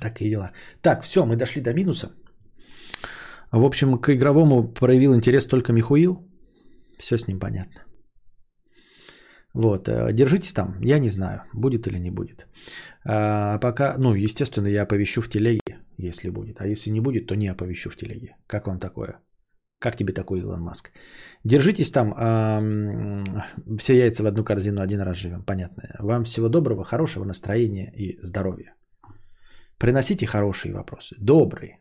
Так 0.00 0.20
и 0.20 0.30
дела. 0.30 0.52
Так, 0.82 1.02
все, 1.02 1.26
мы 1.26 1.36
дошли 1.36 1.62
до 1.62 1.74
минуса. 1.74 2.12
В 3.50 3.64
общем, 3.64 3.98
к 3.98 4.10
игровому 4.10 4.72
проявил 4.72 5.14
интерес 5.14 5.46
только 5.46 5.72
Михуил. 5.72 6.18
Все 6.98 7.18
с 7.18 7.26
ним 7.26 7.40
понятно. 7.40 7.82
Вот, 9.54 9.88
э, 9.88 10.12
держитесь 10.12 10.52
там, 10.52 10.80
я 10.80 11.00
не 11.00 11.10
знаю, 11.10 11.42
будет 11.52 11.86
или 11.86 11.98
не 11.98 12.10
будет. 12.10 12.46
А 13.04 13.58
пока, 13.58 13.96
ну, 13.98 14.14
естественно, 14.14 14.68
я 14.68 14.82
оповещу 14.82 15.22
в 15.22 15.28
телеге, 15.28 15.59
если 16.08 16.30
будет. 16.30 16.60
А 16.60 16.66
если 16.66 16.90
не 16.90 17.00
будет, 17.00 17.26
то 17.26 17.34
не 17.36 17.48
оповещу 17.48 17.90
в 17.90 17.96
телеге. 17.96 18.36
Как 18.46 18.66
вам 18.66 18.78
такое? 18.78 19.20
Как 19.78 19.96
тебе 19.96 20.12
такой 20.12 20.40
Илон 20.40 20.60
Маск? 20.60 20.92
Держитесь 21.44 21.90
там, 21.90 22.12
все 23.78 23.94
яйца 23.94 24.22
в 24.22 24.26
одну 24.26 24.44
корзину 24.44 24.80
один 24.82 25.00
раз 25.00 25.16
живем, 25.16 25.42
понятно. 25.42 25.82
Вам 25.98 26.24
всего 26.24 26.48
доброго, 26.48 26.84
хорошего 26.84 27.24
настроения 27.24 27.92
и 27.96 28.18
здоровья. 28.22 28.74
Приносите 29.78 30.26
хорошие 30.26 30.74
вопросы, 30.74 31.16
добрые. 31.18 31.78